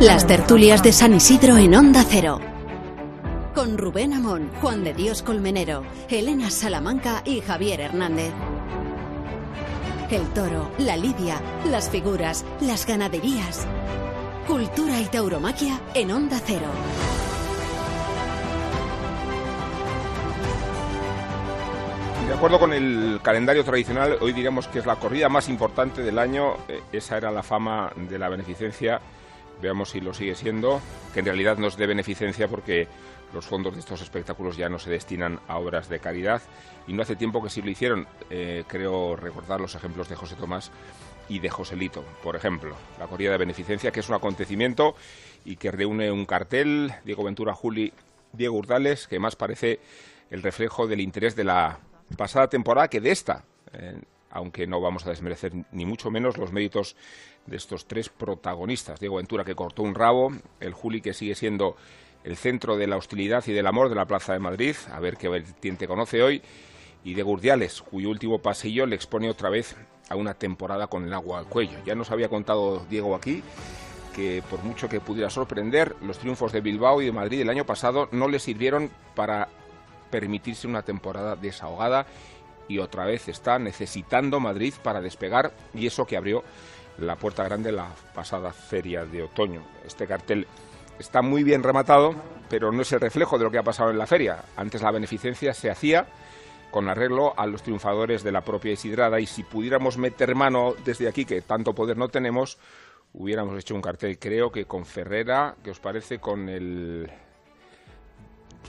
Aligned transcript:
Las 0.00 0.28
tertulias 0.28 0.80
de 0.84 0.92
San 0.92 1.12
Isidro 1.12 1.56
en 1.56 1.74
Onda 1.74 2.04
Cero. 2.08 2.38
Con 3.52 3.76
Rubén 3.76 4.12
Amón, 4.12 4.48
Juan 4.60 4.84
de 4.84 4.94
Dios 4.94 5.24
Colmenero, 5.24 5.82
Elena 6.08 6.50
Salamanca 6.50 7.20
y 7.24 7.40
Javier 7.40 7.80
Hernández. 7.80 8.30
El 10.08 10.24
toro, 10.28 10.70
la 10.78 10.96
lidia, 10.96 11.42
las 11.68 11.90
figuras, 11.90 12.44
las 12.60 12.86
ganaderías. 12.86 13.66
Cultura 14.46 15.00
y 15.00 15.06
tauromaquia 15.06 15.80
en 15.94 16.12
Onda 16.12 16.40
Cero. 16.46 16.68
De 22.28 22.34
acuerdo 22.34 22.60
con 22.60 22.72
el 22.72 23.18
calendario 23.20 23.64
tradicional, 23.64 24.16
hoy 24.20 24.32
diremos 24.32 24.68
que 24.68 24.78
es 24.78 24.86
la 24.86 24.94
corrida 24.94 25.28
más 25.28 25.48
importante 25.48 26.02
del 26.02 26.20
año. 26.20 26.54
Eh, 26.68 26.82
esa 26.92 27.16
era 27.16 27.32
la 27.32 27.42
fama 27.42 27.90
de 27.96 28.16
la 28.16 28.28
beneficencia. 28.28 29.00
Veamos 29.62 29.90
si 29.90 30.00
lo 30.00 30.14
sigue 30.14 30.34
siendo, 30.34 30.80
que 31.12 31.20
en 31.20 31.26
realidad 31.26 31.58
no 31.58 31.66
es 31.66 31.76
de 31.76 31.86
beneficencia 31.86 32.48
porque 32.48 32.86
los 33.32 33.46
fondos 33.46 33.74
de 33.74 33.80
estos 33.80 34.00
espectáculos 34.00 34.56
ya 34.56 34.68
no 34.68 34.78
se 34.78 34.90
destinan 34.90 35.40
a 35.48 35.58
obras 35.58 35.88
de 35.88 36.00
caridad 36.00 36.40
y 36.86 36.92
no 36.92 37.02
hace 37.02 37.16
tiempo 37.16 37.42
que 37.42 37.50
sí 37.50 37.60
lo 37.62 37.70
hicieron. 37.70 38.06
Eh, 38.30 38.64
creo 38.66 39.16
recordar 39.16 39.60
los 39.60 39.74
ejemplos 39.74 40.08
de 40.08 40.16
José 40.16 40.36
Tomás 40.36 40.70
y 41.28 41.40
de 41.40 41.50
Joselito, 41.50 42.04
por 42.22 42.36
ejemplo. 42.36 42.74
La 42.98 43.06
corrida 43.06 43.32
de 43.32 43.38
beneficencia, 43.38 43.90
que 43.90 44.00
es 44.00 44.08
un 44.08 44.14
acontecimiento 44.14 44.94
y 45.44 45.56
que 45.56 45.70
reúne 45.70 46.10
un 46.10 46.24
cartel, 46.24 46.92
Diego 47.04 47.24
Ventura, 47.24 47.52
Juli, 47.52 47.92
Diego 48.32 48.56
Urdales, 48.56 49.06
que 49.06 49.18
más 49.18 49.36
parece 49.36 49.80
el 50.30 50.42
reflejo 50.42 50.86
del 50.86 51.00
interés 51.00 51.36
de 51.36 51.44
la 51.44 51.80
pasada 52.16 52.48
temporada 52.48 52.88
que 52.88 53.00
de 53.00 53.10
esta. 53.10 53.44
Eh, 53.72 54.00
aunque 54.30 54.66
no 54.66 54.80
vamos 54.80 55.06
a 55.06 55.10
desmerecer 55.10 55.52
ni 55.72 55.86
mucho 55.86 56.10
menos 56.10 56.36
los 56.36 56.52
méritos 56.52 56.96
de 57.48 57.56
estos 57.56 57.86
tres 57.86 58.08
protagonistas. 58.08 59.00
Diego 59.00 59.16
Ventura 59.16 59.44
que 59.44 59.54
cortó 59.54 59.82
un 59.82 59.94
rabo, 59.94 60.32
el 60.60 60.72
Juli 60.72 61.00
que 61.00 61.14
sigue 61.14 61.34
siendo 61.34 61.76
el 62.24 62.36
centro 62.36 62.76
de 62.76 62.86
la 62.86 62.96
hostilidad 62.96 63.44
y 63.46 63.52
del 63.52 63.66
amor 63.66 63.88
de 63.88 63.94
la 63.94 64.06
Plaza 64.06 64.32
de 64.32 64.38
Madrid, 64.38 64.76
a 64.92 65.00
ver 65.00 65.16
qué 65.16 65.28
vertiente 65.28 65.86
conoce 65.86 66.22
hoy, 66.22 66.42
y 67.04 67.14
de 67.14 67.22
Gurdiales, 67.22 67.80
cuyo 67.80 68.10
último 68.10 68.40
pasillo 68.40 68.86
le 68.86 68.96
expone 68.96 69.30
otra 69.30 69.50
vez 69.50 69.76
a 70.08 70.16
una 70.16 70.34
temporada 70.34 70.88
con 70.88 71.04
el 71.04 71.14
agua 71.14 71.38
al 71.38 71.46
cuello. 71.46 71.78
Ya 71.86 71.94
nos 71.94 72.10
había 72.10 72.28
contado 72.28 72.84
Diego 72.90 73.14
aquí 73.14 73.42
que 74.18 74.42
por 74.50 74.64
mucho 74.64 74.88
que 74.88 75.00
pudiera 75.00 75.30
sorprender, 75.30 75.94
los 76.02 76.18
triunfos 76.18 76.50
de 76.50 76.60
Bilbao 76.60 77.00
y 77.00 77.04
de 77.06 77.12
Madrid 77.12 77.40
el 77.40 77.50
año 77.50 77.64
pasado 77.64 78.08
no 78.10 78.26
le 78.26 78.40
sirvieron 78.40 78.90
para 79.14 79.48
permitirse 80.10 80.66
una 80.66 80.82
temporada 80.82 81.36
desahogada. 81.36 82.04
Y 82.66 82.80
otra 82.80 83.06
vez 83.06 83.28
está 83.28 83.60
necesitando 83.60 84.40
Madrid 84.40 84.74
para 84.82 85.00
despegar. 85.00 85.52
Y 85.72 85.86
eso 85.86 86.04
que 86.04 86.16
abrió 86.16 86.42
la 86.98 87.16
puerta 87.16 87.44
grande 87.44 87.72
la 87.72 87.88
pasada 88.14 88.52
feria 88.52 89.04
de 89.04 89.22
otoño. 89.22 89.62
Este 89.84 90.06
cartel 90.06 90.46
está 90.98 91.22
muy 91.22 91.44
bien 91.44 91.62
rematado, 91.62 92.14
pero 92.48 92.72
no 92.72 92.82
es 92.82 92.92
el 92.92 93.00
reflejo 93.00 93.38
de 93.38 93.44
lo 93.44 93.50
que 93.50 93.58
ha 93.58 93.62
pasado 93.62 93.90
en 93.90 93.98
la 93.98 94.06
feria. 94.06 94.44
Antes 94.56 94.82
la 94.82 94.90
beneficencia 94.90 95.54
se 95.54 95.70
hacía 95.70 96.06
con 96.70 96.88
arreglo 96.88 97.38
a 97.38 97.46
los 97.46 97.62
triunfadores 97.62 98.22
de 98.22 98.32
la 98.32 98.42
propia 98.42 98.72
Isidrada 98.72 99.20
y 99.20 99.26
si 99.26 99.42
pudiéramos 99.42 99.96
meter 99.96 100.34
mano 100.34 100.74
desde 100.84 101.08
aquí, 101.08 101.24
que 101.24 101.40
tanto 101.40 101.74
poder 101.74 101.96
no 101.96 102.08
tenemos, 102.08 102.58
hubiéramos 103.14 103.58
hecho 103.58 103.74
un 103.74 103.80
cartel, 103.80 104.18
creo 104.18 104.50
que 104.50 104.66
con 104.66 104.84
Ferrera, 104.84 105.56
que 105.62 105.70
os 105.70 105.80
parece, 105.80 106.18
con 106.18 106.48
el 106.48 107.10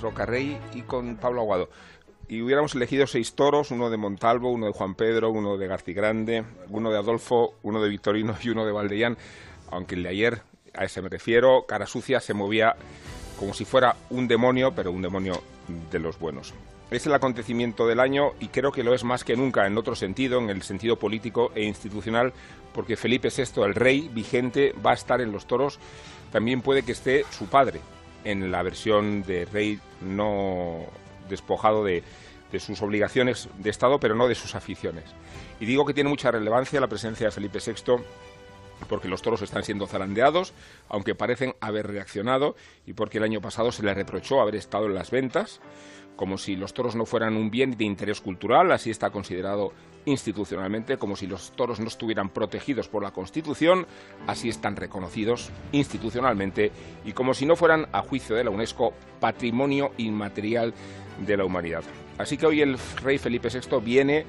Rocarrey 0.02 0.58
y 0.74 0.84
con 0.84 1.18
Pablo 1.18 1.42
Aguado. 1.42 1.70
Y 2.30 2.44
hubiéramos 2.44 2.76
elegido 2.76 3.08
seis 3.08 3.34
toros, 3.34 3.72
uno 3.72 3.90
de 3.90 3.98
Montalvo, 3.98 4.52
uno 4.52 4.68
de 4.68 4.72
Juan 4.72 4.94
Pedro, 4.94 5.32
uno 5.32 5.58
de 5.58 5.68
Grande, 5.88 6.44
uno 6.70 6.92
de 6.92 6.98
Adolfo, 7.00 7.56
uno 7.64 7.82
de 7.82 7.90
Victorino 7.90 8.38
y 8.44 8.50
uno 8.50 8.68
de 8.68 8.72
Valdellán, 8.72 9.18
aunque 9.72 9.96
el 9.96 10.04
de 10.04 10.10
ayer, 10.10 10.42
a 10.76 10.86
ese 10.86 11.02
me 11.02 11.10
refiero, 11.10 11.66
cara 11.68 11.88
sucia, 11.88 12.20
se 12.20 12.36
movía 12.36 12.76
como 13.40 13.56
si 13.56 13.66
fuera 13.66 13.96
un 14.12 14.28
demonio, 14.28 14.76
pero 14.76 14.92
un 14.92 15.02
demonio 15.02 15.42
de 15.90 15.98
los 15.98 16.20
buenos. 16.20 16.54
Es 16.92 17.08
el 17.08 17.16
acontecimiento 17.16 17.88
del 17.88 18.00
año 18.00 18.34
y 18.40 18.50
creo 18.50 18.72
que 18.72 18.84
lo 18.84 18.94
es 18.94 19.04
más 19.04 19.24
que 19.24 19.36
nunca 19.36 19.66
en 19.66 19.76
otro 19.76 19.96
sentido, 19.96 20.38
en 20.38 20.52
el 20.52 20.62
sentido 20.62 20.98
político 21.00 21.52
e 21.56 21.64
institucional, 21.64 22.32
porque 22.76 22.96
Felipe 22.96 23.30
VI, 23.36 23.64
el 23.64 23.74
rey 23.74 24.08
vigente, 24.14 24.76
va 24.86 24.92
a 24.92 24.96
estar 24.96 25.20
en 25.20 25.32
los 25.32 25.48
toros. 25.48 25.80
También 26.32 26.62
puede 26.62 26.84
que 26.84 26.92
esté 26.92 27.26
su 27.32 27.48
padre, 27.48 27.82
en 28.24 28.52
la 28.52 28.62
versión 28.62 29.24
de 29.24 29.46
rey 29.46 29.80
no 30.02 30.86
despojado 31.30 31.84
de, 31.84 32.04
sus 32.60 32.82
obligaciones 32.82 33.48
de 33.60 33.70
Estado, 33.70 34.00
pero 34.00 34.16
no 34.16 34.28
de 34.28 34.36
sus 34.36 34.56
aficiones. 34.56 35.06
Y 35.60 35.66
digo 35.66 35.86
que 35.86 35.94
tiene 35.94 36.10
mucha 36.10 36.32
relevancia 36.32 36.82
la 36.82 36.88
presencia 36.88 37.28
de 37.28 37.32
Felipe 37.32 37.60
VI 37.66 38.04
porque 38.88 39.10
los 39.10 39.22
toros 39.22 39.42
están 39.42 39.64
siendo 39.64 39.88
zarandeados, 39.88 40.54
aunque 40.88 41.16
parecen 41.16 41.54
haber 41.60 41.88
reaccionado, 41.88 42.56
y 42.86 42.94
porque 42.94 43.18
el 43.18 43.26
año 43.26 43.42
pasado 43.42 43.72
se 43.72 43.84
le 43.84 43.94
reprochó 43.94 44.40
haber 44.42 44.56
estado 44.56 44.86
en 44.86 44.96
las 44.96 45.12
ventas, 45.12 45.60
como 46.20 46.38
si 46.38 46.58
los 46.58 46.74
toros 46.74 46.98
no 46.98 47.06
fueran 47.06 47.38
un 47.38 47.50
bien 47.50 47.78
de 47.78 47.86
interés 47.86 48.20
cultural, 48.20 48.74
así 48.74 48.90
está 48.90 49.10
considerado 49.10 49.72
institucionalmente, 50.04 50.98
como 50.98 51.16
si 51.16 51.28
los 51.28 51.54
toros 51.54 51.80
no 51.80 51.88
estuvieran 51.88 52.28
protegidos 52.28 52.90
por 52.90 53.02
la 53.02 53.12
Constitución, 53.12 53.88
así 54.28 54.50
están 54.50 54.76
reconocidos 54.76 55.50
institucionalmente, 55.72 56.74
y 57.06 57.14
como 57.14 57.34
si 57.34 57.46
no 57.46 57.56
fueran, 57.56 57.88
a 57.94 58.02
juicio 58.02 58.36
de 58.36 58.44
la 58.44 58.50
UNESCO, 58.50 58.94
patrimonio 59.22 59.94
inmaterial 59.96 60.74
de 61.26 61.38
la 61.38 61.46
humanidad. 61.46 61.86
Así 62.18 62.36
que 62.36 62.48
hoy 62.48 62.62
el 62.64 62.78
rey 63.02 63.18
Felipe 63.18 63.48
VI 63.48 63.80
viene 63.80 64.26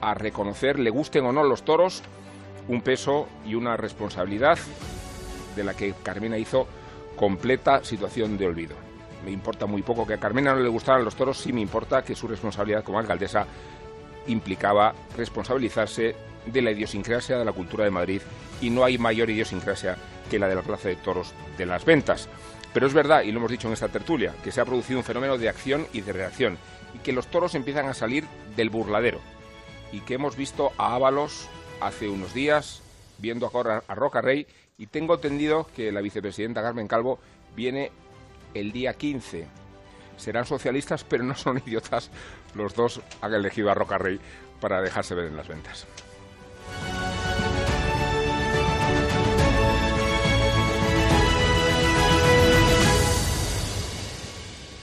a 0.00 0.14
reconocer, 0.14 0.80
le 0.80 0.90
gusten 0.90 1.24
o 1.24 1.32
no 1.32 1.44
los 1.44 1.64
toros, 1.64 2.02
un 2.66 2.82
peso 2.82 3.28
y 3.46 3.54
una 3.54 3.76
responsabilidad 3.76 4.58
de 5.54 5.62
la 5.62 5.74
que 5.74 5.94
Carmena 6.02 6.36
hizo 6.36 6.66
completa 7.14 7.84
situación 7.84 8.36
de 8.38 8.46
olvido 8.48 8.87
me 9.24 9.30
importa 9.30 9.66
muy 9.66 9.82
poco 9.82 10.06
que 10.06 10.14
a 10.14 10.20
Carmena 10.20 10.54
no 10.54 10.60
le 10.60 10.68
gustaran 10.68 11.04
los 11.04 11.14
toros, 11.14 11.38
sí 11.38 11.52
me 11.52 11.60
importa 11.60 12.02
que 12.02 12.14
su 12.14 12.28
responsabilidad 12.28 12.84
como 12.84 12.98
alcaldesa 12.98 13.46
implicaba 14.26 14.94
responsabilizarse 15.16 16.14
de 16.46 16.62
la 16.62 16.70
idiosincrasia 16.70 17.38
de 17.38 17.44
la 17.44 17.52
cultura 17.52 17.84
de 17.84 17.90
Madrid 17.90 18.22
y 18.60 18.70
no 18.70 18.84
hay 18.84 18.98
mayor 18.98 19.30
idiosincrasia 19.30 19.96
que 20.30 20.38
la 20.38 20.48
de 20.48 20.54
la 20.54 20.62
Plaza 20.62 20.88
de 20.88 20.96
Toros 20.96 21.32
de 21.56 21.66
las 21.66 21.84
Ventas. 21.84 22.28
Pero 22.72 22.86
es 22.86 22.94
verdad, 22.94 23.22
y 23.22 23.32
lo 23.32 23.38
hemos 23.38 23.50
dicho 23.50 23.66
en 23.66 23.74
esta 23.74 23.88
tertulia, 23.88 24.34
que 24.44 24.52
se 24.52 24.60
ha 24.60 24.64
producido 24.64 24.98
un 24.98 25.04
fenómeno 25.04 25.38
de 25.38 25.48
acción 25.48 25.86
y 25.92 26.02
de 26.02 26.12
reacción 26.12 26.58
y 26.94 26.98
que 26.98 27.12
los 27.12 27.26
toros 27.28 27.54
empiezan 27.54 27.86
a 27.86 27.94
salir 27.94 28.24
del 28.56 28.70
burladero 28.70 29.20
y 29.92 30.00
que 30.00 30.14
hemos 30.14 30.36
visto 30.36 30.72
a 30.76 30.94
Ábalos 30.94 31.48
hace 31.80 32.08
unos 32.08 32.34
días 32.34 32.82
viendo 33.18 33.50
a, 33.88 33.94
Roca 33.94 34.20
Rey 34.20 34.46
y 34.76 34.86
tengo 34.86 35.14
entendido 35.14 35.66
que 35.74 35.92
la 35.92 36.00
vicepresidenta 36.00 36.62
Carmen 36.62 36.88
Calvo 36.88 37.18
viene 37.56 37.90
el 38.60 38.72
día 38.72 38.94
15. 38.94 39.46
Serán 40.16 40.44
socialistas, 40.44 41.04
pero 41.04 41.24
no 41.24 41.34
son 41.34 41.62
idiotas. 41.66 42.10
Los 42.54 42.74
dos 42.74 43.00
han 43.20 43.34
elegido 43.34 43.70
a 43.70 43.74
Rocarrey 43.74 44.20
para 44.60 44.80
dejarse 44.80 45.14
ver 45.14 45.26
en 45.26 45.36
las 45.36 45.48
ventas. 45.48 45.86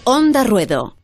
Onda 0.08 0.44
Ruedo. 0.44 0.96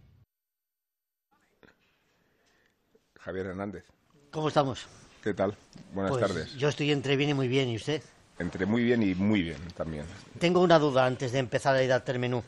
Javier 3.20 3.48
Hernández. 3.48 3.86
¿Cómo 4.32 4.48
estamos? 4.48 4.88
¿Qué 5.24 5.34
tal? 5.34 5.56
Buenas 5.94 6.12
pues 6.12 6.22
tardes. 6.22 6.54
Yo 6.56 6.70
estoy 6.70 6.92
entre 6.92 7.16
bien 7.16 7.32
y 7.32 7.34
muy 7.34 7.48
bien, 7.48 7.70
¿y 7.70 7.76
usted? 7.76 8.02
Entre 8.40 8.66
muy 8.66 8.84
bien 8.84 9.04
y 9.04 9.14
muy 9.14 9.44
bien 9.44 9.58
también. 9.76 10.06
Tengo 10.40 10.62
una 10.62 10.80
duda 10.80 11.06
antes 11.06 11.32
de 11.32 11.40
empezar 11.40 11.76
a 11.76 11.84
ir 11.84 11.92
al 11.94 12.20
menú. 12.20 12.44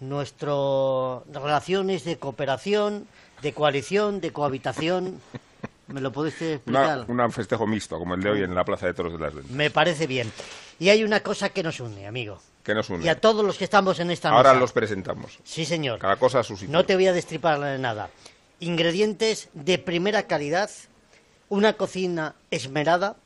Nuestras 0.00 1.22
relaciones 1.32 2.04
de 2.04 2.18
cooperación, 2.18 3.06
de 3.40 3.52
coalición, 3.52 4.20
de 4.20 4.32
cohabitación, 4.32 5.20
¿me 5.86 6.00
lo 6.00 6.12
puedes 6.12 6.40
explicar? 6.42 7.04
un 7.08 7.32
festejo 7.32 7.66
mixto, 7.66 7.98
como 7.98 8.14
el 8.14 8.22
de 8.22 8.30
hoy 8.30 8.42
en 8.42 8.54
la 8.54 8.64
Plaza 8.64 8.86
de 8.86 8.94
Toros 8.94 9.12
de 9.12 9.18
las 9.18 9.34
Ventas. 9.34 9.52
Me 9.52 9.70
parece 9.70 10.06
bien. 10.06 10.30
Y 10.78 10.88
hay 10.88 11.04
una 11.04 11.20
cosa 11.20 11.50
que 11.50 11.62
nos 11.62 11.78
une, 11.80 12.06
amigo. 12.06 12.40
Que 12.64 12.74
nos 12.74 12.90
une. 12.90 13.04
Y 13.04 13.08
a 13.08 13.20
todos 13.20 13.44
los 13.44 13.56
que 13.58 13.64
estamos 13.64 14.00
en 14.00 14.10
esta 14.10 14.30
Ahora 14.30 14.54
los 14.54 14.72
presentamos. 14.72 15.38
Sí, 15.44 15.64
señor. 15.64 15.98
Cada 15.98 16.16
cosa 16.16 16.40
a 16.40 16.42
su 16.42 16.56
sitio. 16.56 16.72
No 16.72 16.84
te 16.84 16.94
voy 16.94 17.06
a 17.06 17.12
destripar 17.12 17.58
nada. 17.78 18.10
Ingredientes 18.60 19.48
de 19.52 19.78
primera 19.78 20.24
calidad, 20.24 20.70
una 21.48 21.74
cocina 21.74 22.34
esmerada, 22.50 23.16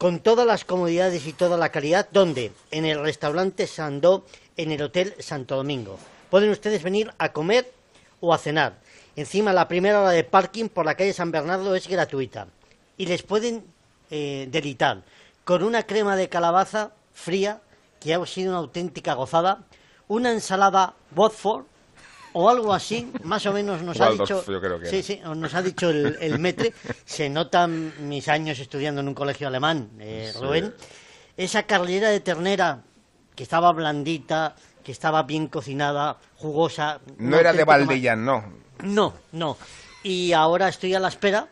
con 0.00 0.20
todas 0.20 0.46
las 0.46 0.64
comodidades 0.64 1.26
y 1.26 1.34
toda 1.34 1.58
la 1.58 1.68
calidad, 1.68 2.08
¿dónde? 2.10 2.52
En 2.70 2.86
el 2.86 3.02
restaurante 3.02 3.66
Sandó, 3.66 4.24
en 4.56 4.72
el 4.72 4.80
Hotel 4.80 5.14
Santo 5.18 5.56
Domingo. 5.56 5.98
Pueden 6.30 6.48
ustedes 6.48 6.82
venir 6.82 7.12
a 7.18 7.34
comer 7.34 7.70
o 8.18 8.32
a 8.32 8.38
cenar. 8.38 8.78
Encima, 9.14 9.52
la 9.52 9.68
primera 9.68 10.00
hora 10.00 10.12
de 10.12 10.24
parking 10.24 10.70
por 10.70 10.86
la 10.86 10.94
calle 10.94 11.12
San 11.12 11.30
Bernardo 11.30 11.74
es 11.74 11.86
gratuita. 11.86 12.46
Y 12.96 13.04
les 13.04 13.22
pueden 13.22 13.62
eh, 14.10 14.48
delitar 14.50 15.02
con 15.44 15.62
una 15.62 15.82
crema 15.82 16.16
de 16.16 16.30
calabaza 16.30 16.92
fría, 17.12 17.60
que 18.00 18.14
ha 18.14 18.24
sido 18.24 18.52
una 18.52 18.60
auténtica 18.60 19.12
gozada, 19.12 19.66
una 20.08 20.32
ensalada 20.32 20.94
Watford, 21.14 21.66
o 22.32 22.48
algo 22.48 22.72
así, 22.72 23.10
más 23.24 23.44
o 23.46 23.52
menos 23.52 23.82
nos 23.82 24.00
ha 24.00 24.10
dicho. 24.10 24.44
sí, 24.84 25.02
sí, 25.02 25.20
nos 25.24 25.54
ha 25.54 25.62
dicho 25.62 25.90
el, 25.90 26.38
metre. 26.38 26.72
Se 27.04 27.28
notan 27.28 27.92
mis 28.08 28.28
años 28.28 28.58
estudiando 28.58 29.00
en 29.00 29.08
un 29.08 29.14
colegio 29.14 29.48
alemán, 29.48 29.90
eh, 29.98 30.32
Rubén. 30.40 30.74
Esa 31.36 31.64
carlera 31.64 32.10
de 32.10 32.20
ternera 32.20 32.82
que 33.34 33.42
estaba 33.42 33.72
blandita, 33.72 34.54
que 34.84 34.92
estaba 34.92 35.22
bien 35.22 35.48
cocinada, 35.48 36.18
jugosa. 36.36 37.00
No 37.18 37.38
era 37.38 37.52
de 37.52 37.64
Valdellán, 37.64 38.24
no. 38.24 38.44
No, 38.82 39.14
no. 39.32 39.56
Y 40.02 40.32
ahora 40.32 40.68
estoy 40.68 40.94
a 40.94 41.00
la 41.00 41.08
espera 41.08 41.48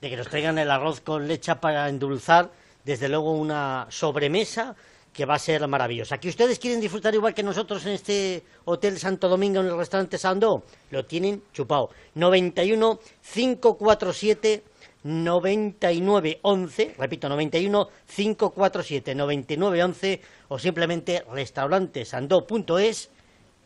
de 0.00 0.10
que 0.10 0.16
nos 0.16 0.28
traigan 0.28 0.58
el 0.58 0.70
arroz 0.70 1.00
con 1.00 1.26
leche 1.26 1.54
para 1.56 1.88
endulzar, 1.88 2.50
desde 2.84 3.08
luego 3.08 3.32
una 3.32 3.86
sobremesa 3.90 4.76
que 5.18 5.26
va 5.26 5.34
a 5.34 5.38
ser 5.40 5.66
maravillosa. 5.66 6.18
¿Que 6.18 6.28
ustedes 6.28 6.60
quieren 6.60 6.80
disfrutar 6.80 7.12
igual 7.12 7.34
que 7.34 7.42
nosotros 7.42 7.84
en 7.86 7.94
este 7.94 8.44
Hotel 8.66 9.00
Santo 9.00 9.28
Domingo, 9.28 9.58
en 9.58 9.66
el 9.66 9.76
restaurante 9.76 10.16
Sando? 10.16 10.62
Lo 10.92 11.06
tienen 11.06 11.42
chupado. 11.52 11.90
91 12.14 13.00
547 13.34 14.62
9911, 15.02 16.94
repito, 16.96 17.28
91 17.28 17.88
547 18.06 19.16
9911 19.16 20.20
o 20.50 20.56
simplemente 20.56 21.24
restaurantesando.es 21.32 23.10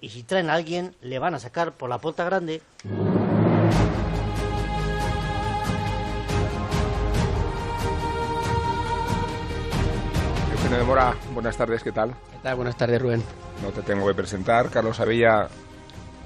y 0.00 0.08
si 0.08 0.22
traen 0.22 0.48
a 0.48 0.54
alguien 0.54 0.96
le 1.02 1.18
van 1.18 1.34
a 1.34 1.38
sacar 1.38 1.72
por 1.76 1.90
la 1.90 1.98
puerta 1.98 2.24
grande. 2.24 2.62
De 10.82 10.88
Mora, 10.88 11.14
buenas 11.32 11.56
tardes, 11.56 11.80
¿qué 11.82 11.92
tal? 11.92 12.10
¿Qué 12.10 12.38
tal? 12.42 12.56
Buenas 12.56 12.76
tardes, 12.76 13.00
Rubén. 13.00 13.22
No 13.62 13.70
te 13.70 13.82
tengo 13.82 14.04
que 14.04 14.14
presentar. 14.14 14.68
Carlos 14.68 14.98
Avella, 14.98 15.46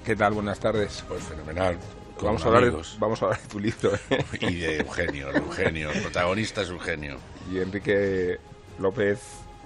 ¿qué 0.03 0.17
tal? 0.17 0.33
Buenas 0.33 0.59
tardes. 0.59 1.05
Pues 1.07 1.23
fenomenal. 1.25 1.77
Vamos 2.23 2.43
a, 2.43 2.47
hablar 2.47 2.65
de, 2.65 2.83
vamos 2.99 3.21
a 3.21 3.27
hablar 3.27 3.43
de 3.43 3.49
tu 3.49 3.61
libro. 3.61 3.95
¿eh? 4.09 4.25
Y 4.41 4.55
de 4.55 4.79
Eugenio, 4.79 5.31
Eugenio. 5.31 5.91
El 5.91 6.01
protagonista 6.01 6.63
es 6.63 6.71
Eugenio. 6.71 7.19
y 7.53 7.59
Enrique 7.59 8.39
López, 8.79 9.21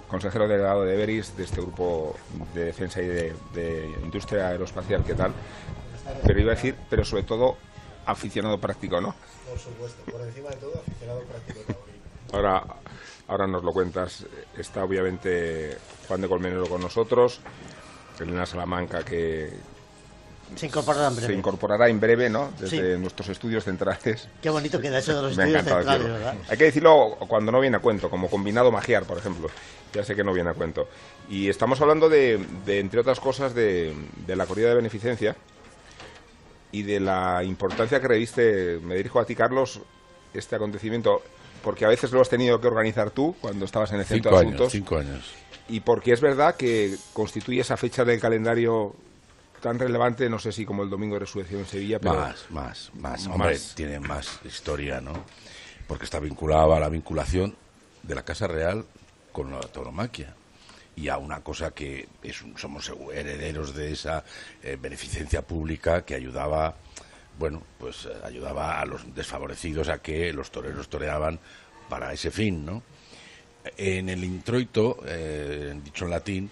consejero 0.09 0.45
delegado 0.45 0.83
de 0.83 0.93
Everis, 0.93 1.37
de 1.37 1.45
este 1.45 1.61
grupo 1.61 2.17
de 2.53 2.65
defensa 2.65 3.01
y 3.01 3.07
de, 3.07 3.33
de 3.53 3.95
industria 4.03 4.49
aeroespacial, 4.49 5.05
¿qué 5.05 5.13
tal? 5.13 5.31
Pero 6.25 6.41
iba 6.41 6.51
a 6.51 6.55
decir, 6.55 6.75
pero 6.89 7.05
sobre 7.05 7.23
todo 7.23 7.55
aficionado 8.05 8.59
práctico, 8.59 8.99
¿no? 8.99 9.15
Por 9.47 9.57
supuesto, 9.57 10.11
por 10.11 10.19
encima 10.19 10.49
de 10.49 10.57
todo, 10.57 10.83
aficionado 10.85 11.21
práctico. 11.21 11.61
Ahora, 12.33 12.63
ahora 13.27 13.47
nos 13.47 13.63
lo 13.63 13.71
cuentas. 13.71 14.25
Está 14.57 14.83
obviamente 14.83 15.77
Juan 16.07 16.21
de 16.21 16.27
Colmenero 16.27 16.67
con 16.67 16.81
nosotros, 16.81 17.39
Elena 18.19 18.45
Salamanca 18.45 19.03
que 19.03 19.49
Se 20.55 20.65
incorporará 20.65 21.07
en 21.07 21.13
se 21.15 21.19
breve. 21.21 21.33
incorporará 21.35 21.87
en 21.89 21.99
breve, 21.99 22.29
¿no? 22.29 22.51
Desde 22.59 22.95
Sí. 22.95 22.99
nuestros 23.01 23.29
estudios 23.29 23.63
centrales. 23.63 24.27
Qué 24.41 24.49
bonito 24.49 24.81
queda 24.81 24.99
eso 24.99 25.15
de 25.15 25.21
los 25.21 25.37
Me 25.37 25.43
estudios 25.45 25.63
centrales. 25.65 26.03
¿verdad? 26.11 26.35
Hay 26.49 26.57
que 26.57 26.65
decirlo 26.65 27.17
cuando 27.27 27.51
no 27.53 27.61
viene 27.61 27.77
a 27.77 27.79
cuento, 27.79 28.09
como 28.09 28.29
combinado 28.29 28.69
magiar, 28.71 29.05
por 29.05 29.17
ejemplo. 29.17 29.47
Ya 29.93 30.03
sé 30.03 30.13
que 30.15 30.23
no 30.25 30.33
viene 30.33 30.49
a 30.49 30.53
cuento. 30.53 30.87
Y 31.29 31.47
estamos 31.49 31.79
hablando 31.81 32.09
de, 32.09 32.45
de, 32.65 32.79
entre 32.79 32.99
otras 32.99 33.19
cosas, 33.21 33.53
de, 33.55 33.93
de 34.27 34.35
la 34.35 34.45
corrida 34.45 34.69
de 34.69 34.75
beneficencia 34.75 35.35
y 36.73 36.83
de 36.83 36.99
la 36.99 37.43
importancia 37.43 37.99
que 38.01 38.07
reviste, 38.07 38.79
me 38.83 38.95
dirijo 38.95 39.19
a 39.19 39.25
ti, 39.25 39.35
Carlos, 39.35 39.81
este 40.33 40.55
acontecimiento, 40.55 41.21
porque 41.63 41.85
a 41.85 41.89
veces 41.89 42.11
lo 42.11 42.21
has 42.21 42.29
tenido 42.29 42.59
que 42.59 42.67
organizar 42.67 43.11
tú 43.11 43.35
cuando 43.41 43.65
estabas 43.65 43.91
en 43.91 43.99
el 43.99 44.05
centro 44.05 44.31
Cinco 44.31 44.35
de 44.39 44.41
años, 44.47 44.53
asuntos. 44.55 44.71
cinco 44.71 44.97
años. 44.97 45.33
Y 45.69 45.79
porque 45.81 46.11
es 46.13 46.21
verdad 46.21 46.55
que 46.55 46.95
constituye 47.13 47.61
esa 47.61 47.77
fecha 47.77 48.03
del 48.03 48.19
calendario 48.19 48.95
tan 49.61 49.77
relevante, 49.79 50.27
no 50.29 50.39
sé 50.39 50.51
si 50.51 50.65
como 50.65 50.83
el 50.83 50.89
Domingo 50.89 51.13
de 51.15 51.19
Resurrección 51.19 51.61
en 51.61 51.67
Sevilla, 51.67 51.99
pero 51.99 52.15
Más, 52.15 52.45
más, 52.49 52.91
más. 52.95 53.27
Más. 53.27 53.27
Hombre, 53.27 53.59
tiene 53.75 53.99
más 53.99 54.39
historia, 54.43 54.99
¿no? 54.99 55.13
Porque 55.87 56.05
está 56.05 56.19
vinculada 56.19 56.77
a 56.77 56.79
la 56.79 56.89
vinculación 56.89 57.55
de 58.01 58.15
la 58.15 58.23
Casa 58.25 58.47
Real 58.47 58.85
con 59.31 59.51
la 59.51 59.59
tauromaquia. 59.61 60.33
Y 60.95 61.07
a 61.09 61.17
una 61.17 61.41
cosa 61.41 61.71
que 61.71 62.07
es 62.23 62.41
un- 62.41 62.57
somos 62.57 62.91
herederos 63.13 63.73
de 63.75 63.91
esa 63.93 64.23
eh, 64.63 64.77
beneficencia 64.81 65.41
pública 65.41 66.03
que 66.03 66.15
ayudaba, 66.15 66.75
bueno, 67.41 67.63
pues 67.79 68.05
eh, 68.05 68.13
ayudaba 68.23 68.79
a 68.79 68.85
los 68.85 69.15
desfavorecidos 69.15 69.89
a 69.89 69.97
que 69.97 70.31
los 70.31 70.51
toreros 70.51 70.87
toreaban 70.89 71.39
para 71.89 72.13
ese 72.13 72.29
fin, 72.29 72.63
¿no? 72.63 72.83
En 73.77 74.09
el 74.09 74.23
introito, 74.23 74.99
eh, 75.07 75.73
dicho 75.83 76.05
en 76.05 76.11
latín, 76.11 76.51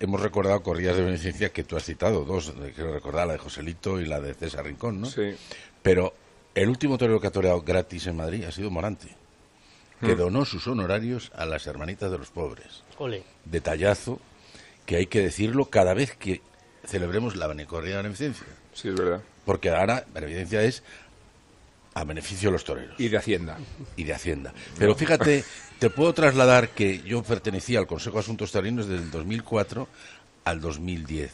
hemos 0.00 0.20
recordado 0.20 0.64
corridas 0.64 0.96
de 0.96 1.04
beneficencia 1.04 1.52
que 1.52 1.62
tú 1.62 1.76
has 1.76 1.84
citado, 1.84 2.24
dos, 2.24 2.52
quiero 2.74 2.92
recordar 2.92 3.28
la 3.28 3.34
de 3.34 3.38
Joselito 3.38 4.00
y 4.00 4.06
la 4.06 4.20
de 4.20 4.34
César 4.34 4.64
Rincón, 4.64 5.00
¿no? 5.00 5.06
sí. 5.06 5.36
Pero 5.80 6.12
el 6.56 6.68
último 6.68 6.98
torero 6.98 7.20
que 7.20 7.28
ha 7.28 7.32
toreado 7.32 7.62
gratis 7.62 8.08
en 8.08 8.16
Madrid 8.16 8.44
ha 8.46 8.50
sido 8.50 8.68
Morante, 8.68 9.14
que 10.00 10.16
donó 10.16 10.44
sus 10.44 10.66
honorarios 10.66 11.30
a 11.36 11.46
las 11.46 11.68
hermanitas 11.68 12.10
de 12.10 12.18
los 12.18 12.30
pobres. 12.30 12.82
Ole. 12.98 13.22
Detallazo 13.44 14.18
que 14.86 14.96
hay 14.96 15.06
que 15.06 15.20
decirlo 15.20 15.66
cada 15.66 15.94
vez 15.94 16.16
que 16.16 16.42
celebremos 16.84 17.36
la 17.36 17.46
corrida 17.66 17.98
de 17.98 18.02
beneficencia. 18.02 18.46
Sí, 18.74 18.88
es 18.88 18.96
verdad. 18.96 19.22
Porque 19.46 19.70
ahora 19.70 20.04
beneficencia 20.12 20.62
es 20.62 20.82
a 21.94 22.04
beneficio 22.04 22.48
de 22.50 22.52
los 22.52 22.64
toreros 22.64 22.94
Y 23.00 23.08
de 23.08 23.16
Hacienda. 23.16 23.56
y 23.96 24.04
de 24.04 24.12
Hacienda. 24.12 24.52
Pero 24.78 24.94
fíjate, 24.94 25.42
te 25.78 25.88
puedo 25.88 26.12
trasladar 26.12 26.68
que 26.70 27.00
yo 27.02 27.22
pertenecía 27.22 27.78
al 27.78 27.86
Consejo 27.86 28.16
de 28.16 28.20
Asuntos 28.20 28.52
Taurinos 28.52 28.86
desde 28.86 29.04
el 29.04 29.10
2004 29.10 29.88
al 30.44 30.60
2010 30.60 31.32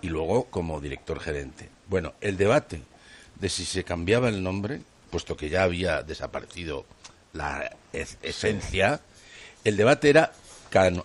y 0.00 0.08
luego 0.08 0.44
como 0.46 0.80
director 0.80 1.20
gerente. 1.20 1.68
Bueno, 1.86 2.14
el 2.22 2.38
debate 2.38 2.80
de 3.38 3.48
si 3.50 3.66
se 3.66 3.84
cambiaba 3.84 4.30
el 4.30 4.42
nombre, 4.42 4.80
puesto 5.10 5.36
que 5.36 5.50
ya 5.50 5.64
había 5.64 6.02
desaparecido 6.02 6.86
la 7.34 7.76
es- 7.92 8.16
esencia, 8.22 9.00
el 9.64 9.76
debate 9.76 10.08
era 10.08 10.32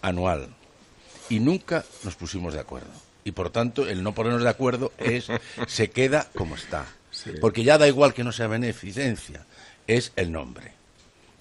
anual 0.04 0.48
y 1.28 1.40
nunca 1.40 1.84
nos 2.04 2.16
pusimos 2.16 2.54
de 2.54 2.60
acuerdo. 2.62 2.88
Y 3.28 3.32
por 3.32 3.50
tanto, 3.50 3.88
el 3.90 4.04
no 4.04 4.14
ponernos 4.14 4.44
de 4.44 4.50
acuerdo 4.50 4.94
es 5.00 5.28
se 5.68 5.90
queda 5.90 6.28
como 6.36 6.56
está. 6.56 6.86
Porque 7.42 7.64
ya 7.64 7.78
da 7.80 7.88
igual 7.88 8.14
que 8.14 8.24
no 8.24 8.32
sea 8.32 8.48
beneficencia, 8.48 9.44
es 9.88 10.14
el 10.16 10.32
nombre. 10.32 10.72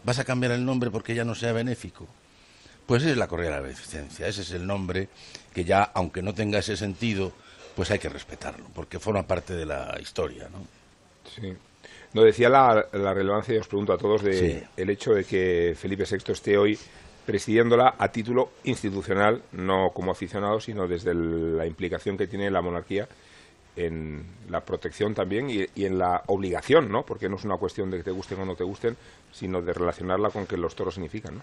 ¿Vas 0.02 0.18
a 0.18 0.24
cambiar 0.24 0.52
el 0.52 0.64
nombre 0.64 0.90
porque 0.90 1.14
ya 1.14 1.24
no 1.24 1.34
sea 1.34 1.52
benéfico? 1.52 2.06
Pues 2.86 3.02
es 3.04 3.16
la 3.18 3.26
correa 3.28 3.50
de 3.50 3.56
la 3.56 3.60
beneficencia, 3.62 4.26
ese 4.26 4.42
es 4.42 4.50
el 4.52 4.66
nombre 4.66 5.08
que 5.54 5.64
ya, 5.64 5.82
aunque 5.82 6.22
no 6.22 6.32
tenga 6.34 6.58
ese 6.58 6.76
sentido, 6.76 7.32
pues 7.76 7.90
hay 7.90 7.98
que 7.98 8.08
respetarlo, 8.08 8.66
porque 8.74 8.98
forma 8.98 9.26
parte 9.26 9.54
de 9.54 9.66
la 9.66 9.96
historia, 10.00 10.48
¿no? 10.50 10.66
Sí. 11.34 11.52
No 12.12 12.22
decía 12.22 12.48
la, 12.48 12.86
la 12.92 13.12
relevancia, 13.14 13.54
y 13.54 13.58
os 13.58 13.66
pregunto 13.68 13.92
a 13.92 13.98
todos, 13.98 14.22
de 14.22 14.38
Sí. 14.38 14.62
el 14.76 14.90
hecho 14.90 15.12
de 15.14 15.24
que 15.24 15.74
Felipe 15.78 16.04
VI 16.10 16.32
esté 16.32 16.56
hoy 16.58 16.78
presidiéndola 17.26 17.94
a 17.98 18.08
título 18.12 18.50
institucional, 18.64 19.42
no 19.52 19.90
como 19.94 20.12
aficionado, 20.12 20.60
sino 20.60 20.86
desde 20.86 21.10
el- 21.12 21.56
la 21.56 21.66
implicación 21.66 22.16
que 22.16 22.26
tiene 22.26 22.50
la 22.50 22.60
monarquía 22.62 23.08
en 23.76 24.24
la 24.50 24.64
protección 24.64 25.14
también 25.14 25.50
y, 25.50 25.66
y 25.74 25.84
en 25.86 25.98
la 25.98 26.22
obligación, 26.26 26.90
¿no? 26.92 27.04
Porque 27.04 27.28
no 27.28 27.36
es 27.36 27.44
una 27.44 27.56
cuestión 27.56 27.90
de 27.90 27.96
que 27.98 28.04
te 28.04 28.10
gusten 28.12 28.38
o 28.40 28.44
no 28.44 28.54
te 28.54 28.62
gusten, 28.64 28.96
sino 29.32 29.62
de 29.62 29.72
relacionarla 29.72 30.30
con 30.30 30.46
que 30.46 30.56
los 30.56 30.76
toros 30.76 30.94
significan, 30.94 31.36
¿no? 31.36 31.42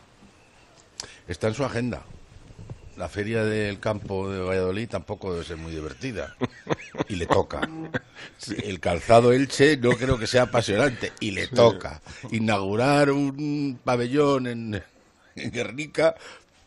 Está 1.28 1.48
en 1.50 1.54
su 1.54 1.64
agenda. 1.66 2.04
La 2.98 3.08
feria 3.10 3.44
del 3.44 3.80
campo 3.80 4.30
de 4.30 4.40
Valladolid 4.42 4.88
tampoco 4.90 5.34
debe 5.34 5.46
ser 5.46 5.58
muy 5.58 5.72
divertida. 5.72 6.36
Y 7.08 7.16
le 7.16 7.26
toca. 7.26 7.62
El 8.64 8.80
calzado 8.80 9.32
Elche 9.32 9.78
no 9.78 9.92
creo 9.92 10.18
que 10.20 10.28
sea 10.28 10.44
apasionante. 10.44 11.12
Y 11.20 11.32
le 11.32 11.48
toca. 11.48 12.02
Inaugurar 12.32 13.12
un 13.12 13.80
pabellón 13.84 14.48
en, 14.48 14.84
en 15.36 15.52
Guernica 15.52 16.16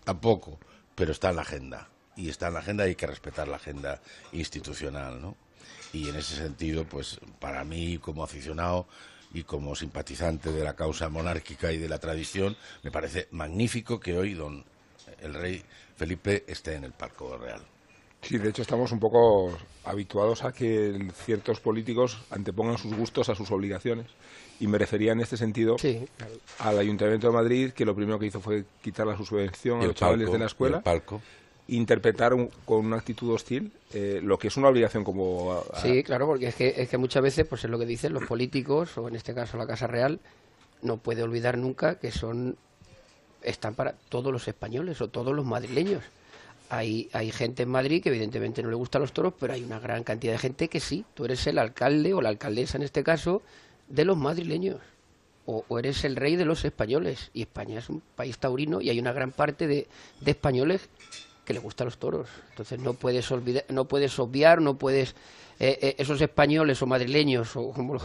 tampoco. 0.04 0.58
Pero 0.94 1.12
está 1.12 1.30
en 1.30 1.36
la 1.36 1.42
agenda. 1.42 1.88
Y 2.16 2.28
está 2.28 2.48
en 2.48 2.54
la 2.54 2.60
agenda 2.60 2.86
y 2.86 2.90
hay 2.90 2.94
que 2.94 3.06
respetar 3.06 3.48
la 3.48 3.56
agenda 3.56 4.00
institucional, 4.32 5.20
¿no? 5.20 5.36
Y 5.92 6.08
en 6.08 6.16
ese 6.16 6.36
sentido, 6.36 6.84
pues 6.84 7.18
para 7.40 7.64
mí 7.64 7.98
como 7.98 8.22
aficionado 8.22 8.86
y 9.32 9.42
como 9.42 9.74
simpatizante 9.74 10.52
de 10.52 10.62
la 10.62 10.74
causa 10.74 11.08
monárquica 11.08 11.72
y 11.72 11.78
de 11.78 11.88
la 11.88 11.98
tradición, 11.98 12.56
me 12.82 12.92
parece 12.92 13.28
magnífico 13.32 13.98
que 13.98 14.16
hoy 14.16 14.34
don 14.34 14.64
el 15.20 15.34
rey 15.34 15.62
Felipe 15.96 16.44
esté 16.46 16.74
en 16.74 16.84
el 16.84 16.92
Parco 16.92 17.36
Real. 17.36 17.62
Sí, 18.22 18.38
de 18.38 18.48
hecho 18.48 18.62
estamos 18.62 18.90
un 18.90 19.00
poco 19.00 19.56
habituados 19.84 20.44
a 20.44 20.52
que 20.52 21.10
ciertos 21.24 21.60
políticos 21.60 22.18
antepongan 22.30 22.78
sus 22.78 22.94
gustos 22.94 23.28
a 23.28 23.34
sus 23.34 23.50
obligaciones. 23.50 24.06
Y 24.60 24.66
me 24.68 24.78
refería 24.78 25.12
en 25.12 25.20
este 25.20 25.36
sentido 25.36 25.76
Sí, 25.78 26.06
al 26.60 26.78
Ayuntamiento 26.78 27.26
de 27.26 27.32
Madrid, 27.32 27.72
que 27.72 27.84
lo 27.84 27.94
primero 27.94 28.18
que 28.18 28.26
hizo 28.26 28.40
fue 28.40 28.64
quitarle 28.82 29.16
su 29.16 29.24
subvención 29.26 29.80
a 29.80 29.86
los 29.86 29.94
chavales 29.94 30.30
de 30.30 30.38
la 30.38 30.46
escuela, 30.46 30.76
el 30.78 30.82
palco. 30.82 31.20
interpretar 31.68 32.34
un- 32.34 32.48
con 32.64 32.84
una 32.86 32.96
actitud 32.96 33.32
hostil 33.32 33.72
eh, 33.92 34.20
lo 34.22 34.38
que 34.38 34.48
es 34.48 34.56
una 34.56 34.68
obligación 34.68 35.02
como... 35.02 35.52
a- 35.52 35.62
a- 35.76 35.80
sí, 35.80 36.02
claro, 36.02 36.26
porque 36.26 36.48
es 36.48 36.54
que, 36.54 36.74
es 36.76 36.88
que 36.88 36.98
muchas 36.98 37.22
veces, 37.22 37.46
pues 37.46 37.64
es 37.64 37.70
lo 37.70 37.78
que 37.78 37.86
dicen 37.86 38.12
los 38.12 38.24
políticos, 38.24 38.96
o 38.98 39.08
en 39.08 39.16
este 39.16 39.34
caso 39.34 39.56
la 39.56 39.66
Casa 39.66 39.86
Real, 39.86 40.20
no 40.82 40.98
puede 40.98 41.22
olvidar 41.22 41.56
nunca 41.58 41.98
que 41.98 42.10
son 42.12 42.56
están 43.42 43.74
para 43.74 43.92
todos 44.08 44.32
los 44.32 44.46
españoles 44.48 45.00
o 45.00 45.08
todos 45.08 45.34
los 45.34 45.44
madrileños. 45.44 46.02
Hay, 46.70 47.08
hay 47.12 47.30
gente 47.30 47.62
en 47.64 47.68
Madrid 47.68 48.02
que 48.02 48.08
evidentemente 48.08 48.62
no 48.62 48.70
le 48.70 48.74
gustan 48.76 49.02
los 49.02 49.12
toros, 49.12 49.34
pero 49.38 49.52
hay 49.52 49.62
una 49.62 49.78
gran 49.80 50.02
cantidad 50.02 50.32
de 50.32 50.38
gente 50.38 50.68
que 50.68 50.80
sí. 50.80 51.04
Tú 51.14 51.24
eres 51.26 51.46
el 51.46 51.58
alcalde 51.58 52.14
o 52.14 52.22
la 52.22 52.30
alcaldesa 52.30 52.78
en 52.78 52.84
este 52.84 53.02
caso 53.04 53.42
de 53.88 54.04
los 54.04 54.16
madrileños. 54.16 54.80
O, 55.46 55.64
o 55.68 55.78
eres 55.78 56.04
el 56.04 56.16
rey 56.16 56.36
de 56.36 56.46
los 56.46 56.64
españoles. 56.64 57.30
Y 57.34 57.42
España 57.42 57.78
es 57.78 57.88
un 57.88 58.02
país 58.16 58.38
taurino 58.38 58.80
y 58.80 58.90
hay 58.90 58.98
una 58.98 59.12
gran 59.12 59.30
parte 59.30 59.66
de, 59.66 59.86
españoles 60.24 60.88
que 61.44 61.52
le 61.52 61.60
gustan 61.60 61.86
los 61.86 61.98
toros. 61.98 62.28
Entonces 62.50 62.78
no 62.80 62.94
puedes 62.94 63.30
olvidar, 63.30 63.64
no 63.68 63.84
puedes 63.84 64.18
obviar, 64.18 64.62
no 64.62 64.78
puedes 64.78 65.14
eh, 65.60 65.78
eh, 65.80 65.94
esos 65.98 66.20
españoles 66.20 66.80
o 66.80 66.86
madrileños 66.86 67.54
o 67.56 67.70
como 67.70 67.98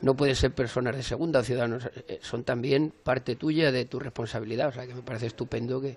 no 0.00 0.16
pueden 0.16 0.36
ser 0.36 0.52
personas 0.52 0.96
de 0.96 1.02
segunda 1.02 1.40
o 1.40 1.42
ciudadanos, 1.42 1.84
eh, 2.08 2.20
son 2.22 2.44
también 2.44 2.92
parte 3.02 3.34
tuya 3.34 3.72
de 3.72 3.84
tu 3.86 3.98
responsabilidad. 3.98 4.68
O 4.68 4.72
sea 4.72 4.86
que 4.86 4.94
me 4.94 5.02
parece 5.02 5.26
estupendo 5.26 5.80
que, 5.80 5.96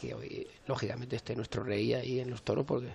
que 0.00 0.14
hoy 0.14 0.46
lógicamente 0.66 1.16
esté 1.16 1.36
nuestro 1.36 1.62
rey 1.62 1.92
ahí 1.92 2.20
en 2.20 2.30
los 2.30 2.42
toros 2.42 2.64
porque 2.64 2.88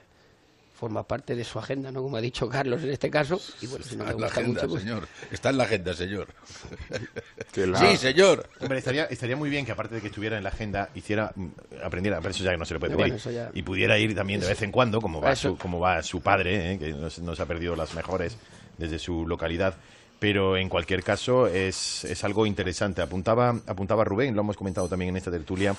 forma 0.83 1.07
parte 1.07 1.33
de 1.33 1.45
su 1.45 1.57
agenda, 1.59 1.93
¿no? 1.93 2.01
Como 2.01 2.17
ha 2.17 2.21
dicho 2.21 2.49
Carlos 2.49 2.83
en 2.83 2.89
este 2.89 3.09
caso. 3.09 3.39
Y 3.61 3.67
bueno, 3.67 3.85
si 3.85 3.95
no 3.95 4.03
Está 4.03 4.13
en 4.13 4.19
la 4.19 4.27
gusta 4.27 4.41
agenda, 4.41 4.61
mucho, 4.61 4.69
pues 4.69 4.83
señor. 4.83 5.07
Está 5.31 5.49
en 5.51 5.57
la 5.57 5.63
agenda, 5.63 5.93
señor. 5.93 6.27
Que 7.53 7.67
la- 7.67 7.79
Sí, 7.79 7.95
señor. 7.97 8.49
Hombre, 8.59 8.79
estaría, 8.79 9.05
estaría 9.05 9.37
muy 9.37 9.49
bien 9.49 9.65
que 9.65 9.71
aparte 9.71 9.95
de 9.95 10.01
que 10.01 10.07
estuviera 10.07 10.37
en 10.37 10.43
la 10.43 10.49
agenda, 10.49 10.89
hiciera, 10.93 11.31
mm, 11.35 11.47
aprendiera, 11.85 12.17
pero 12.19 12.31
eso 12.31 12.43
ya 12.43 12.57
no 12.57 12.65
se 12.65 12.73
le 12.73 12.79
puede 12.81 12.97
pedir. 12.97 13.15
ya- 13.31 13.49
Y 13.53 13.61
pudiera 13.61 13.97
ir 13.97 14.13
también 14.13 14.41
de 14.41 14.47
vez 14.47 14.61
en 14.61 14.71
cuando, 14.71 14.99
como 14.99 15.21
va, 15.21 15.31
Eso- 15.31 15.51
su, 15.51 15.57
como 15.57 15.79
va 15.79 16.03
su 16.03 16.19
padre, 16.21 16.73
¿eh? 16.73 16.79
que 16.79 16.91
nos, 16.91 17.19
nos 17.19 17.39
ha 17.39 17.45
perdido 17.45 17.77
las 17.77 17.93
mejores 17.93 18.35
desde 18.77 18.99
su 18.99 19.25
localidad. 19.25 19.75
Pero 20.19 20.55
en 20.57 20.69
cualquier 20.69 21.03
caso 21.03 21.47
es, 21.47 22.05
es 22.05 22.23
algo 22.23 22.45
interesante. 22.45 23.01
Apuntaba, 23.01 23.49
apuntaba 23.67 24.03
Rubén, 24.03 24.33
lo 24.35 24.41
hemos 24.41 24.55
comentado 24.57 24.87
también 24.89 25.09
en 25.09 25.17
esta 25.17 25.29
tertulia, 25.31 25.75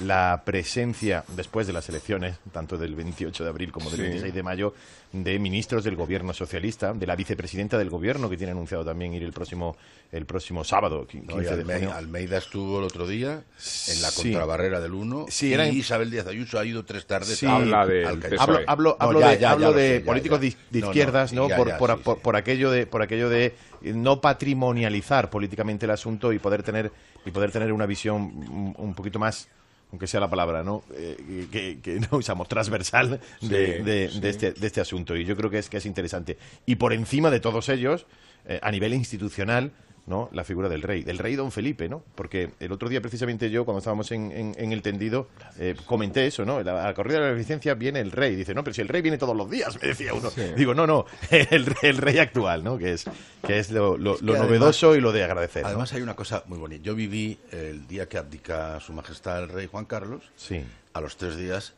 la 0.00 0.42
presencia 0.44 1.24
después 1.36 1.66
de 1.66 1.72
las 1.72 1.88
elecciones, 1.88 2.36
tanto 2.52 2.78
del 2.78 2.94
28 2.94 3.42
de 3.44 3.50
abril 3.50 3.72
como 3.72 3.90
del 3.90 3.96
Sí. 3.96 4.02
26 4.02 4.34
de 4.34 4.42
mayo, 4.42 4.74
de 5.12 5.38
ministros 5.38 5.82
del 5.84 5.96
gobierno 5.96 6.32
socialista, 6.34 6.92
de 6.92 7.06
la 7.06 7.16
vicepresidenta 7.16 7.78
del 7.78 7.90
gobierno, 7.90 8.28
que 8.30 8.36
tiene 8.36 8.52
anunciado 8.52 8.84
también 8.84 9.14
ir 9.14 9.22
el 9.22 9.32
próximo, 9.32 9.76
el 10.12 10.26
próximo 10.26 10.62
sábado, 10.64 11.04
qui- 11.06 11.22
15 11.26 11.34
No, 11.34 11.40
y 11.40 11.44
de 11.44 11.50
Almeida, 11.50 11.78
junio. 11.78 11.94
Almeida 11.94 12.38
estuvo 12.38 12.78
el 12.78 12.84
otro 12.84 13.06
día 13.08 13.42
en 13.88 14.02
la 14.02 14.10
Sí. 14.10 14.22
contrabarrera 14.30 14.80
del 14.80 14.92
1 14.94 15.26
Sí, 15.30 15.48
y 15.48 15.52
era 15.54 15.66
en- 15.66 15.76
Isabel 15.76 16.10
Díaz 16.10 16.26
Ayuso 16.26 16.58
ha 16.58 16.64
ido 16.64 16.84
tres 16.84 17.06
tardes 17.06 17.38
Sí. 17.38 17.46
a- 17.46 17.56
Habla 17.56 17.86
del 17.86 18.06
al 18.06 18.18
PSOE. 18.18 18.38
Hablo, 18.38 18.64
hablo, 18.68 18.90
No, 19.00 19.06
hablo 19.06 19.20
ya, 19.20 19.28
de, 19.30 19.38
ya, 19.38 19.50
hablo 19.50 19.62
ya 19.64 19.70
lo 19.70 19.76
de 19.76 19.88
sé, 19.88 20.00
ya, 20.00 20.06
políticos 20.06 20.38
ya. 20.38 20.42
de, 20.42 20.48
de 20.70 20.80
No, 20.80 20.86
no, 20.86 20.92
izquierdas, 20.92 21.32
¿no? 21.32 21.48
por, 21.48 21.76
por, 22.02 22.20
por- 22.20 22.36
aquello 22.36 22.70
de, 22.70 22.86
por 22.86 23.02
aquello 23.02 23.28
de 23.28 23.54
no 23.82 24.20
patrimonializar 24.20 25.30
políticamente 25.30 25.86
el 25.86 25.90
asunto 25.90 26.32
y 26.32 26.38
poder 26.38 26.62
tener 26.62 26.92
y 27.24 27.30
poder 27.30 27.50
tener 27.50 27.72
una 27.72 27.84
visión 27.86 28.16
un, 28.22 28.74
un 28.76 28.94
poquito 28.94 29.18
más 29.18 29.48
aunque 29.90 30.06
sea 30.06 30.20
la 30.20 30.28
palabra, 30.30 30.62
¿no? 30.62 30.82
Eh, 30.94 31.46
que, 31.50 31.78
que 31.80 32.00
no 32.00 32.08
usamos 32.18 32.48
transversal 32.48 33.10
de, 33.10 33.18
Sí, 33.40 33.48
de- 33.48 34.10
sí. 34.10 34.20
de 34.20 34.28
este, 34.28 34.52
de 34.52 34.66
este 34.66 34.80
asunto. 34.80 35.16
Y 35.16 35.24
yo 35.24 35.36
creo 35.36 35.50
que 35.50 35.58
es, 35.58 35.68
que 35.68 35.78
es 35.78 35.86
interesante. 35.86 36.36
Y 36.66 36.76
por 36.76 36.92
encima 36.92 37.30
de 37.30 37.40
todos 37.40 37.68
ellos, 37.68 38.06
eh, 38.46 38.58
a 38.62 38.70
nivel 38.70 38.92
institucional, 38.94 39.72
¿no? 40.08 40.28
La 40.32 40.42
figura 40.42 40.68
del 40.68 40.82
rey, 40.82 41.02
del 41.04 41.18
rey 41.18 41.36
don 41.36 41.52
Felipe, 41.52 41.88
¿no? 41.88 42.02
Porque 42.14 42.50
el 42.58 42.72
otro 42.72 42.88
día, 42.88 43.00
precisamente 43.00 43.50
yo, 43.50 43.64
cuando 43.64 43.78
estábamos 43.78 44.10
en, 44.10 44.32
en- 44.32 44.54
en 44.58 44.72
el 44.72 44.82
tendido, 44.82 45.28
eh, 45.58 45.76
comenté 45.86 46.26
eso, 46.26 46.44
¿no? 46.44 46.62
La- 46.62 46.82
A 46.82 46.86
la 46.86 46.94
corrida 46.94 47.16
de 47.18 47.20
la 47.24 47.30
beneficencia 47.32 47.74
viene 47.74 48.00
el 48.00 48.10
rey. 48.10 48.34
Dice, 48.34 48.54
no, 48.54 48.64
pero 48.64 48.74
si 48.74 48.80
el 48.80 48.88
rey 48.88 49.02
viene 49.02 49.18
todos 49.18 49.36
los 49.36 49.48
días, 49.50 49.76
me 49.82 49.88
decía 49.88 50.14
uno. 50.14 50.30
Digo, 50.56 50.74
no, 50.74 50.86
no, 50.86 51.04
el, 51.30 51.66
rey- 51.66 51.76
el 51.82 51.96
rey 51.98 52.18
actual, 52.18 52.64
¿no? 52.64 52.78
Que 52.78 52.94
es, 52.94 53.04
que 53.46 53.58
es 53.58 53.70
lo, 53.70 53.96
lo- 53.96 54.14
Es 54.14 54.20
que 54.20 54.24
lo 54.26 54.32
además- 54.32 54.48
novedoso 54.48 54.96
y 54.96 55.00
lo 55.00 55.12
de 55.12 55.22
agradecer. 55.24 55.62
¿no? 55.62 55.68
Además 55.68 55.92
hay 55.92 56.02
una 56.02 56.16
cosa 56.16 56.42
muy 56.46 56.58
bonita. 56.58 56.82
Yo 56.82 56.94
viví 56.94 57.38
el 57.52 57.86
día 57.86 58.08
que 58.08 58.18
abdica 58.18 58.80
su 58.80 58.92
majestad 58.92 59.42
el 59.42 59.48
rey 59.50 59.66
Juan 59.70 59.84
Carlos, 59.84 60.22
Sí. 60.36 60.64
a 60.94 61.00
los 61.00 61.16
tres 61.16 61.36
días 61.36 61.74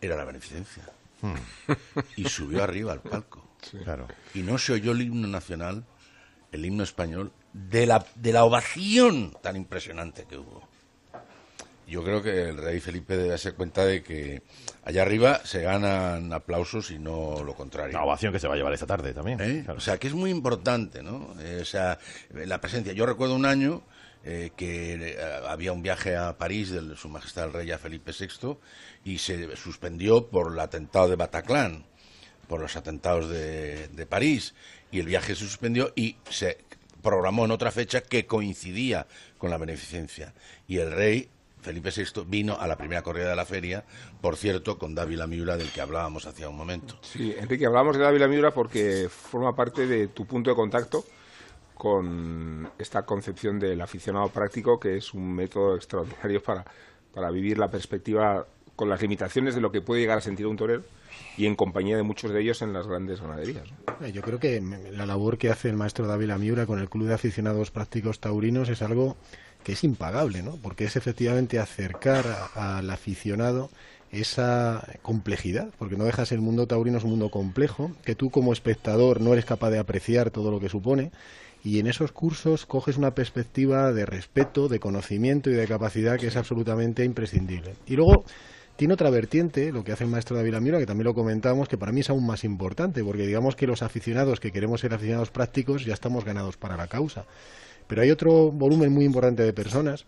era 0.00 0.16
la 0.16 0.24
beneficencia. 0.24 0.82
Hmm. 1.22 1.34
Y 2.16 2.24
subió 2.28 2.64
arriba 2.64 2.92
al 2.92 3.00
palco. 3.00 3.44
Claro. 3.84 4.08
Y 4.34 4.40
no 4.40 4.56
se 4.56 4.72
oyó 4.72 4.92
el 4.92 5.02
himno 5.02 5.28
nacional, 5.28 5.84
el 6.50 6.64
himno 6.64 6.82
español, 6.82 7.30
de 7.52 7.86
la, 7.86 8.04
de 8.14 8.32
la 8.32 8.44
ovación 8.44 9.36
tan 9.42 9.56
impresionante 9.56 10.24
que 10.24 10.36
hubo. 10.36 10.70
Yo 11.90 12.04
creo 12.04 12.22
que 12.22 12.48
el 12.48 12.56
rey 12.56 12.78
Felipe 12.78 13.16
debe 13.16 13.30
darse 13.30 13.50
cuenta 13.52 13.84
de 13.84 14.04
que 14.04 14.42
allá 14.84 15.02
arriba 15.02 15.40
se 15.44 15.60
ganan 15.60 16.32
aplausos 16.32 16.92
y 16.92 17.00
no 17.00 17.42
lo 17.42 17.54
contrario. 17.54 17.92
La 17.92 18.04
ovación 18.04 18.32
que 18.32 18.38
se 18.38 18.46
va 18.46 18.54
a 18.54 18.56
llevar 18.56 18.72
esta 18.72 18.86
tarde 18.86 19.12
también. 19.12 19.40
¿Eh? 19.40 19.62
Claro. 19.64 19.78
O 19.78 19.80
sea, 19.80 19.98
que 19.98 20.06
es 20.06 20.14
muy 20.14 20.30
importante, 20.30 21.02
¿no? 21.02 21.34
Eh, 21.40 21.58
o 21.62 21.64
sea, 21.64 21.98
la 22.32 22.60
presencia. 22.60 22.92
Yo 22.92 23.06
recuerdo 23.06 23.34
un 23.34 23.44
año 23.44 23.82
eh, 24.22 24.52
que 24.56 25.18
había 25.48 25.72
un 25.72 25.82
viaje 25.82 26.16
a 26.16 26.38
París 26.38 26.70
de 26.70 26.94
Su 26.94 27.08
Majestad 27.08 27.46
el 27.46 27.52
Rey 27.54 27.72
a 27.72 27.78
Felipe 27.78 28.12
VI 28.12 28.56
y 29.04 29.18
se 29.18 29.56
suspendió 29.56 30.28
por 30.28 30.52
el 30.52 30.60
atentado 30.60 31.08
de 31.08 31.16
Bataclan, 31.16 31.86
por 32.46 32.60
los 32.60 32.76
atentados 32.76 33.28
de, 33.28 33.88
de 33.88 34.06
París. 34.06 34.54
Y 34.92 35.00
el 35.00 35.06
viaje 35.06 35.34
se 35.34 35.44
suspendió 35.44 35.92
y 35.96 36.18
se 36.30 36.58
programó 37.02 37.44
en 37.44 37.50
otra 37.50 37.70
fecha 37.70 38.00
que 38.00 38.26
coincidía 38.26 39.06
con 39.38 39.50
la 39.50 39.58
beneficencia. 39.58 40.32
Y 40.66 40.78
el 40.78 40.92
rey 40.92 41.28
Felipe 41.60 41.90
VI 41.90 42.24
vino 42.26 42.56
a 42.58 42.66
la 42.66 42.76
primera 42.76 43.02
corrida 43.02 43.28
de 43.28 43.36
la 43.36 43.44
feria, 43.44 43.84
por 44.20 44.36
cierto, 44.36 44.78
con 44.78 44.94
Dávila 44.94 45.26
Miura, 45.26 45.56
del 45.56 45.70
que 45.70 45.80
hablábamos 45.80 46.26
hacía 46.26 46.48
un 46.48 46.56
momento. 46.56 46.98
Sí, 47.02 47.34
Enrique, 47.38 47.66
hablamos 47.66 47.96
de 47.96 48.04
Dávila 48.04 48.28
Miura 48.28 48.50
porque 48.50 49.08
forma 49.10 49.54
parte 49.54 49.86
de 49.86 50.08
tu 50.08 50.26
punto 50.26 50.50
de 50.50 50.56
contacto 50.56 51.04
con 51.74 52.70
esta 52.78 53.02
concepción 53.02 53.58
del 53.58 53.80
aficionado 53.80 54.28
práctico, 54.28 54.78
que 54.78 54.96
es 54.96 55.14
un 55.14 55.34
método 55.34 55.76
extraordinario 55.76 56.42
para, 56.42 56.64
para 57.14 57.30
vivir 57.30 57.58
la 57.58 57.70
perspectiva 57.70 58.46
con 58.76 58.88
las 58.88 59.00
limitaciones 59.00 59.54
de 59.54 59.60
lo 59.60 59.70
que 59.70 59.80
puede 59.80 60.02
llegar 60.02 60.18
a 60.18 60.22
sentir 60.22 60.46
un 60.46 60.56
torero 60.56 60.82
y 61.40 61.46
en 61.46 61.56
compañía 61.56 61.96
de 61.96 62.02
muchos 62.02 62.32
de 62.32 62.42
ellos 62.42 62.60
en 62.60 62.74
las 62.74 62.86
grandes 62.86 63.22
ganaderías. 63.22 63.64
Eh, 64.02 64.12
Yo 64.12 64.20
creo 64.20 64.38
que 64.38 64.60
la 64.92 65.06
labor 65.06 65.38
que 65.38 65.48
hace 65.48 65.70
el 65.70 65.76
maestro 65.76 66.06
Dávila 66.06 66.36
Miura 66.36 66.66
con 66.66 66.78
el 66.78 66.90
Club 66.90 67.08
de 67.08 67.14
Aficionados 67.14 67.70
Prácticos 67.70 68.20
Taurinos 68.20 68.68
es 68.68 68.82
algo 68.82 69.16
que 69.64 69.72
es 69.72 69.82
impagable, 69.82 70.42
¿no? 70.42 70.56
Porque 70.62 70.84
es 70.84 70.96
efectivamente 70.96 71.58
acercar 71.58 72.26
al 72.54 72.90
aficionado 72.90 73.70
esa 74.12 74.86
complejidad, 75.00 75.70
porque 75.78 75.96
no 75.96 76.04
dejas 76.04 76.30
el 76.32 76.42
mundo 76.42 76.66
taurino 76.66 76.98
es 76.98 77.04
un 77.04 77.10
mundo 77.10 77.30
complejo, 77.30 77.92
que 78.04 78.14
tú 78.14 78.28
como 78.30 78.52
espectador 78.52 79.22
no 79.22 79.32
eres 79.32 79.46
capaz 79.46 79.70
de 79.70 79.78
apreciar 79.78 80.30
todo 80.30 80.50
lo 80.50 80.60
que 80.60 80.68
supone, 80.68 81.10
y 81.64 81.78
en 81.78 81.86
esos 81.86 82.12
cursos 82.12 82.66
coges 82.66 82.98
una 82.98 83.14
perspectiva 83.14 83.92
de 83.92 84.04
respeto, 84.04 84.68
de 84.68 84.80
conocimiento 84.80 85.48
y 85.48 85.54
de 85.54 85.66
capacidad 85.66 86.18
que 86.18 86.26
es 86.26 86.36
absolutamente 86.36 87.04
imprescindible. 87.04 87.76
Y 87.86 87.96
luego 87.96 88.24
tiene 88.80 88.94
otra 88.94 89.10
vertiente, 89.10 89.72
lo 89.72 89.84
que 89.84 89.92
hace 89.92 90.04
el 90.04 90.10
maestro 90.10 90.38
David 90.38 90.54
Miura, 90.54 90.78
que 90.78 90.86
también 90.86 91.04
lo 91.04 91.12
comentamos, 91.12 91.68
que 91.68 91.76
para 91.76 91.92
mí 91.92 92.00
es 92.00 92.08
aún 92.08 92.24
más 92.24 92.44
importante, 92.44 93.04
porque 93.04 93.26
digamos 93.26 93.54
que 93.54 93.66
los 93.66 93.82
aficionados 93.82 94.40
que 94.40 94.52
queremos 94.52 94.80
ser 94.80 94.94
aficionados 94.94 95.30
prácticos 95.30 95.84
ya 95.84 95.92
estamos 95.92 96.24
ganados 96.24 96.56
para 96.56 96.78
la 96.78 96.86
causa. 96.86 97.26
Pero 97.86 98.00
hay 98.00 98.10
otro 98.10 98.50
volumen 98.50 98.90
muy 98.90 99.04
importante 99.04 99.42
de 99.42 99.52
personas 99.52 100.06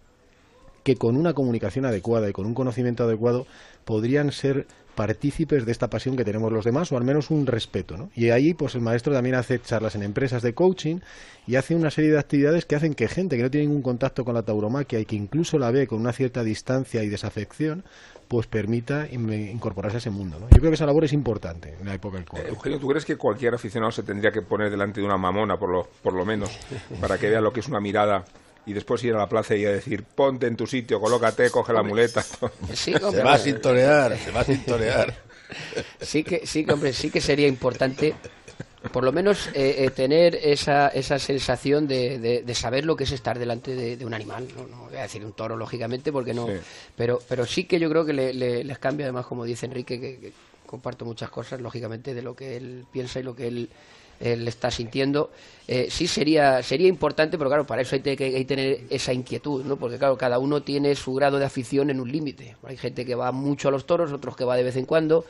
que 0.84 0.96
con 0.96 1.18
una 1.18 1.34
comunicación 1.34 1.84
adecuada 1.84 2.30
y 2.30 2.32
con 2.32 2.46
un 2.46 2.54
conocimiento 2.54 3.04
adecuado 3.04 3.46
podrían 3.84 4.32
ser 4.32 4.66
partícipes 4.94 5.64
de 5.64 5.72
esta 5.72 5.88
pasión 5.88 6.16
que 6.16 6.24
tenemos 6.24 6.52
los 6.52 6.64
demás 6.64 6.92
o 6.92 6.96
al 6.96 7.04
menos 7.04 7.30
un 7.30 7.46
respeto. 7.46 7.96
¿no? 7.96 8.10
Y 8.14 8.30
ahí 8.30 8.54
pues 8.54 8.74
el 8.74 8.80
maestro 8.80 9.12
también 9.12 9.34
hace 9.34 9.60
charlas 9.60 9.94
en 9.94 10.02
empresas 10.02 10.42
de 10.42 10.54
coaching 10.54 11.00
y 11.46 11.56
hace 11.56 11.74
una 11.74 11.90
serie 11.90 12.10
de 12.10 12.18
actividades 12.18 12.64
que 12.64 12.76
hacen 12.76 12.94
que 12.94 13.08
gente 13.08 13.36
que 13.36 13.42
no 13.42 13.50
tiene 13.50 13.66
ningún 13.66 13.82
contacto 13.82 14.24
con 14.24 14.34
la 14.34 14.42
tauromaquia 14.42 15.00
y 15.00 15.04
que 15.04 15.16
incluso 15.16 15.58
la 15.58 15.70
ve 15.70 15.86
con 15.86 16.00
una 16.00 16.12
cierta 16.12 16.44
distancia 16.44 17.02
y 17.02 17.08
desafección 17.08 17.84
pues 18.32 18.46
permita 18.46 19.06
in- 19.10 19.30
incorporarse 19.30 19.98
a 19.98 19.98
ese 19.98 20.08
mundo. 20.08 20.38
¿no? 20.40 20.48
Yo 20.48 20.56
creo 20.56 20.70
que 20.70 20.76
esa 20.76 20.86
labor 20.86 21.04
es 21.04 21.12
importante 21.12 21.76
en 21.78 21.84
la 21.86 21.92
época 21.92 22.14
del 22.16 22.22
Eh, 22.24 22.28
COVID. 22.30 22.46
Eugenio, 22.46 22.78
¿tú 22.78 22.88
crees 22.88 23.04
que 23.04 23.16
cualquier 23.16 23.52
aficionado 23.54 23.92
se 23.92 24.02
tendría 24.04 24.32
que 24.32 24.40
poner 24.40 24.70
delante 24.70 25.00
de 25.00 25.06
una 25.06 25.18
mamona, 25.18 25.58
por 25.58 25.68
lo, 25.68 25.86
por 26.02 26.14
lo 26.14 26.24
menos, 26.24 26.48
para 27.00 27.18
que 27.18 27.28
vea 27.28 27.42
lo 27.42 27.52
que 27.52 27.60
es 27.60 27.68
una 27.68 27.78
mirada 27.78 28.24
y 28.64 28.72
después 28.72 29.04
ir 29.04 29.12
a 29.14 29.18
la 29.18 29.28
plaza 29.28 29.54
y 29.54 29.66
a 29.66 29.70
decir, 29.70 30.04
ponte 30.04 30.46
en 30.46 30.56
tu 30.56 30.66
sitio, 30.66 30.98
colócate, 30.98 31.50
coge 31.50 31.74
la 31.74 31.82
muleta? 31.82 32.24
Sí, 32.72 32.94
Se 33.10 33.22
va 33.22 33.34
a 33.34 33.38
sintonear, 33.38 34.16
se 34.16 34.30
va 34.30 34.40
a 34.40 34.44
sintonear. 34.44 35.14
sí 36.00 36.24
que, 36.24 36.46
sí 36.46 36.64
que, 36.64 36.72
hombre, 36.72 36.94
sí 36.94 37.10
que 37.10 37.20
sería 37.20 37.48
importante, 37.48 38.14
por 38.90 39.04
lo 39.04 39.12
menos, 39.12 39.48
eh, 39.54 39.84
eh, 39.84 39.90
tener 39.90 40.34
esa, 40.34 40.88
esa 40.88 41.18
sensación 41.18 41.86
de, 41.86 42.18
de- 42.18 42.42
de 42.42 42.54
saber 42.54 42.84
lo 42.84 42.96
que 42.96 43.04
es 43.04 43.12
estar 43.12 43.38
delante 43.38 43.74
de, 43.74 43.96
de 43.96 44.04
un 44.06 44.14
animal. 44.14 44.48
No, 44.56 44.66
no 44.66 44.84
voy 44.88 44.96
a 44.96 45.02
decir 45.02 45.24
un 45.24 45.32
toro, 45.32 45.56
lógicamente, 45.56 46.10
porque 46.10 46.34
no. 46.34 46.46
Sí. 46.48 46.54
Pero, 46.96 47.20
pero 47.28 47.46
sí 47.46 47.64
que 47.64 47.78
yo 47.78 47.88
creo 47.88 48.04
que 48.04 48.12
le- 48.12 48.34
le- 48.34 48.64
les 48.64 48.78
cambia, 48.78 49.06
además, 49.06 49.26
como 49.26 49.44
dice 49.44 49.66
Enrique, 49.66 50.00
que, 50.00 50.18
que 50.18 50.32
comparto 50.66 51.04
muchas 51.04 51.30
cosas, 51.30 51.60
lógicamente, 51.60 52.14
de 52.14 52.22
lo 52.22 52.34
que 52.34 52.56
él 52.56 52.84
piensa 52.90 53.20
y 53.20 53.22
lo 53.22 53.36
que 53.36 53.46
él 53.48 53.68
él 54.20 54.46
está 54.46 54.70
sintiendo, 54.70 55.32
eh, 55.66 55.88
sí 55.90 56.06
sería 56.06 56.62
sería 56.62 56.86
importante, 56.86 57.36
pero 57.38 57.50
claro, 57.50 57.66
para 57.66 57.82
eso 57.82 57.96
hay, 57.96 58.02
que 58.02 58.10
hay 58.10 58.16
que 58.16 58.44
tener 58.44 58.80
esa 58.88 59.12
inquietud, 59.12 59.64
¿no? 59.64 59.76
Porque 59.76 59.98
claro, 59.98 60.16
cada 60.16 60.38
uno 60.38 60.62
tiene 60.62 60.94
su 60.94 61.12
grado 61.14 61.40
de 61.40 61.44
afición 61.44 61.90
en 61.90 61.98
un 61.98 62.12
límite. 62.12 62.54
Hay 62.62 62.76
gente 62.76 63.04
que 63.04 63.16
va 63.16 63.32
mucho 63.32 63.66
a 63.66 63.72
los 63.72 63.84
toros, 63.84 64.12
otros 64.12 64.36
que 64.36 64.44
va 64.44 64.54
de 64.56 64.62
vez 64.62 64.76
en 64.76 64.86
cuando. 64.86 65.24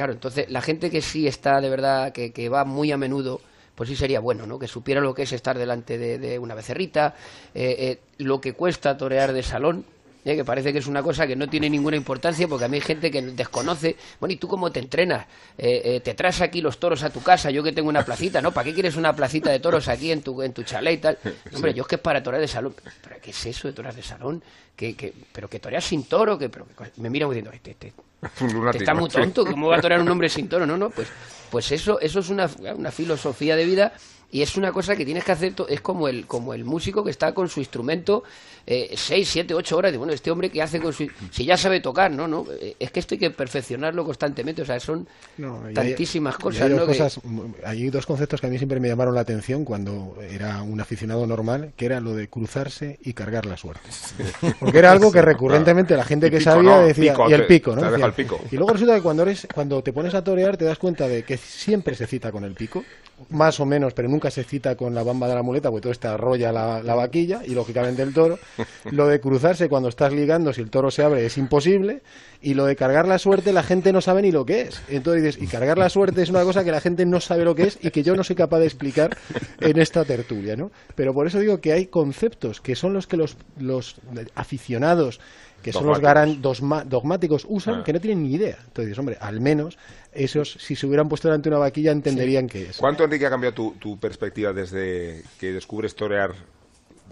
Claro, 0.00 0.14
entonces 0.14 0.48
la 0.48 0.62
gente 0.62 0.88
que 0.90 1.02
sí 1.02 1.26
está 1.26 1.60
de 1.60 1.68
verdad, 1.68 2.10
que, 2.12 2.32
que 2.32 2.48
va 2.48 2.64
muy 2.64 2.90
a 2.90 2.96
menudo, 2.96 3.38
pues 3.74 3.86
sí 3.90 3.94
sería 3.96 4.18
bueno, 4.18 4.46
¿no? 4.46 4.58
Que 4.58 4.66
supiera 4.66 5.02
lo 5.02 5.12
que 5.14 5.24
es 5.24 5.32
estar 5.32 5.58
delante 5.58 5.98
de, 5.98 6.18
de 6.18 6.38
una 6.38 6.54
becerrita, 6.54 7.14
eh, 7.54 7.76
eh, 7.78 7.98
lo 8.16 8.40
que 8.40 8.54
cuesta 8.54 8.96
torear 8.96 9.34
de 9.34 9.42
salón, 9.42 9.84
¿eh? 10.24 10.36
que 10.36 10.42
parece 10.42 10.72
que 10.72 10.78
es 10.78 10.86
una 10.86 11.02
cosa 11.02 11.26
que 11.26 11.36
no 11.36 11.50
tiene 11.50 11.68
ninguna 11.68 11.98
importancia 11.98 12.48
porque 12.48 12.64
a 12.64 12.68
mí 12.68 12.76
hay 12.78 12.80
gente 12.80 13.10
que 13.10 13.20
desconoce, 13.20 13.94
bueno, 14.18 14.32
¿y 14.32 14.36
tú 14.36 14.48
cómo 14.48 14.72
te 14.72 14.80
entrenas? 14.80 15.26
Eh, 15.58 15.82
eh, 15.84 16.00
¿Te 16.00 16.14
traes 16.14 16.40
aquí 16.40 16.62
los 16.62 16.80
toros 16.80 17.02
a 17.02 17.10
tu 17.10 17.20
casa? 17.22 17.50
Yo 17.50 17.62
que 17.62 17.72
tengo 17.72 17.90
una 17.90 18.02
placita, 18.02 18.40
¿no? 18.40 18.52
¿Para 18.52 18.64
qué 18.64 18.72
quieres 18.72 18.96
una 18.96 19.14
placita 19.14 19.50
de 19.50 19.60
toros 19.60 19.86
aquí 19.88 20.12
en 20.12 20.22
tu, 20.22 20.40
en 20.40 20.54
tu 20.54 20.62
chalet 20.62 20.94
y 20.94 21.02
tal? 21.02 21.18
Hombre, 21.54 21.74
yo 21.74 21.82
es 21.82 21.88
que 21.88 21.96
es 21.96 22.00
para 22.00 22.22
torear 22.22 22.40
de 22.40 22.48
salón. 22.48 22.74
¿Pero 23.02 23.16
qué 23.20 23.32
es 23.32 23.44
eso 23.44 23.68
de 23.68 23.74
torear 23.74 23.94
de 23.94 24.02
salón? 24.02 24.42
que, 24.74 24.96
que- 24.96 25.12
pero 25.30 25.46
que 25.50 25.60
toreas 25.60 25.84
sin 25.84 26.04
toro, 26.04 26.38
que 26.38 26.50
me 26.96 27.10
miran 27.10 27.28
diciendo, 27.28 27.50
este, 27.52 27.72
este, 27.72 27.92
lunático, 28.40 28.82
está 28.82 28.94
muy 28.94 29.08
tonto, 29.08 29.44
¿cómo 29.44 29.68
va 29.68 29.76
a 29.76 29.80
torear 29.80 30.00
un 30.00 30.08
hombre 30.08 30.28
sin 30.28 30.48
toro? 30.48 30.66
No, 30.66 30.76
no, 30.76 30.90
pues, 30.90 31.08
pues 31.50 31.72
eso, 31.72 32.00
eso 32.00 32.20
es 32.20 32.28
una, 32.28 32.48
una 32.76 32.90
filosofía 32.90 33.56
de 33.56 33.64
vida 33.64 33.92
y 34.32 34.42
es 34.42 34.56
una 34.56 34.72
cosa 34.72 34.94
que 34.96 35.04
tienes 35.04 35.24
que 35.24 35.32
hacer, 35.32 35.54
es 35.68 35.80
como 35.80 36.08
el, 36.08 36.26
como 36.26 36.54
el 36.54 36.64
músico 36.64 37.02
que 37.04 37.10
está 37.10 37.32
con 37.34 37.48
su 37.48 37.60
instrumento 37.60 38.22
eh, 38.66 38.92
seis, 38.94 39.28
siete, 39.28 39.54
ocho 39.54 39.76
horas, 39.76 39.90
de 39.90 39.98
bueno, 39.98 40.12
este 40.12 40.30
hombre 40.30 40.50
que 40.50 40.62
hace 40.62 40.78
con 40.80 40.92
su... 40.92 41.08
Si 41.32 41.44
ya 41.44 41.56
sabe 41.56 41.80
tocar, 41.80 42.10
¿no? 42.12 42.28
no 42.28 42.44
Eh, 42.60 42.76
Es 42.78 42.90
que 42.92 43.00
esto 43.00 43.14
hay 43.14 43.18
que 43.18 43.30
perfeccionarlo 43.30 44.04
constantemente, 44.04 44.62
o 44.62 44.64
sea, 44.66 44.78
son 44.78 45.08
No, 45.38 45.62
y 45.64 45.68
hay- 45.68 45.74
tantísimas 45.74 46.36
cosas, 46.36 46.62
hay, 46.62 46.70
dos 46.70 46.80
¿no? 46.80 46.86
Que- 46.86 46.92
cosas, 46.98 47.20
hay 47.64 47.88
dos 47.90 48.06
conceptos 48.06 48.40
que 48.40 48.46
a 48.46 48.50
mí 48.50 48.58
siempre 48.58 48.78
me 48.78 48.86
llamaron 48.88 49.14
la 49.14 49.22
atención 49.22 49.64
cuando 49.64 50.16
era 50.30 50.62
un 50.62 50.80
aficionado 50.80 51.26
normal, 51.26 51.72
que 51.76 51.86
era 51.86 52.00
lo 52.00 52.14
de 52.14 52.28
cruzarse 52.28 52.98
y 53.02 53.14
cargar 53.14 53.46
la 53.46 53.56
suerte. 53.56 53.88
Porque 54.60 54.78
era 54.78 54.92
algo 54.92 55.10
que 55.10 55.22
recurrentemente 55.22 55.96
la 55.96 56.04
gente 56.04 56.30
que 56.30 56.38
pico, 56.38 56.50
sabía 56.50 56.76
¿no? 56.76 56.86
decía, 56.86 57.12
Pico, 57.14 57.30
y 57.30 57.32
el 57.32 57.46
pico, 57.46 57.74
¿no? 57.74 57.90
Decía- 57.90 58.06
el 58.06 58.12
pico. 58.12 58.38
Y 58.52 58.56
luego 58.56 58.72
resulta 58.74 58.94
que 58.94 59.02
cuando, 59.02 59.22
eres, 59.24 59.48
cuando 59.52 59.82
te 59.82 59.92
pones 59.92 60.14
a 60.14 60.22
torear 60.22 60.56
te 60.56 60.66
das 60.66 60.78
cuenta 60.78 61.08
de 61.08 61.24
que 61.24 61.36
siempre 61.38 61.94
se 61.96 62.06
cita 62.06 62.30
con 62.30 62.44
el 62.44 62.54
pico, 62.54 62.84
más 63.28 63.60
o 63.60 63.66
menos, 63.66 63.92
pero 63.94 64.08
nunca 64.08 64.30
se 64.30 64.44
cita 64.44 64.76
con 64.76 64.94
la 64.94 65.02
bamba 65.02 65.28
de 65.28 65.34
la 65.34 65.42
muleta, 65.42 65.70
porque 65.70 65.82
todo 65.82 65.92
está 65.92 66.14
arrolla 66.14 66.52
la, 66.52 66.82
la 66.82 66.94
vaquilla 66.94 67.42
y 67.46 67.54
lógicamente 67.54 68.02
el 68.02 68.14
toro. 68.14 68.38
Lo 68.90 69.06
de 69.06 69.20
cruzarse 69.20 69.68
cuando 69.68 69.88
estás 69.88 70.12
ligando, 70.12 70.52
si 70.52 70.60
el 70.60 70.70
toro 70.70 70.90
se 70.90 71.02
abre, 71.02 71.26
es 71.26 71.38
imposible. 71.38 72.02
Y 72.42 72.54
lo 72.54 72.64
de 72.64 72.74
cargar 72.74 73.06
la 73.06 73.18
suerte, 73.18 73.52
la 73.52 73.62
gente 73.62 73.92
no 73.92 74.00
sabe 74.00 74.22
ni 74.22 74.32
lo 74.32 74.46
que 74.46 74.62
es. 74.62 74.82
Entonces 74.88 75.22
dices, 75.22 75.42
y 75.42 75.46
cargar 75.46 75.76
la 75.76 75.90
suerte 75.90 76.22
es 76.22 76.30
una 76.30 76.42
cosa 76.42 76.64
que 76.64 76.70
la 76.70 76.80
gente 76.80 77.04
no 77.04 77.20
sabe 77.20 77.44
lo 77.44 77.54
que 77.54 77.64
es 77.64 77.78
y 77.82 77.90
que 77.90 78.02
yo 78.02 78.16
no 78.16 78.24
soy 78.24 78.34
capaz 78.34 78.60
de 78.60 78.64
explicar 78.64 79.14
en 79.60 79.78
esta 79.78 80.06
tertulia, 80.06 80.56
¿no? 80.56 80.70
Pero 80.94 81.12
por 81.12 81.26
eso 81.26 81.38
digo 81.38 81.60
que 81.60 81.72
hay 81.72 81.86
conceptos 81.86 82.62
que 82.62 82.76
son 82.76 82.94
los 82.94 83.06
que 83.06 83.18
los, 83.18 83.36
los 83.58 83.96
aficionados, 84.34 85.20
que 85.62 85.72
son 85.72 85.86
los 85.86 86.00
garan 86.00 86.40
dogmáticos, 86.42 87.46
usan, 87.48 87.80
Ah. 87.80 87.82
que 87.84 87.92
no 87.92 88.00
tienen 88.00 88.22
ni 88.22 88.34
idea. 88.34 88.58
Entonces 88.66 88.98
hombre, 88.98 89.16
al 89.20 89.40
menos 89.40 89.76
esos, 90.12 90.52
si 90.60 90.74
se 90.76 90.86
hubieran 90.86 91.08
puesto 91.08 91.28
delante 91.28 91.48
de 91.50 91.56
una 91.56 91.60
vaquilla, 91.64 91.92
entenderían 91.92 92.48
qué 92.48 92.70
es. 92.70 92.76
¿Cuánto, 92.78 93.04
Enrique, 93.04 93.26
ha 93.26 93.30
cambiado 93.30 93.54
tu, 93.54 93.72
tu 93.72 93.98
perspectiva 93.98 94.52
desde 94.52 95.22
que 95.38 95.52
descubres 95.52 95.94
torear 95.94 96.32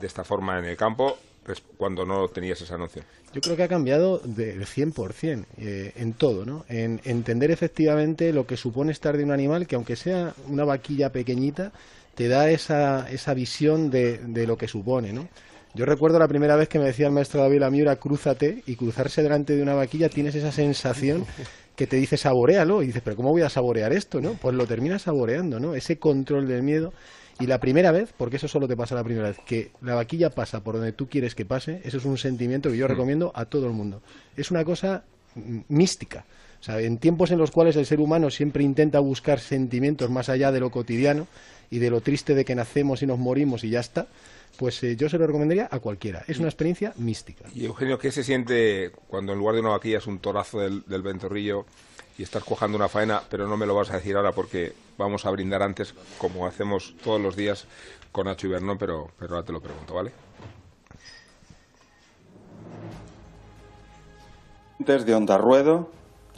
de 0.01 0.07
esta 0.07 0.25
forma 0.25 0.59
en 0.59 0.65
el 0.65 0.77
campo 0.77 1.19
res- 1.47 1.63
cuando 1.77 2.05
no 2.05 2.29
tenías 2.29 2.61
esa 2.61 2.77
noción? 2.79 3.05
Yo 3.35 3.41
creo 3.43 3.57
que 3.57 3.63
ha 3.65 3.69
cambiado 3.69 4.19
del 4.25 4.65
100% 4.65 5.45
eh, 5.59 5.93
en 5.97 6.15
todo, 6.15 6.47
¿no? 6.47 6.65
En 6.69 7.01
entender 7.05 7.51
efectivamente 7.51 8.33
lo 8.33 8.47
que 8.47 8.57
supone 8.57 8.91
estar 8.93 9.17
de 9.19 9.25
un 9.25 9.33
animal 9.33 9.67
que 9.67 9.75
aunque 9.77 9.97
sea 9.97 10.33
una 10.47 10.65
vaquilla 10.65 11.13
pequeñita, 11.13 11.71
te 12.15 12.27
da 12.29 12.51
esa, 12.51 13.09
esa 13.11 13.35
visión 13.35 13.91
de, 13.91 14.19
de 14.19 14.47
lo 14.47 14.57
que 14.57 14.67
supone, 14.67 15.13
¿no? 15.13 15.29
Yo 15.79 15.85
recuerdo 15.85 16.19
la 16.19 16.27
primera 16.27 16.57
vez 16.57 16.69
que 16.69 16.81
me 16.81 16.87
decía 16.87 17.07
el 17.07 17.13
maestro 17.13 17.41
David 17.41 17.63
Amiura, 17.63 17.95
crúzate, 17.95 18.65
y 18.67 18.75
cruzarse 18.75 19.23
delante 19.23 19.55
de 19.55 19.63
una 19.63 19.75
vaquilla 19.75 20.09
tienes 20.09 20.35
esa 20.35 20.51
sensación 20.51 21.25
que 21.77 21.87
te 21.87 21.95
dice 21.95 22.17
saborealo, 22.17 22.83
y 22.83 22.89
dices, 22.89 23.01
pero 23.05 23.15
¿cómo 23.15 23.31
voy 23.31 23.43
a 23.43 23.49
saborear 23.49 23.93
esto, 23.93 24.21
no? 24.21 24.33
Pues 24.33 24.57
lo 24.57 24.67
terminas 24.67 25.03
saboreando, 25.03 25.61
¿no? 25.61 25.77
Ese 25.77 26.01
control 26.01 26.49
del 26.49 26.65
miedo. 26.65 26.93
Y 27.39 27.47
la 27.47 27.61
primera 27.61 27.93
vez, 27.93 28.13
porque 28.19 28.39
eso 28.39 28.49
solo 28.49 28.67
te 28.67 28.75
pasa 28.75 28.97
la 28.97 29.05
primera 29.05 29.29
vez, 29.29 29.39
que 29.47 29.71
la 29.81 29.95
vaquilla 29.95 30.31
pasa 30.31 30.65
por 30.65 30.75
donde 30.75 30.91
tú 30.91 31.07
quieres 31.07 31.37
que 31.37 31.45
pase, 31.45 31.81
eso 31.85 31.99
es 31.99 32.05
un 32.05 32.19
sentimiento 32.19 32.71
que 32.71 32.77
yo 32.77 32.89
recomiendo 32.89 33.31
a 33.37 33.45
todo 33.45 33.69
el 33.69 33.73
mundo. 33.73 34.03
Es 34.37 34.51
una 34.51 34.65
cosa 34.65 35.05
mm, 35.37 35.61
mística. 35.69 36.25
O 36.59 36.63
sea, 36.65 36.81
en 36.81 36.99
tiempos 36.99 37.31
en 37.31 37.39
los 37.39 37.53
cuales 37.53 37.77
el 37.77 37.87
ser 37.87 38.01
humano 38.01 38.31
siempre 38.31 38.65
intenta 38.65 38.99
buscar 38.99 39.39
sentimientos 39.39 40.11
más 40.11 40.29
allá 40.29 40.51
de 40.51 40.59
lo 40.59 40.71
cotidiano 40.71 41.29
y 41.71 41.79
de 41.79 41.91
lo 41.91 42.01
triste 42.01 42.35
de 42.35 42.45
que 42.45 42.57
nacemos 42.57 43.01
y 43.05 43.07
nos 43.07 43.21
morimos 43.21 43.63
y 43.63 43.71
ya 43.71 43.79
está, 43.79 44.09
pues 44.57 44.83
eh, 44.83 44.97
yo 44.97 45.09
se 45.09 45.19
lo 45.19 45.27
recomendaría 45.27 45.69
a 45.71 45.79
cualquiera. 45.79 46.25
Es 46.27 46.39
una 46.39 46.49
experiencia 46.49 46.93
mística. 46.97 47.45
Y 47.55 47.67
Eugenio, 47.67 47.99
¿qué 47.99 48.11
se 48.11 48.25
siente 48.25 48.93
cuando 49.07 49.33
en 49.33 49.39
lugar 49.39 49.55
de 49.55 49.61
una 49.61 49.71
vaquilla 49.71 49.99
es 49.99 50.07
un 50.07 50.19
torazo 50.19 50.61
del, 50.61 50.85
del 50.87 51.03
ventorrillo 51.03 51.67
y 52.19 52.23
estás 52.23 52.43
cuajando 52.43 52.77
una 52.77 52.89
faena, 52.89 53.23
pero 53.31 53.47
no 53.47 53.57
me 53.57 53.67
lo 53.67 53.75
vas 53.75 53.91
a 53.91 53.97
decir 53.97 54.17
ahora 54.17 54.33
porque 54.33 54.73
vamos 54.97 55.25
a 55.25 55.31
brindar 55.31 55.63
antes, 55.63 55.95
como 56.19 56.47
hacemos 56.47 56.95
todos 57.03 57.21
los 57.21 57.37
días 57.37 57.67
con 58.11 58.27
Nacho 58.27 58.49
y 58.49 58.51
Bernón, 58.51 58.79
pero, 58.79 59.11
pero 59.19 59.35
ahora 59.35 59.47
te 59.47 59.53
lo 59.53 59.61
pregunto, 59.61 59.95
¿vale? 59.95 60.13
de 64.79 65.15
Onda 65.15 65.37
Ruedo. 65.37 65.91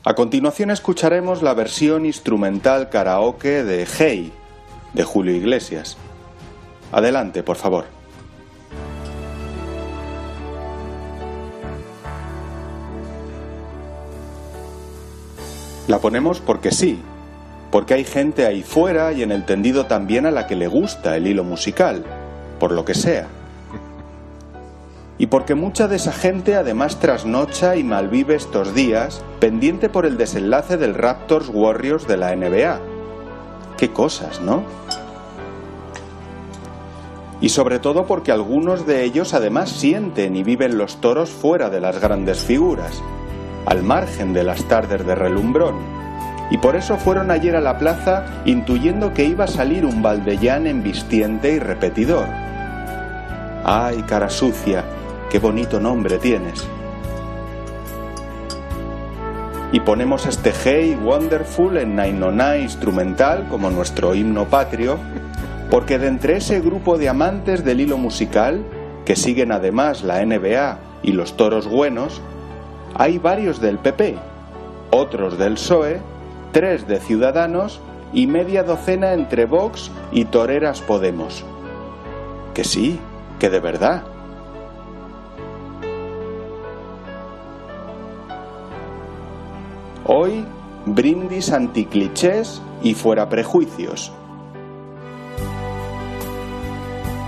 A 0.05 0.15
continuación 0.15 0.71
escucharemos 0.71 1.41
la 1.41 1.55
versión 1.55 2.05
instrumental 2.05 2.89
karaoke 2.89 3.63
de 3.63 3.87
Hey, 3.87 4.33
de 4.93 5.05
Julio 5.05 5.37
Iglesias. 5.37 5.97
Adelante, 6.91 7.45
por 7.45 7.57
favor. 7.57 8.00
La 15.91 15.99
ponemos 15.99 16.39
porque 16.39 16.71
sí, 16.71 17.01
porque 17.73 17.95
hay 17.95 18.05
gente 18.05 18.47
ahí 18.47 18.63
fuera 18.63 19.13
y 19.13 19.25
en 19.25 19.33
el 19.33 19.45
tendido 19.45 19.87
también 19.87 20.25
a 20.25 20.31
la 20.31 20.47
que 20.47 20.55
le 20.55 20.69
gusta 20.69 21.17
el 21.17 21.27
hilo 21.27 21.43
musical, 21.43 22.05
por 22.61 22.71
lo 22.71 22.85
que 22.85 22.95
sea. 22.95 23.27
Y 25.19 25.27
porque 25.27 25.57
mucha 25.57 25.89
de 25.89 25.97
esa 25.97 26.13
gente 26.13 26.55
además 26.55 27.01
trasnocha 27.01 27.75
y 27.75 27.83
malvive 27.83 28.37
estos 28.37 28.73
días 28.73 29.21
pendiente 29.41 29.89
por 29.89 30.07
el 30.07 30.17
desenlace 30.17 30.77
del 30.77 30.95
Raptors 30.95 31.51
Warriors 31.53 32.07
de 32.07 32.17
la 32.19 32.37
NBA. 32.37 32.79
Qué 33.77 33.91
cosas, 33.91 34.41
¿no? 34.41 34.63
Y 37.41 37.49
sobre 37.49 37.81
todo 37.81 38.07
porque 38.07 38.31
algunos 38.31 38.87
de 38.87 39.03
ellos 39.03 39.35
además 39.35 39.71
sienten 39.71 40.37
y 40.37 40.45
viven 40.45 40.79
los 40.79 41.01
toros 41.01 41.31
fuera 41.31 41.69
de 41.69 41.81
las 41.81 42.01
grandes 42.01 42.45
figuras, 42.45 43.03
al 43.67 43.83
margen 43.83 44.33
de 44.33 44.45
las 44.45 44.65
tardes 44.65 45.07
de 45.07 45.15
relumbrón. 45.15 45.77
Y 46.51 46.59
por 46.59 46.77
eso 46.77 46.97
fueron 46.97 47.31
ayer 47.31 47.55
a 47.55 47.61
la 47.61 47.79
plaza 47.79 48.25
intuyendo 48.45 49.13
que 49.13 49.25
iba 49.25 49.45
a 49.45 49.49
salir 49.49 49.85
un 49.85 50.03
Valdellán 50.03 50.67
embistiente 50.67 51.53
y 51.53 51.59
repetidor. 51.59 52.27
¡Ay, 53.65 54.03
cara 54.09 54.29
sucia! 54.29 54.85
¡Qué 55.31 55.39
bonito 55.39 55.79
nombre 55.79 56.19
tienes! 56.19 56.67
Y 59.73 59.79
ponemos 59.81 60.27
este 60.27 60.53
Hey 60.53 60.99
Wonderful 61.01 61.77
en 61.77 61.95
Nainoná 61.95 62.57
instrumental 62.57 63.47
como 63.49 63.71
nuestro 63.71 64.17
himno 64.17 64.47
patrio, 64.47 64.99
porque 65.71 66.01
de 66.01 66.09
entre 66.09 66.39
ese 66.39 66.61
grupo 66.61 66.99
de 66.99 67.09
amantes 67.09 67.65
del 67.65 67.81
hilo 67.81 67.97
musical, 67.97 68.65
que 69.05 69.15
siguen 69.15 69.53
además 69.53 70.03
la 70.03 70.25
NBA 70.25 70.79
y 71.05 71.13
los 71.13 71.37
toros 71.37 71.69
buenos, 71.69 72.21
hay 73.01 73.17
varios 73.17 73.63
del 73.63 73.79
PP, 73.79 74.19
otros 74.91 75.39
del 75.39 75.55
PSOE, 75.55 76.03
tres 76.53 76.87
de 76.87 77.01
Ciudadanos 77.01 77.81
y 78.13 78.27
media 78.27 78.63
docena 78.63 79.15
entre 79.15 79.47
Vox 79.47 79.91
y 80.13 80.27
Toreras 80.27 80.83
Podemos. 80.83 81.43
Que 82.53 82.63
sí, 82.63 83.01
que 83.39 83.49
de 83.49 83.59
verdad. 83.59 84.03
Hoy, 90.05 90.45
brindis 90.85 91.53
anticlichés 91.53 92.61
y 92.83 92.93
fuera 92.93 93.31
prejuicios. 93.31 94.13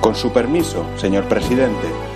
Con 0.03 0.15
su 0.15 0.35
permiso, 0.35 0.85
señor 0.99 1.25
presidente. 1.25 2.12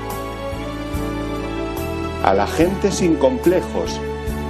A 2.22 2.34
la 2.34 2.46
gente 2.46 2.90
sin 2.90 3.16
complejos, 3.16 4.00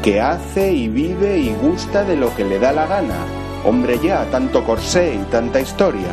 que 0.03 0.21
hace 0.21 0.73
y 0.73 0.89
vive 0.89 1.39
y 1.39 1.53
gusta 1.55 2.05
de 2.05 2.17
lo 2.17 2.35
que 2.35 2.45
le 2.45 2.59
da 2.59 2.73
la 2.73 2.87
gana. 2.87 3.17
Hombre 3.65 3.99
ya, 4.03 4.25
tanto 4.31 4.65
corsé 4.65 5.15
y 5.15 5.25
tanta 5.31 5.61
historia. 5.61 6.09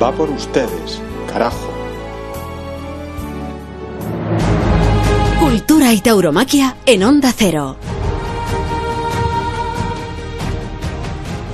Va 0.00 0.12
por 0.12 0.30
ustedes, 0.30 1.00
carajo. 1.32 1.70
Cultura 5.40 5.92
y 5.92 6.00
tauromaquia 6.00 6.76
en 6.86 7.02
Onda 7.02 7.32
Cero. 7.34 7.76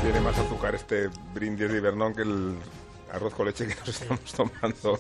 Tiene 0.02 0.20
más 0.20 0.36
azúcar 0.38 0.74
este 0.74 1.08
brindis 1.32 1.70
de 1.70 1.78
Ibernón 1.78 2.14
que 2.14 2.22
el 2.22 2.56
arroz 3.16 3.34
con 3.34 3.46
leche 3.46 3.66
que 3.66 3.74
nos 3.74 3.88
estamos 3.88 4.32
tomando 4.32 4.98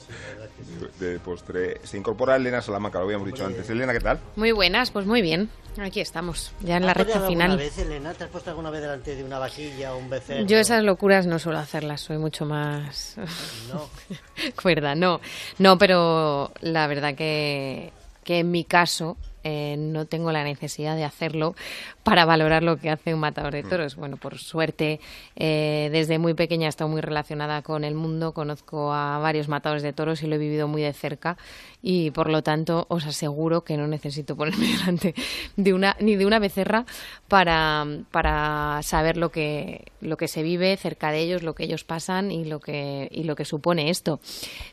de, 0.98 1.18
postre. 1.20 1.80
Se 1.84 1.96
incorpora 1.96 2.36
Elena 2.36 2.60
Salamanca, 2.62 2.98
lo 2.98 3.04
habíamos 3.04 3.26
dicho 3.26 3.44
antes. 3.46 3.68
Elena, 3.70 3.92
¿qué 3.92 4.00
tal? 4.00 4.18
Muy 4.36 4.52
buenas, 4.52 4.90
pues 4.90 5.06
muy 5.06 5.22
bien. 5.22 5.48
Aquí 5.78 6.00
estamos, 6.00 6.52
ya 6.60 6.78
en 6.78 6.86
la 6.86 6.92
¿Has 6.92 6.96
recta 6.96 7.20
final. 7.26 7.58
vez, 7.58 7.76
Elena? 7.78 8.14
¿Te 8.14 8.24
has 8.24 8.30
puesto 8.30 8.48
alguna 8.48 8.70
vez 8.70 8.80
delante 8.80 9.14
de 9.14 9.22
una 9.22 9.38
vajilla 9.38 9.94
o 9.94 9.98
un 9.98 10.08
becerro? 10.08 10.46
Yo 10.46 10.56
esas 10.58 10.82
locuras 10.82 11.26
no 11.26 11.38
suelo 11.38 11.58
hacerlas, 11.58 12.00
soy 12.00 12.16
mucho 12.16 12.46
más 12.46 13.16
No. 13.68 13.88
cuerda, 14.62 14.94
no. 14.94 15.20
No, 15.58 15.76
pero 15.76 16.50
la 16.62 16.86
verdad 16.86 17.14
que, 17.14 17.92
que 18.24 18.38
en 18.38 18.50
mi 18.50 18.64
caso 18.64 19.18
eh, 19.48 19.76
no 19.78 20.06
tengo 20.06 20.32
la 20.32 20.42
necesidad 20.42 20.96
de 20.96 21.04
hacerlo 21.04 21.54
para 22.02 22.24
valorar 22.24 22.64
lo 22.64 22.78
que 22.78 22.90
hace 22.90 23.14
un 23.14 23.20
matador 23.20 23.52
de 23.52 23.62
toros. 23.62 23.94
Bueno, 23.94 24.16
por 24.16 24.38
suerte, 24.38 24.98
eh, 25.36 25.88
desde 25.92 26.18
muy 26.18 26.34
pequeña 26.34 26.66
he 26.66 26.68
estado 26.68 26.90
muy 26.90 27.00
relacionada 27.00 27.62
con 27.62 27.84
el 27.84 27.94
mundo, 27.94 28.32
conozco 28.32 28.92
a 28.92 29.18
varios 29.18 29.46
matadores 29.46 29.84
de 29.84 29.92
toros 29.92 30.24
y 30.24 30.26
lo 30.26 30.34
he 30.34 30.38
vivido 30.38 30.66
muy 30.66 30.82
de 30.82 30.92
cerca 30.92 31.36
y 31.80 32.10
por 32.10 32.28
lo 32.28 32.42
tanto 32.42 32.86
os 32.88 33.06
aseguro 33.06 33.62
que 33.62 33.76
no 33.76 33.86
necesito 33.86 34.34
ponerme 34.34 34.66
delante 34.78 35.14
de 35.54 35.72
una, 35.72 35.96
ni 36.00 36.16
de 36.16 36.26
una 36.26 36.40
becerra 36.40 36.84
para, 37.28 37.86
para 38.10 38.80
saber 38.82 39.16
lo 39.16 39.30
que, 39.30 39.92
lo 40.00 40.16
que 40.16 40.26
se 40.26 40.42
vive 40.42 40.76
cerca 40.76 41.12
de 41.12 41.20
ellos, 41.20 41.44
lo 41.44 41.54
que 41.54 41.62
ellos 41.62 41.84
pasan 41.84 42.32
y 42.32 42.44
lo 42.46 42.58
que, 42.58 43.08
y 43.12 43.22
lo 43.22 43.36
que 43.36 43.44
supone 43.44 43.90
esto. 43.90 44.18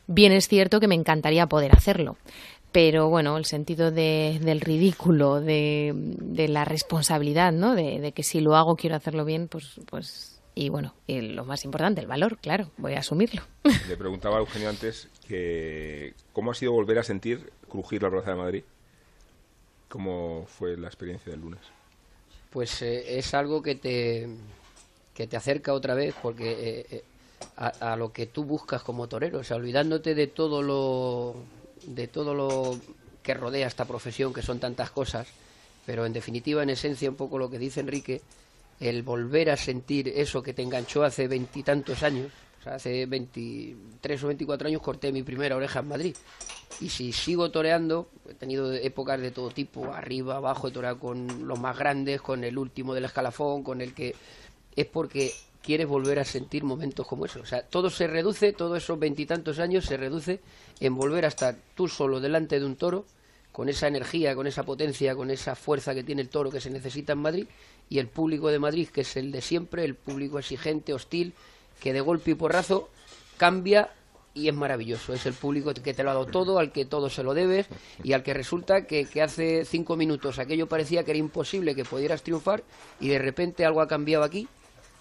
Bien 0.08 0.32
es 0.32 0.48
cierto 0.48 0.80
que 0.80 0.88
me 0.88 0.96
encantaría 0.96 1.46
poder 1.46 1.76
hacerlo 1.76 2.16
pero 2.74 3.08
bueno, 3.08 3.36
el 3.36 3.44
sentido 3.44 3.92
de, 3.92 4.40
del 4.42 4.60
ridículo, 4.60 5.40
de, 5.40 5.92
de, 5.94 6.48
la 6.48 6.64
responsabilidad, 6.64 7.52
¿no? 7.52 7.76
De, 7.76 8.00
de, 8.00 8.10
que 8.10 8.24
si 8.24 8.40
lo 8.40 8.56
hago 8.56 8.74
quiero 8.74 8.96
hacerlo 8.96 9.24
bien, 9.24 9.46
pues, 9.46 9.80
pues 9.88 10.42
y 10.56 10.70
bueno, 10.70 10.92
y 11.06 11.20
lo 11.20 11.44
más 11.44 11.64
importante, 11.64 12.00
el 12.00 12.08
valor, 12.08 12.36
claro, 12.38 12.72
voy 12.76 12.94
a 12.94 12.98
asumirlo. 12.98 13.42
Le 13.88 13.96
preguntaba 13.96 14.38
a 14.38 14.40
Eugenio 14.40 14.68
antes 14.68 15.08
que 15.28 16.14
cómo 16.32 16.50
ha 16.50 16.54
sido 16.54 16.72
volver 16.72 16.98
a 16.98 17.04
sentir 17.04 17.52
crujir 17.68 18.02
la 18.02 18.10
Plaza 18.10 18.30
de 18.30 18.36
Madrid. 18.38 18.64
¿Cómo 19.88 20.44
fue 20.48 20.76
la 20.76 20.88
experiencia 20.88 21.30
del 21.30 21.42
lunes? 21.42 21.60
Pues 22.50 22.82
eh, 22.82 23.18
es 23.18 23.34
algo 23.34 23.62
que 23.62 23.76
te, 23.76 24.26
que 25.14 25.28
te 25.28 25.36
acerca 25.36 25.72
otra 25.72 25.94
vez, 25.94 26.12
porque 26.20 26.86
eh, 26.90 27.04
a, 27.56 27.92
a 27.92 27.96
lo 27.96 28.12
que 28.12 28.26
tú 28.26 28.42
buscas 28.42 28.82
como 28.82 29.06
torero, 29.06 29.38
o 29.38 29.44
sea, 29.44 29.58
olvidándote 29.58 30.16
de 30.16 30.26
todo 30.26 30.60
lo 30.60 31.36
de 31.86 32.08
todo 32.08 32.34
lo 32.34 32.78
que 33.22 33.34
rodea 33.34 33.66
esta 33.66 33.84
profesión, 33.84 34.32
que 34.32 34.42
son 34.42 34.60
tantas 34.60 34.90
cosas, 34.90 35.26
pero 35.86 36.06
en 36.06 36.12
definitiva, 36.12 36.62
en 36.62 36.70
esencia, 36.70 37.10
un 37.10 37.16
poco 37.16 37.38
lo 37.38 37.50
que 37.50 37.58
dice 37.58 37.80
Enrique, 37.80 38.20
el 38.80 39.02
volver 39.02 39.50
a 39.50 39.56
sentir 39.56 40.08
eso 40.08 40.42
que 40.42 40.52
te 40.52 40.62
enganchó 40.62 41.04
hace 41.04 41.28
veintitantos 41.28 42.02
años, 42.02 42.32
o 42.60 42.64
sea, 42.64 42.74
hace 42.76 43.06
23 43.06 44.24
o 44.24 44.26
24 44.28 44.68
años 44.68 44.82
corté 44.82 45.12
mi 45.12 45.22
primera 45.22 45.56
oreja 45.56 45.80
en 45.80 45.88
Madrid. 45.88 46.16
Y 46.80 46.88
si 46.88 47.12
sigo 47.12 47.50
toreando, 47.50 48.08
he 48.28 48.34
tenido 48.34 48.72
épocas 48.72 49.20
de 49.20 49.30
todo 49.30 49.50
tipo, 49.50 49.92
arriba, 49.92 50.36
abajo, 50.36 50.68
he 50.68 50.70
toreado 50.70 50.98
con 50.98 51.46
los 51.46 51.58
más 51.58 51.78
grandes, 51.78 52.20
con 52.20 52.42
el 52.42 52.58
último 52.58 52.94
del 52.94 53.04
escalafón, 53.04 53.62
con 53.62 53.80
el 53.80 53.94
que... 53.94 54.14
Es 54.74 54.86
porque 54.86 55.32
quieres 55.64 55.88
volver 55.88 56.18
a 56.18 56.24
sentir 56.24 56.62
momentos 56.62 57.06
como 57.06 57.24
esos. 57.24 57.42
O 57.42 57.46
sea, 57.46 57.62
todo 57.62 57.88
se 57.88 58.06
reduce, 58.06 58.52
todos 58.52 58.76
esos 58.76 58.98
veintitantos 58.98 59.58
años 59.58 59.86
se 59.86 59.96
reduce 59.96 60.40
en 60.78 60.94
volver 60.94 61.24
a 61.24 61.28
estar 61.28 61.56
tú 61.74 61.88
solo 61.88 62.20
delante 62.20 62.60
de 62.60 62.66
un 62.66 62.76
toro, 62.76 63.06
con 63.50 63.68
esa 63.68 63.86
energía, 63.86 64.34
con 64.34 64.46
esa 64.46 64.64
potencia, 64.64 65.14
con 65.14 65.30
esa 65.30 65.54
fuerza 65.54 65.94
que 65.94 66.02
tiene 66.02 66.22
el 66.22 66.28
toro 66.28 66.50
que 66.50 66.60
se 66.60 66.70
necesita 66.70 67.12
en 67.12 67.20
Madrid, 67.20 67.46
y 67.88 67.98
el 67.98 68.08
público 68.08 68.48
de 68.48 68.58
Madrid, 68.58 68.88
que 68.88 69.02
es 69.02 69.16
el 69.16 69.32
de 69.32 69.40
siempre, 69.40 69.84
el 69.84 69.94
público 69.94 70.38
exigente, 70.38 70.92
hostil, 70.92 71.32
que 71.80 71.92
de 71.92 72.00
golpe 72.00 72.32
y 72.32 72.34
porrazo 72.34 72.90
cambia 73.36 73.90
y 74.34 74.48
es 74.48 74.54
maravilloso. 74.54 75.14
Es 75.14 75.24
el 75.26 75.34
público 75.34 75.72
que 75.72 75.94
te 75.94 76.02
lo 76.02 76.10
ha 76.10 76.14
dado 76.14 76.26
todo, 76.26 76.58
al 76.58 76.72
que 76.72 76.84
todo 76.84 77.08
se 77.08 77.22
lo 77.22 77.32
debes 77.32 77.66
y 78.02 78.12
al 78.12 78.22
que 78.22 78.34
resulta 78.34 78.86
que, 78.86 79.06
que, 79.06 79.22
hace 79.22 79.64
cinco 79.64 79.96
minutos 79.96 80.38
aquello 80.38 80.68
parecía 80.68 81.04
que 81.04 81.12
era 81.12 81.18
imposible 81.18 81.74
que 81.74 81.84
pudieras 81.84 82.22
triunfar 82.22 82.64
y 83.00 83.08
de 83.08 83.18
repente 83.20 83.64
algo 83.64 83.80
ha 83.80 83.88
cambiado 83.88 84.24
aquí 84.24 84.48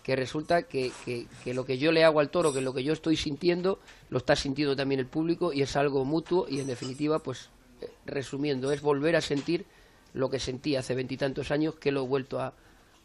que 0.03 0.15
resulta 0.15 0.63
que, 0.63 0.91
que, 1.05 1.27
que, 1.43 1.53
lo 1.53 1.65
que 1.65 1.77
yo 1.77 1.91
le 1.91 2.03
hago 2.03 2.19
al 2.19 2.29
toro, 2.29 2.53
que 2.53 2.61
lo 2.61 2.73
que 2.73 2.83
yo 2.83 2.93
estoy 2.93 3.15
sintiendo, 3.15 3.79
lo 4.09 4.17
está 4.17 4.35
sintiendo 4.35 4.75
también 4.75 4.99
el 4.99 5.07
público 5.07 5.53
y 5.53 5.61
es 5.61 5.75
algo 5.77 6.03
mutuo 6.03 6.45
y 6.49 6.59
en 6.59 6.67
definitiva, 6.67 7.19
pues 7.19 7.49
eh, 7.81 7.89
resumiendo, 8.05 8.71
es 8.71 8.81
volver 8.81 9.15
a 9.15 9.21
sentir 9.21 9.65
lo 10.13 10.29
que 10.29 10.39
sentí 10.39 10.75
hace 10.75 10.93
veintitantos 10.93 11.51
años, 11.51 11.75
que 11.75 11.91
lo 11.91 12.03
he 12.03 12.07
vuelto 12.07 12.39
a, 12.39 12.53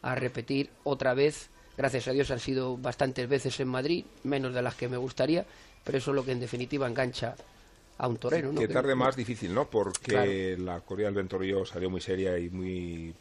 a 0.01 0.15
repetir 0.15 0.69
otra 0.83 1.13
vez. 1.13 1.49
Gracias 1.77 2.09
a 2.09 2.11
Dios 2.11 2.29
han 2.31 2.39
sido 2.39 2.77
bastantes 2.77 3.27
veces 3.29 3.57
en 3.61 3.69
Madrid, 3.69 4.05
menos 4.23 4.53
de 4.53 4.61
las 4.61 4.75
que 4.75 4.89
me 4.89 4.97
gustaría, 4.97 5.45
pero 5.83 5.97
eso 5.97 6.11
es 6.11 6.15
lo 6.15 6.25
que 6.25 6.33
en 6.33 6.41
definitiva 6.41 6.85
engancha 6.85 7.35
a 7.97 8.07
un 8.07 8.17
torero. 8.17 8.51
¿no? 8.51 8.59
Que 8.59 8.67
tarde 8.67 8.95
más 8.95 9.15
difícil, 9.15 9.53
¿no? 9.53 9.69
Porque 9.69 10.11
claro. 10.11 10.63
la 10.63 10.81
corrida 10.81 11.07
del 11.07 11.15
Ventorillo 11.15 11.65
salió 11.65 11.89
muy 11.89 12.01
seria 12.01 12.37
y 12.37 12.49
muy 12.49 13.13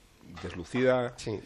deslucida. 0.43 1.15
Sí. 1.17 1.39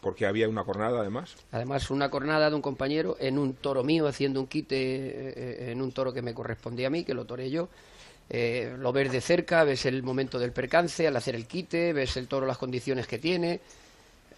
Porque 0.00 0.26
había 0.26 0.48
una 0.48 0.64
cornada, 0.64 1.00
además. 1.00 1.34
Además, 1.50 1.90
una 1.90 2.10
cornada 2.10 2.50
de 2.50 2.56
un 2.56 2.62
compañero 2.62 3.16
en 3.18 3.38
un 3.38 3.54
toro 3.54 3.82
mío, 3.82 4.06
haciendo 4.06 4.40
un 4.40 4.46
quite 4.46 4.76
eh, 4.76 5.72
en 5.72 5.82
un 5.82 5.90
toro 5.90 6.12
que 6.12 6.22
me 6.22 6.34
correspondía 6.34 6.86
a 6.86 6.90
mí, 6.90 7.04
que 7.04 7.14
lo 7.14 7.24
toré 7.24 7.50
yo. 7.50 7.68
Eh, 8.30 8.76
lo 8.78 8.92
ves 8.92 9.10
de 9.10 9.20
cerca, 9.20 9.64
ves 9.64 9.86
el 9.86 10.02
momento 10.02 10.38
del 10.38 10.52
percance 10.52 11.06
al 11.06 11.16
hacer 11.16 11.34
el 11.34 11.46
quite, 11.46 11.92
ves 11.92 12.16
el 12.16 12.28
toro, 12.28 12.46
las 12.46 12.58
condiciones 12.58 13.06
que 13.06 13.18
tiene, 13.18 13.60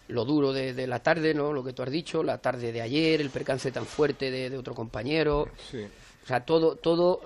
lo 0.08 0.24
duro 0.24 0.52
de, 0.52 0.72
de, 0.72 0.86
la 0.86 1.00
tarde, 1.00 1.34
¿no? 1.34 1.52
Lo 1.52 1.64
que 1.64 1.72
tú 1.72 1.82
has 1.82 1.90
dicho, 1.90 2.22
la 2.22 2.38
tarde 2.38 2.72
de 2.72 2.80
ayer, 2.80 3.20
el 3.20 3.30
percance 3.30 3.72
tan 3.72 3.84
fuerte 3.84 4.30
de, 4.30 4.48
de 4.48 4.56
otro 4.56 4.74
compañero. 4.74 5.48
Sí. 5.70 5.84
O 6.22 6.26
sea, 6.26 6.44
todo, 6.44 6.76
todo 6.76 7.20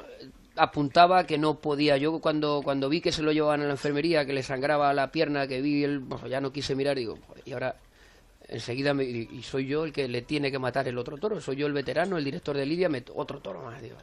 apuntaba 0.57 1.25
que 1.27 1.39
no 1.39 1.57
podía. 1.57 1.97
Yo 1.97 2.19
cuando, 2.21 2.63
cuando 2.65 2.89
vi 2.89 3.01
que 3.01 3.13
se 3.13 3.23
lo 3.23 3.33
llevaban 3.33 3.63
a 3.63 3.65
la 3.65 3.73
enfermería, 3.73 4.25
que 4.25 4.33
le 4.33 4.43
sangraba 4.43 4.93
la 4.95 5.11
pierna, 5.11 5.47
que 5.47 5.61
vi 5.61 5.85
el... 5.85 5.99
Bueno, 5.99 6.27
ya 6.29 6.41
no 6.41 6.53
quise 6.53 6.75
mirar, 6.75 6.97
digo, 6.97 7.19
y 7.45 7.53
ahora 7.53 7.77
enseguida 8.49 8.95
me, 8.95 9.05
y 9.05 9.43
soy 9.43 9.67
yo 9.67 9.85
el 9.85 9.93
que 9.93 10.09
le 10.09 10.23
tiene 10.23 10.51
que 10.51 10.59
matar 10.59 10.87
el 10.89 10.99
otro 10.99 11.17
toro, 11.19 11.41
soy 11.41 11.57
yo 11.57 11.67
el 11.67 11.73
veterano, 11.73 12.19
el 12.19 12.25
director 12.25 12.57
de 12.57 12.67
Lidia, 12.67 12.89
me, 12.89 13.05
otro 13.15 13.41
toro 13.41 13.63
más, 13.63 13.81
digo, 13.81 13.97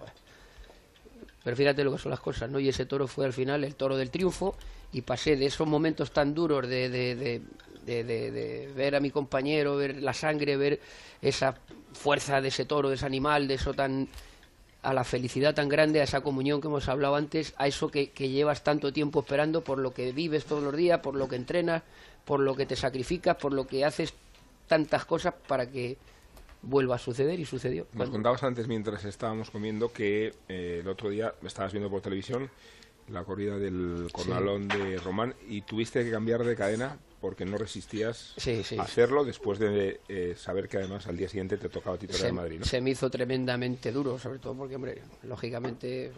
pero 1.44 1.56
fíjate 1.56 1.84
lo 1.84 1.92
que 1.92 1.98
son 1.98 2.12
las 2.12 2.20
cosas, 2.20 2.50
¿no? 2.50 2.60
Y 2.60 2.70
ese 2.70 2.86
toro 2.86 3.08
fue 3.08 3.26
al 3.26 3.34
final 3.34 3.64
el 3.64 3.76
toro 3.76 3.98
del 3.98 4.12
triunfo 4.12 4.56
y 4.94 5.02
pasé 5.02 5.36
de 5.36 5.48
esos 5.48 5.68
momentos 5.68 6.12
tan 6.12 6.36
duros 6.36 6.68
de, 6.68 6.90
de, 6.90 7.16
de, 7.16 8.04
de 8.04 8.72
ver 8.76 8.96
a 8.96 9.00
mi 9.00 9.10
compañero, 9.10 9.76
ver 9.76 10.02
la 10.02 10.14
sangre, 10.14 10.56
ver 10.56 10.80
esa 11.22 11.56
fuerza 11.94 12.42
de 12.42 12.50
ese 12.50 12.66
toro, 12.66 12.90
de 12.90 12.96
ese 12.96 13.06
animal, 13.06 13.48
de 13.48 13.56
eso 13.56 13.74
tan 13.74 14.08
a 14.84 14.94
la 14.94 15.04
felicidad 15.04 15.54
tan 15.54 15.70
grande, 15.70 16.02
a 16.02 16.06
esa 16.06 16.22
comunión 16.22 16.60
que 16.60 16.68
hemos 16.68 16.90
hablado 16.90 17.16
antes, 17.16 17.54
a 17.58 17.68
eso 17.68 17.90
que, 17.90 18.10
que 18.10 18.30
llevas 18.30 18.64
tanto 18.64 18.92
tiempo 18.92 19.20
esperando, 19.20 19.64
por 19.64 19.78
lo 19.78 19.94
que 19.94 20.12
vives 20.12 20.46
todos 20.46 20.64
los 20.64 20.76
días, 20.76 21.00
por 21.02 21.16
lo 21.16 21.28
que 21.28 21.36
entrenas, 21.36 21.84
por 22.26 22.40
lo 22.40 22.56
que 22.56 22.66
te 22.66 22.76
sacrificas, 22.76 23.38
por 23.38 23.54
lo 23.54 23.68
que 23.68 23.86
haces 23.86 24.14
tantas 24.68 25.06
cosas 25.06 25.34
para 25.48 25.70
que 25.70 25.98
vuelva 26.62 26.96
a 26.96 27.00
suceder 27.00 27.40
y 27.40 27.46
sucedió. 27.46 27.88
Nos 27.94 28.10
contabas 28.10 28.44
antes 28.44 28.68
mientras 28.68 29.04
estábamos 29.06 29.50
comiendo 29.50 29.92
que 29.92 30.34
eh, 30.48 30.80
el 30.82 30.88
otro 30.88 31.10
día 31.10 31.34
estabas 31.44 31.72
viendo 31.72 31.90
por 31.90 32.02
televisión 32.02 32.50
la 33.10 33.24
corrida 33.24 33.58
del 33.58 34.08
cornalón 34.12 34.70
sí. 34.72 34.78
de 34.78 34.98
Román 34.98 35.36
y 35.48 35.62
tuviste 35.62 36.04
que 36.04 36.12
cambiar 36.12 36.44
de 36.44 36.56
cadena 36.56 36.98
porque 37.20 37.46
no 37.46 37.58
resistías 37.58 38.34
sí, 38.38 38.64
sí, 38.64 38.78
a 38.78 38.84
hacerlo 38.84 39.24
después 39.24 39.60
de 39.60 40.00
eh, 40.08 40.34
saber 40.38 40.68
que 40.68 40.78
además 40.78 41.08
al 41.08 41.18
día 41.18 41.30
siguiente 41.30 41.58
te 41.58 41.70
tocaba 41.70 41.98
titular 41.98 42.24
de 42.24 42.32
Madrid. 42.32 42.60
¿no? 42.60 42.66
Se 42.66 42.82
me 42.82 42.92
hizo 42.92 43.10
tremendamente 43.10 43.92
duro, 43.92 44.18
sobre 44.18 44.40
todo 44.40 44.56
porque, 44.56 44.76
hombre, 44.76 45.02
lógicamente 45.24 46.12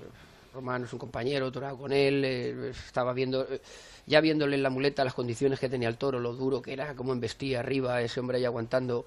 Román 0.54 0.84
es 0.84 0.94
un 0.94 1.00
compañero, 1.00 1.52
torado 1.52 1.78
con 1.78 1.92
él, 1.92 2.24
eh, 2.24 2.70
estaba 2.70 3.12
viendo, 3.12 3.42
eh, 3.50 3.60
ya 4.06 4.22
viéndole 4.22 4.56
en 4.56 4.62
la 4.62 4.70
muleta 4.70 5.04
las 5.04 5.16
condiciones 5.16 5.60
que 5.60 5.68
tenía 5.68 5.90
el 5.90 5.98
toro, 5.98 6.20
lo 6.20 6.34
duro 6.34 6.62
que 6.62 6.74
era, 6.74 6.96
cómo 6.96 7.12
embestía 7.12 7.60
arriba, 7.60 8.02
ese 8.02 8.20
hombre 8.20 8.38
ahí 8.38 8.46
aguantando 8.46 9.06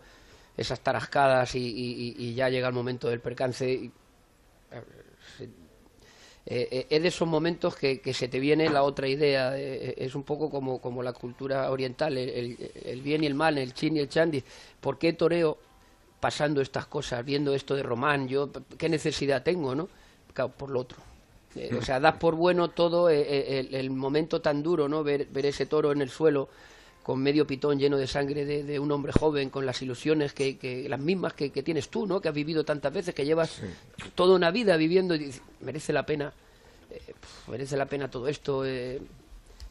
esas 0.57 0.81
tarascadas 0.81 1.55
y, 1.55 2.35
ya 2.35 2.49
llega 2.49 2.67
el 2.67 2.75
momento 2.75 3.09
del 3.09 3.21
percance. 3.21 3.71
Y, 3.71 3.93
eh, 6.47 6.87
es 6.91 7.03
de 7.03 7.09
esos 7.09 7.29
momentos 7.29 7.77
que, 7.77 8.01
se 8.13 8.29
te 8.29 8.41
viene 8.41 8.69
la 8.69 8.83
otra 8.83 9.07
idea, 9.07 9.57
es 9.57 10.15
un 10.15 10.25
poco 10.25 10.51
como, 10.51 10.81
como 10.81 11.03
la 11.03 11.13
cultura 11.13 11.71
oriental, 11.71 12.17
el, 12.19 13.03
bien 13.03 13.23
y 13.23 13.27
el 13.27 13.35
mal, 13.35 13.59
el 13.59 13.73
chin 13.73 13.97
y 13.97 14.01
el 14.01 14.09
chandi. 14.09 14.43
¿Por 14.81 14.99
qué 14.99 15.13
toreo 15.13 15.59
pasando 16.19 16.61
estas 16.61 16.87
cosas, 16.87 17.25
viendo 17.25 17.55
esto 17.55 17.77
de 17.77 17.83
Román? 17.83 18.27
Yo, 18.27 18.51
¿Qué 18.79 18.89
necesidad 18.89 19.43
tengo, 19.43 19.75
no? 19.75 19.89
Por 20.57 20.71
lo 20.71 20.81
otro. 20.81 21.16
Eh, 21.57 21.75
o 21.79 21.83
sea, 21.83 22.01
das 22.01 22.17
por 22.17 22.35
bueno 22.35 22.69
todo 22.69 23.09
eh, 23.09 23.59
el, 23.61 23.75
el, 23.75 23.91
momento 23.91 24.41
tan 24.41 24.63
duro, 24.63 24.89
¿no? 24.89 25.03
Ver, 25.03 25.27
ver 25.27 25.47
ese 25.47 25.67
toro 25.67 25.93
en 25.93 26.03
el 26.03 26.11
suelo 26.11 26.49
con 27.07 27.23
medio 27.23 27.47
pitón 27.47 27.79
lleno 27.79 27.99
de 27.99 28.09
sangre 28.09 28.45
de, 28.45 28.65
de 28.65 28.81
un 28.81 28.91
hombre 28.91 29.13
joven, 29.13 29.49
con 29.49 29.65
las 29.65 29.81
ilusiones 29.81 30.33
que, 30.33 30.59
que 30.59 30.89
las 30.89 30.99
mismas 30.99 31.35
que, 31.35 31.53
que, 31.53 31.63
tienes 31.63 31.89
tú, 31.89 32.05
¿no? 32.05 32.21
Que 32.21 32.29
has 32.31 32.35
vivido 32.35 32.65
tantas 32.65 32.93
veces, 32.93 33.15
que 33.15 33.25
llevas 33.25 33.51
sí. 33.51 34.11
toda 34.17 34.35
una 34.35 34.51
vida 34.51 34.77
viviendo 34.77 35.15
y 35.15 35.19
dices, 35.19 35.41
merece 35.61 35.93
la 35.93 36.05
pena, 36.05 36.33
eh, 36.91 37.15
merece 37.47 37.77
la 37.77 37.87
pena 37.87 38.11
todo 38.11 38.27
esto, 38.27 38.67
eh, 38.67 39.01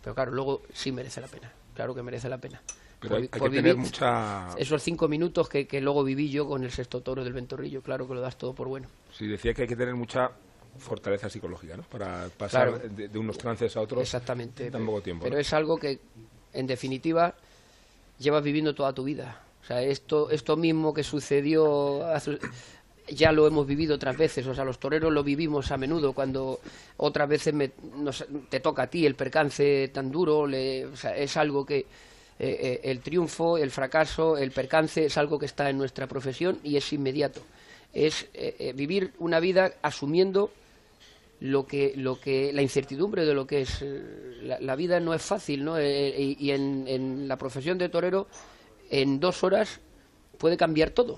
pero 0.01 0.15
claro, 0.15 0.31
luego 0.31 0.61
sí 0.71 0.93
merece 0.93 1.19
la 1.19 1.27
pena, 1.27 1.51
claro 1.73 1.93
que 1.93 2.01
merece 2.01 2.29
la 2.29 2.37
pena. 2.37 2.61
Pero 3.01 3.17
hay, 3.17 3.23
hay 3.23 3.27
por 3.27 3.49
que 3.51 3.57
vivir 3.57 3.73
tener 3.73 3.85
mucha... 3.85 4.55
esos 4.57 4.81
cinco 4.81 5.09
minutos 5.09 5.49
que, 5.49 5.67
que 5.67 5.81
luego 5.81 6.05
viví 6.05 6.29
yo 6.29 6.47
con 6.47 6.63
el 6.63 6.71
sexto 6.71 7.01
toro 7.01 7.25
del 7.25 7.33
Ventorrillo, 7.33 7.81
claro 7.81 8.07
que 8.07 8.13
lo 8.13 8.21
das 8.21 8.37
todo 8.37 8.53
por 8.53 8.69
bueno. 8.69 8.87
Sí, 9.11 9.27
decía 9.27 9.53
que 9.53 9.63
hay 9.63 9.67
que 9.67 9.75
tener 9.75 9.95
mucha 9.95 10.31
fortaleza 10.77 11.29
psicológica, 11.29 11.77
¿no? 11.77 11.83
Para 11.83 12.27
pasar 12.37 12.69
Claro. 12.71 12.89
de, 12.89 13.07
de 13.07 13.19
unos 13.19 13.37
trances 13.37 13.75
a 13.77 13.81
otros 13.81 14.01
Exactamente. 14.01 14.67
en 14.67 14.71
tan 14.71 14.85
poco 14.85 15.01
tiempo. 15.01 15.23
Pero 15.23 15.35
¿no? 15.35 15.41
es 15.41 15.53
algo 15.53 15.77
que, 15.77 15.99
en 16.53 16.67
definitiva, 16.67 17.33
llevas 18.19 18.43
viviendo 18.43 18.73
toda 18.75 18.93
tu 18.93 19.03
vida. 19.03 19.41
O 19.63 19.65
sea, 19.65 19.81
esto, 19.81 20.29
esto 20.29 20.55
mismo 20.57 20.93
que 20.93 21.03
sucedió 21.03 22.05
hace- 22.07 22.37
ya 23.07 23.31
lo 23.31 23.45
hemos 23.47 23.67
vivido 23.67 23.95
otras 23.95 24.17
veces, 24.17 24.45
o 24.47 24.53
sea, 24.55 24.63
los 24.63 24.79
toreros 24.79 25.11
lo 25.13 25.23
vivimos 25.23 25.71
a 25.71 25.77
menudo 25.77 26.13
cuando 26.13 26.59
otras 26.97 27.27
veces 27.29 27.53
me- 27.53 27.71
nos- 27.97 28.25
te 28.49 28.59
toca 28.59 28.83
a 28.83 28.87
ti 28.87 29.05
el 29.05 29.15
percance 29.15 29.89
tan 29.93 30.11
duro, 30.11 30.45
le- 30.47 30.85
o 30.85 30.95
sea, 30.95 31.15
es 31.15 31.35
algo 31.37 31.65
que 31.65 31.85
eh, 32.37 32.49
eh, 32.59 32.81
el 32.91 32.99
triunfo, 32.99 33.57
el 33.57 33.71
fracaso, 33.71 34.37
el 34.37 34.51
percance 34.51 35.05
es 35.05 35.17
algo 35.17 35.39
que 35.39 35.45
está 35.45 35.69
en 35.69 35.77
nuestra 35.77 36.05
profesión 36.05 36.59
y 36.63 36.75
es 36.75 36.91
inmediato. 36.91 37.39
Es 37.93 38.27
eh, 38.33 38.73
vivir 38.75 39.13
una 39.19 39.39
vida 39.39 39.71
asumiendo 39.81 40.51
lo 41.39 41.65
que, 41.65 41.93
lo 41.95 42.19
que, 42.19 42.51
la 42.53 42.61
incertidumbre 42.61 43.25
de 43.25 43.33
lo 43.33 43.45
que 43.45 43.61
es 43.61 43.81
eh, 43.81 44.57
la, 44.59 44.75
vida 44.75 44.99
no 44.99 45.13
es 45.13 45.21
fácil, 45.21 45.63
¿no? 45.63 45.77
Eh, 45.77 46.35
y 46.37 46.51
en, 46.51 46.85
en 46.87 47.27
la 47.27 47.37
profesión 47.37 47.77
de 47.77 47.89
torero, 47.89 48.27
en 48.89 49.19
dos 49.19 49.43
horas 49.43 49.79
puede 50.37 50.57
cambiar 50.57 50.91
todo. 50.91 51.13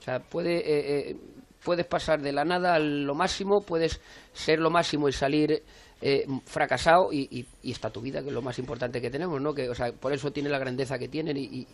O 0.00 0.04
sea, 0.04 0.20
puede, 0.20 0.62
eh, 0.64 1.16
puedes 1.62 1.86
pasar 1.86 2.20
de 2.20 2.32
la 2.32 2.44
nada 2.44 2.74
a 2.74 2.78
lo 2.78 3.14
máximo, 3.14 3.60
puedes 3.60 4.00
ser 4.32 4.58
lo 4.58 4.70
máximo 4.70 5.08
y 5.08 5.12
salir 5.12 5.62
eh, 6.02 6.26
fracasado 6.46 7.12
y, 7.12 7.28
y- 7.30 7.46
y 7.62 7.70
está 7.72 7.90
tu 7.90 8.00
vida, 8.00 8.20
que 8.22 8.28
es 8.28 8.34
lo 8.34 8.42
más 8.42 8.58
importante 8.58 9.00
que 9.00 9.08
tenemos, 9.10 9.40
¿no? 9.40 9.54
Que, 9.54 9.68
o 9.70 9.74
sea, 9.74 9.92
por 9.92 10.12
eso 10.12 10.32
tiene 10.32 10.48
la 10.50 10.58
grandeza 10.58 10.98
que 10.98 11.08
tiene 11.08 11.32
y, 11.38 11.66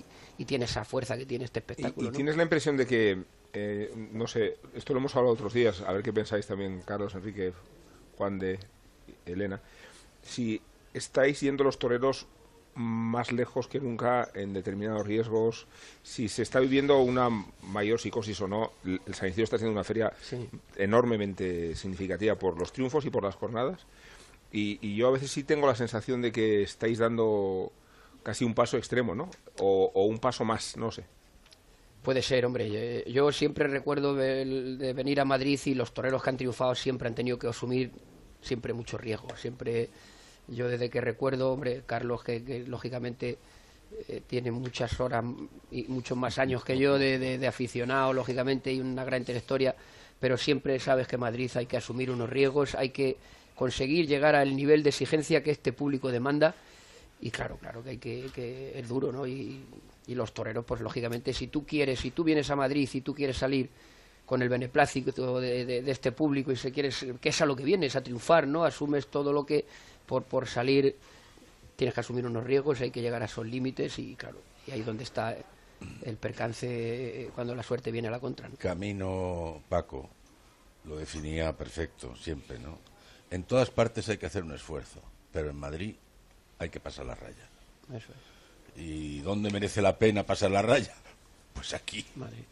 tiene 0.44 0.66
esa 0.66 0.84
fuerza 0.84 1.16
que 1.16 1.26
tiene 1.26 1.46
este 1.46 1.58
espectáculo. 1.60 2.08
y 2.08 2.10
¿no? 2.10 2.16
tienes 2.16 2.36
la 2.36 2.42
impresión 2.44 2.76
de 2.76 2.86
que, 2.86 3.22
eh, 3.52 3.92
no 4.12 4.26
sé, 4.28 4.56
esto 4.74 4.92
lo 4.92 5.00
hemos 5.00 5.16
hablado 5.16 5.34
otros 5.34 5.52
días, 5.52 5.80
a 5.80 5.92
ver 5.92 6.02
qué 6.02 6.12
pensáis 6.12 6.46
también, 6.46 6.80
Carlos, 6.86 7.14
Enrique, 7.14 7.52
Juan 8.16 8.38
de 8.38 8.58
Elena, 9.26 9.60
si 10.22 10.60
estáis 10.94 11.40
yendo 11.40 11.64
los 11.64 11.78
toreros 11.78 12.26
más 12.74 13.32
lejos 13.32 13.66
que 13.66 13.80
nunca 13.80 14.28
en 14.34 14.52
determinados 14.52 15.04
riesgos, 15.04 15.66
si 16.04 16.28
se 16.28 16.42
está 16.42 16.60
viviendo 16.60 16.98
una 17.00 17.28
mayor 17.62 17.98
psicosis 18.00 18.40
o 18.40 18.46
no, 18.46 18.70
el 18.84 19.14
San 19.14 19.28
Isidro 19.30 19.44
está 19.44 19.58
siendo 19.58 19.72
una 19.72 19.82
feria 19.82 20.12
Sí. 20.22 20.48
enormemente 20.76 21.74
significativa 21.74 22.36
por 22.36 22.56
los 22.58 22.72
triunfos 22.72 23.04
y 23.04 23.10
por 23.10 23.24
las 23.24 23.34
jornadas, 23.34 23.80
y, 24.52 24.78
y 24.86 24.96
yo 24.96 25.08
a 25.08 25.12
veces 25.12 25.30
sí 25.30 25.44
tengo 25.44 25.66
la 25.66 25.74
sensación 25.74 26.22
de 26.22 26.32
que 26.32 26.62
estáis 26.62 26.98
dando 26.98 27.72
casi 28.22 28.44
un 28.44 28.54
paso 28.54 28.76
extremo, 28.76 29.14
¿no? 29.14 29.30
O, 29.60 30.04
un 30.04 30.18
paso 30.18 30.44
más, 30.44 30.76
no 30.76 30.90
sé. 30.90 31.04
Puede 32.02 32.22
ser, 32.22 32.46
hombre. 32.46 33.04
Yo, 33.04 33.10
yo 33.10 33.32
siempre 33.32 33.66
recuerdo 33.68 34.14
de, 34.14 34.92
venir 34.94 35.20
a 35.20 35.24
Madrid 35.24 35.58
y 35.64 35.74
los 35.74 35.92
toreros 35.92 36.22
que 36.22 36.30
han 36.30 36.36
triunfado 36.36 36.74
siempre 36.74 37.08
han 37.08 37.14
tenido 37.14 37.38
que 37.38 37.48
asumir 37.48 37.90
siempre 38.40 38.72
mucho 38.72 38.96
riesgo. 38.98 39.36
Siempre, 39.36 39.90
yo 40.48 40.68
desde 40.68 40.90
que 40.90 41.00
recuerdo, 41.00 41.52
hombre, 41.52 41.82
Carlos, 41.86 42.22
que, 42.24 42.64
lógicamente 42.66 43.38
eh, 44.08 44.22
tiene 44.26 44.50
muchas 44.50 44.98
horas 45.00 45.24
y 45.70 45.84
muchos 45.88 46.16
más 46.16 46.38
años 46.38 46.64
que 46.64 46.78
yo 46.78 46.98
de, 46.98 47.18
de- 47.18 47.38
de 47.38 47.46
aficionado, 47.46 48.12
lógicamente, 48.12 48.72
y 48.72 48.80
una 48.80 49.04
gran 49.04 49.24
trayectoria, 49.24 49.74
pero 50.20 50.36
siempre 50.38 50.78
sabes 50.80 51.08
que 51.08 51.16
Madrid 51.18 51.50
hay 51.56 51.66
que 51.66 51.76
asumir 51.76 52.10
unos 52.10 52.30
riesgos, 52.30 52.74
hay 52.74 52.90
que 52.90 53.16
conseguir 53.58 54.06
llegar 54.06 54.36
al 54.36 54.54
nivel 54.54 54.84
de 54.84 54.90
exigencia 54.90 55.42
que 55.42 55.50
este 55.50 55.72
público 55.72 56.12
demanda 56.12 56.54
y 57.20 57.32
claro, 57.32 57.56
claro 57.56 57.82
que 57.82 57.90
hay 57.90 57.98
que, 57.98 58.30
que 58.32 58.78
es 58.78 58.86
duro, 58.86 59.10
¿no? 59.10 59.26
Y, 59.26 59.64
los 60.06 60.32
toreros, 60.32 60.64
pues 60.64 60.80
lógicamente, 60.80 61.34
si 61.34 61.48
tú 61.48 61.66
quieres, 61.66 62.00
si 62.00 62.12
tú 62.12 62.24
vienes 62.24 62.48
a 62.48 62.56
Madrid 62.56 62.88
y 62.94 63.02
tú 63.02 63.14
quieres 63.14 63.36
salir 63.36 63.68
con 64.24 64.40
el 64.40 64.48
beneplácito 64.48 65.38
de, 65.38 65.66
de- 65.66 65.90
este 65.90 66.12
público 66.12 66.50
y 66.50 66.56
se 66.56 66.72
quieres, 66.72 67.04
que 67.20 67.28
es 67.28 67.40
a 67.42 67.44
lo 67.44 67.54
que 67.54 67.62
vienes, 67.62 67.94
a 67.94 68.02
triunfar, 68.02 68.46
¿no? 68.46 68.64
Asumes 68.64 69.08
todo 69.08 69.34
lo 69.34 69.44
que 69.44 69.66
por, 70.06 70.22
por 70.22 70.46
salir 70.46 70.96
tienes 71.76 71.92
que 71.92 72.00
asumir 72.00 72.24
unos 72.24 72.42
riesgos, 72.44 72.80
hay 72.80 72.90
que 72.90 73.02
llegar 73.02 73.20
a 73.20 73.26
esos 73.26 73.46
límites 73.46 73.98
y 73.98 74.14
claro, 74.14 74.38
y 74.66 74.70
ahí 74.70 74.80
donde 74.80 75.04
está 75.04 75.36
el 76.04 76.16
percance 76.16 76.66
eh, 76.70 77.30
cuando 77.34 77.54
la 77.54 77.62
suerte 77.62 77.90
viene 77.90 78.08
a 78.08 78.12
la 78.12 78.18
contra. 78.20 78.48
¿no? 78.48 78.56
Camino 78.56 79.62
Paco 79.68 80.08
lo 80.84 80.96
definía 80.96 81.54
perfecto 81.54 82.16
siempre, 82.16 82.58
¿no? 82.58 82.78
En 83.30 83.42
todas 83.44 83.70
partes 83.70 84.08
hay 84.08 84.18
que 84.18 84.26
hacer 84.26 84.42
un 84.42 84.52
esfuerzo, 84.54 85.00
pero 85.32 85.50
en 85.50 85.56
Madrid 85.56 85.94
hay 86.58 86.70
que 86.70 86.80
pasar 86.80 87.06
la 87.06 87.14
raya. 87.14 87.48
Eso 87.90 88.08
es, 88.12 88.80
¿Y 88.80 89.20
dónde 89.20 89.50
merece 89.50 89.82
la 89.82 89.98
pena 89.98 90.24
pasar 90.24 90.50
la 90.50 90.62
raya? 90.62 90.94
Pues 91.54 91.74
aquí. 91.74 92.06
Madrid. 92.14 92.44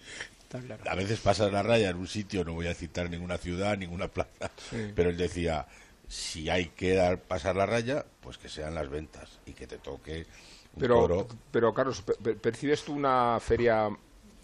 Está 0.42 0.58
claro. 0.60 0.82
A 0.90 0.94
veces 0.96 1.20
pasas 1.20 1.52
la 1.52 1.62
raya 1.62 1.90
en 1.90 1.96
un 1.96 2.08
sitio, 2.08 2.42
no 2.44 2.54
voy 2.54 2.66
a 2.66 2.74
citar 2.74 3.08
ninguna 3.08 3.38
ciudad, 3.38 3.78
ninguna 3.78 4.08
plaza, 4.08 4.50
pero 4.96 5.10
él 5.10 5.16
decía, 5.16 5.68
si 6.08 6.50
hay 6.50 6.66
que 6.70 6.94
dar, 6.94 7.20
pasar 7.20 7.54
la 7.54 7.66
raya, 7.66 8.04
pues 8.20 8.36
que 8.36 8.48
sean 8.48 8.74
las 8.74 8.88
ventas 8.88 9.38
y 9.46 9.52
que 9.52 9.68
te 9.68 9.78
toque 9.78 10.26
un 10.74 10.80
Pero, 10.80 10.94
toro. 11.02 11.28
pero 11.52 11.72
Carlos, 11.72 12.02
per- 12.02 12.16
per- 12.16 12.36
¿percibes 12.38 12.82
tú 12.82 12.94
una 12.94 13.38
feria 13.40 13.90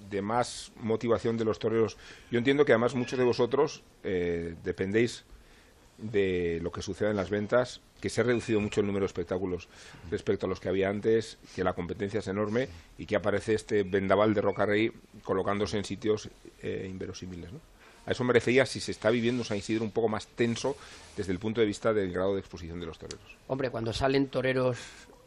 de 0.09 0.23
más 0.23 0.71
motivación 0.77 1.37
de 1.37 1.45
los 1.45 1.59
toreros? 1.59 1.97
Yo 2.31 2.39
entiendo 2.39 2.65
que 2.65 2.71
además 2.71 2.95
muchos 2.95 3.19
de 3.19 3.25
vosotros 3.25 3.83
eh, 4.05 4.55
dependéis 4.63 5.25
de 6.03 6.59
lo 6.63 6.71
que 6.71 6.83
sucede 6.83 7.11
en 7.11 7.17
las 7.17 7.31
ventas, 7.31 7.81
que 8.01 8.11
se 8.11 8.21
ha 8.21 8.25
reducido 8.25 8.61
mucho 8.61 8.81
el 8.81 8.87
número 8.87 9.05
de 9.05 9.07
espectáculos 9.07 9.69
respecto 10.11 10.47
a 10.47 10.49
los 10.49 10.61
que 10.61 10.69
había 10.69 10.89
antes, 10.89 11.39
que 11.55 11.65
la 11.65 11.73
competencia 11.73 12.19
es 12.19 12.27
enorme 12.27 12.69
y 12.99 13.07
que 13.07 13.17
aparece 13.17 13.55
este 13.55 13.85
vendaval 13.85 14.35
de 14.35 14.41
Rocarrey 14.41 14.93
colocándose 15.23 15.79
en 15.79 15.85
sitios 15.85 16.29
eh, 16.61 16.87
inverosímiles. 16.91 17.53
¿no? 17.53 17.61
A 18.07 18.11
eso 18.11 18.25
me 18.25 18.33
refería 18.33 18.67
si 18.67 18.81
se 18.81 18.91
está 18.91 19.11
viviendo 19.11 19.45
San 19.45 19.57
Isidro 19.57 19.85
un 19.85 19.93
poco 19.93 20.09
más 20.09 20.27
tenso 20.27 20.77
desde 21.17 21.33
el 21.33 21.39
punto 21.39 21.61
de 21.61 21.67
vista 21.67 21.93
del 21.93 22.13
grado 22.13 22.35
de 22.35 22.41
exposición 22.41 22.81
de 22.81 22.87
los 22.87 22.99
toreros. 22.99 23.37
Hombre, 23.47 23.71
cuando 23.71 23.93
salen 23.93 24.27
toreros 24.27 24.79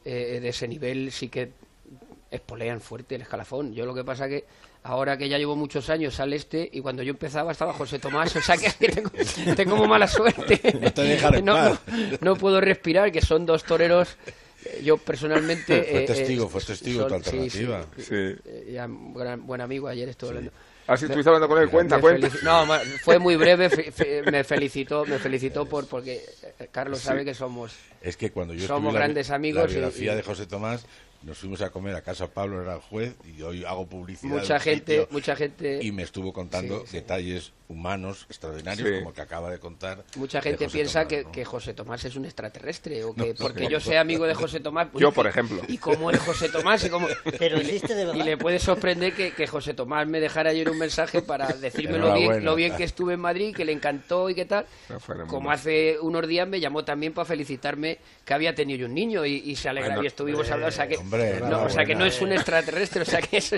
eh, 0.04 0.40
de 0.42 0.50
ese 0.50 0.68
nivel 0.68 1.12
sí 1.12 1.30
que 1.30 1.52
espolean 2.30 2.82
fuerte 2.82 3.16
el 3.16 3.22
escalafón. 3.22 3.74
Yo 3.74 3.86
lo 3.86 3.96
que 3.96 4.04
pasa 4.04 4.28
que 4.28 4.46
ahora 4.86 5.18
que 5.18 5.28
ya 5.28 5.38
llevo 5.38 5.56
muchos 5.56 5.90
años 5.90 6.14
sale 6.16 6.36
este 6.36 6.70
y 6.72 6.80
cuando 6.82 7.02
yo 7.04 7.12
empezaba 7.12 7.52
estaba 7.52 7.74
José 7.74 8.00
Tomás, 8.00 8.36
o 8.36 8.42
sea 8.42 8.56
que 8.56 8.70
tengo, 8.92 9.10
tengo 9.56 9.76
como 9.76 9.88
mala 9.88 10.08
suerte. 10.08 10.60
No 10.80 10.92
te 10.94 11.42
no, 11.42 11.70
no- 11.70 11.80
no 12.22 12.36
puedo 12.36 12.62
respirar, 12.62 13.12
que 13.12 13.22
son 13.22 13.46
dos 13.46 13.64
toreros. 13.64 14.16
eh, 14.66 14.82
Yo 14.84 14.98
personalmente... 14.98 15.84
Fue 15.84 16.04
eh, 16.04 16.06
testigo, 16.08 16.46
eh, 16.46 16.50
fue 16.50 16.62
testigo 16.64 17.10
de 17.10 17.18
tu 17.20 17.30
sí, 17.30 17.50
sí, 17.50 17.64
alternativa. 17.66 17.86
Sí. 17.98 18.14
eh, 18.46 18.72
ya, 18.74 18.88
gran- 18.90 19.46
buen 19.46 19.62
amigo, 19.62 19.88
ayer 19.88 20.08
estuve 20.10 20.30
hablando. 20.30 20.52
Ah, 20.88 20.96
sí, 20.96 21.06
estuviste 21.06 21.30
hablando 21.30 21.48
con 21.48 21.60
él, 21.60 21.68
cuenta, 21.68 22.00
cuenta. 22.00 22.30
No, 22.44 22.68
fue 23.02 23.18
muy 23.18 23.36
breve, 23.38 23.72
fe- 23.72 23.92
fe- 23.92 24.22
me 24.32 24.44
felicitó, 24.44 25.04
me 25.04 25.18
felicitó 25.18 25.66
por 25.66 25.88
porque 25.88 26.24
eh, 26.60 26.68
Carlos 26.72 27.00
sabe 27.00 27.26
que 27.26 27.34
somos 27.34 27.74
Es 28.04 28.16
que 28.18 28.30
cuando 28.30 28.54
yo 28.54 28.68
Somos 28.68 28.82
escribí 28.84 28.94
la 28.94 29.00
grandes 29.00 29.32
amigos 29.32 29.64
la 29.64 29.70
y- 29.72 29.74
biografía 29.74 30.14
y- 30.14 30.16
de 30.16 30.22
José 30.22 30.46
Tomás, 30.46 30.86
nos 31.26 31.38
fuimos 31.38 31.62
a 31.62 31.70
comer 31.72 31.96
a 31.96 32.02
casa 32.02 32.28
Pablo, 32.28 32.62
era 32.62 32.76
el 32.76 32.82
juez, 32.82 33.16
y 33.26 33.42
hoy 33.42 33.66
hago 33.66 33.88
publicidad. 33.88 34.32
mucha 34.34 34.60
gente, 34.60 35.00
sitio, 35.02 35.08
mucha 35.12 35.36
gente 35.36 35.80
Y 35.82 35.92
me 35.92 36.04
estuvo 36.04 36.32
contando 36.32 36.82
Sí, 36.82 36.88
sí. 36.92 36.98
detalles 36.98 37.52
humanos 37.68 38.28
extraordinarios, 38.30 38.88
Sí. 38.88 39.00
como 39.00 39.12
que 39.12 39.22
acaba 39.22 39.50
de 39.50 39.58
contar. 39.58 40.04
Mucha 40.18 40.40
gente 40.40 40.70
piensa 40.70 41.00
Tomás, 41.02 41.08
que, 41.10 41.24
¿no? 41.24 41.32
que 41.32 41.46
José 41.46 41.74
Tomás 41.74 42.06
es 42.06 42.16
un 42.16 42.26
extraterrestre 42.26 43.04
o 43.04 43.16
que 43.16 43.30
No, 43.30 43.36
porque 43.40 43.64
no, 43.64 43.70
yo 43.72 43.78
no. 43.80 43.84
sea 43.84 44.02
amigo 44.02 44.26
de 44.28 44.36
José 44.36 44.60
Tomás. 44.60 44.90
pues, 44.92 45.02
Yo, 45.02 45.10
y- 45.10 45.12
por 45.12 45.26
ejemplo. 45.26 45.62
¿Y 45.68 45.80
cómo 45.80 46.12
es 46.12 46.20
José 46.20 46.50
Tomás? 46.50 46.84
Y, 46.86 46.90
cómo- 46.90 47.08
Pero 47.40 47.58
existe 47.58 47.96
de 47.96 48.06
verdad. 48.06 48.22
y 48.22 48.24
le 48.24 48.38
puede 48.38 48.60
sorprender 48.60 49.14
que, 49.16 49.32
que 49.32 49.48
José 49.48 49.74
Tomás 49.74 50.08
me 50.08 50.20
dejara 50.20 50.52
ayer 50.52 50.70
un 50.70 50.78
mensaje 50.78 51.24
para 51.24 51.48
decirme 51.54 51.98
lo 51.98 52.14
bien, 52.14 52.46
lo 52.46 52.54
bien 52.54 52.78
que 52.78 52.84
estuve 52.84 53.16
en 53.16 53.20
Madrid, 53.22 53.56
que 53.56 53.66
le 53.66 53.72
encantó 53.72 54.30
y 54.30 54.36
qué 54.36 54.46
tal. 54.46 54.68
Como 55.28 55.50
hace 55.50 55.98
unos 56.00 56.28
días 56.28 56.48
me 56.48 56.60
llamó 56.60 56.86
también 56.86 57.14
para 57.14 57.26
felicitarme 57.26 57.98
que 58.24 58.34
había 58.36 58.54
tenido 58.54 58.82
yo 58.82 58.86
un 58.86 58.94
niño 58.94 59.26
y, 59.26 59.38
y 59.38 59.56
se 59.56 59.70
alegra 59.70 59.90
Bueno, 59.96 60.04
y 60.04 60.08
estuvimos 60.08 60.46
hablando. 60.52 60.68
O 60.68 60.72
sea 60.72 60.88
que, 60.88 60.98
hombre, 60.98 61.15
no, 61.50 61.64
o 61.64 61.70
sea 61.70 61.86
que 61.86 61.96
no 61.96 62.06
es 62.06 62.22
un 62.22 62.32
enhorabuena. 62.32 62.36
extraterrestre, 62.36 63.02
o 63.02 63.06
sea 63.06 63.22
que 63.22 63.38
es, 63.38 63.54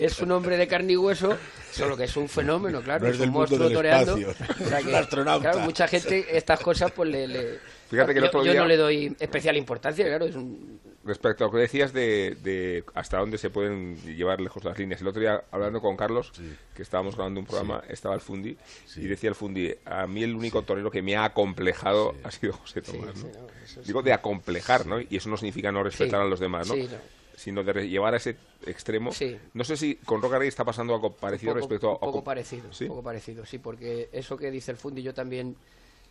es 0.00 0.18
un 0.20 0.32
hombre 0.32 0.56
de 0.56 0.66
carne 0.68 0.92
y 0.92 0.96
hueso, 0.96 1.36
solo 1.70 1.96
que 1.96 2.04
es 2.04 2.16
un 2.16 2.28
fenómeno, 2.28 2.80
claro, 2.82 3.02
No 3.04 3.06
es 3.08 3.14
es 3.14 3.18
del 3.20 3.28
un 3.28 3.34
mundo 3.34 3.48
monstruo 3.48 3.68
del 3.68 3.76
toreando. 3.76 4.16
espacio, 4.16 4.46
O 4.64 4.68
sea 4.68 4.78
es 4.78 4.84
un 4.84 4.90
que, 4.90 4.96
astronauta. 4.96 5.50
Claro, 5.50 5.64
mucha 5.66 5.88
gente 5.88 6.26
estas 6.36 6.60
cosas 6.60 6.90
pues 6.92 7.08
le, 7.10 7.26
le- 7.28 7.58
Fíjate 7.90 8.12
que 8.12 8.18
el 8.18 8.24
yo, 8.24 8.28
otro 8.28 8.44
yo 8.44 8.52
día- 8.52 8.60
no 8.60 8.66
le 8.66 8.76
doy 8.76 9.16
especial 9.18 9.56
importancia, 9.56 10.04
claro, 10.06 10.26
es 10.26 10.34
un 10.36 10.80
Respecto 11.08 11.42
a 11.42 11.46
lo 11.46 11.52
que 11.54 11.60
decías 11.60 11.94
de, 11.94 12.36
de 12.42 12.84
hasta 12.94 13.16
dónde 13.18 13.38
se 13.38 13.48
pueden 13.48 13.96
llevar 14.14 14.42
lejos 14.42 14.62
las 14.62 14.78
líneas. 14.78 15.00
El 15.00 15.08
otro 15.08 15.20
día, 15.22 15.42
hablando 15.50 15.80
con 15.80 15.96
Carlos, 15.96 16.32
que 16.74 16.82
estábamos 16.82 17.14
grabando 17.16 17.40
un 17.40 17.46
programa, 17.46 17.82
estaba 17.88 18.14
el 18.14 18.20
Fundi, 18.20 18.58
y 18.94 19.00
decía 19.06 19.30
el 19.30 19.34
Fundi, 19.34 19.74
a 19.86 20.06
mí 20.06 20.22
el 20.22 20.34
único 20.34 20.60
torero 20.62 20.90
que 20.90 21.00
me 21.00 21.16
ha 21.16 21.24
acomplejado 21.24 22.14
ha 22.24 22.30
sido 22.30 22.52
José 22.52 22.82
Tomás. 22.82 23.16
¿no? 23.16 23.22
sí, 23.22 23.26
no, 23.34 23.46
eso 23.64 23.82
Digo 23.82 24.02
de 24.02 24.12
acomplejar, 24.12 24.84
¿no? 24.84 25.00
Y 25.00 25.16
eso 25.16 25.30
no 25.30 25.38
significa 25.38 25.72
no 25.72 25.82
respetar 25.82 26.20
Sí, 26.20 26.26
a 26.26 26.28
los 26.28 26.40
demás, 26.40 26.68
¿no? 26.68 26.74
sí, 26.74 26.82
no. 26.82 26.98
Sino 27.36 27.64
de 27.64 27.88
llevar 27.88 28.12
a 28.12 28.18
ese 28.18 28.36
extremo. 28.66 29.10
Sí. 29.12 29.38
No 29.54 29.64
sé 29.64 29.78
si 29.78 29.94
con 29.94 30.20
Roca 30.20 30.38
Rey 30.38 30.48
está 30.48 30.64
pasando 30.66 30.92
algo 30.94 31.16
parecido 31.16 31.52
un 31.52 31.60
poco, 31.60 31.68
respecto 31.68 31.88
a... 31.88 31.92
un 31.94 31.98
poco 32.00 32.18
a- 32.18 32.24
parecido, 32.24 32.70
¿Sí? 32.70 32.84
un 32.84 32.88
poco 32.90 33.02
parecido, 33.04 33.46
sí, 33.46 33.58
porque 33.58 34.10
eso 34.12 34.36
que 34.36 34.50
dice 34.50 34.72
el 34.72 34.76
Fundi 34.76 35.02
yo 35.02 35.14
también, 35.14 35.56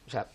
o 0.08 0.10
sea, 0.10 0.28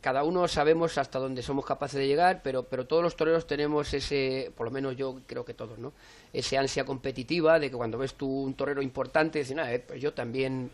cada 0.00 0.24
uno 0.24 0.48
sabemos 0.48 0.96
hasta 0.98 1.18
dónde 1.18 1.42
somos 1.42 1.64
capaces 1.66 1.98
de 2.00 2.06
llegar, 2.06 2.40
pero 2.42 2.62
pero 2.64 2.86
todos 2.86 3.02
los 3.02 3.16
toreros 3.16 3.46
tenemos 3.46 3.92
ese, 3.92 4.50
por 4.56 4.66
lo 4.66 4.70
menos 4.70 4.96
yo 4.96 5.20
creo 5.26 5.44
que 5.44 5.54
todos, 5.54 5.78
¿no? 5.78 5.92
Ese 6.32 6.56
ansia 6.56 6.84
competitiva 6.84 7.58
de 7.58 7.70
que 7.70 7.76
cuando 7.76 7.98
ves 7.98 8.14
tú 8.14 8.26
un 8.44 8.54
torero 8.54 8.80
importante 8.82 9.40
dices, 9.40 9.56
"Ah, 9.58 9.72
eh, 9.72 9.78
pues 9.80 10.00
yo 10.00 10.12
también 10.14 10.70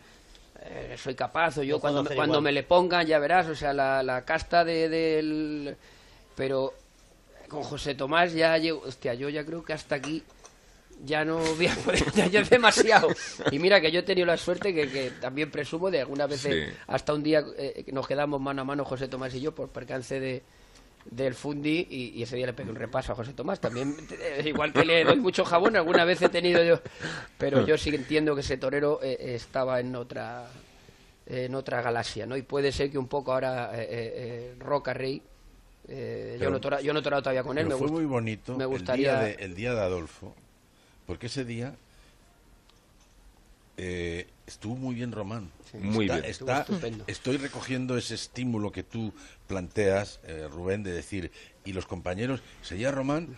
eh, 0.62 0.96
soy 0.96 1.14
capaz 1.14 1.58
o 1.58 1.62
yo 1.62 1.76
Yo 1.76 1.80
cuando 1.80 2.02
me, 2.02 2.14
cuando 2.14 2.34
igual". 2.34 2.42
me 2.44 2.52
le 2.52 2.62
pongan 2.62 3.06
ya 3.06 3.18
verás, 3.18 3.46
o 3.48 3.54
sea, 3.54 3.72
la, 3.72 4.02
la 4.02 4.24
casta 4.24 4.64
de, 4.64 4.88
del 4.88 5.76
pero 6.34 6.72
con 7.48 7.62
José 7.62 7.94
Tomás 7.94 8.32
ya 8.32 8.56
llego, 8.58 8.82
hostia, 8.84 9.14
yo 9.14 9.28
ya 9.28 9.44
creo 9.44 9.62
que 9.64 9.72
hasta 9.72 9.94
aquí 9.96 10.22
ya 11.04 11.24
no 11.24 11.38
voy 11.38 11.66
a 11.66 11.74
poder, 11.74 12.02
ya 12.30 12.40
es 12.40 12.50
demasiado. 12.50 13.08
Y 13.50 13.58
mira 13.58 13.80
que 13.80 13.90
yo 13.92 14.00
he 14.00 14.02
tenido 14.02 14.26
la 14.26 14.36
suerte 14.36 14.74
que, 14.74 14.88
que 14.90 15.10
también 15.20 15.50
presumo 15.50 15.90
de 15.90 16.00
algunas 16.00 16.28
veces, 16.28 16.68
Sí. 16.70 16.74
hasta 16.86 17.12
un 17.14 17.22
día 17.22 17.44
eh, 17.58 17.82
que 17.84 17.92
nos 17.92 18.06
quedamos 18.06 18.40
mano 18.40 18.62
a 18.62 18.64
mano 18.64 18.84
José 18.84 19.08
Tomás 19.08 19.34
y 19.34 19.40
yo 19.40 19.54
por 19.54 19.68
percance 19.68 20.18
de 20.20 20.42
del 21.08 21.34
Fundi 21.34 21.86
y, 21.88 22.18
y 22.18 22.22
ese 22.24 22.34
día 22.34 22.46
le 22.46 22.52
pegué 22.52 22.68
un 22.68 22.74
repaso 22.74 23.12
a 23.12 23.14
José 23.14 23.32
Tomás. 23.32 23.60
También, 23.60 23.94
eh, 24.10 24.42
igual 24.46 24.72
que 24.72 24.84
le 24.84 25.04
doy 25.04 25.14
mucho 25.20 25.44
jabón, 25.44 25.76
alguna 25.76 26.04
vez 26.04 26.20
he 26.20 26.28
tenido 26.28 26.64
yo. 26.64 26.80
Pero 27.38 27.64
yo 27.64 27.78
sí 27.78 27.90
entiendo 27.94 28.34
que 28.34 28.40
ese 28.40 28.56
torero 28.56 28.98
eh, 29.02 29.16
eh, 29.20 29.34
estaba 29.36 29.78
en 29.78 29.94
otra 29.94 30.46
en 31.28 31.54
otra 31.54 31.80
galaxia, 31.82 32.26
¿no? 32.26 32.36
Y 32.36 32.42
puede 32.42 32.72
ser 32.72 32.90
que 32.90 32.98
un 32.98 33.06
poco 33.06 33.32
ahora 33.32 33.70
eh, 33.74 33.82
eh, 33.82 33.86
eh, 33.90 34.54
Roca 34.58 34.94
Rey. 34.94 35.22
eh, 35.88 36.38
yo, 36.40 36.50
no 36.50 36.56
he 36.56 36.60
tora- 36.60 36.80
yo 36.80 36.92
no 36.92 36.98
he 36.98 37.02
torado 37.02 37.22
todavía 37.22 37.44
con 37.44 37.56
él. 37.56 37.66
Pero 37.66 37.76
me 37.76 37.78
fue 37.78 37.88
gust- 37.88 37.92
muy 38.00 38.04
bonito 38.06 38.56
me 38.56 38.64
el, 38.64 38.70
gustaría- 38.70 39.20
día 39.20 39.36
de, 39.36 39.44
el 39.44 39.54
día 39.54 39.74
de 39.74 39.80
Adolfo, 39.82 40.34
porque 41.06 41.26
ese 41.26 41.44
día 41.44 41.74
eh, 43.78 44.26
estuvo 44.46 44.74
muy 44.76 44.94
bien 44.94 45.12
Román. 45.12 45.50
Muy 45.74 46.06
Está- 46.06 46.16
bien. 46.20 46.30
está- 46.30 46.66
estoy 47.06 47.36
recogiendo 47.36 47.98
ese 47.98 48.14
estímulo 48.14 48.72
que 48.72 48.82
tú 48.82 49.12
planteas, 49.46 50.20
eh, 50.24 50.48
Rubén, 50.50 50.82
de 50.82 50.92
decir, 50.92 51.30
y 51.64 51.72
los 51.74 51.84
compañeros, 51.86 52.40
sería 52.62 52.90
Román 52.90 53.36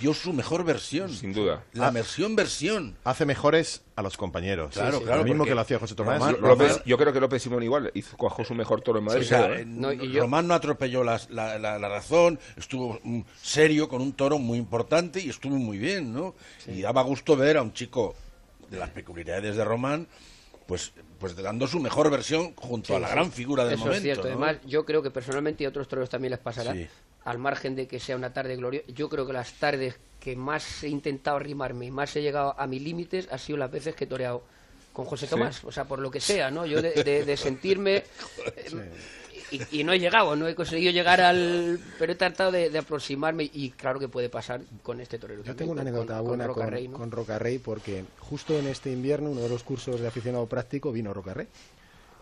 dio 0.00 0.12
su 0.14 0.32
mejor 0.32 0.64
versión. 0.64 1.12
Sin 1.12 1.32
duda. 1.32 1.62
La 1.72 1.88
Ah. 1.88 1.90
versión 1.90 2.34
versión. 2.36 2.96
Hace 3.04 3.24
mejores 3.24 3.82
a 3.96 4.02
los 4.02 4.16
compañeros. 4.16 4.72
Claro, 4.74 5.00
claro, 5.02 5.18
Lo 5.18 5.24
mismo 5.24 5.44
que 5.44 5.54
lo 5.54 5.60
hacía 5.60 5.78
José 5.78 5.94
Tomás. 5.94 6.18
Román- 6.20 6.40
López, 6.40 6.82
yo 6.84 6.96
creo 6.98 7.12
que 7.12 7.20
López 7.20 7.42
Simón 7.42 7.62
igual 7.62 7.90
hizo, 7.94 8.16
cojó 8.16 8.44
su 8.44 8.54
mejor 8.54 8.80
toro 8.80 8.98
en 8.98 9.04
Madrid. 9.04 9.22
O 9.22 9.24
sea, 9.28 9.46
creo, 9.46 9.66
No, 9.66 9.92
y 9.92 10.10
yo- 10.12 10.20
Román 10.22 10.46
no 10.48 10.54
atropelló 10.54 11.04
la, 11.04 11.20
la- 11.30 11.58
la 11.58 11.88
razón, 11.88 12.38
estuvo 12.56 12.98
serio 13.42 13.88
con 13.88 14.00
un 14.02 14.12
toro 14.12 14.38
muy 14.38 14.58
importante 14.58 15.20
y 15.20 15.28
estuvo 15.28 15.56
muy 15.56 15.78
bien, 15.78 16.12
¿no? 16.12 16.34
Y 16.66 16.80
daba 16.82 17.02
gusto 17.02 17.36
ver 17.36 17.56
a 17.56 17.62
un 17.62 17.72
chico 17.72 18.14
de 18.70 18.78
las 18.78 18.90
peculiaridades 18.90 19.56
de 19.56 19.64
Román, 19.64 20.06
pues, 20.68 20.92
pues 21.18 21.34
dando 21.34 21.66
su 21.66 21.80
mejor 21.80 22.10
versión 22.10 22.54
junto 22.54 22.94
a 22.94 23.00
la 23.00 23.08
gran 23.08 23.32
figura 23.32 23.64
del 23.64 23.74
Eso 23.74 23.86
momento. 23.86 23.96
es 23.96 24.02
cierto. 24.02 24.22
¿no? 24.24 24.28
Además, 24.28 24.58
yo 24.66 24.84
creo 24.84 25.02
que 25.02 25.10
personalmente 25.10 25.64
y 25.64 25.66
a 25.66 25.70
otros 25.70 25.88
toreros 25.88 26.10
también 26.10 26.30
les 26.32 26.38
pasará, 26.40 26.74
Sí. 26.74 26.86
al 27.24 27.38
margen 27.38 27.74
de 27.74 27.88
que 27.88 27.98
sea 27.98 28.14
una 28.16 28.32
tarde 28.34 28.54
gloriosa, 28.56 28.86
yo 28.94 29.08
creo 29.08 29.26
que 29.26 29.32
las 29.32 29.54
tardes 29.54 29.96
que 30.20 30.36
más 30.36 30.84
he 30.84 30.88
intentado 30.88 31.38
arrimarme 31.38 31.86
y 31.86 31.90
más 31.90 32.14
he 32.16 32.20
llegado 32.22 32.54
a 32.60 32.66
mis 32.66 32.82
límites 32.82 33.28
ha 33.32 33.38
sido 33.38 33.56
las 33.58 33.70
veces 33.70 33.94
que 33.94 34.04
he 34.04 34.06
toreado 34.06 34.42
con 34.92 35.06
José 35.06 35.26
Tomás. 35.26 35.64
O 35.64 35.72
sea, 35.72 35.84
por 35.84 36.00
lo 36.00 36.10
que 36.10 36.20
sea, 36.20 36.50
¿no? 36.50 36.66
Yo 36.66 36.82
de, 36.82 36.90
de- 37.02 37.24
de 37.24 37.36
sentirme... 37.38 38.04
eh, 38.56 38.90
y, 39.50 39.80
y 39.80 39.84
no 39.84 39.92
he 39.92 39.98
llegado, 39.98 40.36
no 40.36 40.46
he 40.48 40.54
conseguido 40.54 40.92
llegar 40.92 41.20
al... 41.20 41.78
Pero 41.98 42.12
he 42.12 42.16
tratado 42.16 42.52
de, 42.52 42.70
de 42.70 42.78
aproximarme 42.78 43.50
y 43.52 43.70
claro 43.70 43.98
que 43.98 44.08
puede 44.08 44.28
pasar 44.28 44.60
con 44.82 45.00
este 45.00 45.18
torero. 45.18 45.42
Yo 45.42 45.54
también, 45.54 45.56
tengo 45.56 45.72
una 45.72 45.82
con- 45.82 45.88
anécdota 45.88 46.20
buena 46.20 46.46
con 46.46 46.54
Rocarrey, 46.54 46.88
¿no? 46.88 46.96
con 46.98 47.10
Rocarrey 47.10 47.58
porque 47.58 48.04
justo 48.20 48.58
en 48.58 48.66
este 48.66 48.90
invierno 48.92 49.30
uno 49.30 49.40
de 49.40 49.48
los 49.48 49.62
cursos 49.62 50.00
de 50.00 50.06
aficionado 50.08 50.46
práctico 50.46 50.92
vino 50.92 51.12
Rocarrey. 51.14 51.46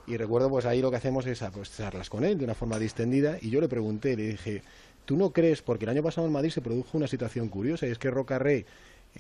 Y 0.07 0.17
recuerdo 0.17 0.49
pues 0.49 0.67
ahí 0.67 0.81
lo 0.81 0.91
que 0.91 0.97
hacemos 0.99 1.27
es 1.27 1.43
ah, 1.43 1.51
pues, 1.53 1.77
charlas 1.77 2.09
con 2.09 2.25
él 2.25 2.39
de 2.39 2.45
una 2.45 2.55
forma 2.55 2.79
distendida 2.79 3.39
y 3.41 3.51
yo 3.51 3.61
le 3.61 3.69
pregunté, 3.69 4.17
le 4.17 4.29
dije, 4.29 4.63
¿tú 5.05 5.17
no 5.17 5.31
crees? 5.31 5.63
Porque 5.63 5.85
el 5.85 5.91
año 5.91 6.03
pasado 6.03 6.27
en 6.29 6.33
Madrid 6.33 6.51
se 6.51 6.61
produjo 6.61 6.97
una 6.97 7.09
situación 7.09 7.49
curiosa 7.49 7.87
y 7.87 7.91
es 7.91 7.99
que 7.99 8.11
Rocarrey 8.11 8.65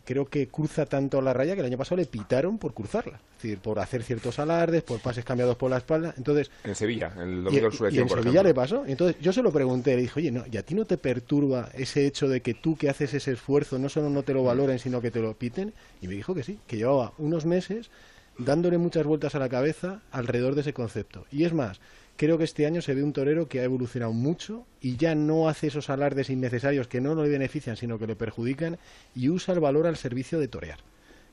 creo 0.04 0.26
que 0.26 0.48
cruza 0.48 0.87
tanto 0.87 1.20
la 1.20 1.32
raya 1.32 1.54
que 1.54 1.61
el 1.61 1.66
año 1.66 1.78
pasado 1.78 1.96
le 1.96 2.06
pitaron 2.06 2.59
por 2.59 2.74
cruzarla. 2.74 3.20
Es 3.37 3.42
decir, 3.42 3.59
por 3.59 3.78
hacer 3.78 4.02
ciertos 4.02 4.38
alardes, 4.38 4.82
por 4.82 5.00
pases 5.00 5.24
cambiados 5.24 5.56
por 5.56 5.70
la 5.70 5.78
espalda. 5.78 6.14
Entonces, 6.16 6.50
En 6.64 6.74
Sevilla, 6.74 7.12
el 7.18 7.40
y, 7.50 7.61
domingo 7.61 7.70
del 7.70 7.94
y 7.94 7.98
en 7.98 8.09
por 8.09 8.18
Sevilla 8.18 8.42
le 8.42 8.50
ejemplo. 8.50 8.54
pasó. 8.54 8.85
Entonces 8.87 9.16
yo 9.20 9.32
se 9.32 9.42
lo 9.42 9.52
pregunté, 9.52 9.94
le 9.96 10.02
dije, 10.02 10.20
oye, 10.20 10.30
no, 10.30 10.44
¿y 10.50 10.56
a 10.56 10.62
ti 10.62 10.74
no 10.74 10.85
te 10.85 10.96
perturba 10.98 11.68
ese 11.74 12.06
hecho 12.06 12.28
de 12.28 12.40
que 12.40 12.54
tú 12.54 12.76
que 12.76 12.88
haces 12.88 13.14
ese 13.14 13.32
esfuerzo 13.32 13.78
no 13.78 13.88
solo 13.88 14.11
no 14.11 14.22
te 14.22 14.32
lo 14.35 14.42
valoren, 14.44 14.78
sino 14.78 15.00
que 15.00 15.11
te 15.11 15.20
lo 15.20 15.35
piten? 15.35 15.72
Y 16.00 16.09
me 16.09 16.14
dijo 16.14 16.35
que 16.35 16.42
sí, 16.42 16.59
que 16.66 16.76
llevaba 16.76 17.12
unos 17.18 17.44
meses 17.46 17.90
dándole 18.38 18.78
muchas 18.78 19.04
vueltas 19.06 19.35
a 19.35 19.38
la 19.38 19.48
cabeza 19.48 20.02
alrededor 20.11 20.54
de 20.54 20.61
ese 20.62 20.72
concepto. 20.72 21.24
Y 21.30 21.44
es 21.44 21.52
más, 21.52 21.80
creo 22.16 22.38
que 22.38 22.44
este 22.44 22.66
año 22.66 22.81
se 22.83 22.94
ve 22.94 23.02
un 23.02 23.12
torero 23.12 23.48
que 23.48 23.61
ha 23.61 23.64
evolucionado 23.64 24.12
mucho 24.12 24.66
y 24.81 24.96
ya 24.96 25.14
no 25.14 25.48
hace 25.48 25.68
esos 25.68 25.90
alardes 25.90 26.31
innecesarios 26.31 26.88
que 26.88 27.00
no 27.00 27.14
le 27.14 27.29
benefician, 27.29 27.76
sino 27.76 27.98
que 27.98 28.07
le 28.07 28.16
perjudican 28.16 28.79
y 29.14 29.29
usa 29.29 29.55
el 29.55 29.61
valor 29.61 29.87
al 29.87 29.96
servicio 29.96 30.38
de 30.38 30.48
torear 30.48 30.79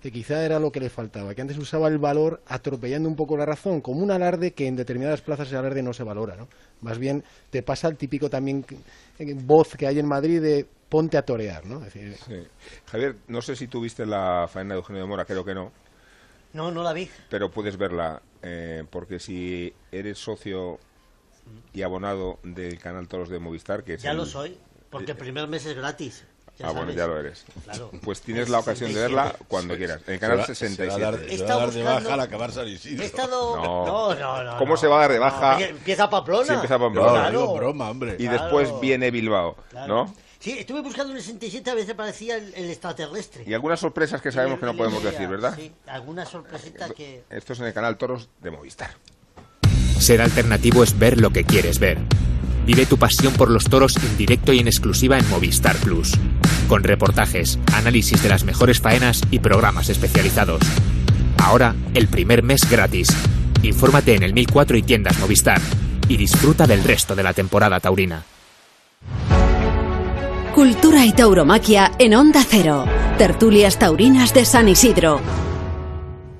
que 0.03 0.11
quizá 0.11 0.43
era 0.43 0.59
lo 0.59 0.69
que 0.69 0.81
le 0.81 0.89
faltaba, 0.89 1.33
que 1.33 1.41
antes 1.41 1.57
usaba 1.57 1.87
el 1.87 1.97
valor 1.97 2.41
atropellando 2.47 3.07
un 3.07 3.15
poco 3.15 3.37
la 3.37 3.45
razón, 3.45 3.79
como 3.79 4.03
un 4.03 4.11
alarde 4.11 4.51
que 4.51 4.67
en 4.67 4.75
determinadas 4.75 5.21
plazas 5.21 5.47
ese 5.47 5.55
alarde 5.55 5.81
no 5.81 5.93
se 5.93 6.03
valora, 6.03 6.35
¿no? 6.35 6.49
Más 6.81 6.99
bien 6.99 7.23
te 7.49 7.63
pasa 7.63 7.87
el 7.87 7.95
típico 7.95 8.29
también 8.29 8.65
eh, 9.17 9.33
voz 9.45 9.77
que 9.77 9.87
hay 9.87 9.99
en 9.99 10.05
Madrid 10.05 10.41
de 10.41 10.67
ponte 10.89 11.17
a 11.17 11.21
torear, 11.21 11.65
¿no? 11.65 11.81
Javier, 12.87 13.15
no 13.29 13.41
sé 13.41 13.55
si 13.55 13.67
tuviste 13.67 14.05
la 14.05 14.45
faena 14.49 14.73
de 14.73 14.79
Eugenio 14.81 15.03
de 15.03 15.07
Mora, 15.07 15.23
creo 15.23 15.45
que 15.45 15.53
no, 15.53 15.71
No, 16.53 16.71
no 16.71 16.83
la 16.83 16.93
vi. 16.93 17.09
pero 17.29 17.49
puedes 17.51 17.77
verla, 17.77 18.21
eh, 18.41 18.83
porque 18.89 19.19
si 19.19 19.73
eres 19.91 20.17
socio 20.19 20.79
y 21.73 21.81
abonado 21.81 22.39
del 22.43 22.79
canal 22.79 23.07
Toros 23.07 23.29
de 23.29 23.39
Movistar, 23.39 23.83
que 23.83 23.95
es 23.95 24.01
Ya 24.03 24.11
el- 24.11 24.17
lo 24.17 24.25
soy, 24.25 24.57
porque 24.89 25.11
el 25.11 25.17
primer 25.17 25.47
mes 25.47 25.65
es 25.65 25.75
gratis. 25.75 26.23
ya 26.59 26.67
ah, 26.67 26.69
bueno, 26.69 26.81
sabes. 26.83 26.95
ya 26.95 27.07
lo 27.07 27.19
eres. 27.19 27.45
Claro. 27.63 27.89
Pues 28.03 28.21
tienes 28.21 28.47
la 28.49 28.59
ocasión 28.59 28.89
de 28.89 28.95
67. 28.95 29.15
verla 29.31 29.35
cuando 29.47 29.75
quieras, 29.75 30.01
en 30.05 30.13
el 30.13 30.19
Se 30.19 30.19
canal 30.19 30.37
se 30.37 30.41
va 30.41 30.43
a 30.43 30.55
67. 30.55 31.01
dar- 31.01 31.13
He 31.15 31.17
se 31.17 31.25
va 31.25 31.31
a 31.31 31.33
estado 31.35 31.59
dar 31.61 31.71
de 31.71 31.83
baja 31.83 32.13
al 32.13 32.19
acabar 32.19 32.51
San 32.51 32.67
Isidro. 32.67 33.01
He 33.03 33.05
estado... 33.07 33.55
No. 33.57 33.85
No, 33.85 34.15
no, 34.15 34.43
no. 34.43 34.57
¿Cómo 34.59 34.73
no. 34.73 34.77
se 34.77 34.85
va 34.87 34.97
a 34.97 34.99
dar 35.01 35.11
de 35.11 35.19
baja? 35.19 35.57
No, 35.59 35.65
Empieza 35.65 36.09
Pamplona. 36.09 36.45
Sí, 36.45 36.53
empieza 36.53 36.77
Pamplona. 36.77 37.07
No, 37.09 37.13
Claro. 37.47 37.53
broma, 37.55 37.89
hombre. 37.89 38.15
Y 38.19 38.27
Claro. 38.27 38.43
después 38.43 38.79
viene 38.79 39.09
Bilbao, 39.09 39.55
Claro. 39.71 39.87
¿no? 40.05 40.15
Sí, 40.43 40.57
estuve 40.59 40.81
buscando 40.81 41.13
un 41.13 41.19
67, 41.21 41.69
a 41.69 41.73
veces 41.73 41.95
parecía 41.95 42.35
el, 42.35 42.53
el 42.55 42.69
extraterrestre. 42.69 43.45
Y 43.47 43.53
algunas 43.53 43.79
sorpresas 43.79 44.21
que 44.21 44.29
sabemos 44.29 44.59
que 44.59 44.65
no 44.65 44.75
podemos 44.75 45.01
decir, 45.01 45.25
¿verdad? 45.29 45.55
Sí, 45.55 45.71
alguna 45.87 46.25
sorpresita 46.25 46.89
que... 46.89 47.23
Esto 47.29 47.53
es 47.53 47.59
en 47.61 47.67
el 47.67 47.73
canal 47.73 47.97
Toros 47.97 48.27
de 48.41 48.51
Movistar. 48.51 48.89
Ser 49.97 50.21
alternativo 50.21 50.83
es 50.83 50.99
ver 50.99 51.17
lo 51.17 51.29
que 51.29 51.45
quieres 51.45 51.79
ver. 51.79 51.97
Vive 52.65 52.85
tu 52.85 52.97
pasión 52.97 53.31
por 53.35 53.49
los 53.49 53.69
toros 53.69 53.95
en 53.95 54.17
directo 54.17 54.51
y 54.51 54.59
en 54.59 54.67
exclusiva 54.67 55.17
en 55.17 55.29
Movistar 55.29 55.77
Plus. 55.77 56.11
Con 56.67 56.83
reportajes, 56.83 57.57
análisis 57.73 58.21
de 58.21 58.27
las 58.27 58.43
mejores 58.43 58.81
faenas 58.81 59.21
y 59.31 59.39
programas 59.39 59.87
especializados. 59.87 60.59
Ahora, 61.37 61.73
el 61.93 62.09
primer 62.09 62.43
mes 62.43 62.69
gratis. 62.69 63.07
Infórmate 63.61 64.15
en 64.15 64.23
el 64.23 64.33
1004 64.33 64.75
y 64.75 64.83
tiendas 64.83 65.17
Movistar. 65.19 65.61
Y 66.09 66.17
disfruta 66.17 66.67
del 66.67 66.83
resto 66.83 67.15
de 67.15 67.23
la 67.23 67.31
temporada 67.31 67.79
taurina. 67.79 68.25
Cultura 70.53 71.03
y 71.03 71.11
tauromaquia 71.13 71.93
en 71.97 72.13
Onda 72.13 72.45
Cero. 72.47 72.85
Tertulias 73.17 73.79
taurinas 73.79 74.35
de 74.35 74.45
San 74.45 74.69
Isidro. 74.69 75.19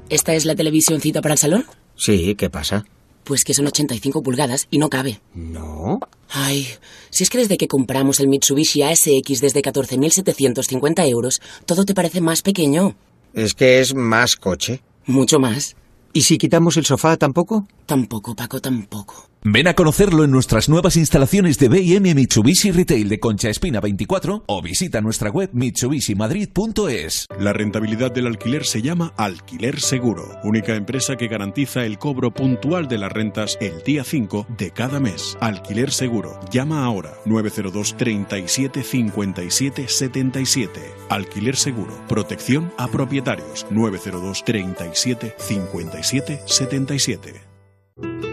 ¿Esta 0.08 0.36
es 0.36 0.46
la 0.46 0.54
televisioncita 0.54 1.20
para 1.20 1.34
el 1.34 1.40
salón? 1.40 1.66
Sí, 1.96 2.36
¿qué 2.36 2.52
pasa? 2.52 2.86
Pues 3.24 3.44
que 3.44 3.56
son 3.56 3.66
85 3.66 4.22
pulgadas 4.22 4.68
y 4.70 4.78
no 4.78 4.92
cabe. 4.92 5.20
No. 5.34 6.00
Ay, 6.30 6.68
si 7.10 7.24
es 7.24 7.32
que 7.32 7.40
desde 7.40 7.58
que 7.58 7.68
compramos 7.68 8.20
el 8.20 8.28
Mitsubishi 8.28 8.84
ASX 8.84 9.42
desde 9.42 9.64
14.750 9.64 11.10
euros, 11.10 11.42
todo 11.66 11.84
te 11.84 11.96
parece 11.96 12.22
más 12.22 12.44
pequeño. 12.44 12.96
Es 13.34 13.56
que 13.56 13.80
es 13.80 13.96
más 13.96 14.36
coche. 14.36 14.84
Mucho 15.08 15.40
más. 15.40 15.76
¿Y 16.14 16.22
si 16.22 16.38
quitamos 16.38 16.78
el 16.78 16.86
sofá 16.86 17.18
tampoco? 17.18 17.68
Tampoco, 17.88 18.36
Paco, 18.36 18.62
tampoco. 18.62 19.28
Ven 19.46 19.68
a 19.68 19.74
conocerlo 19.74 20.24
en 20.24 20.32
nuestras 20.32 20.70
nuevas 20.70 20.96
instalaciones 20.96 21.60
de 21.60 21.68
B&M 21.68 22.16
Mitsubishi 22.16 22.72
Retail 22.72 23.10
de 23.10 23.20
Concha 23.20 23.50
Espina 23.50 23.82
24 23.82 24.46
o 24.48 24.62
visita 24.62 25.02
nuestra 25.02 25.30
web 25.30 25.50
mitsubishimadrid.es. 25.52 27.28
La 27.40 27.52
rentabilidad 27.52 28.10
del 28.10 28.28
alquiler 28.28 28.66
se 28.66 28.82
llama 28.82 29.14
Alquiler 29.18 29.82
Seguro, 29.82 30.40
única 30.46 30.76
empresa 30.76 31.18
que 31.18 31.28
garantiza 31.28 31.84
el 31.84 32.00
cobro 32.00 32.32
puntual 32.32 32.88
de 32.88 32.98
las 32.98 33.12
rentas 33.12 33.58
el 33.60 33.84
día 33.84 34.06
5 34.06 34.48
de 34.58 34.72
cada 34.72 35.02
mes. 35.02 35.38
Alquiler 35.42 35.92
Seguro. 35.92 36.40
Llama 36.50 36.86
ahora 36.86 37.14
902 37.26 37.98
37 37.98 38.82
57 38.82 39.88
77. 39.90 40.80
Alquiler 41.10 41.58
Seguro. 41.58 42.02
Protección 42.08 42.72
a 42.78 42.88
propietarios 42.88 43.68
902 43.70 44.46
37 44.46 45.36
57 45.38 46.40
77. 46.46 48.33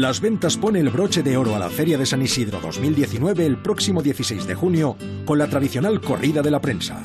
Las 0.00 0.22
Ventas 0.22 0.56
pone 0.56 0.80
el 0.80 0.88
broche 0.88 1.22
de 1.22 1.36
oro 1.36 1.54
a 1.54 1.58
la 1.58 1.68
Feria 1.68 1.98
de 1.98 2.06
San 2.06 2.22
Isidro 2.22 2.60
2019 2.60 3.44
el 3.44 3.58
próximo 3.58 4.00
16 4.00 4.46
de 4.46 4.54
junio 4.54 4.96
con 5.26 5.36
la 5.36 5.48
tradicional 5.48 6.00
corrida 6.00 6.40
de 6.40 6.50
la 6.50 6.62
prensa. 6.62 7.02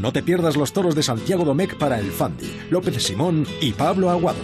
No 0.00 0.12
te 0.12 0.22
pierdas 0.22 0.56
los 0.56 0.72
toros 0.72 0.94
de 0.94 1.02
Santiago 1.02 1.44
Domecq 1.44 1.76
para 1.78 1.98
el 1.98 2.12
Fandi, 2.12 2.48
López 2.70 3.02
Simón 3.02 3.44
y 3.60 3.72
Pablo 3.72 4.08
Aguado. 4.08 4.38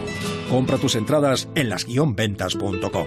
Compra 0.50 0.76
tus 0.76 0.96
entradas 0.96 1.48
en 1.54 1.68
las-ventas.com. 1.68 3.06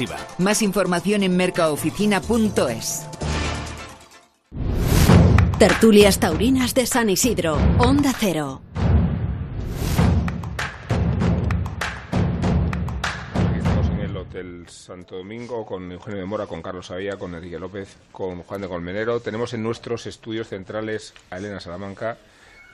masiva. 0.01 0.27
Más 0.37 0.61
información 0.61 1.23
en 1.23 1.35
mercaoficina.es. 1.37 3.07
Tertulias 5.59 6.19
Taurinas 6.19 6.73
de 6.73 6.85
San 6.87 7.09
Isidro, 7.09 7.55
Onda 7.77 8.13
Cero. 8.17 8.61
Aquí 13.35 13.57
estamos 13.59 13.87
en 13.89 13.99
el 13.99 14.17
Hotel 14.17 14.65
Santo 14.69 15.17
Domingo 15.17 15.65
con 15.65 15.91
Eugenio 15.91 16.19
de 16.19 16.25
Mora, 16.25 16.47
con 16.47 16.63
Carlos 16.63 16.89
Avía, 16.89 17.17
con 17.17 17.35
Enrique 17.35 17.59
López, 17.59 17.95
con 18.11 18.41
Juan 18.41 18.61
de 18.61 18.67
Colmenero. 18.67 19.19
Tenemos 19.19 19.53
en 19.53 19.61
nuestros 19.61 20.07
estudios 20.07 20.47
centrales 20.47 21.13
a 21.29 21.37
Elena 21.37 21.59
Salamanca. 21.59 22.17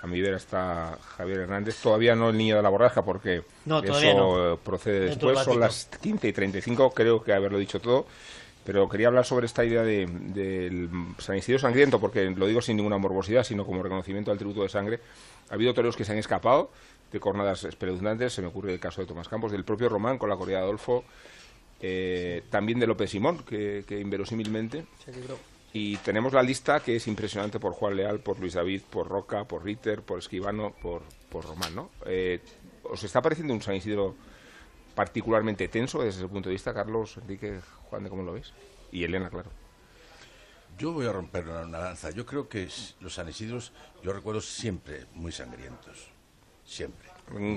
A 0.08 0.10
mi 0.10 0.22
vera 0.22 0.38
está 0.38 0.98
Javier 1.18 1.40
Hernández. 1.42 1.76
Todavía 1.82 2.16
no 2.16 2.30
el 2.30 2.38
niño 2.38 2.56
de 2.56 2.62
la 2.64 2.70
borraja 2.70 3.04
porque 3.04 3.44
No, 3.66 3.80
eso 3.84 3.94
no. 4.16 4.58
procede 4.58 5.02
después. 5.02 5.36
del 5.36 5.44
Son 5.46 5.60
las 5.60 5.86
15 6.02 6.28
y 6.30 6.34
35, 6.34 6.92
creo 6.94 7.22
que 7.24 7.34
haberlo 7.34 7.58
dicho 7.58 7.82
todo. 7.82 8.06
Pero 8.64 8.88
quería 8.90 9.08
hablar 9.08 9.26
sobre 9.26 9.46
esta 9.46 9.64
idea 9.66 9.82
de- 9.84 10.06
del 10.08 10.90
San 11.20 11.38
Isidro 11.38 11.60
Sangriento, 11.60 12.00
porque 12.00 12.30
lo 12.30 12.48
digo 12.48 12.62
sin 12.62 12.78
ninguna 12.78 12.98
morbosidad, 12.98 13.44
sino 13.44 13.66
como 13.66 13.84
reconocimiento 13.84 14.32
al 14.32 14.38
tributo 14.38 14.64
de 14.64 14.70
sangre. 14.70 15.00
Ha 15.50 15.54
habido 15.56 15.74
toreros 15.74 15.96
que 15.98 16.04
se 16.06 16.12
han 16.14 16.18
escapado 16.18 16.70
de 17.12 17.20
cornadas 17.20 17.64
espeluznantes, 17.66 18.34
se 18.34 18.42
me 18.42 18.48
ocurre 18.50 18.74
el 18.74 18.80
caso 18.80 19.00
de 19.02 19.08
Tomás 19.08 19.28
Campos, 19.30 19.52
del 19.52 19.64
propio 19.66 19.88
Román 19.90 20.18
con 20.18 20.30
la 20.30 20.36
corrida 20.38 20.58
de 20.60 20.64
Adolfo, 20.64 21.04
eh, 21.82 22.44
también 22.50 22.80
de 22.80 22.88
López 22.88 23.10
Simón, 23.12 23.44
que, 23.48 23.84
que 23.88 24.00
inverosímilmente. 24.00 24.86
Y 25.74 25.98
tenemos 25.98 26.34
la 26.34 26.42
lista 26.42 26.80
que 26.80 26.96
es 26.96 27.08
impresionante 27.08 27.60
por 27.60 27.74
Juan 27.74 27.96
Leal, 27.96 28.20
por 28.20 28.40
Luis 28.40 28.54
David, 28.54 28.82
por 28.90 29.08
Roca, 29.08 29.44
por 29.46 29.64
Ritter, 29.64 30.02
por 30.02 30.20
Esquivano, 30.20 30.74
por, 30.82 31.04
por 31.30 31.46
Román, 31.46 31.76
¿no? 31.76 31.92
Eh, 32.06 32.40
¿Os 32.84 33.04
está 33.04 33.22
pareciendo 33.22 33.54
un 33.54 33.62
San 33.62 33.76
Isidro 33.76 34.16
particularmente 34.96 35.68
tenso 35.68 36.02
desde 36.02 36.22
ese 36.22 36.28
punto 36.30 36.50
de 36.50 36.54
vista, 36.54 36.74
Carlos, 36.74 37.18
Enrique, 37.18 37.60
Juan, 37.90 38.04
de 38.04 38.10
cómo 38.10 38.24
lo 38.24 38.34
ves? 38.34 38.54
Y 38.92 39.04
Elena, 39.04 39.30
claro. 39.30 39.52
Yo 40.80 40.94
voy 40.94 41.06
a 41.06 41.12
romper 41.12 41.48
una, 41.48 41.62
una 41.66 41.80
lanza. 41.80 42.12
Yo 42.12 42.26
creo 42.26 42.48
que 42.48 42.68
los 43.02 43.14
San 43.14 43.28
Isidros, 43.30 43.72
yo 44.04 44.14
recuerdo 44.14 44.42
siempre 44.42 45.06
muy 45.14 45.32
sangrientos. 45.32 46.08
Siempre. 46.66 47.08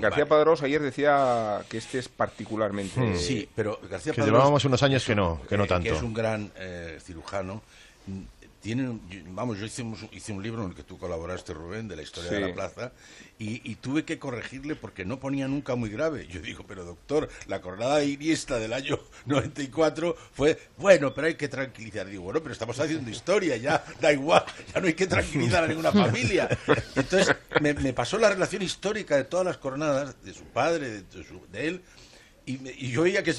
García 0.01 0.25
Padrós 0.27 0.61
ayer 0.63 0.81
decía 0.81 1.63
que 1.69 1.77
este 1.77 1.99
es 1.99 2.09
particularmente... 2.09 3.15
Sí, 3.17 3.47
pero 3.55 3.79
García 3.89 4.11
Que 4.11 4.21
Padrós- 4.21 4.25
llevábamos 4.25 4.65
unos 4.65 4.83
años 4.83 5.05
que 5.05 5.15
no, 5.15 5.41
que 5.47 5.55
no 5.57 5.63
eh, 5.63 5.67
tanto. 5.67 5.89
Que 5.89 5.95
es 5.95 6.01
un 6.01 6.13
gran 6.13 6.51
eh, 6.57 6.99
cirujano. 7.01 7.61
Tiene, 8.61 8.87
un- 8.87 9.09
yo- 9.09 9.21
vamos, 9.29 9.57
yo 9.57 9.65
hice 9.65 9.81
un, 9.81 9.97
hice 10.11 10.31
un 10.33 10.43
libro 10.43 10.61
en 10.63 10.69
el 10.69 10.75
que 10.75 10.83
tú 10.83 10.99
colaboraste, 10.99 11.51
Rubén, 11.51 11.87
de 11.87 11.95
la 11.95 12.03
historia 12.03 12.29
de 12.29 12.39
la 12.41 12.53
plaza, 12.53 12.91
y, 13.39 13.59
y 13.69 13.73
tuve 13.73 14.05
que 14.05 14.19
corregirle 14.19 14.75
porque 14.75 15.03
no 15.03 15.19
ponía 15.19 15.47
nunca 15.47 15.73
muy 15.73 15.89
grave. 15.89 16.27
Yo 16.27 16.41
digo, 16.41 16.63
pero 16.67 16.85
doctor, 16.85 17.27
la 17.47 17.59
coronada 17.59 17.97
de 17.97 18.05
Iniesta 18.09 18.59
del 18.59 18.73
año 18.73 18.99
94 19.25 20.15
fue, 20.35 20.59
bueno, 20.77 21.11
pero 21.11 21.25
hay 21.25 21.33
que 21.33 21.47
tranquilizar. 21.47 22.05
Digo, 22.05 22.21
bueno, 22.21 22.39
pero 22.41 22.53
estamos 22.53 22.79
haciendo 22.79 23.09
historia, 23.09 23.57
ya 23.57 23.83
da 23.99 24.13
igual, 24.13 24.45
ya 24.71 24.79
no 24.79 24.85
hay 24.85 24.93
que 24.93 25.07
tranquilizar 25.07 25.63
a 25.63 25.67
ninguna 25.67 25.91
familia. 25.91 26.47
Entonces, 26.95 27.35
me, 27.61 27.73
me 27.73 27.93
pasó 27.93 28.19
la 28.19 28.29
relación 28.29 28.61
histórica 28.61 29.15
de 29.17 29.23
todas 29.23 29.43
las 29.47 29.57
coronadas, 29.57 30.23
de 30.23 30.35
su 30.35 30.43
padre, 30.43 31.01
de, 31.01 31.23
su- 31.23 31.47
de 31.51 31.67
él, 31.67 31.81
y, 32.45 32.59
me- 32.59 32.73
y 32.77 32.91
yo 32.91 33.01
oía 33.01 33.23
que, 33.23 33.33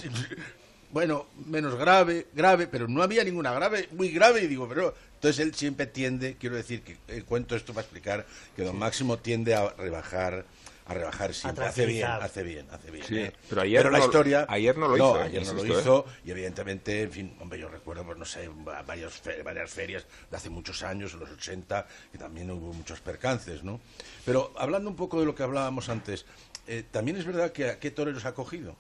bueno, 0.93 1.27
menos 1.47 1.75
grave, 1.75 2.29
grave, 2.35 2.67
pero 2.69 2.87
no 2.87 3.03
había 3.03 3.25
ninguna 3.25 3.53
grave, 3.53 3.89
muy 3.93 4.11
grave, 4.11 4.43
y 4.43 4.47
digo, 4.47 4.69
pero... 4.69 4.95
Entonces 5.23 5.39
él 5.47 5.55
siempre 5.55 5.87
tiende, 5.87 6.37
quiero 6.37 6.57
decir, 6.57 6.83
que 6.83 6.97
eh, 7.07 7.23
cuento 7.23 7.55
esto 7.55 7.73
para 7.73 7.83
explicar, 7.83 8.27
que 8.57 8.65
don 8.65 8.77
Máximo 8.77 9.19
tiende 9.21 9.55
a 9.55 9.69
rebajar, 9.71 10.45
a 10.85 10.95
rebajar 10.95 11.33
siempre. 11.33 11.65
Hace 11.65 11.87
bien, 11.87 12.09
hace 12.09 12.43
bien, 12.43 12.67
hace 12.73 12.91
bien. 12.91 13.07
Sí, 13.07 13.19
¿eh? 13.19 13.33
pero 13.49 13.61
ayer 13.61 13.85
la 13.85 13.99
no- 13.99 14.05
historia... 14.05 14.47
ayer 14.49 14.77
no 14.77 14.89
lo 14.89 14.97
hizo, 14.97 15.21
eh, 15.21 15.23
ayer 15.23 15.47
no 15.47 15.53
lo 15.53 15.59
insisto, 15.65 15.81
hizo, 15.81 16.07
y 16.25 16.33
evidentemente, 16.33 17.03
en 17.03 17.13
fin, 17.13 17.37
hombre, 17.39 17.61
yo 17.61 17.69
recuerdo, 17.69 18.03
pues 18.05 18.19
no 18.19 18.25
sé, 18.25 18.49
va- 18.67 18.83
varias, 18.83 19.13
fe- 19.13 19.45
varias 19.45 19.71
ferias 19.71 20.05
de 20.29 20.37
hace 20.37 20.51
muchos 20.51 20.83
años, 20.83 21.13
en 21.15 21.21
los 21.21 21.31
80, 21.31 21.87
que 22.11 22.19
también 22.19 22.51
hubo 22.51 22.73
muchos 22.73 22.99
percances, 23.01 23.63
¿no? 23.63 23.81
Pero 24.25 24.53
hablando 24.59 24.91
un 24.91 24.97
poco 24.97 25.21
de 25.21 25.27
lo 25.27 25.37
que 25.37 25.45
hablábamos 25.45 25.89
antes, 25.89 26.27
eh, 26.67 26.83
también 26.91 27.17
es 27.17 27.25
verdad 27.25 27.53
que 27.53 27.71
a 27.71 27.79
qué 27.79 27.93
toreros 27.93 28.25
ha 28.25 28.35
cogido. 28.35 28.75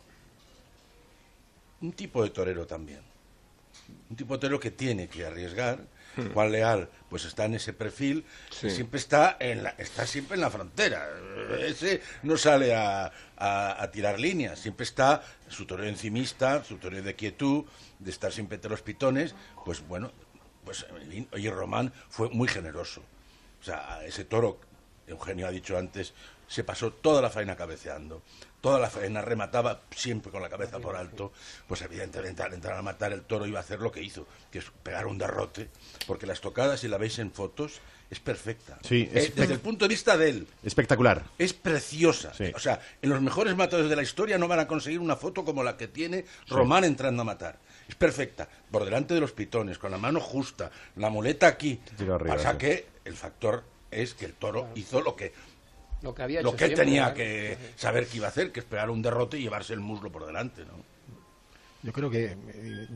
Un 1.82 1.92
tipo 1.92 2.22
de 2.22 2.30
torero 2.30 2.66
también. 2.66 3.00
Un 4.10 4.16
tipo 4.16 4.34
de 4.34 4.40
torero 4.40 4.60
que 4.60 4.70
tiene 4.70 5.08
que 5.08 5.26
arriesgar. 5.26 5.80
Hmm. 6.16 6.30
Juan 6.34 6.52
Leal, 6.52 6.90
pues 7.08 7.24
está 7.24 7.46
en 7.46 7.54
ese 7.54 7.72
perfil, 7.72 8.26
Sí. 8.50 8.68
siempre 8.70 8.98
está 8.98 9.38
en 9.40 9.62
la, 9.62 9.70
está 9.78 10.06
siempre 10.06 10.34
en 10.34 10.42
la 10.42 10.50
frontera. 10.50 11.08
Ese 11.58 12.02
no 12.22 12.36
sale 12.36 12.74
a, 12.74 13.10
a- 13.38 13.82
a 13.82 13.90
tirar 13.90 14.20
líneas, 14.20 14.58
siempre 14.58 14.84
está 14.84 15.22
su 15.48 15.64
torero 15.64 15.88
encimista, 15.88 16.62
su 16.64 16.76
torero 16.76 17.02
de 17.02 17.16
quietud, 17.16 17.64
de 17.98 18.10
estar 18.10 18.30
siempre 18.30 18.56
entre 18.56 18.70
los 18.70 18.82
pitones, 18.82 19.34
pues 19.64 19.80
bueno, 19.88 20.12
pues 20.66 20.84
oye, 21.32 21.50
Román 21.50 21.94
fue 22.10 22.28
muy 22.28 22.46
generoso. 22.46 23.02
O 23.62 23.64
sea, 23.64 24.04
ese 24.04 24.26
toro, 24.26 24.60
Eugenio 25.06 25.46
ha 25.46 25.50
dicho 25.50 25.78
antes, 25.78 26.12
se 26.46 26.62
pasó 26.62 26.92
toda 26.92 27.22
la 27.22 27.30
faena 27.30 27.56
cabeceando. 27.56 28.22
Toda 28.62 28.78
la 28.78 28.88
faena 28.88 29.20
remataba 29.20 29.80
siempre 29.94 30.32
con 30.32 30.40
la 30.40 30.48
cabeza 30.48 30.78
por 30.78 30.96
alto. 30.96 31.32
Pues 31.66 31.82
evidentemente 31.82 32.42
al 32.42 32.54
entrar 32.54 32.78
a 32.78 32.82
matar 32.82 33.12
el 33.12 33.22
toro 33.22 33.44
iba 33.46 33.58
a 33.58 33.62
hacer 33.62 33.80
lo 33.80 33.92
que 33.92 34.00
hizo, 34.02 34.26
que 34.50 34.60
es 34.60 34.64
pegar 34.82 35.06
un 35.06 35.18
derrote. 35.18 35.68
Porque 36.06 36.26
la 36.26 36.32
estocada, 36.32 36.76
si 36.78 36.86
la 36.88 36.96
veis 36.96 37.18
en 37.18 37.32
fotos, 37.32 37.80
es 38.08 38.20
perfecta. 38.20 38.78
Sí, 38.82 39.08
Eh, 39.12 39.18
es 39.26 39.34
desde 39.34 39.54
el 39.54 39.58
punto 39.60 39.84
de 39.84 39.88
vista 39.88 40.16
de 40.16 40.28
él, 40.30 40.46
Espectacular. 40.62 41.24
es 41.38 41.52
preciosa. 41.54 42.32
Sí. 42.34 42.52
O 42.54 42.58
sea, 42.60 42.80
en 43.02 43.10
los 43.10 43.20
mejores 43.20 43.56
matadores 43.56 43.90
de 43.90 43.96
la 43.96 44.02
historia 44.02 44.38
no 44.38 44.46
van 44.46 44.60
a 44.60 44.68
conseguir 44.68 45.00
una 45.00 45.16
foto 45.16 45.44
como 45.44 45.64
la 45.64 45.76
que 45.76 45.88
tiene 45.88 46.24
Román 46.48 46.84
entrando 46.84 47.22
a 47.22 47.24
matar. 47.24 47.58
Es 47.88 47.96
perfecta, 47.96 48.48
por 48.70 48.84
delante 48.84 49.12
de 49.14 49.20
los 49.20 49.32
pitones, 49.32 49.76
con 49.78 49.90
la 49.90 49.98
mano 49.98 50.20
justa, 50.20 50.70
la 50.96 51.10
muleta 51.10 51.48
aquí. 51.48 51.80
Arriba, 51.98 52.36
Pasa 52.36 52.52
sí. 52.52 52.58
que 52.58 52.86
el 53.04 53.16
factor 53.16 53.64
es 53.90 54.14
que 54.14 54.26
el 54.26 54.34
toro 54.34 54.68
hizo 54.76 55.00
lo 55.00 55.16
que 55.16 55.32
Lo 56.02 56.14
que 56.14 56.22
había 56.22 56.42
lo 56.42 56.50
hecho 56.50 56.56
que 56.58 56.66
siempre, 56.66 56.84
tenía 56.84 57.02
¿verdad? 57.08 57.16
que 57.16 57.58
saber 57.76 58.06
que 58.06 58.16
iba 58.16 58.26
a 58.26 58.30
hacer, 58.30 58.52
que 58.52 58.60
es 58.60 58.66
pegar 58.66 58.90
un 58.90 59.02
derrote 59.02 59.38
y 59.38 59.42
llevarse 59.42 59.72
el 59.72 59.80
muslo 59.80 60.10
por 60.10 60.26
delante, 60.26 60.64
¿no? 60.64 60.92
Yo 61.82 61.92
creo 61.92 62.10
que, 62.10 62.36
eh, 62.54 62.88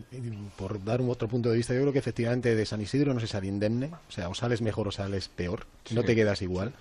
por 0.57 0.83
dar 0.85 1.01
un 1.01 1.11
otro 1.11 1.27
punto 1.27 1.51
de 1.51 1.57
vista, 1.57 1.75
yo 1.75 1.81
creo 1.81 1.93
que 1.93 1.99
efectivamente 1.99 2.55
de 2.55 2.67
San 2.67 2.81
Isidro 2.81 3.13
no 3.13 3.19
se 3.19 3.27
sale 3.27 3.49
indemne. 3.49 3.91
O 4.09 4.13
sea, 4.13 4.29
o 4.29 4.35
sales 4.35 4.63
mejor 4.63 4.87
o 4.87 4.93
sales 4.93 5.29
peor. 5.29 5.67
No 5.91 6.05
te 6.05 6.15
quedas 6.15 6.41
igual. 6.41 6.73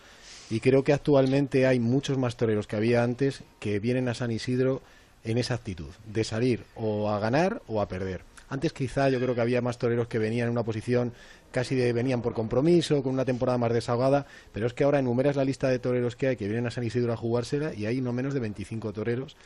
Y 0.51 0.59
creo 0.59 0.83
que 0.83 0.93
actualmente 0.93 1.65
hay 1.65 1.79
muchos 1.79 2.19
más 2.19 2.37
toreros 2.37 2.67
que 2.67 2.75
había 2.75 3.03
antes 3.03 3.43
que 3.59 3.79
vienen 3.79 4.07
a 4.07 4.13
San 4.13 4.29
Isidro 4.29 4.83
en 5.23 5.39
esa 5.39 5.55
actitud, 5.55 5.89
de 6.05 6.23
salir 6.23 6.63
o 6.75 7.09
a 7.09 7.19
ganar 7.19 7.63
o 7.65 7.81
a 7.81 7.87
perder. 7.87 8.21
Antes 8.47 8.73
quizá 8.73 9.09
yo 9.09 9.19
creo 9.19 9.33
que 9.33 9.41
había 9.41 9.61
más 9.61 9.79
toreros 9.79 10.07
que 10.07 10.19
venían 10.19 10.47
en 10.47 10.51
una 10.51 10.63
posición 10.63 11.13
casi 11.55 11.73
de 11.73 11.93
venían 11.93 12.21
por 12.21 12.33
compromiso, 12.33 13.01
con 13.01 13.13
una 13.13 13.23
temporada 13.23 13.57
más 13.57 13.71
desahogada, 13.71 14.25
pero 14.51 14.67
es 14.67 14.73
que 14.73 14.83
ahora 14.83 14.99
enumeras 14.99 15.37
la 15.37 15.45
lista 15.45 15.69
de 15.69 15.79
toreros 15.79 16.17
que 16.17 16.27
hay 16.27 16.35
que 16.35 16.49
vienen 16.49 16.67
a 16.67 16.69
San 16.69 16.83
Isidro 16.83 17.13
a 17.13 17.15
jugársela 17.15 17.73
y 17.73 17.85
hay 17.85 18.01
no 18.01 18.11
menos 18.11 18.33
de 18.33 18.41
25 18.41 18.91
toreros 18.91 19.37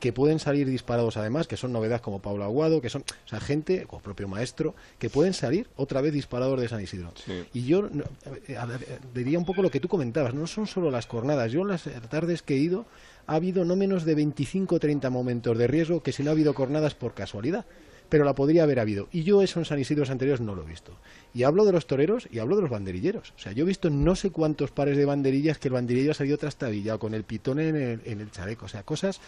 que 0.00 0.12
pueden 0.12 0.40
salir 0.40 0.68
disparados 0.68 1.16
además, 1.16 1.46
que 1.46 1.56
son 1.56 1.72
novedades 1.72 2.00
como 2.02 2.20
Pablo 2.20 2.42
Aguado, 2.42 2.80
que 2.80 2.88
son, 2.88 3.02
o 3.02 3.28
sea, 3.28 3.38
gente, 3.38 3.86
como 3.86 4.02
propio 4.02 4.26
maestro, 4.26 4.74
que 4.98 5.08
pueden 5.08 5.34
salir 5.34 5.68
otra 5.76 6.00
vez 6.00 6.12
disparados 6.12 6.60
de 6.60 6.68
San 6.68 6.80
Isidro. 6.80 7.12
Y 7.54 7.62
yo 7.62 7.82
no, 7.82 8.02
eh, 8.48 8.56
a 8.56 8.66
ver, 8.66 8.82
eh, 8.82 8.98
diría 9.14 9.38
un 9.38 9.44
poco 9.44 9.62
lo 9.62 9.70
que 9.70 9.78
tú 9.78 9.86
comentabas, 9.86 10.34
no 10.34 10.48
son 10.48 10.66
solo 10.66 10.90
las 10.90 11.06
cornadas, 11.06 11.52
yo 11.52 11.60
en 11.60 11.68
las 11.68 11.84
tardes 12.10 12.42
que 12.42 12.54
he 12.54 12.58
ido 12.58 12.86
ha 13.28 13.36
habido 13.36 13.64
no 13.64 13.76
menos 13.76 14.04
de 14.04 14.16
25 14.16 14.74
o 14.74 14.80
30 14.80 15.10
momentos 15.10 15.56
de 15.56 15.68
riesgo 15.68 16.02
que 16.02 16.10
si 16.10 16.24
no 16.24 16.30
ha 16.30 16.32
habido 16.32 16.54
cornadas 16.54 16.96
por 16.96 17.14
casualidad. 17.14 17.66
Pero 18.12 18.26
la 18.26 18.34
podría 18.34 18.64
haber 18.64 18.78
habido. 18.78 19.08
Y 19.10 19.22
yo 19.22 19.40
eso 19.40 19.58
en 19.58 19.64
San 19.64 19.78
Isidro 19.78 20.04
anteriores 20.06 20.42
no 20.42 20.54
lo 20.54 20.64
he 20.64 20.66
visto. 20.66 20.92
Y 21.32 21.44
hablo 21.44 21.64
de 21.64 21.72
los 21.72 21.86
toreros 21.86 22.28
y 22.30 22.40
hablo 22.40 22.56
de 22.56 22.60
los 22.60 22.70
banderilleros. 22.70 23.32
O 23.34 23.38
sea, 23.38 23.52
yo 23.52 23.64
he 23.64 23.66
visto 23.66 23.88
no 23.88 24.16
sé 24.16 24.28
cuántos 24.28 24.70
pares 24.70 24.98
de 24.98 25.06
banderillas 25.06 25.56
que 25.56 25.68
el 25.68 25.72
banderillo 25.72 26.10
ha 26.10 26.14
salido 26.14 26.36
trastabillado 26.36 26.98
con 26.98 27.14
el 27.14 27.24
pitón 27.24 27.58
en 27.58 27.74
el, 27.74 28.02
en 28.04 28.20
el 28.20 28.30
chaleco. 28.30 28.66
O 28.66 28.68
sea, 28.68 28.82
cosas 28.82 29.18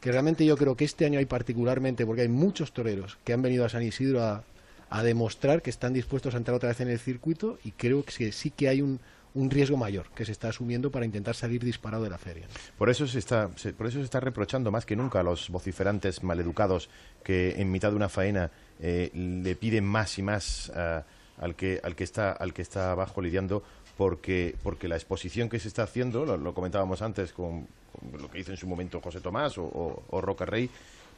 que 0.00 0.10
realmente 0.10 0.44
yo 0.44 0.56
creo 0.56 0.76
que 0.76 0.84
este 0.84 1.04
año 1.04 1.20
hay 1.20 1.24
particularmente, 1.26 2.04
porque 2.04 2.22
hay 2.22 2.28
muchos 2.28 2.72
toreros 2.72 3.16
que 3.22 3.32
han 3.32 3.42
venido 3.42 3.64
a 3.64 3.68
San 3.68 3.84
Isidro 3.84 4.24
a, 4.24 4.42
a 4.90 5.02
demostrar 5.04 5.62
que 5.62 5.70
están 5.70 5.92
dispuestos 5.92 6.34
a 6.34 6.38
entrar 6.38 6.56
otra 6.56 6.70
vez 6.70 6.80
en 6.80 6.88
el 6.88 6.98
circuito 6.98 7.60
y 7.62 7.70
creo 7.70 8.02
que 8.02 8.32
sí 8.32 8.50
que 8.50 8.68
hay 8.68 8.82
un, 8.82 8.98
un 9.34 9.50
riesgo 9.50 9.76
mayor 9.76 10.06
que 10.14 10.24
se 10.24 10.32
está 10.32 10.48
asumiendo 10.48 10.90
para 10.90 11.04
intentar 11.06 11.34
salir 11.34 11.64
disparado 11.64 12.04
de 12.04 12.10
la 12.10 12.18
feria. 12.18 12.46
Por 12.76 12.90
eso 12.90 13.06
se 13.06 13.18
está, 13.18 13.50
se- 13.56 13.72
por 13.72 13.86
eso 13.86 13.98
se 13.98 14.04
está 14.04 14.20
reprochando 14.20 14.70
más 14.70 14.84
que 14.84 14.94
nunca 14.96 15.20
a 15.20 15.22
los 15.22 15.48
vociferantes 15.48 16.22
maleducados 16.22 16.90
que 17.24 17.60
en 17.60 17.70
mitad 17.70 17.90
de 17.90 17.96
una 17.96 18.08
faena 18.08 18.50
eh, 18.80 19.10
le 19.14 19.56
piden 19.56 19.84
más 19.84 20.18
y 20.18 20.22
más 20.22 20.70
ah, 20.74 21.04
al 21.38 21.54
que 21.56 21.80
al 21.82 21.94
que 21.96 22.04
está 22.04 22.32
al 22.32 22.52
que 22.52 22.62
está 22.62 22.92
abajo 22.92 23.22
lidiando 23.22 23.62
porque 23.96 24.54
porque 24.62 24.88
la 24.88 24.96
exposición 24.96 25.48
que 25.48 25.58
se 25.58 25.68
está 25.68 25.84
haciendo 25.84 26.24
lo, 26.26 26.36
lo 26.36 26.52
comentábamos 26.54 27.00
antes 27.02 27.32
con, 27.32 27.66
con 27.92 28.20
lo 28.20 28.30
que 28.30 28.40
hizo 28.40 28.50
en 28.50 28.56
su 28.58 28.66
momento 28.66 29.00
José 29.00 29.20
Tomás 29.20 29.56
o, 29.58 29.64
o- 29.64 30.02
o 30.10 30.20
Roca 30.20 30.44
Rey 30.44 30.68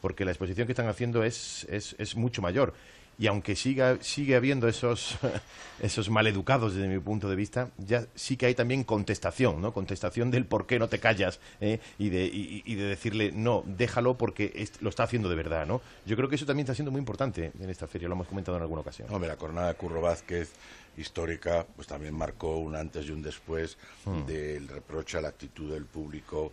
porque 0.00 0.24
la 0.24 0.30
exposición 0.32 0.66
que 0.66 0.72
están 0.72 0.88
haciendo 0.88 1.24
es, 1.24 1.66
es, 1.70 1.96
es 1.98 2.14
mucho 2.14 2.42
mayor. 2.42 2.74
Y 3.18 3.26
aunque 3.28 3.54
siga, 3.54 3.98
sigue 4.00 4.34
habiendo 4.36 4.66
esos, 4.68 5.16
esos 5.80 6.10
maleducados 6.10 6.74
desde 6.74 6.88
mi 6.88 6.98
punto 6.98 7.28
de 7.28 7.36
vista, 7.36 7.70
ya 7.78 8.06
sí 8.14 8.36
que 8.36 8.46
hay 8.46 8.54
también 8.54 8.82
contestación, 8.84 9.60
¿no? 9.60 9.72
Contestación 9.72 10.30
del 10.30 10.46
por 10.46 10.66
qué 10.66 10.78
no 10.78 10.88
te 10.88 10.98
callas 10.98 11.38
¿eh? 11.60 11.78
y, 11.98 12.08
de, 12.08 12.24
y, 12.24 12.62
y 12.66 12.74
de 12.74 12.84
decirle, 12.84 13.30
no, 13.32 13.62
déjalo 13.66 14.16
porque 14.18 14.52
es- 14.56 14.82
lo 14.82 14.88
está 14.88 15.04
haciendo 15.04 15.28
de 15.28 15.36
verdad, 15.36 15.66
¿no? 15.66 15.80
Yo 16.06 16.16
creo 16.16 16.28
que 16.28 16.34
eso 16.34 16.46
también 16.46 16.64
está 16.64 16.74
siendo 16.74 16.90
muy 16.90 16.98
importante 16.98 17.52
en 17.60 17.70
esta 17.70 17.86
feria, 17.86 18.08
lo 18.08 18.14
hemos 18.14 18.26
comentado 18.26 18.56
en 18.56 18.62
alguna 18.62 18.80
ocasión. 18.80 19.08
Hombre, 19.12 19.28
la 19.28 19.36
cornada 19.36 19.68
de 19.68 19.74
Curro 19.74 20.00
Vázquez, 20.00 20.50
histórica, 20.96 21.66
pues 21.74 21.86
también 21.88 22.14
marcó 22.14 22.56
un 22.58 22.76
antes 22.76 23.06
y 23.06 23.10
un 23.10 23.22
después 23.22 23.76
Hmm. 24.04 24.26
del 24.26 24.68
reproche 24.68 25.18
a 25.18 25.20
la 25.22 25.28
actitud 25.28 25.72
del 25.72 25.86
público 25.86 26.52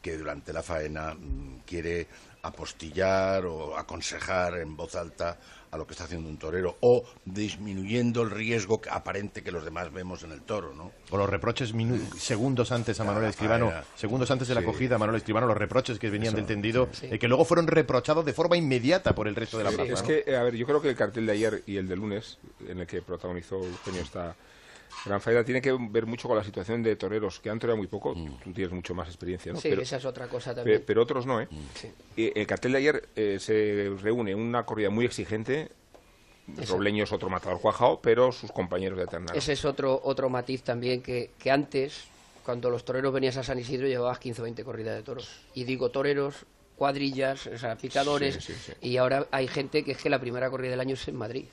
que 0.00 0.16
durante 0.16 0.52
la 0.52 0.62
faena 0.62 1.14
mm, 1.14 1.60
quiere 1.66 2.06
apostillar 2.42 3.44
o 3.46 3.76
aconsejar 3.76 4.58
en 4.58 4.76
voz 4.76 4.94
alta 4.94 5.38
a 5.72 5.78
lo 5.78 5.86
que 5.86 5.92
está 5.94 6.04
haciendo 6.04 6.28
un 6.28 6.36
torero 6.36 6.76
o 6.80 7.02
disminuyendo 7.24 8.20
el 8.22 8.30
riesgo 8.30 8.82
que- 8.82 8.90
aparente 8.90 9.42
que 9.42 9.50
los 9.50 9.64
demás 9.64 9.90
vemos 9.90 10.22
en 10.22 10.30
el 10.32 10.42
toro, 10.42 10.74
¿no? 10.74 10.92
O 11.10 11.16
los 11.16 11.28
reproches 11.28 11.74
minu- 11.74 11.98
segundos 12.18 12.70
antes 12.72 13.00
a 13.00 13.04
Ah, 13.04 13.06
Manuel 13.06 13.30
Escribano, 13.30 13.66
faena. 13.70 13.84
segundos 13.96 14.30
antes 14.30 14.48
de 14.48 14.54
la 14.54 14.60
Sí. 14.60 14.66
acogida 14.66 14.96
a 14.96 14.98
Manuel 14.98 15.16
Escribano, 15.16 15.46
los 15.46 15.56
reproches 15.56 15.98
que 15.98 16.10
venían 16.10 16.34
Eso, 16.34 16.36
del 16.36 16.46
tendido, 16.46 16.88
sí. 16.92 17.08
eh, 17.10 17.18
que 17.18 17.26
luego 17.26 17.46
fueron 17.46 17.66
reprochados 17.66 18.22
de 18.26 18.34
forma 18.34 18.58
inmediata 18.58 19.14
por 19.14 19.26
el 19.28 19.34
resto 19.34 19.56
de 19.56 19.64
la 19.64 19.70
Sí, 19.70 19.76
plaza. 19.76 19.92
es 19.94 20.02
¿no? 20.02 20.08
que, 20.08 20.36
a 20.36 20.42
ver, 20.42 20.56
yo 20.56 20.66
creo 20.66 20.82
que 20.82 20.90
el 20.90 20.96
cartel 20.96 21.24
de 21.24 21.32
ayer 21.32 21.62
y 21.66 21.78
el 21.78 21.88
de 21.88 21.96
lunes, 21.96 22.38
en 22.68 22.80
el 22.80 22.86
que 22.86 23.00
protagonizó 23.00 23.56
Eugenio 23.64 24.02
esta 24.02 24.36
gran 25.04 25.20
faena, 25.20 25.44
tiene 25.44 25.60
que 25.60 25.76
ver 25.90 26.06
mucho 26.06 26.28
con 26.28 26.36
la 26.36 26.44
situación 26.44 26.82
de 26.82 26.96
toreros 26.96 27.40
que 27.40 27.50
han 27.50 27.58
toreado 27.58 27.76
muy 27.76 27.86
poco. 27.86 28.14
Tú 28.42 28.52
tienes 28.52 28.72
mucho 28.72 28.94
más 28.94 29.08
experiencia, 29.08 29.52
¿no? 29.52 29.60
Sí, 29.60 29.68
pero, 29.68 29.82
esa 29.82 29.96
es 29.96 30.04
otra 30.04 30.28
cosa 30.28 30.54
también. 30.54 30.82
pero 30.86 31.02
otros 31.02 31.26
no, 31.26 31.40
¿eh? 31.40 31.48
Sí. 31.74 31.90
Y 32.16 32.38
el 32.38 32.46
cartel 32.46 32.72
de 32.72 32.78
ayer 32.78 33.08
eh, 33.16 33.38
se 33.40 33.90
reúne 34.00 34.34
una 34.34 34.64
corrida 34.64 34.90
muy 34.90 35.04
exigente. 35.04 35.70
Eso. 36.58 36.74
Robleño 36.74 37.04
es 37.04 37.12
otro 37.12 37.30
matador 37.30 37.60
cuajado, 37.60 38.00
pero 38.02 38.32
sus 38.32 38.50
compañeros 38.50 38.98
de 38.98 39.06
ternera. 39.06 39.38
Ese 39.38 39.52
es 39.52 39.64
otro, 39.64 40.00
otro 40.02 40.28
matiz 40.28 40.62
también 40.62 41.00
que, 41.00 41.30
que 41.38 41.50
antes, 41.50 42.04
cuando 42.44 42.68
los 42.68 42.84
toreros 42.84 43.12
venías 43.12 43.36
a 43.36 43.44
San 43.44 43.58
Isidro, 43.58 43.86
llevabas 43.86 44.18
15 44.18 44.42
o 44.42 44.44
20 44.44 44.64
corridas 44.64 44.96
de 44.96 45.02
toros. 45.02 45.30
Y 45.54 45.64
digo 45.64 45.90
toreros, 45.90 46.44
cuadrillas, 46.76 47.46
o 47.46 47.58
sea, 47.58 47.76
picadores. 47.76 48.34
Sí, 48.34 48.52
sí, 48.52 48.54
sí. 48.54 48.72
Y 48.80 48.96
ahora 48.96 49.28
hay 49.30 49.46
gente 49.46 49.84
que 49.84 49.92
es 49.92 49.98
que 49.98 50.10
la 50.10 50.20
primera 50.20 50.50
corrida 50.50 50.72
del 50.72 50.80
año 50.80 50.94
es 50.94 51.06
en 51.06 51.16
Madrid. 51.16 51.44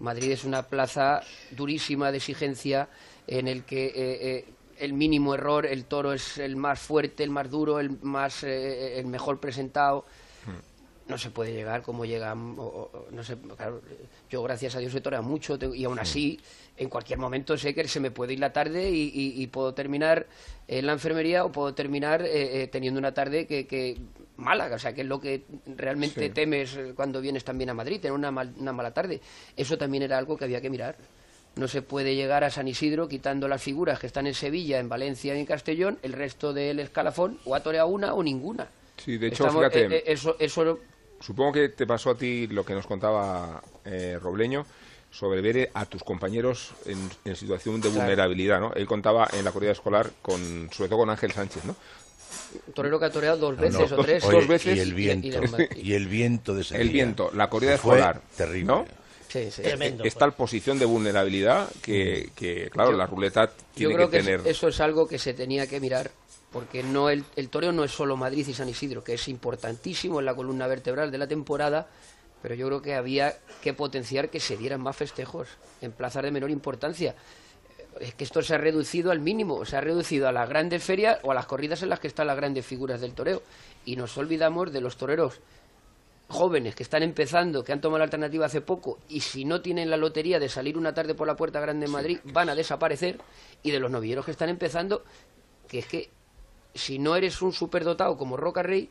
Madrid 0.00 0.32
es 0.32 0.44
una 0.44 0.62
plaza 0.62 1.22
durísima 1.52 2.10
de 2.10 2.18
exigencia 2.18 2.88
en 3.26 3.46
el 3.48 3.64
que 3.64 3.86
eh, 3.86 3.92
eh, 3.96 4.44
el 4.78 4.92
mínimo 4.94 5.34
error, 5.34 5.66
el 5.66 5.84
toro 5.84 6.12
es 6.12 6.38
el 6.38 6.56
más 6.56 6.80
fuerte, 6.80 7.22
el 7.22 7.30
más 7.30 7.50
duro, 7.50 7.78
el 7.80 7.90
más 8.02 8.42
eh, 8.44 8.98
el 8.98 9.06
mejor 9.06 9.38
presentado. 9.38 10.04
No 11.06 11.18
se 11.18 11.30
puede 11.30 11.52
llegar 11.52 11.82
como 11.82 12.04
llegan, 12.04 12.54
o- 12.56 12.62
o- 12.62 13.06
no 13.10 13.24
sé, 13.24 13.36
claro, 13.56 13.82
yo 14.30 14.42
gracias 14.44 14.76
a 14.76 14.78
Dios 14.78 14.94
he 14.94 15.00
toreado 15.00 15.24
mucho 15.24 15.58
tengo- 15.58 15.74
y 15.74 15.84
aún 15.84 15.98
así 15.98 16.38
en 16.76 16.88
cualquier 16.88 17.18
momento 17.18 17.58
sé 17.58 17.74
que 17.74 17.86
se 17.88 17.98
me 17.98 18.12
puede 18.12 18.34
ir 18.34 18.38
la 18.38 18.52
tarde 18.52 18.88
y, 18.90 19.10
y- 19.12 19.42
y 19.42 19.46
puedo 19.48 19.74
terminar 19.74 20.28
en 20.68 20.86
la 20.86 20.92
enfermería 20.92 21.44
o 21.44 21.50
puedo 21.50 21.74
terminar 21.74 22.24
teniendo 22.70 22.98
una 23.00 23.12
tarde 23.12 23.46
que, 23.48 23.66
que 23.66 23.96
mala, 24.40 24.66
o 24.74 24.78
sea, 24.78 24.92
que 24.94 25.02
es 25.02 25.06
lo 25.06 25.20
que 25.20 25.44
realmente 25.66 26.26
Sí. 26.26 26.30
temes 26.30 26.74
eh, 26.76 26.92
cuando 26.96 27.20
vienes 27.20 27.44
también 27.44 27.70
a 27.70 27.74
Madrid, 27.74 28.00
tener 28.00 28.12
una, 28.12 28.30
mal- 28.30 28.52
una 28.58 28.72
mala 28.72 28.92
tarde. 28.92 29.20
Eso 29.56 29.78
también 29.78 30.02
era 30.02 30.18
algo 30.18 30.36
que 30.36 30.44
había 30.44 30.60
que 30.60 30.70
mirar. 30.70 30.96
No 31.56 31.66
se 31.68 31.82
puede 31.82 32.14
llegar 32.14 32.44
a 32.44 32.50
San 32.50 32.68
Isidro 32.68 33.08
quitando 33.08 33.48
las 33.48 33.62
figuras 33.62 33.98
que 33.98 34.06
están 34.06 34.26
en 34.26 34.34
Sevilla, 34.34 34.78
en 34.78 34.88
Valencia 34.88 35.34
y 35.34 35.40
en 35.40 35.46
Castellón, 35.46 35.98
el 36.02 36.12
resto 36.12 36.52
del 36.52 36.78
escalafón 36.80 37.38
o 37.44 37.54
ha 37.54 37.60
toreado 37.62 37.88
una 37.88 38.14
o 38.14 38.22
ninguna. 38.22 38.68
Sí, 38.96 39.18
de 39.18 39.28
hecho, 39.28 39.46
Estamos- 39.46 39.64
fíjate, 39.72 39.84
eh, 39.86 39.98
eh, 39.98 40.02
eso, 40.06 40.36
eso 40.38 40.78
supongo 41.20 41.52
que 41.52 41.68
te 41.70 41.86
pasó 41.86 42.10
a 42.10 42.16
ti 42.16 42.46
lo 42.46 42.64
que 42.64 42.74
nos 42.74 42.86
contaba 42.86 43.62
eh, 43.84 44.18
Robleño 44.22 44.64
sobre 45.10 45.40
ver 45.40 45.70
a 45.74 45.86
tus 45.86 46.04
compañeros 46.04 46.72
en, 46.86 46.96
en 47.24 47.34
situación 47.34 47.80
de 47.80 47.88
Claro. 47.88 47.96
vulnerabilidad, 48.04 48.60
¿no? 48.60 48.72
Él 48.74 48.86
contaba 48.86 49.26
en 49.32 49.44
la 49.44 49.50
corrida 49.50 49.72
escolar, 49.72 50.12
con, 50.22 50.70
sobre 50.72 50.88
todo 50.88 51.00
con 51.00 51.10
Ángel 51.10 51.32
Sánchez, 51.32 51.64
¿no? 51.64 51.74
Torero 52.74 52.98
que 52.98 53.06
ha 53.06 53.10
toreado 53.10 53.36
dos 53.38 53.56
No, 53.56 53.62
veces 53.62 53.90
no, 53.90 53.96
o 53.98 54.02
tres. 54.04 54.24
oye, 54.24 54.36
Dos 54.38 54.46
veces. 54.48 54.76
Y 54.76 54.80
el 54.80 54.94
viento, 54.94 55.28
y- 55.74 55.88
y, 55.90 55.94
el 55.94 56.06
viento 56.08 56.54
de 56.54 56.62
ese 56.62 56.76
El 56.76 56.84
día. 56.88 56.92
viento, 57.04 57.30
la 57.34 57.48
corrida 57.50 57.74
escolar, 57.74 58.20
terrible. 58.36 58.64
¿no? 58.66 58.84
Sí, 59.28 59.48
sí. 59.50 59.62
Es 60.04 60.14
tal 60.16 60.32
posición 60.34 60.78
de 60.78 60.84
vulnerabilidad 60.86 61.68
que, 61.82 62.30
que, 62.34 62.68
claro, 62.70 62.90
Yo- 62.92 62.96
la 62.96 63.06
ruleta 63.06 63.46
Yo 63.46 63.52
tiene 63.74 63.94
creo 63.94 64.10
que 64.10 64.18
que, 64.18 64.24
tener... 64.24 64.46
eso 64.46 64.66
es 64.68 64.80
algo 64.80 65.06
que 65.06 65.18
se 65.18 65.34
tenía 65.34 65.68
que 65.68 65.78
mirar, 65.78 66.10
porque 66.50 66.82
no 66.82 67.10
el, 67.10 67.24
el 67.36 67.48
toreo 67.48 67.70
no 67.70 67.84
es 67.84 67.92
solo 67.92 68.16
Madrid 68.16 68.46
y 68.48 68.54
San 68.54 68.68
Isidro, 68.68 69.04
que 69.04 69.14
es 69.14 69.28
importantísimo 69.28 70.18
en 70.18 70.26
la 70.26 70.34
columna 70.34 70.66
vertebral 70.66 71.12
de 71.12 71.18
la 71.18 71.28
temporada, 71.28 71.86
pero 72.42 72.56
yo 72.56 72.66
creo 72.66 72.82
que 72.82 72.94
había 72.94 73.36
que 73.62 73.72
potenciar 73.72 74.30
que 74.30 74.40
se 74.40 74.56
dieran 74.56 74.80
más 74.80 74.96
festejos 74.96 75.46
en 75.80 75.92
plazas 75.92 76.24
de 76.24 76.30
menor 76.32 76.50
importancia. 76.50 77.14
Es 77.98 78.14
que 78.14 78.24
esto 78.24 78.42
se 78.42 78.54
ha 78.54 78.58
reducido 78.58 79.10
al 79.10 79.20
mínimo, 79.20 79.64
se 79.64 79.76
ha 79.76 79.80
reducido 79.80 80.28
a 80.28 80.32
las 80.32 80.48
grandes 80.48 80.82
ferias 80.82 81.18
o 81.22 81.32
a 81.32 81.34
las 81.34 81.46
corridas 81.46 81.82
en 81.82 81.88
las 81.88 82.00
que 82.00 82.08
están 82.08 82.26
las 82.26 82.36
grandes 82.36 82.64
figuras 82.64 83.00
del 83.00 83.14
toreo. 83.14 83.42
Y 83.84 83.96
nos 83.96 84.16
olvidamos 84.16 84.72
de 84.72 84.80
los 84.80 84.96
toreros 84.96 85.40
jóvenes 86.28 86.76
que 86.76 86.84
están 86.84 87.02
empezando, 87.02 87.64
que 87.64 87.72
han 87.72 87.80
tomado 87.80 87.98
la 87.98 88.04
alternativa 88.04 88.46
hace 88.46 88.60
poco, 88.60 89.00
y 89.08 89.20
si 89.20 89.44
no 89.44 89.60
tienen 89.60 89.90
la 89.90 89.96
lotería 89.96 90.38
de 90.38 90.48
salir 90.48 90.78
una 90.78 90.94
tarde 90.94 91.14
por 91.14 91.26
la 91.26 91.34
Puerta 91.34 91.58
Grande 91.58 91.86
de 91.86 91.92
Madrid, 91.92 92.20
van 92.24 92.48
a 92.48 92.54
desaparecer, 92.54 93.18
y 93.64 93.72
de 93.72 93.80
los 93.80 93.90
novilleros 93.90 94.24
que 94.24 94.30
están 94.30 94.48
empezando, 94.48 95.02
que 95.66 95.80
es 95.80 95.86
que 95.86 96.08
si 96.72 97.00
no 97.00 97.16
eres 97.16 97.42
un 97.42 97.52
superdotado 97.52 98.16
como 98.16 98.36
Roca 98.36 98.62
Rey, 98.62 98.88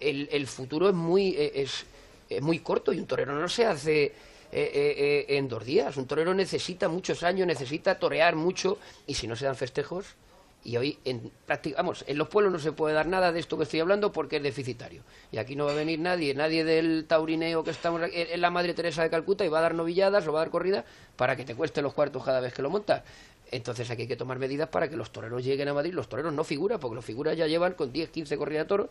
el, 0.00 0.28
el 0.32 0.48
futuro 0.48 0.88
es 0.88 0.94
muy, 0.96 1.28
eh, 1.36 1.52
es, 1.54 1.86
es 2.28 2.42
muy 2.42 2.58
corto, 2.58 2.92
y 2.92 2.98
un 2.98 3.06
torero 3.06 3.38
no 3.38 3.48
se 3.48 3.64
hace 3.64 4.12
eh, 4.54 4.70
eh, 4.74 4.94
eh, 5.28 5.38
en 5.38 5.48
dos 5.48 5.64
días, 5.64 5.96
un 5.96 6.06
torero 6.06 6.34
necesita 6.34 6.88
muchos 6.90 7.22
años, 7.22 7.46
necesita 7.46 7.98
torear 7.98 8.36
mucho, 8.36 8.76
y 9.06 9.14
si 9.14 9.26
no 9.26 9.34
se 9.34 9.46
dan 9.46 9.56
festejos, 9.56 10.14
y 10.62 10.76
hoy, 10.76 10.98
en, 11.06 11.32
vamos, 11.76 12.04
en 12.06 12.18
los 12.18 12.28
pueblos 12.28 12.52
no 12.52 12.58
se 12.58 12.70
puede 12.70 12.94
dar 12.94 13.06
nada 13.06 13.32
de 13.32 13.40
esto 13.40 13.56
que 13.56 13.64
estoy 13.64 13.80
hablando 13.80 14.12
porque 14.12 14.36
es 14.36 14.42
deficitario. 14.42 15.02
Y 15.32 15.38
aquí 15.38 15.56
no 15.56 15.64
va 15.64 15.72
a 15.72 15.74
venir 15.74 15.98
nadie, 15.98 16.34
nadie 16.34 16.64
del 16.64 17.06
taurineo 17.08 17.64
que 17.64 17.70
estamos 17.70 18.02
en 18.12 18.40
la 18.40 18.50
Madre 18.50 18.74
Teresa 18.74 19.02
de 19.02 19.10
Calcuta 19.10 19.44
y 19.44 19.48
va 19.48 19.58
a 19.58 19.62
dar 19.62 19.74
novilladas 19.74 20.24
o 20.28 20.32
va 20.32 20.40
a 20.40 20.42
dar 20.44 20.50
corrida 20.50 20.84
para 21.16 21.34
que 21.34 21.44
te 21.44 21.56
cueste 21.56 21.82
los 21.82 21.94
cuartos 21.94 22.22
cada 22.22 22.38
vez 22.40 22.52
que 22.52 22.62
lo 22.62 22.70
montas. 22.70 23.02
Entonces 23.50 23.90
aquí 23.90 24.02
hay 24.02 24.08
que 24.08 24.16
tomar 24.16 24.38
medidas 24.38 24.68
para 24.68 24.88
que 24.88 24.96
los 24.96 25.10
toreros 25.10 25.42
lleguen 25.42 25.66
a 25.68 25.74
Madrid. 25.74 25.94
Los 25.94 26.08
toreros 26.08 26.32
no 26.32 26.44
figuran, 26.44 26.78
porque 26.78 26.94
los 26.94 27.04
figuras 27.04 27.36
ya 27.36 27.48
llevan 27.48 27.72
con 27.72 27.92
10, 27.92 28.10
15 28.10 28.36
corridas 28.36 28.64
de 28.64 28.68
toros. 28.68 28.88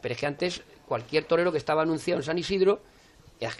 Pero 0.00 0.14
es 0.14 0.20
que 0.20 0.26
antes 0.26 0.62
cualquier 0.86 1.24
torero 1.24 1.50
que 1.50 1.58
estaba 1.58 1.82
anunciado 1.82 2.20
en 2.20 2.24
San 2.24 2.38
Isidro 2.38 2.80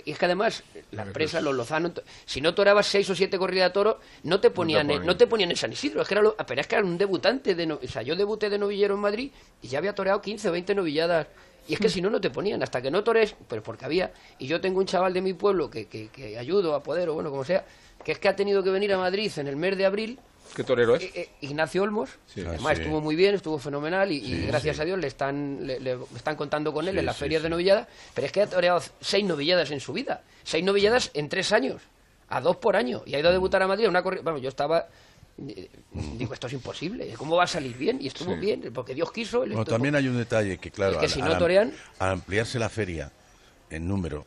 y 0.04 0.10
es 0.12 0.18
que 0.18 0.24
además 0.24 0.62
la 0.90 1.02
empresa, 1.02 1.40
los 1.40 1.54
Lozano, 1.54 1.92
to- 1.92 2.02
si 2.26 2.40
no 2.40 2.54
torabas 2.54 2.86
seis 2.86 3.08
o 3.10 3.14
siete 3.14 3.38
corridas 3.38 3.70
de 3.70 3.74
toro, 3.74 4.00
no 4.24 4.40
te 4.40 4.50
ponían, 4.50 4.82
en, 4.82 4.86
ponían. 4.96 5.06
no 5.06 5.16
te 5.16 5.26
ponían 5.26 5.50
en 5.50 5.56
San 5.56 5.72
Isidro. 5.72 6.02
Es 6.02 6.08
que 6.08 6.14
era 6.14 6.22
lo- 6.22 6.36
pero 6.36 6.60
es 6.60 6.66
que 6.66 6.74
era 6.74 6.84
un 6.84 6.98
debutante. 6.98 7.54
De 7.54 7.66
no- 7.66 7.78
o 7.82 7.86
sea, 7.88 8.02
yo 8.02 8.16
debuté 8.16 8.50
de 8.50 8.58
novillero 8.58 8.94
en 8.94 9.00
Madrid 9.00 9.30
y 9.62 9.68
ya 9.68 9.78
había 9.78 9.94
toreado 9.94 10.20
15 10.20 10.48
o 10.48 10.52
20 10.52 10.74
novilladas. 10.74 11.28
Y 11.68 11.74
es 11.74 11.80
que 11.80 11.88
si 11.90 12.00
no, 12.00 12.08
no 12.10 12.20
te 12.20 12.30
ponían. 12.30 12.62
Hasta 12.62 12.80
que 12.82 12.90
no 12.90 13.04
tores, 13.04 13.36
pues 13.46 13.60
porque 13.62 13.84
había. 13.84 14.10
Y 14.38 14.46
yo 14.46 14.60
tengo 14.60 14.80
un 14.80 14.86
chaval 14.86 15.12
de 15.12 15.20
mi 15.20 15.34
pueblo 15.34 15.70
que, 15.70 15.86
que, 15.86 16.08
que 16.08 16.38
ayudo 16.38 16.74
a 16.74 16.82
poder, 16.82 17.08
o 17.10 17.14
bueno, 17.14 17.30
como 17.30 17.44
sea, 17.44 17.64
que 18.02 18.12
es 18.12 18.18
que 18.18 18.28
ha 18.28 18.34
tenido 18.34 18.62
que 18.62 18.70
venir 18.70 18.92
a 18.94 18.98
Madrid 18.98 19.30
en 19.36 19.48
el 19.48 19.56
mes 19.56 19.76
de 19.76 19.84
abril 19.86 20.18
¿Qué 20.54 20.64
torero 20.64 20.96
es? 20.96 21.02
eh, 21.04 21.10
eh, 21.14 21.28
Ignacio 21.42 21.82
Olmos, 21.82 22.10
Sí. 22.26 22.40
además 22.40 22.72
Ah, 22.72 22.74
sí. 22.74 22.82
estuvo 22.82 23.00
muy 23.00 23.14
bien, 23.16 23.34
estuvo 23.34 23.58
fenomenal 23.58 24.10
y, 24.10 24.46
gracias 24.46 24.76
sí. 24.76 24.82
a 24.82 24.84
Dios 24.84 24.98
le 24.98 25.06
están, 25.06 25.66
le, 25.66 25.78
le 25.80 25.96
están 26.16 26.36
contando 26.36 26.72
con 26.72 26.86
él 26.88 26.94
Sí, 26.94 26.98
en 27.00 27.06
las 27.06 27.16
sí, 27.16 27.20
ferias 27.20 27.42
de 27.42 27.48
novillada, 27.48 27.88
pero 28.14 28.26
es 28.26 28.32
que 28.32 28.42
ha 28.42 28.46
toreado 28.46 28.82
seis 29.00 29.24
novilladas 29.24 29.70
en 29.70 29.80
su 29.80 29.92
vida, 29.92 30.22
seis 30.44 30.64
novilladas 30.64 31.10
en 31.14 31.28
tres 31.28 31.52
años, 31.52 31.82
a 32.28 32.40
dos 32.40 32.56
por 32.56 32.76
año, 32.76 33.02
y 33.06 33.14
ha 33.14 33.20
ido 33.20 33.28
a 33.28 33.32
debutar 33.32 33.62
a 33.62 33.66
Madrid 33.68 33.86
a 33.86 33.88
una 33.88 34.02
corrida, 34.02 34.22
bueno, 34.22 34.38
yo 34.38 34.48
estaba, 34.48 34.88
eh, 35.46 35.70
digo, 35.94 36.34
esto 36.34 36.46
es 36.48 36.52
imposible, 36.54 37.14
¿cómo 37.16 37.36
va 37.36 37.44
a 37.44 37.46
salir 37.46 37.76
bien? 37.76 37.98
Y 38.00 38.08
estuvo 38.08 38.34
Sí. 38.34 38.40
bien, 38.40 38.70
porque 38.74 38.94
Dios 38.94 39.12
quiso. 39.12 39.38
Bueno, 39.38 39.54
estuvo- 39.60 39.74
también 39.74 39.94
hay 39.94 40.08
un 40.08 40.16
detalle 40.18 40.58
que, 40.58 40.70
claro, 40.70 40.92
Es 40.94 40.98
que 40.98 41.04
al- 41.06 41.12
si 41.12 41.22
no 41.22 41.38
torean- 41.38 41.72
al 42.00 42.10
ampliarse 42.12 42.58
la 42.58 42.68
feria 42.68 43.12
en 43.70 43.86
número, 43.86 44.26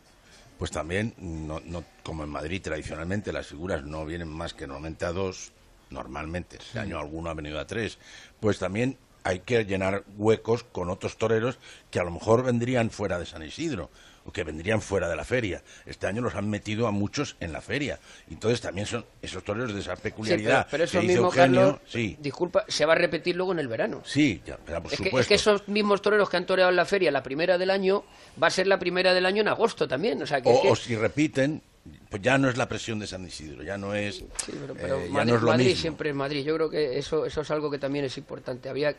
pues 0.57 0.71
también, 0.71 1.13
no, 1.17 1.59
no, 1.65 1.83
como 2.03 2.23
en 2.23 2.29
Madrid 2.29 2.61
tradicionalmente 2.61 3.33
las 3.33 3.47
figuras 3.47 3.83
no 3.83 4.05
vienen 4.05 4.27
más 4.29 4.53
que 4.53 4.67
normalmente 4.67 5.05
a 5.05 5.11
dos, 5.11 5.51
normalmente, 5.91 6.57
este 6.57 6.79
año 6.79 6.99
alguno 6.99 7.29
ha 7.29 7.33
venido 7.33 7.59
a 7.59 7.67
tres, 7.67 7.97
pues 8.39 8.57
también 8.59 8.97
hay 9.23 9.39
que 9.41 9.65
llenar 9.65 10.03
huecos 10.17 10.63
con 10.63 10.89
otros 10.89 11.17
toreros 11.17 11.59
que 11.91 11.99
a 11.99 12.03
lo 12.03 12.11
mejor 12.11 12.43
vendrían 12.43 12.89
fuera 12.89 13.19
de 13.19 13.25
San 13.27 13.43
Isidro 13.43 13.89
o 14.23 14.31
que 14.31 14.43
vendrían 14.43 14.81
fuera 14.81 15.09
de 15.09 15.15
la 15.15 15.23
feria. 15.25 15.63
Este 15.85 16.05
año 16.07 16.21
los 16.21 16.35
han 16.35 16.47
metido 16.49 16.87
a 16.87 16.91
muchos 16.91 17.35
en 17.39 17.51
la 17.51 17.59
feria. 17.61 17.99
Entonces 18.29 18.61
también 18.61 18.85
son 18.87 19.03
esos 19.21 19.43
toreros 19.43 19.73
de 19.73 19.79
esa 19.79 19.95
Sí, 19.95 20.01
peculiaridad. 20.03 20.65
pero, 20.65 20.71
pero 20.71 20.83
eso 20.85 20.91
que 20.93 21.01
dice 21.01 21.13
mismo, 21.13 21.25
Eugenio, 21.27 21.59
Carlos, 21.61 21.81
sí, 21.87 22.17
disculpa, 22.19 22.65
se 22.67 22.85
va 22.85 22.93
a 22.93 22.95
repetir 22.95 23.35
luego 23.35 23.51
en 23.51 23.59
el 23.59 23.67
verano. 23.67 24.01
sí, 24.05 24.41
ya, 24.45 24.57
por 24.57 24.75
Es 24.85 24.89
que, 24.91 24.95
supuesto. 24.97 25.19
es 25.21 25.27
que 25.27 25.33
esos 25.35 25.67
mismos 25.67 26.01
toreros 26.03 26.29
que 26.29 26.37
han 26.37 26.45
toreado 26.45 26.69
en 26.69 26.75
la 26.75 26.85
feria, 26.85 27.11
la 27.11 27.23
primera 27.23 27.57
del 27.57 27.71
año, 27.71 28.03
va 28.41 28.47
a 28.47 28.51
ser 28.51 28.67
la 28.67 28.77
primera 28.79 29.13
del 29.15 29.25
año 29.25 29.41
en 29.41 29.47
agosto 29.47 29.87
también. 29.87 30.21
O 30.21 30.27
sea, 30.27 30.39
que, 30.41 30.51
es 30.53 30.59
que- 30.61 30.69
o 30.69 30.75
si 30.75 30.95
repiten, 30.95 31.61
pues 32.09 32.21
ya 32.21 32.37
no 32.37 32.49
es 32.49 32.57
la 32.57 32.67
presión 32.67 32.99
de 32.99 33.07
San 33.07 33.25
Isidro, 33.25 33.63
ya 33.63 33.77
no 33.77 33.95
es, 33.95 34.17
Sí, 34.17 34.25
pero, 34.59 34.73
pero 34.75 34.99
eh, 34.99 35.05
ya 35.07 35.13
Madrid, 35.13 35.31
no 35.31 35.37
es 35.37 35.41
lo 35.41 35.47
Madrid 35.49 35.65
mismo. 35.65 35.81
siempre 35.81 36.09
es 36.09 36.15
Madrid. 36.15 36.43
Yo 36.43 36.55
creo 36.55 36.69
que 36.69 36.97
eso, 36.97 37.25
eso 37.25 37.41
es 37.41 37.51
algo 37.51 37.71
que 37.71 37.79
también 37.79 38.05
es 38.05 38.17
importante. 38.17 38.69
Había 38.69 38.95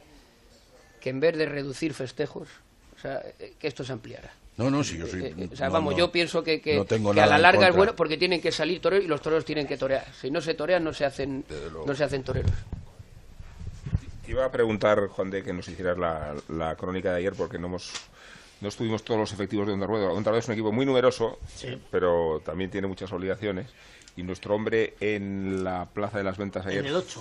que 1.01 1.11
en 1.11 1.21
vez 1.21 1.37
de 1.37 1.47
reducir 1.47 1.95
festejos, 1.95 2.49
o 2.97 3.01
sea, 3.01 3.23
eh, 3.39 3.55
que 3.59 3.69
esto 3.69 3.85
se 3.85 3.93
ampliara. 3.93 4.33
No, 4.57 4.71
no, 4.71 4.85
si 4.85 4.99
yo 4.99 5.07
soy... 5.07 5.25
Eh, 5.25 5.35
eh, 5.37 5.49
o 5.53 5.57
sea, 5.57 5.69
no, 5.69 5.75
vamos, 5.75 5.93
no, 5.93 5.99
yo 5.99 6.13
pienso 6.13 6.43
que, 6.45 6.61
que, 6.61 6.77
no 6.77 6.85
tengo 6.85 7.13
que 7.13 7.21
a 7.21 7.27
la 7.27 7.39
larga 7.39 7.69
es 7.69 7.75
bueno 7.77 7.97
porque 7.97 8.17
tienen 8.17 8.41
que 8.41 8.53
salir 8.53 8.81
toreros 8.81 9.05
y 9.05 9.09
los 9.09 9.21
toreros 9.23 9.45
tienen 9.45 9.67
que 9.67 9.77
torear. 9.77 10.07
Si 10.15 10.31
no 10.31 10.41
se 10.41 10.55
torean, 10.55 10.85
no 10.85 10.93
se 10.93 11.05
hacen, 11.05 11.45
no 11.87 11.95
se 11.95 12.05
hacen 12.05 12.23
toreros. 12.23 12.53
Te 14.25 14.31
iba 14.31 14.45
a 14.45 14.53
preguntar, 14.53 15.09
Juan 15.09 15.31
de, 15.31 15.43
que 15.43 15.53
nos 15.53 15.67
hicieras 15.69 15.99
la, 15.99 16.35
la 16.49 16.77
crónica 16.77 17.11
de 17.11 17.19
ayer 17.19 17.33
porque 17.33 17.59
no 17.59 17.67
hemos 17.69 17.93
no 18.63 18.69
estuvimos 18.69 19.03
todos 19.03 19.19
los 19.21 19.33
efectivos 19.33 19.67
de 19.67 19.73
Onda 19.75 19.87
Rueda. 19.87 20.11
Onda 20.13 20.31
Rueda 20.31 20.39
es 20.41 20.47
un 20.49 20.53
equipo 20.55 20.73
muy 20.73 20.87
numeroso, 20.87 21.39
Sí. 21.55 21.79
pero 21.91 22.41
también 22.45 22.71
tiene 22.71 22.87
muchas 22.87 23.13
obligaciones. 23.13 23.67
Y 24.17 24.23
nuestro 24.23 24.55
hombre 24.55 24.95
en 25.01 25.65
la 25.65 25.87
Plaza 25.93 26.19
de 26.19 26.25
las 26.25 26.37
Ventas 26.39 26.65
ayer 26.67 26.81
En 26.81 26.87
el 26.87 26.95
8. 26.97 27.21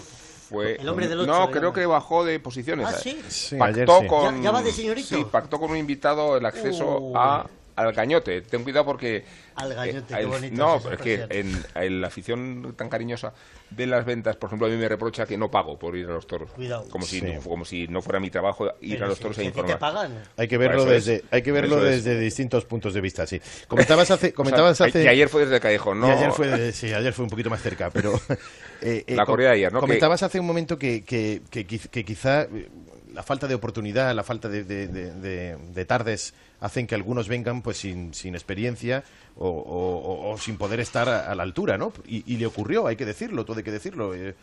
fue... 0.49 0.75
El 0.75 0.87
hombre 0.87 1.07
del 1.07 1.21
ocho, 1.21 1.31
No, 1.31 1.45
le 1.47 1.51
creo 1.51 1.73
que 1.73 1.85
bajó 1.85 2.23
de 2.23 2.39
posiciones. 2.39 2.85
Ah, 2.87 2.91
¿sí? 2.93 3.19
Sí, 3.27 3.55
pactó 3.57 3.73
ayer 3.95 4.01
sí. 4.01 4.07
con... 4.07 4.35
¿Ya- 4.37 4.43
ya 4.43 4.51
va 4.51 4.61
de 4.61 4.71
señorito? 4.71 5.07
Sí, 5.07 5.25
pactó 5.31 5.59
con 5.59 5.71
un 5.71 5.77
invitado 5.77 6.37
el 6.37 6.45
acceso 6.45 6.99
Uh. 6.99 7.17
a 7.17 7.49
al 7.75 7.93
gañote. 7.93 8.41
Ten 8.41 8.63
cuidado 8.63 8.85
porque... 8.85 9.23
Al 9.55 9.73
gañote, 9.73 10.13
eh, 10.13 10.17
qué 10.17 10.21
el- 10.21 10.27
bonito 10.27 10.55
No, 10.55 10.75
es 10.75 10.79
esa 10.81 10.89
pero 10.89 10.95
es 10.95 11.27
que 11.29 11.39
en, 11.39 11.63
en 11.75 12.01
la 12.01 12.07
afición 12.07 12.73
tan 12.77 12.89
cariñosa 12.89 13.33
de 13.69 13.85
las 13.87 14.05
ventas, 14.05 14.35
por 14.37 14.47
ejemplo, 14.49 14.67
a 14.67 14.69
mí 14.69 14.77
me 14.77 14.87
reprocha 14.89 15.25
que 15.25 15.37
no 15.37 15.49
pago 15.51 15.77
por 15.77 15.95
ir 15.95 16.05
a 16.07 16.13
los 16.13 16.25
toros. 16.27 16.51
Cuidado. 16.51 16.87
Como 16.89 17.05
si, 17.05 17.19
Sí. 17.19 17.25
no, 17.33 17.41
como 17.41 17.65
si 17.65 17.87
no 17.87 18.01
fuera 18.01 18.19
mi 18.19 18.29
trabajo 18.29 18.67
ir 18.81 18.93
Pero 18.95 19.05
a 19.05 19.07
los 19.09 19.17
si- 19.17 19.21
toros 19.23 19.35
si 19.37 19.41
e 19.43 19.45
ti 19.45 19.51
te 19.51 19.59
informar. 19.59 19.79
pagan. 19.79 20.23
Hay 20.37 20.47
que 20.47 20.57
verlo 20.57 20.83
Eso 20.83 20.93
es. 20.93 21.05
desde, 21.05 21.23
hay 21.31 21.41
que 21.41 21.51
verlo 21.51 21.85
es. 21.85 22.03
desde 22.03 22.19
distintos 22.19 22.65
puntos 22.65 22.93
de 22.93 23.01
vista, 23.01 23.25
sí. 23.27 23.41
Comentabas 23.67 24.09
hace, 24.11 24.27
O 24.27 24.29
sea, 24.29 24.35
comentabas 24.35 24.79
hace 24.81 25.03
que 25.03 25.09
ayer 25.09 25.29
fue 25.29 25.41
desde 25.41 25.55
el 25.55 25.61
Callejón, 25.61 25.99
¿no? 25.99 26.07
Y 26.07 26.11
ayer 26.11 26.31
fue, 26.31 26.47
de- 26.47 26.71
sí, 26.71 26.93
ayer 26.93 27.13
fue 27.13 27.23
un 27.25 27.29
poquito 27.31 27.49
más 27.49 27.61
cerca, 27.61 27.89
pero... 27.91 28.13
eh, 28.81 29.03
eh, 29.07 29.15
La 29.15 29.25
corrida 29.25 29.49
de 29.49 29.55
ayer, 29.55 29.73
¿no? 29.73 29.79
Comentabas 29.79 30.23
hace 30.23 30.39
un 30.39 30.45
momento 30.47 30.77
que, 30.77 31.03
que, 31.03 31.41
que, 31.49 31.65
que 31.65 32.05
quizá 32.05 32.43
eh, 32.43 32.69
la 33.13 33.23
falta 33.23 33.47
de 33.47 33.55
oportunidad, 33.55 34.13
la 34.15 34.23
falta 34.23 34.47
de, 34.49 34.63
de- 34.63 34.87
de- 34.87 35.11
de- 35.11 35.57
de 35.57 35.85
tardes 35.85 36.33
hacen 36.61 36.87
que 36.87 36.95
algunos 36.95 37.27
vengan 37.27 37.61
pues 37.61 37.77
sin, 37.77 38.13
sin 38.13 38.33
experiencia 38.35 39.03
o, 39.35 39.49
o- 39.49 40.37
sin 40.37 40.57
poder 40.57 40.79
estar 40.79 41.09
a, 41.09 41.33
la 41.35 41.43
altura, 41.43 41.77
¿no? 41.77 41.91
Y, 42.07 42.37
le 42.37 42.45
ocurrió, 42.45 42.87
hay 42.87 42.95
que 42.95 43.05
decirlo, 43.05 43.43
todo 43.43 43.57
hay 43.57 43.63
que 43.63 43.71
decirlo. 43.71 44.13
eh, 44.15 44.35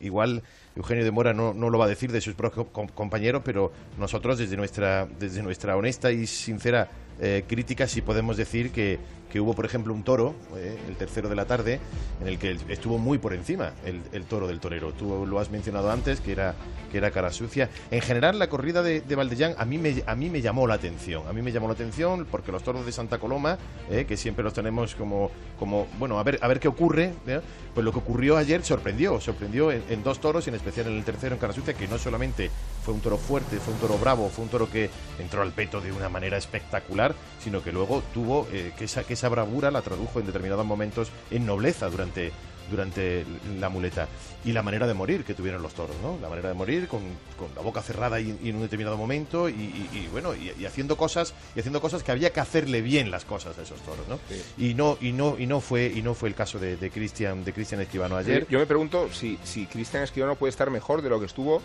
igual 0.00 0.42
Eugenio 0.74 1.04
de 1.04 1.10
Mora 1.12 1.32
no, 1.32 1.54
no 1.54 1.70
lo 1.70 1.78
va 1.78 1.84
a 1.84 1.88
decir 1.88 2.10
de 2.10 2.20
sus 2.20 2.34
propios 2.34 2.66
com- 2.72 2.88
compañeros, 2.88 3.42
pero 3.44 3.72
nosotros 3.98 4.38
desde 4.38 4.56
nuestra, 4.56 5.06
desde 5.20 5.42
nuestra 5.42 5.76
honesta 5.76 6.10
y 6.10 6.26
sincera 6.26 6.88
eh, 7.20 7.44
crítica 7.46 7.86
sí 7.86 8.02
podemos 8.02 8.36
decir 8.36 8.72
que, 8.72 8.98
que 9.30 9.40
hubo, 9.40 9.54
por 9.54 9.64
ejemplo, 9.64 9.94
un 9.94 10.02
toro, 10.02 10.34
eh, 10.56 10.76
el 10.88 10.96
tercero 10.96 11.28
de 11.28 11.34
la 11.36 11.46
tarde, 11.46 11.80
en 12.20 12.26
el 12.28 12.38
que 12.38 12.56
estuvo 12.68 12.98
muy 12.98 13.18
por 13.18 13.32
encima 13.34 13.72
el, 13.84 14.02
el 14.12 14.24
toro 14.24 14.46
del 14.48 14.60
torero. 14.60 14.92
Tú 14.92 15.24
lo 15.26 15.38
has 15.38 15.50
mencionado 15.50 15.90
antes, 15.90 16.20
que 16.20 16.32
era, 16.32 16.54
que 16.92 16.98
era 16.98 17.10
cara 17.10 17.32
sucia. 17.32 17.70
En 17.90 18.00
general, 18.02 18.38
la 18.38 18.48
corrida 18.48 18.82
de, 18.82 19.00
de 19.00 19.14
Valdellán 19.14 19.54
a 19.58 19.64
mí, 19.64 19.78
me, 19.78 20.02
a 20.06 20.14
mí 20.14 20.28
me 20.28 20.42
llamó 20.42 20.66
la 20.66 20.74
atención. 20.74 21.22
A 21.28 21.32
mí 21.32 21.42
me 21.42 21.52
llamó 21.52 21.66
la 21.66 21.74
atención 21.74 22.26
porque 22.30 22.52
los 22.52 22.62
toros 22.62 22.86
de 22.86 22.92
Santa 22.92 23.18
Coloma, 23.18 23.58
eh, 23.90 24.04
que 24.06 24.16
siempre 24.16 24.44
los 24.44 24.54
tenemos 24.54 24.94
como, 24.94 25.30
como 25.58 25.86
bueno, 25.98 26.18
a 26.18 26.22
ver, 26.22 26.38
a 26.40 26.48
ver 26.48 26.60
qué 26.60 26.68
ocurre, 26.68 27.12
¿eh? 27.26 27.40
pues 27.74 27.84
lo 27.84 27.92
que 27.92 27.98
ocurrió 27.98 28.36
ayer 28.36 28.64
sorprendió, 28.64 29.20
sorprendió 29.20 29.70
en, 29.72 30.02
dos 30.02 30.20
toros, 30.20 30.46
en 30.48 30.54
especial 30.54 30.86
en 30.86 30.96
el 30.96 31.04
tercero, 31.04 31.34
en 31.34 31.40
cara 31.40 31.52
sucia, 31.52 31.74
que 31.74 31.88
no 31.88 31.98
solamente 31.98 32.50
fue 32.84 32.94
un 32.94 33.00
toro 33.00 33.16
fuerte, 33.16 33.58
fue 33.58 33.74
un 33.74 33.80
toro 33.80 33.98
bravo, 33.98 34.28
fue 34.28 34.44
un 34.44 34.50
toro 34.50 34.70
que 34.70 34.88
entró 35.18 35.42
al 35.42 35.52
peto 35.52 35.80
de 35.80 35.92
una 35.92 36.08
manera 36.08 36.36
espectacular, 36.36 37.14
sino 37.42 37.62
que 37.62 37.72
luego 37.72 38.02
tuvo 38.14 38.46
eh, 38.52 38.72
que, 38.78 38.84
esa, 38.84 39.04
que 39.04 39.14
esa 39.14 39.28
bravura 39.28 39.70
la 39.70 39.82
tradujo 39.82 40.20
en 40.20 40.26
determinados 40.26 40.64
momentos 40.64 41.10
en 41.30 41.44
nobleza 41.44 41.88
durante, 41.90 42.32
durante 42.70 43.24
la 43.58 43.68
muleta. 43.68 44.08
Y 44.44 44.52
la 44.52 44.62
manera 44.62 44.86
de 44.86 44.94
morir 44.94 45.24
que 45.24 45.34
tuvieron 45.34 45.60
los 45.62 45.74
toros, 45.74 45.96
¿no? 46.02 46.18
La 46.22 46.28
manera 46.28 46.48
de 46.48 46.54
morir 46.54 46.86
con, 46.86 47.00
con 47.38 47.48
la 47.56 47.62
boca 47.62 47.82
cerrada 47.82 48.20
y, 48.20 48.38
y 48.42 48.50
en 48.50 48.56
un 48.56 48.62
determinado 48.62 48.96
momento 48.96 49.48
y, 49.48 49.52
y- 49.52 49.88
y, 49.92 50.08
bueno, 50.12 50.34
y, 50.34 50.64
haciendo 50.64 50.96
cosas 50.96 51.34
y 51.56 51.60
haciendo 51.60 51.80
cosas 51.80 52.02
que 52.02 52.12
había 52.12 52.30
que 52.32 52.40
hacerle 52.40 52.80
bien 52.80 53.10
las 53.10 53.24
cosas 53.24 53.58
a 53.58 53.62
esos 53.62 53.80
toros, 53.80 54.06
¿no? 54.08 54.18
Y 54.56 54.74
no 54.74 54.98
y 55.00 55.12
no 55.12 55.36
y 55.38 55.46
no 55.46 55.60
fue 55.60 55.86
y 55.94 56.02
no 56.02 56.14
fue 56.14 56.28
el 56.28 56.34
caso 56.36 56.58
de 56.58 56.76
de 56.76 56.90
Cristian 56.90 57.44
de 57.44 57.52
Cristian 57.52 57.80
Escribano 57.80 58.16
ayer. 58.16 58.46
Yo 58.48 58.58
me 58.60 58.66
pregunto 58.66 59.08
si, 59.12 59.38
si 59.42 59.66
Cristian 59.66 60.02
Escribano 60.04 60.36
puede 60.36 60.50
estar 60.50 60.70
mejor 60.70 61.02
de 61.02 61.08
lo 61.10 61.18
que 61.18 61.26
estuvo, 61.26 61.60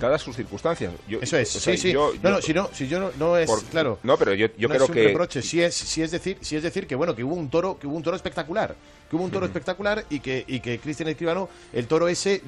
dadas 0.00 0.22
sus 0.22 0.34
circunstancias. 0.34 0.92
Yo- 1.08 1.20
Eso 1.20 1.36
es, 1.38 1.54
o 1.54 1.60
sea, 1.60 1.74
sí, 1.74 1.78
sí. 1.82 1.92
yo- 1.92 2.12
no, 2.14 2.20
yo- 2.22 2.30
no, 2.30 2.42
si 2.42 2.52
no, 2.54 2.68
si 2.72 2.88
yo 2.88 2.98
no, 2.98 3.10
no 3.16 3.36
es, 3.38 3.46
por- 3.48 3.62
claro. 3.64 3.98
No, 4.02 4.16
pero 4.16 4.34
yo, 4.34 4.48
yo 4.58 4.66
no 4.68 4.74
creo 4.74 4.84
es 4.84 4.88
un 4.90 4.94
que. 4.94 5.04
reproche, 5.04 5.40
sí 5.42 5.62
es, 5.62 5.74
sí 5.74 6.02
es 6.02 6.10
decir, 6.10 6.38
sí 6.40 6.56
es 6.56 6.62
decir 6.64 6.86
que 6.88 6.96
bueno, 6.96 7.14
que 7.14 7.22
hubo 7.22 7.34
un 7.34 7.48
toro, 7.48 7.78
que 7.78 7.86
hubo 7.86 7.96
un 7.96 8.02
toro 8.02 8.16
espectacular, 8.16 8.74
que 9.14 9.16
hubo 9.16 9.24
un 9.24 9.30
toro 9.30 9.46
espectacular 9.46 10.04
y 10.10 10.18
que 10.18 10.44
y 10.48 10.58
que 10.58 10.80
Cristian 10.80 11.08
Escribano, 11.08 11.48
el 11.72 11.86
toro 11.86 12.08
ese, 12.08 12.42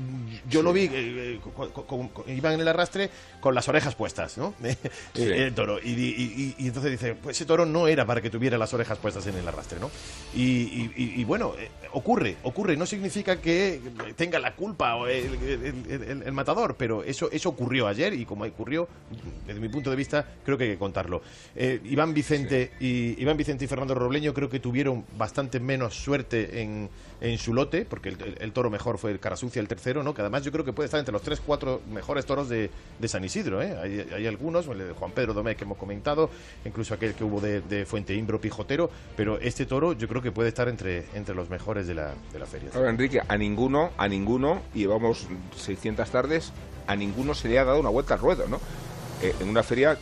yo 0.51 0.63
lo 0.63 0.73
vi, 0.73 0.83
eh, 0.87 0.91
eh, 0.93 1.41
con- 1.55 1.71
con- 1.71 2.09
con- 2.09 2.29
iban 2.29 2.55
en 2.55 2.61
el 2.61 2.67
arrastre 2.69 3.09
con 3.41 3.55
las 3.55 3.69
orejas 3.69 3.95
puestas, 3.95 4.37
¿no? 4.37 4.53
Sí. 5.15 5.23
el 5.23 5.55
toro 5.55 5.79
y, 5.81 5.91
y- 5.91 6.55
y- 6.59 6.65
y 6.65 6.67
entonces 6.67 6.91
dice, 6.91 7.15
pues 7.15 7.37
ese 7.37 7.45
toro 7.47 7.65
no 7.67 7.87
era 7.87 8.05
para 8.05 8.21
que 8.21 8.31
tuviera 8.31 8.59
las 8.59 8.75
orejas 8.75 8.99
puestas 8.99 9.25
en 9.29 9.37
el 9.37 9.47
arrastre, 9.47 9.79
¿no? 9.79 9.91
Y, 10.35 11.23
bueno, 11.25 11.55
eh, 11.59 11.69
ocurre, 11.93 12.37
ocurre, 12.43 12.77
no 12.77 12.85
significa 12.87 13.41
que 13.41 13.81
tenga 14.17 14.39
la 14.39 14.55
culpa 14.55 14.97
o 14.97 15.07
el, 15.07 15.35
el- 15.43 15.85
el- 15.89 16.23
el 16.23 16.33
matador, 16.33 16.75
pero 16.77 17.03
eso 17.05 17.31
eso 17.31 17.49
ocurrió 17.51 17.87
ayer 17.87 18.13
y 18.15 18.25
como 18.25 18.45
ocurrió, 18.45 18.89
desde 19.47 19.61
mi 19.61 19.69
punto 19.69 19.91
de 19.91 19.97
vista, 19.97 20.27
creo 20.45 20.59
que 20.59 20.65
hay 20.65 20.71
que 20.71 20.79
contarlo. 20.79 21.23
Eh, 21.55 21.81
Iván 21.85 22.13
Vicente 22.15 22.73
y 22.81 23.21
Iván 23.23 23.37
Vicente 23.37 23.65
y 23.65 23.69
Fernando 23.69 23.95
Robleño 23.95 24.35
creo 24.35 24.49
que 24.51 24.61
tuvieron 24.61 25.05
bastante 25.17 25.61
menos 25.61 25.95
suerte 25.95 26.56
en, 26.57 26.89
su 27.39 27.55
lote, 27.55 27.85
porque 27.85 28.09
el, 28.09 28.53
toro 28.53 28.71
mejor 28.71 28.99
fue 28.99 29.11
el 29.11 29.21
Carasucia, 29.21 29.61
el 29.61 29.69
tercero, 29.69 30.03
¿no? 30.03 30.15
Que 30.15 30.23
además 30.23 30.43
yo 30.43 30.53
creo 30.53 30.65
que 30.65 30.73
puede 30.73 30.87
estar 30.87 30.99
entre 30.99 31.13
los 31.13 31.23
tres, 31.23 31.41
cuatro 31.45 31.81
mejores 31.91 32.27
toros 32.27 32.49
de, 32.49 32.71
de 32.99 33.09
San 33.09 33.25
Isidro, 33.25 33.63
¿eh? 33.63 34.07
Hay, 34.15 34.27
algunos, 34.27 34.67
el 34.69 34.79
de 34.79 34.93
Juan 34.93 35.11
Pedro 35.13 35.35
Domé 35.35 35.57
que 35.57 35.65
hemos 35.65 35.79
comentado, 35.79 36.31
incluso 36.65 36.95
aquel 36.95 37.15
que 37.15 37.25
hubo 37.25 37.41
de, 37.41 37.87
Fuente 37.87 38.15
Imbro 38.15 38.41
Pijotero, 38.41 38.91
pero 39.17 39.39
este 39.39 39.67
toro 39.67 39.93
yo 39.93 40.09
creo 40.09 40.23
que 40.23 40.33
puede 40.33 40.49
estar 40.49 40.69
entre, 40.69 41.07
entre 41.15 41.35
los 41.35 41.51
mejores 41.51 41.87
de 41.87 41.95
la, 41.95 42.15
de 42.33 42.39
la 42.39 42.47
feria. 42.47 42.71
Ahora, 42.75 42.91
Enrique, 42.91 43.21
a 43.27 43.37
ninguno, 43.37 43.91
a 43.97 44.09
ninguno, 44.09 44.63
llevamos 44.75 45.27
600 45.57 46.09
tardes, 46.11 46.53
a 46.87 46.97
ninguno 46.97 47.35
se 47.35 47.49
le 47.49 47.59
ha 47.59 47.65
dado 47.65 47.81
una 47.81 47.91
vuelta 47.91 48.15
al 48.15 48.21
ruedo, 48.21 48.47
¿no? 48.49 48.61
Eh, 49.23 49.35
en 49.41 49.49
una 49.49 49.63
feria 49.63 49.99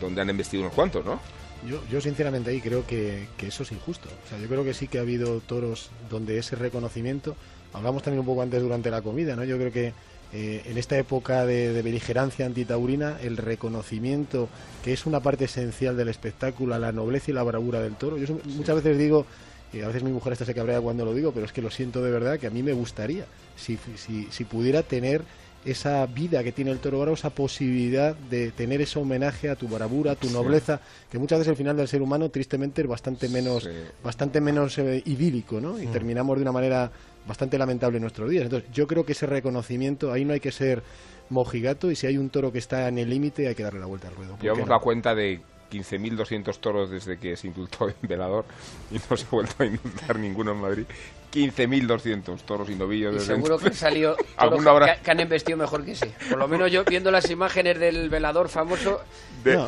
donde 0.00 0.20
han 0.20 0.30
investido 0.30 0.62
unos 0.62 0.74
cuantos, 0.74 1.04
¿no? 1.04 1.20
Yo, 1.68 1.80
yo 1.90 2.00
sinceramente 2.00 2.50
ahí 2.50 2.60
creo 2.60 2.86
que, 2.86 3.28
que 3.36 3.48
eso 3.48 3.62
es 3.62 3.72
injusto. 3.72 4.08
O 4.26 4.28
sea, 4.28 4.38
yo 4.38 4.48
creo 4.48 4.64
que 4.64 4.74
sí 4.74 4.88
que 4.88 4.98
ha 4.98 5.02
habido 5.02 5.40
toros 5.40 5.90
donde 6.10 6.38
ese 6.38 6.56
reconocimiento, 6.56 7.36
hablamos 7.72 8.02
también 8.02 8.20
un 8.20 8.26
poco 8.26 8.42
antes 8.42 8.62
durante 8.62 8.90
la 8.90 9.02
comida, 9.02 9.36
¿no? 9.36 9.44
Yo 9.44 9.56
creo 9.56 9.72
que 9.72 9.92
eh, 10.32 10.62
en 10.64 10.76
esta 10.76 10.98
época 10.98 11.46
de, 11.46 11.72
de 11.72 11.82
beligerancia 11.82 12.46
antitaurina, 12.46 13.18
el 13.22 13.36
reconocimiento, 13.36 14.48
que 14.84 14.92
es 14.92 15.06
una 15.06 15.20
parte 15.20 15.44
esencial 15.44 15.96
del 15.96 16.08
espectáculo, 16.08 16.74
a 16.74 16.78
la 16.78 16.92
nobleza 16.92 17.30
y 17.30 17.34
la 17.34 17.42
bravura 17.42 17.80
del 17.80 17.94
toro. 17.94 18.18
Yo 18.18 18.38
muchas 18.44 18.76
veces 18.76 18.98
digo, 18.98 19.24
y 19.72 19.80
a 19.80 19.86
veces 19.86 20.02
mi 20.02 20.10
mujer 20.10 20.32
hasta 20.32 20.44
se 20.44 20.54
cabrea 20.54 20.80
cuando 20.80 21.04
lo 21.04 21.14
digo, 21.14 21.32
pero 21.32 21.46
es 21.46 21.52
que 21.52 21.62
lo 21.62 21.70
siento 21.70 22.02
de 22.02 22.10
verdad, 22.10 22.38
que 22.38 22.46
a 22.46 22.50
mí 22.50 22.62
me 22.62 22.72
gustaría, 22.72 23.26
si, 23.56 23.78
si, 23.96 24.28
si 24.30 24.44
pudiera 24.44 24.82
tener 24.82 25.22
esa 25.66 26.06
vida 26.06 26.42
que 26.44 26.52
tiene 26.52 26.70
el 26.70 26.78
toro 26.78 27.00
bravo, 27.00 27.14
esa 27.14 27.30
posibilidad 27.30 28.14
de 28.14 28.52
tener 28.52 28.80
ese 28.80 28.98
homenaje 28.98 29.50
a 29.50 29.56
tu 29.56 29.68
bravura, 29.68 30.12
a 30.12 30.16
tu 30.16 30.28
Sí. 30.28 30.32
nobleza, 30.32 30.80
que 31.10 31.18
muchas 31.18 31.38
veces 31.40 31.50
el 31.50 31.56
final 31.56 31.76
del 31.76 31.88
ser 31.88 32.00
humano 32.02 32.28
tristemente 32.30 32.82
es 32.82 32.88
bastante 32.88 33.28
menos, 33.28 33.64
Sí. 33.64 33.70
bastante 34.02 34.40
menos 34.40 34.78
eh, 34.78 35.02
idílico, 35.06 35.60
¿no? 35.60 35.80
Y 35.80 35.86
Mm. 35.86 35.92
terminamos 35.92 36.36
de 36.36 36.42
una 36.42 36.52
manera 36.52 36.90
bastante 37.26 37.58
lamentable 37.58 37.96
en 37.96 38.02
nuestros 38.02 38.30
días. 38.30 38.44
Entonces, 38.44 38.70
yo 38.72 38.86
creo 38.86 39.04
que 39.04 39.12
ese 39.12 39.26
reconocimiento, 39.26 40.12
ahí 40.12 40.24
no 40.24 40.32
hay 40.32 40.40
que 40.40 40.52
ser 40.52 40.82
mojigato 41.28 41.90
y 41.90 41.96
si 41.96 42.06
hay 42.06 42.16
un 42.18 42.30
toro 42.30 42.52
que 42.52 42.58
está 42.58 42.86
en 42.86 42.98
el 42.98 43.10
límite 43.10 43.48
hay 43.48 43.54
que 43.56 43.64
darle 43.64 43.80
la 43.80 43.86
vuelta 43.86 44.06
al 44.08 44.14
ruedo. 44.14 44.30
¿por 44.32 44.38
qué 44.38 44.44
Llevamos 44.44 44.68
no? 44.68 44.74
la 44.74 44.80
cuenta 44.80 45.14
de 45.14 45.40
15.200 45.70 46.60
toros 46.60 46.90
desde 46.90 47.18
que 47.18 47.36
se 47.36 47.48
indultó 47.48 47.88
en 47.88 47.94
Velador 48.08 48.44
y 48.92 49.00
no 49.10 49.16
se 49.16 49.24
ha 49.26 49.30
vuelto 49.30 49.54
a 49.58 49.66
indultar 49.66 50.16
ninguno 50.18 50.52
en 50.52 50.58
Madrid. 50.60 50.84
15.200 51.32 52.40
toros 52.42 52.68
y 52.70 52.74
novillos. 52.74 53.14
Y 53.16 53.20
seguro 53.26 53.58
que 53.58 53.66
han 53.68 53.74
salido 53.74 54.16
toros 54.38 54.66
habrá- 54.66 54.96
que 55.00 55.10
han 55.10 55.20
embestido 55.20 55.58
mejor 55.58 55.84
que 55.84 55.94
sí. 55.94 56.06
Por 56.28 56.38
lo 56.38 56.48
menos 56.48 56.70
yo, 56.70 56.84
viendo 56.84 57.10
las 57.10 57.30
imágenes 57.30 57.78
del 57.78 58.08
velador 58.10 58.48
famoso, 58.48 59.00
De- 59.44 59.58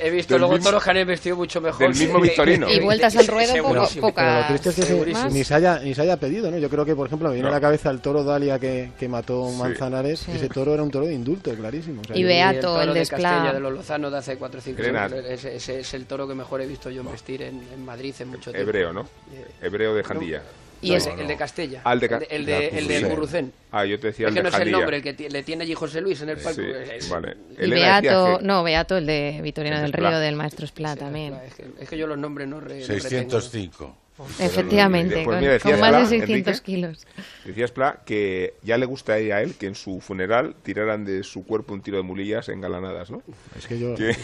he, 0.00 0.10
visto 0.10 0.36
luego 0.38 0.54
mismo- 0.54 0.68
toros 0.70 0.82
que 0.84 0.90
han 0.90 0.96
embestido 0.98 1.36
mucho 1.36 1.60
mejor. 1.60 1.88
del 1.88 1.98
mismo 1.98 2.20
Victorino. 2.20 2.68
Y 2.70 2.80
vueltas 2.80 3.14
al 3.16 3.26
ruedo, 3.26 3.52
poco- 3.56 3.68
Segurísimo. 3.74 4.08
poca- 4.08 4.22
Pero 4.24 4.40
lo 4.40 4.46
triste 4.48 4.68
es 4.70 4.74
que 4.76 4.82
se- 4.82 5.28
ni, 5.30 5.44
se 5.44 5.54
haya, 5.54 5.78
ni 5.80 5.94
se 5.94 6.02
haya 6.02 6.16
pedido, 6.16 6.50
¿no? 6.50 6.58
Yo 6.58 6.68
creo 6.68 6.84
que, 6.84 6.94
por 6.96 7.06
ejemplo, 7.06 7.28
me 7.28 7.34
viene 7.34 7.48
No. 7.48 7.54
a 7.54 7.56
la 7.56 7.60
cabeza 7.60 7.90
el 7.90 8.00
toro 8.00 8.24
Dalia 8.24 8.58
que, 8.58 8.92
que 8.98 9.08
mató. 9.08 9.48
Manzanares. 9.52 10.20
Sí. 10.20 10.32
Ese 10.34 10.48
toro 10.48 10.74
era 10.74 10.82
un 10.82 10.90
toro 10.90 11.06
de 11.06 11.14
indulto, 11.14 11.54
clarísimo. 11.54 12.00
O 12.02 12.04
sea, 12.04 12.16
Y 12.16 12.24
Beato, 12.24 12.80
el 12.80 12.88
el 12.88 12.94
de 12.94 13.00
Castella 13.06 13.52
de 13.52 13.60
los 13.60 13.72
Lozanos 13.72 14.10
de 14.12 14.18
hace 14.18 14.36
4 14.36 14.58
o 14.58 14.62
5 14.62 14.80
Elena. 14.80 15.04
años. 15.04 15.24
Ese, 15.28 15.54
ese 15.56 15.80
es 15.80 15.94
el 15.94 16.06
toro 16.06 16.26
que 16.26 16.34
mejor 16.34 16.60
he 16.60 16.66
visto 16.66 16.90
yo 16.90 17.00
embestir 17.02 17.42
en, 17.42 17.62
en 17.72 17.84
Madrid 17.84 18.14
en 18.18 18.28
mucho 18.28 18.50
tiempo. 18.50 18.58
Hebreo, 18.68 18.92
¿no? 18.92 19.02
Eh, 19.32 19.46
Hebreo 19.62 19.94
de 19.94 20.02
Jandilla. 20.04 20.42
Y 20.80 20.94
ese, 20.94 21.12
el 21.12 21.26
de 21.26 21.36
Castella. 21.36 21.80
Ah, 21.84 21.92
el 21.92 22.00
de, 22.00 22.08
Ca- 22.08 22.20
el 22.30 22.46
de, 22.46 22.68
el 22.68 22.86
de 22.86 22.98
Sí. 22.98 23.04
Gurrucén. 23.04 23.52
Ah, 23.72 23.84
yo 23.84 23.98
te 23.98 24.08
decía 24.08 24.26
Es 24.26 24.30
el 24.30 24.34
que 24.34 24.42
de 24.44 24.50
no 24.50 24.56
es 24.56 24.62
el 24.62 24.70
nombre, 24.70 24.96
el 24.98 25.02
que 25.02 25.28
le 25.28 25.42
tiene 25.42 25.64
allí 25.64 25.74
José 25.74 26.00
Luis 26.00 26.20
en 26.22 26.28
el 26.30 26.36
palco. 26.38 26.60
Sí, 26.62 26.68
Es- 26.94 27.08
vale. 27.08 27.36
Y 27.60 27.68
Beato, 27.70 28.38
que- 28.38 28.44
no, 28.46 28.62
Beato, 28.62 28.96
el 28.96 29.06
de 29.06 29.40
Vitorino 29.42 29.76
El 29.76 29.82
del. 29.82 29.92
Río, 29.92 30.18
del 30.18 30.36
Maestro 30.36 30.64
Esplá 30.64 30.94
también. 30.96 31.34
Es 31.46 31.54
que, 31.54 31.66
es 31.80 31.88
que 31.88 31.98
yo 31.98 32.06
los 32.06 32.16
nombres 32.18 32.46
no, 32.48 32.60
re, 32.60 32.80
no 32.80 32.84
605. 32.86 33.96
Efectivamente, 34.40 35.14
Pues 35.14 35.26
con, 35.26 35.38
mira, 35.40 35.52
decía 35.52 35.70
con 35.72 35.80
más 35.80 35.92
de 35.92 35.98
Esplá, 36.02 36.08
600 36.26 36.48
Enrique, 36.58 36.64
kilos. 36.64 37.06
Decía 37.44 37.64
Spla 37.68 38.00
que 38.04 38.54
ya 38.62 38.76
le 38.76 38.86
gustaría 38.86 39.36
a 39.36 39.42
él 39.42 39.54
que 39.54 39.66
en 39.66 39.76
su 39.76 40.00
funeral 40.00 40.56
tiraran 40.64 41.04
de 41.04 41.22
su 41.22 41.44
cuerpo 41.46 41.72
un 41.74 41.82
tiro 41.82 41.98
de 41.98 42.02
mulillas 42.02 42.48
engalanadas, 42.48 43.10
¿no? 43.12 43.22
Es 43.56 43.66
que 43.68 43.78
yo, 43.78 43.94
Que- 43.94 44.16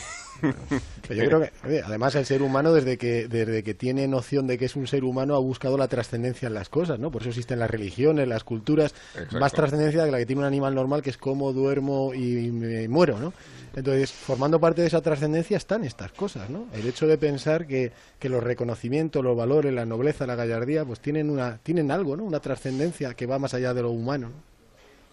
yo 0.43 1.25
creo 1.25 1.41
que, 1.41 1.53
oye, 1.67 1.83
además 1.83 2.15
el 2.15 2.27
ser 2.27 2.43
humano 2.43 2.73
desde 2.73 2.97
que 2.97 3.29
desde 3.29 3.63
que 3.63 3.75
tiene 3.75 4.07
noción 4.09 4.47
de 4.47 4.59
que 4.59 4.67
es 4.67 4.77
un 4.77 4.87
ser 4.87 5.05
humano 5.05 5.35
ha 5.35 5.39
buscado 5.39 5.77
la 5.77 5.89
trascendencia 5.89 6.49
en 6.49 6.55
las 6.55 6.69
cosas, 6.69 6.99
¿no? 6.99 7.11
Por 7.11 7.23
eso 7.23 7.31
existen 7.31 7.59
las 7.59 7.71
religiones, 7.71 8.29
las 8.29 8.45
culturas, 8.45 8.95
Exacto. 9.15 9.39
más 9.39 9.53
trascendencia 9.53 10.05
que 10.05 10.11
la 10.11 10.19
que 10.19 10.27
tiene 10.27 10.41
un 10.41 10.47
animal 10.47 10.75
normal 10.75 11.03
que 11.03 11.11
es 11.11 11.19
como 11.19 11.53
duermo 11.53 12.15
y 12.15 12.51
me 12.51 12.89
muero, 12.89 13.19
¿no? 13.19 13.33
Entonces, 13.77 14.13
formando 14.13 14.61
parte 14.61 14.83
de 14.83 14.87
esa 14.87 15.01
trascendencia 15.01 15.57
están 15.57 15.85
estas 15.85 16.13
cosas, 16.13 16.49
¿no? 16.49 16.67
El 16.73 16.87
hecho 16.87 17.07
de 17.07 17.19
pensar 17.19 17.67
que, 17.67 17.93
que 18.19 18.29
los 18.29 18.43
reconocimientos, 18.43 19.25
los 19.25 19.37
valores, 19.37 19.73
la 19.73 19.85
nobleza, 19.85 20.27
la 20.27 20.37
gallardía, 20.37 20.85
pues 20.85 21.01
tienen 21.01 21.29
una 21.29 21.59
tienen 21.59 21.91
algo, 21.91 22.17
¿no? 22.17 22.25
Una 22.25 22.41
trascendencia 22.41 23.15
que 23.15 23.27
va 23.27 23.39
más 23.39 23.55
allá 23.55 23.75
de 23.75 23.83
lo 23.83 23.91
humano. 23.91 24.29
¿no? 24.29 24.54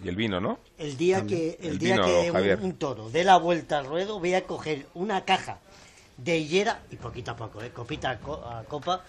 Y 0.04 0.10
el 0.10 0.16
vino, 0.16 0.39
¿no? 0.39 0.60
El 0.78 0.97
día 0.97 1.18
También. 1.18 1.39
que, 1.58 1.58
el 1.68 1.74
El 1.74 1.80
día 1.80 1.93
vino, 1.95 2.06
que 2.06 2.56
un- 2.64 2.74
toro 2.78 3.10
dé 3.10 3.24
la 3.24 3.38
vuelta 3.38 3.78
al 3.80 3.86
ruedo, 3.86 4.20
voy 4.20 4.34
a 4.34 4.45
coger 4.45 4.88
una 4.95 5.26
caja 5.26 5.60
de 6.18 6.38
higuera, 6.38 6.80
y 6.91 6.95
poquito 6.95 7.32
a 7.32 7.36
poco, 7.36 7.62
¿eh? 7.62 7.70
copita 7.72 8.10
a, 8.12 8.20
co- 8.20 8.43
a 8.45 8.64
copa, 8.64 9.04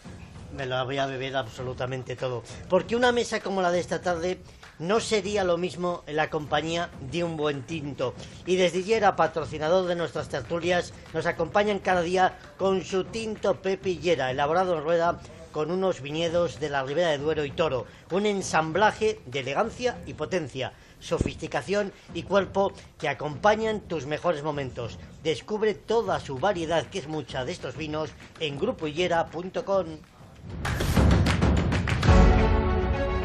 me 0.57 0.67
la 0.67 0.83
voy 0.85 0.99
a 0.99 1.07
beber 1.07 1.35
absolutamente 1.37 2.15
todo. 2.15 2.43
Porque 2.69 2.95
una 2.95 3.11
mesa 3.13 3.41
como 3.41 3.63
la 3.63 3.71
de 3.71 3.81
esta 3.81 4.03
tarde 4.03 4.39
no 4.79 5.01
sería 5.01 5.45
lo 5.45 5.57
mismo 5.57 6.03
en 6.07 6.17
la 6.17 6.29
compañía 6.29 6.91
de 7.11 7.25
un 7.25 7.37
buen 7.39 7.63
tinto. 7.63 8.15
Y 8.45 8.57
desde 8.57 8.79
Higuera, 8.81 9.17
patrocinador 9.17 9.87
de 9.87 9.95
nuestras 9.97 10.29
tertulias, 10.29 10.93
nos 11.15 11.25
acompañan 11.25 11.79
cada 11.79 12.03
día 12.03 12.39
con 12.59 12.85
su 12.85 13.05
tinto 13.05 13.63
Pepe 13.63 13.91
Higuera, 13.91 14.31
elaborado 14.31 14.77
en 14.77 14.85
rueda 14.85 15.21
con 15.53 15.71
unos 15.71 16.01
viñedos 16.01 16.61
de 16.61 16.71
la 16.71 16.83
Ribera 16.83 17.11
de 17.11 17.19
Duero 17.19 17.45
y 17.45 17.51
Toro. 17.51 17.87
Un 18.11 18.25
ensamblaje 18.25 19.21
de 19.27 19.41
elegancia 19.41 19.99
y 20.07 20.15
potencia, 20.15 20.73
sofisticación 21.03 21.93
y 22.15 22.23
cuerpo 22.23 22.73
que 22.99 23.09
acompañan 23.09 23.81
tus 23.81 24.07
mejores 24.07 24.43
momentos. 24.43 24.99
Descubre 25.23 25.75
toda 25.75 26.21
su 26.21 26.39
variedad, 26.39 26.87
que 26.87 27.01
es 27.01 27.09
mucha, 27.09 27.45
de 27.45 27.53
estos 27.53 27.77
vinos 27.77 28.11
en 28.41 28.59
grupohillera.com. 28.59 29.87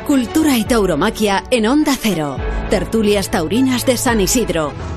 Cultura 0.06 0.58
y 0.58 0.64
tauromaquia 0.64 1.44
en 1.52 1.68
Onda 1.68 1.96
Cero. 2.00 2.38
Tertulias 2.70 3.30
taurinas 3.30 3.86
de 3.86 3.98
San 3.98 4.22
Isidro. 4.22 4.97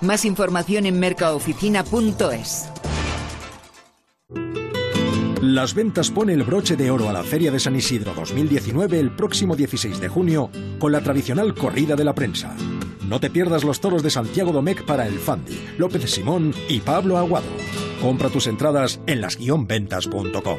Más 0.00 0.24
información 0.24 0.86
en 0.86 0.98
mercaoficina.es. 1.00 2.68
Las 5.42 5.74
Ventas 5.74 6.10
pone 6.10 6.32
el 6.32 6.42
broche 6.42 6.76
de 6.76 6.90
oro 6.90 7.08
a 7.08 7.12
la 7.12 7.22
Feria 7.22 7.52
de 7.52 7.60
San 7.60 7.76
Isidro 7.76 8.14
2019 8.14 8.98
el 8.98 9.14
próximo 9.14 9.54
16 9.54 10.00
de 10.00 10.08
junio 10.08 10.50
con 10.78 10.92
la 10.92 11.00
tradicional 11.00 11.54
corrida 11.54 11.94
de 11.94 12.04
la 12.04 12.14
prensa. 12.14 12.56
No 13.08 13.20
te 13.20 13.30
pierdas 13.30 13.62
los 13.62 13.80
toros 13.80 14.02
de 14.02 14.10
Santiago 14.10 14.50
Domecq 14.50 14.84
para 14.84 15.06
el 15.06 15.18
Fandi, 15.18 15.58
López 15.78 16.10
Simón 16.10 16.52
y 16.68 16.80
Pablo 16.80 17.16
Aguado. 17.16 17.46
Compra 18.02 18.28
tus 18.28 18.48
entradas 18.48 19.00
en 19.06 19.20
las-ventas.com. 19.20 20.58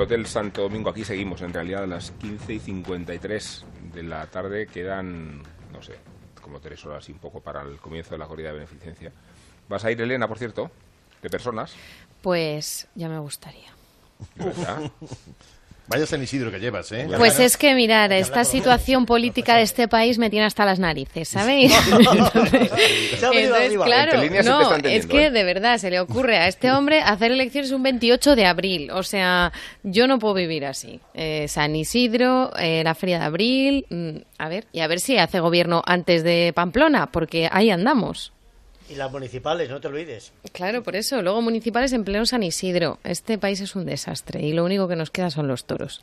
El 0.00 0.04
Hotel 0.04 0.26
Santo 0.26 0.62
Domingo. 0.62 0.88
Aquí 0.88 1.04
seguimos, 1.04 1.42
en 1.42 1.52
realidad, 1.52 1.82
a 1.82 1.86
las 1.86 2.10
15 2.12 2.54
y 2.54 2.58
53 2.58 3.64
de 3.92 4.02
la 4.02 4.26
tarde. 4.26 4.66
Quedan, 4.66 5.42
no 5.72 5.82
sé, 5.82 5.96
como 6.40 6.58
tres 6.58 6.84
horas 6.86 7.06
y 7.10 7.12
un 7.12 7.18
poco 7.18 7.40
para 7.40 7.60
el 7.62 7.78
comienzo 7.78 8.12
de 8.12 8.18
la 8.18 8.26
corrida 8.26 8.48
de 8.48 8.54
beneficencia. 8.54 9.12
¿Vas 9.68 9.84
a 9.84 9.90
ir, 9.90 10.00
Elena, 10.00 10.26
por 10.26 10.38
cierto? 10.38 10.70
¿De 11.20 11.28
personas? 11.28 11.74
Pues 12.22 12.88
ya 12.94 13.10
me 13.10 13.18
gustaría. 13.18 13.70
Vaya 15.90 16.06
San 16.06 16.22
Isidro 16.22 16.52
que 16.52 16.60
llevas, 16.60 16.92
¿eh? 16.92 17.08
Pues 17.16 17.40
es 17.40 17.56
que 17.56 17.74
mirar, 17.74 18.12
esta 18.12 18.44
situación 18.44 19.06
política 19.06 19.56
de 19.56 19.62
este 19.62 19.88
país 19.88 20.18
me 20.18 20.30
tiene 20.30 20.46
hasta 20.46 20.64
las 20.64 20.78
narices, 20.78 21.28
¿sabéis? 21.28 21.74
Entonces, 21.90 22.70
entonces, 23.32 23.78
claro, 23.84 24.12
no, 24.44 24.76
es 24.76 25.06
que 25.06 25.26
¿eh? 25.26 25.30
de 25.32 25.42
verdad 25.42 25.78
se 25.78 25.90
le 25.90 25.98
ocurre 25.98 26.36
a 26.36 26.46
este 26.46 26.70
hombre 26.70 27.00
hacer 27.00 27.32
elecciones 27.32 27.72
un 27.72 27.82
28 27.82 28.36
de 28.36 28.46
abril. 28.46 28.90
O 28.92 29.02
sea, 29.02 29.52
yo 29.82 30.06
no 30.06 30.20
puedo 30.20 30.34
vivir 30.34 30.64
así. 30.64 31.00
Eh, 31.12 31.48
San 31.48 31.74
Isidro, 31.74 32.52
eh, 32.56 32.82
la 32.84 32.94
Feria 32.94 33.18
de 33.18 33.24
Abril, 33.24 33.86
mm, 33.90 34.16
a 34.38 34.48
ver, 34.48 34.68
y 34.72 34.80
a 34.80 34.86
ver 34.86 35.00
si 35.00 35.18
hace 35.18 35.40
gobierno 35.40 35.82
antes 35.86 36.22
de 36.22 36.52
Pamplona, 36.54 37.10
porque 37.10 37.48
ahí 37.50 37.68
andamos. 37.68 38.32
Y 38.90 38.96
las 38.96 39.12
municipales, 39.12 39.70
no 39.70 39.80
te 39.80 39.86
olvides. 39.86 40.32
Claro, 40.52 40.82
por 40.82 40.96
eso. 40.96 41.22
Luego 41.22 41.40
municipales 41.42 41.92
en 41.92 42.02
pleno 42.02 42.26
San 42.26 42.42
Isidro. 42.42 42.98
Este 43.04 43.38
país 43.38 43.60
es 43.60 43.76
un 43.76 43.86
desastre 43.86 44.42
y 44.42 44.52
lo 44.52 44.64
único 44.64 44.88
que 44.88 44.96
nos 44.96 45.10
queda 45.10 45.30
son 45.30 45.46
los 45.46 45.64
toros. 45.64 46.02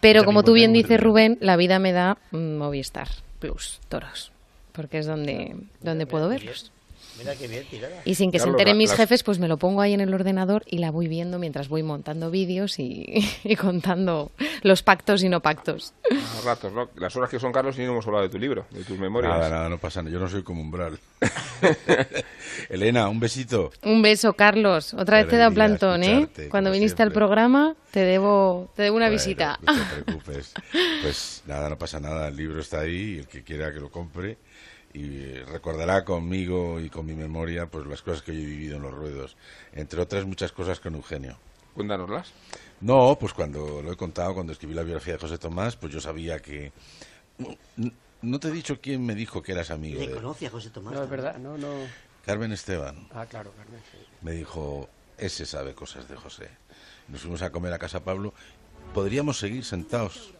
Pero 0.00 0.24
como 0.24 0.44
tú 0.44 0.52
bien 0.52 0.72
dices, 0.72 1.00
Rubén, 1.00 1.38
la 1.40 1.56
vida 1.56 1.80
me 1.80 1.92
da 1.92 2.16
mm, 2.30 2.56
Movistar 2.56 3.08
Plus, 3.40 3.80
toros. 3.88 4.30
Porque 4.72 4.98
es 4.98 5.06
donde, 5.06 5.56
donde 5.80 6.06
puedo 6.06 6.28
verlos. 6.28 6.70
Mira 7.18 7.34
qué 7.34 7.48
bien 7.48 7.64
tirada. 7.68 8.00
Y 8.04 8.14
sin 8.14 8.30
que 8.30 8.38
se 8.38 8.48
enteren 8.48 8.74
la- 8.76 8.78
mis 8.78 8.92
jefes, 8.92 9.22
pues 9.22 9.38
me 9.38 9.48
lo 9.48 9.56
pongo 9.56 9.80
ahí 9.80 9.92
en 9.92 10.00
el 10.00 10.14
ordenador 10.14 10.62
y 10.66 10.78
la 10.78 10.90
voy 10.90 11.08
viendo 11.08 11.38
mientras 11.38 11.68
voy 11.68 11.82
montando 11.82 12.30
vídeos 12.30 12.78
y, 12.78 13.04
y 13.44 13.56
contando 13.56 14.30
los 14.62 14.82
pactos 14.82 15.22
y 15.22 15.28
no 15.28 15.40
pactos. 15.40 15.94
A 16.10 16.40
ratos, 16.44 16.72
¿no? 16.72 16.88
Las 16.96 17.14
horas 17.16 17.28
que 17.30 17.38
son, 17.40 17.52
Carlos, 17.52 17.76
y 17.78 17.82
no 17.82 17.92
hemos 17.92 18.06
hablado 18.06 18.22
de 18.24 18.30
tu 18.30 18.38
libro, 18.38 18.66
de 18.70 18.84
tus 18.84 18.98
memorias. 18.98 19.32
Nada, 19.32 19.48
nada, 19.48 19.68
no 19.68 19.78
pasa 19.78 20.00
nada. 20.02 20.12
Yo 20.12 20.20
no 20.20 20.28
soy 20.28 20.42
como 20.42 20.60
umbral. 20.62 20.98
Elena, 22.68 23.08
un 23.08 23.20
besito. 23.20 23.70
Un 23.82 24.02
beso, 24.02 24.32
Carlos. 24.34 24.94
Otra 24.94 25.18
vez 25.18 25.28
te 25.28 25.36
he 25.36 25.38
dado 25.38 25.54
plantón, 25.54 26.02
¿eh? 26.04 26.28
Cuando 26.50 26.70
viniste 26.70 27.02
al 27.02 27.12
programa, 27.12 27.74
te 27.90 28.00
debo, 28.00 28.70
te 28.76 28.82
debo 28.82 28.96
una 28.96 29.06
Bueno, 29.06 29.18
visita. 29.18 29.58
No 29.66 29.74
te 29.74 30.02
preocupes. 30.02 30.52
Pues 31.02 31.42
nada, 31.46 31.68
no 31.68 31.76
pasa 31.78 32.00
nada. 32.00 32.28
El 32.28 32.36
libro 32.36 32.60
está 32.60 32.80
ahí, 32.80 33.14
y 33.16 33.18
el 33.18 33.26
que 33.28 33.42
quiera 33.42 33.72
que 33.72 33.80
lo 33.80 33.90
compre. 33.90 34.38
Y 34.94 35.34
recordará 35.40 36.04
conmigo 36.04 36.80
y 36.80 36.88
con 36.88 37.06
mi 37.06 37.14
memoria 37.14 37.66
pues 37.66 37.86
las 37.86 38.02
cosas 38.02 38.22
que 38.22 38.34
yo 38.34 38.40
he 38.40 38.44
vivido 38.46 38.76
en 38.76 38.82
los 38.82 38.94
ruedos. 38.94 39.36
Entre 39.72 40.00
otras 40.00 40.24
muchas 40.24 40.52
cosas 40.52 40.80
con 40.80 40.94
Eugenio. 40.94 41.38
Cuéntanoslas. 41.74 42.32
No, 42.80 43.16
pues 43.20 43.32
cuando 43.34 43.82
lo 43.82 43.92
he 43.92 43.96
contado, 43.96 44.34
cuando 44.34 44.52
escribí 44.52 44.74
la 44.74 44.82
biografía 44.82 45.14
de 45.14 45.18
José 45.20 45.38
Tomás, 45.38 45.76
pues 45.76 45.92
yo 45.92 46.00
sabía 46.00 46.40
que... 46.40 46.72
No 48.20 48.40
te 48.40 48.48
he 48.48 48.50
dicho 48.50 48.80
quién 48.80 49.04
me 49.06 49.14
dijo 49.14 49.42
que 49.42 49.52
eras 49.52 49.70
amigo 49.70 50.00
Le 50.00 50.08
de 50.08 50.14
conoce 50.14 50.46
a 50.46 50.50
José 50.50 50.70
Tomás. 50.70 50.92
No, 50.94 51.04
es 51.04 51.10
verdad, 51.10 51.36
no, 51.38 51.56
no. 51.56 51.68
Carmen 52.24 52.50
Esteban. 52.52 53.06
Ah, 53.12 53.26
claro, 53.26 53.52
Carmen. 53.56 53.80
sí. 53.92 53.98
Me 54.22 54.32
dijo, 54.32 54.88
ese 55.16 55.46
sabe 55.46 55.74
cosas 55.74 56.08
de 56.08 56.16
José. 56.16 56.48
Nos 57.08 57.20
fuimos 57.20 57.42
a 57.42 57.50
comer 57.50 57.72
a 57.72 57.78
casa 57.78 58.00
Pablo. 58.02 58.34
Podríamos 58.92 59.38
seguir 59.38 59.64
sentados, 59.64 60.32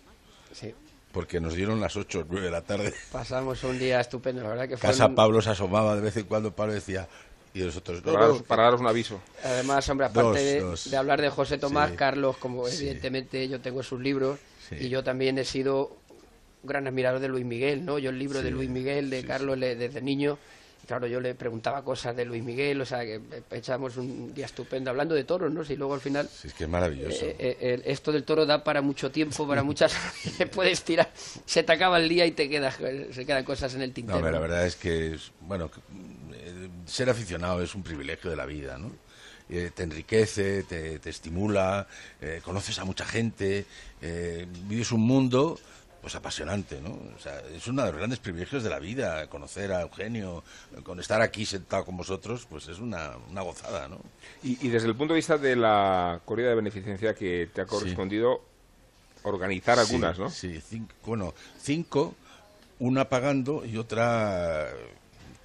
Sí. 0.53 0.75
Porque 1.13 1.41
nos 1.41 1.55
dieron 1.55 1.81
las 1.81 1.97
8 1.97 2.21
o 2.21 2.25
9 2.29 2.47
de 2.47 2.51
la 2.53 2.63
tarde. 2.63 2.93
Pasamos 3.13 3.63
un 3.65 3.79
día 3.79 4.01
estupendo, 4.01 4.43
la 4.43 4.49
verdad 4.51 4.69
que 4.69 4.77
fue. 4.77 4.89
Casa 4.89 5.07
un- 5.07 5.15
Pablo 5.15 5.41
se 5.43 5.51
asomaba 5.51 5.95
de 5.97 6.01
vez 6.03 6.17
en 6.17 6.25
cuando, 6.25 6.53
Pablo 6.53 6.75
decía, 6.75 7.09
y 7.55 7.61
nosotros, 7.61 8.05
no, 8.05 8.13
Para, 8.13 8.27
daros, 8.27 8.43
para 8.43 8.63
daros 8.65 8.81
un 8.81 8.87
aviso. 8.87 9.21
Además, 9.43 9.89
hombre, 9.89 10.07
aparte 10.07 10.23
Dos, 10.29 10.37
de, 10.37 10.61
dos. 10.61 10.91
de 10.91 10.97
hablar 10.97 11.21
de 11.21 11.31
José 11.31 11.59
Tomás, 11.59 11.91
Sí. 11.91 11.97
Carlos, 11.97 12.37
como 12.37 12.67
Sí. 12.69 12.83
evidentemente 12.85 13.49
yo 13.49 13.61
tengo 13.61 13.83
sus 13.83 14.01
libros, 14.01 14.39
Sí. 14.69 14.77
y 14.81 14.89
yo 14.91 15.03
también 15.03 15.39
he 15.39 15.45
sido 15.45 15.97
un 16.63 16.69
gran 16.69 16.87
admirador 16.87 17.21
de 17.21 17.29
Luis 17.29 17.45
Miguel, 17.47 17.85
¿no? 17.85 17.99
Yo 17.99 18.11
el 18.11 18.19
libro 18.19 18.41
de 18.43 18.49
Sí, 18.49 18.55
Luis 18.55 18.69
Miguel, 18.69 19.09
de 19.11 19.23
sí, 19.23 19.27
Carlos, 19.27 19.57
le- 19.57 19.77
desde 19.77 20.03
niño, 20.03 20.39
claro, 20.89 21.07
yo 21.07 21.21
le 21.21 21.35
preguntaba 21.35 21.85
cosas 21.85 22.17
de 22.17 22.25
Luis 22.25 22.43
Miguel, 22.43 22.81
o 22.81 22.87
sea, 22.87 23.01
que 23.05 23.21
echamos 23.51 23.97
un 23.99 24.33
día 24.35 24.47
estupendo 24.47 24.89
hablando 24.91 25.15
de 25.15 25.23
toros, 25.23 25.53
¿no? 25.53 25.63
Si 25.63 25.77
luego 25.77 25.93
al 25.95 26.01
final... 26.01 26.27
Sí, 26.29 26.49
es 26.49 26.55
que 26.55 26.65
es 26.65 26.71
maravilloso. 26.71 27.27
eh, 27.27 27.37
eh, 27.61 27.83
esto 27.85 28.11
del 28.11 28.25
toro 28.25 28.47
da 28.47 28.65
para 28.65 28.81
mucho 28.81 29.11
tiempo, 29.13 29.47
para 29.47 29.63
muchas... 29.63 29.95
puedes 30.53 30.83
tirar, 30.83 31.13
se 31.45 31.63
te 31.63 31.73
acaba 31.73 31.99
el 31.99 32.09
día 32.09 32.25
y 32.25 32.33
te 32.33 32.49
quedas, 32.49 32.77
se 33.13 33.27
quedan 33.27 33.45
cosas 33.45 33.75
en 33.75 33.83
el 33.83 33.91
No, 33.91 33.95
tintero. 33.95 34.17
hombre, 34.19 34.33
la 34.33 34.41
verdad 34.41 34.67
es 34.67 34.77
que, 34.77 35.15
es- 35.15 35.31
bueno, 35.43 35.71
eh, 36.33 36.69
ser 36.87 37.11
aficionado 37.11 37.63
es 37.63 37.75
un 37.75 37.83
privilegio 37.83 38.31
de 38.31 38.37
la 38.37 38.47
vida, 38.47 38.79
¿no? 38.79 38.91
Eh, 39.51 39.71
te 39.75 39.83
enriquece, 39.83 40.63
te, 40.63 40.99
te 40.99 41.11
estimula, 41.11 41.87
conoces 42.43 42.79
a 42.79 42.85
mucha 42.85 43.05
gente, 43.07 43.65
eh, 44.03 44.47
vives 44.65 44.91
un 44.93 45.01
mundo 45.01 45.59
pues 46.01 46.15
apasionante, 46.15 46.81
¿no? 46.81 46.91
O 47.17 47.19
sea, 47.19 47.41
es 47.55 47.67
uno 47.67 47.83
de 47.83 47.89
los 47.91 47.99
grandes 47.99 48.19
privilegios 48.21 48.63
de 48.63 48.71
la 48.71 48.79
vida, 48.79 49.27
conocer 49.29 49.73
a 49.73 49.83
Eugenio, 49.83 50.45
con 50.85 51.01
estar 51.01 51.21
aquí 51.21 51.45
sentado 51.45 51.85
con 51.85 51.97
vosotros, 51.97 52.47
pues 52.49 52.69
es 52.69 52.79
una, 52.79 53.13
una 53.31 53.43
gozada, 53.43 53.89
¿no? 53.89 53.99
Y, 54.43 54.65
y 54.67 54.71
desde 54.71 54.87
el 54.89 54.95
punto 54.95 55.15
de 55.15 55.19
vista 55.19 55.39
de 55.39 55.57
la 55.57 56.21
corrida 56.25 56.51
de 56.51 56.55
beneficencia 56.55 57.15
que 57.15 57.49
te 57.53 57.63
ha 57.63 57.67
correspondido 57.67 58.43
organizar 59.25 59.79
algunas, 59.79 60.17
Sí, 60.17 60.23
¿no? 60.23 60.31
Sí, 60.31 60.61
cinco, 60.61 60.95
bueno, 61.05 61.35
cinco, 61.61 62.15
una 62.79 63.09
pagando 63.09 63.65
y 63.65 63.77
otra 63.77 64.69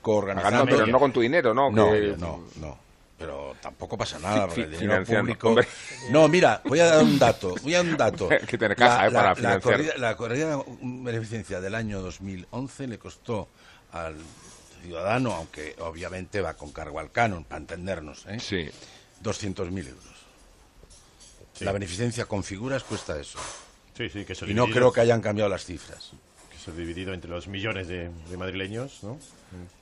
coorganizando. 0.02 0.58
Pagando, 0.66 0.76
pero 0.78 0.88
no 0.92 1.00
con 1.00 1.12
tu 1.12 1.22
dinero, 1.22 1.54
¿no? 1.54 1.72
No, 1.72 1.92
Que- 1.92 2.16
no, 2.18 2.44
no. 2.58 2.83
Pero 3.24 3.56
tampoco 3.62 3.98
pasa 3.98 4.20
nada, 4.20 4.48
porque 4.48 4.64
el 4.64 4.78
dinero 4.78 5.06
público... 5.06 5.48
hombre. 5.48 5.66
No, 6.10 6.28
mira, 6.28 6.62
voy 6.66 6.82
a 6.82 6.88
dar 6.88 7.04
un 7.06 7.18
dato, 7.18 7.56
voy 7.64 7.74
a 7.74 7.78
dar 7.78 7.86
un 7.86 7.98
dato. 7.98 8.28
Que 8.48 8.58
tener 8.58 8.76
caja, 8.76 9.08
eh, 9.08 9.12
para 9.12 9.30
la, 9.30 9.36
financiar. 9.36 9.62
corrida, 9.62 9.94
la 9.98 10.18
corrida 10.18 10.58
de 10.58 10.64
beneficencia 10.82 11.62
del 11.62 11.74
año 11.74 12.02
2011 12.02 12.88
le 12.88 12.98
costó 13.00 13.48
al 13.94 14.18
ciudadano, 14.82 15.32
aunque 15.36 15.74
obviamente 15.80 16.42
va 16.42 16.56
con 16.56 16.74
cargo 16.74 17.00
al 17.00 17.12
canon, 17.12 17.46
para 17.46 17.62
entendernos, 17.62 18.26
¿eh? 18.28 18.42
Sí. 18.42 18.70
200.000 19.24 19.88
euros. 19.88 20.04
La 21.62 21.72
beneficencia 21.72 22.26
con 22.26 22.44
figuras 22.44 22.84
cuesta 22.84 23.18
eso. 23.18 23.40
Sí, 23.96 24.10
sí, 24.10 24.26
que 24.26 24.36
Y 24.46 24.54
no 24.54 24.68
creo 24.68 24.92
que 24.92 25.00
hayan 25.00 25.22
cambiado 25.22 25.50
las 25.50 25.64
cifras. 25.64 26.12
Dividido 26.72 27.14
entre 27.14 27.30
los 27.30 27.48
millones 27.48 27.88
de, 27.88 28.10
de 28.30 28.38
madrileños, 28.38 29.04
¿no? 29.04 29.20